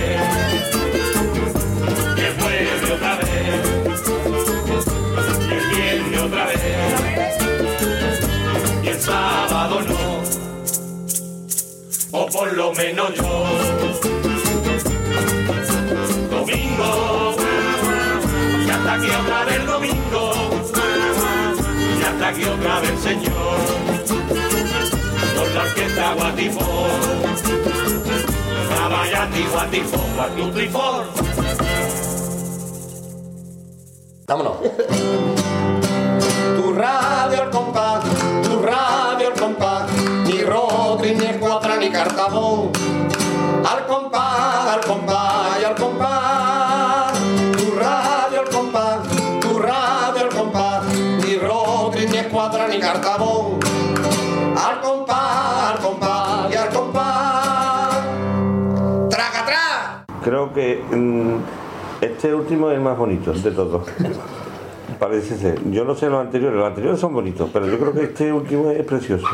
o 12.13 12.27
por 12.27 12.53
lo 12.53 12.73
menos 12.73 13.15
yo. 13.15 13.45
Domingo, 16.31 17.37
y 18.67 18.71
hasta 18.71 18.95
aquí 18.95 19.07
otra 19.11 19.45
vez 19.45 19.67
domingo, 19.67 20.33
y 21.99 22.03
hasta 22.03 22.29
aquí 22.29 22.45
otra 22.45 22.81
vez 22.81 23.01
señor, 23.01 23.59
con 25.37 25.55
la 25.55 25.63
orquesta 25.63 26.15
Guatifo, 26.15 26.87
Cabayati, 28.69 29.43
Guatifo, 29.53 29.99
Guatutrifor. 30.17 31.05
Vámonos. 34.27 34.57
Tu 36.57 36.73
radio 36.73 37.43
al 37.43 37.51
compás, 37.51 38.05
Ni 41.19 41.27
Escuadra, 41.27 41.77
ni 41.77 41.91
Cartabón. 41.91 42.71
Al 43.69 43.87
compás, 43.87 44.67
al 44.69 44.81
compás 44.81 45.61
y 45.61 45.65
al 45.65 45.75
compás. 45.75 47.13
Tu 47.57 47.73
radio 47.73 48.41
al 48.41 48.49
compás, 48.49 48.99
tu 49.41 49.59
radio 49.59 50.23
al 50.23 50.29
compás, 50.29 50.87
ni 50.95 51.37
Rodri, 51.37 52.07
ni 52.07 52.17
Escuadra, 52.19 52.69
ni 52.69 52.79
Cartabón. 52.79 53.59
Al 54.57 54.81
compás, 54.81 55.73
al 55.73 55.79
compás 55.81 56.53
y 56.53 56.57
al 56.57 56.69
compás. 56.69 57.99
¡Traca, 59.11 59.45
traca! 59.45 60.05
Creo 60.23 60.53
que 60.53 60.81
mm, 60.93 61.39
este 62.03 62.33
último 62.33 62.71
es 62.71 62.77
el 62.77 62.83
más 62.83 62.97
bonito 62.97 63.33
de 63.33 63.51
todos. 63.51 63.89
Parece 65.01 65.37
ser. 65.37 65.71
Yo 65.73 65.85
no 65.85 65.97
sé 65.97 66.09
los 66.09 66.21
anteriores, 66.21 66.57
los 66.57 66.69
anteriores 66.69 67.01
son 67.01 67.13
bonitos, 67.13 67.51
pero 67.53 67.67
yo 67.67 67.81
creo 67.81 67.93
que 67.93 68.05
este 68.05 68.33
último 68.33 68.71
es 68.71 68.85
precioso. 68.85 69.27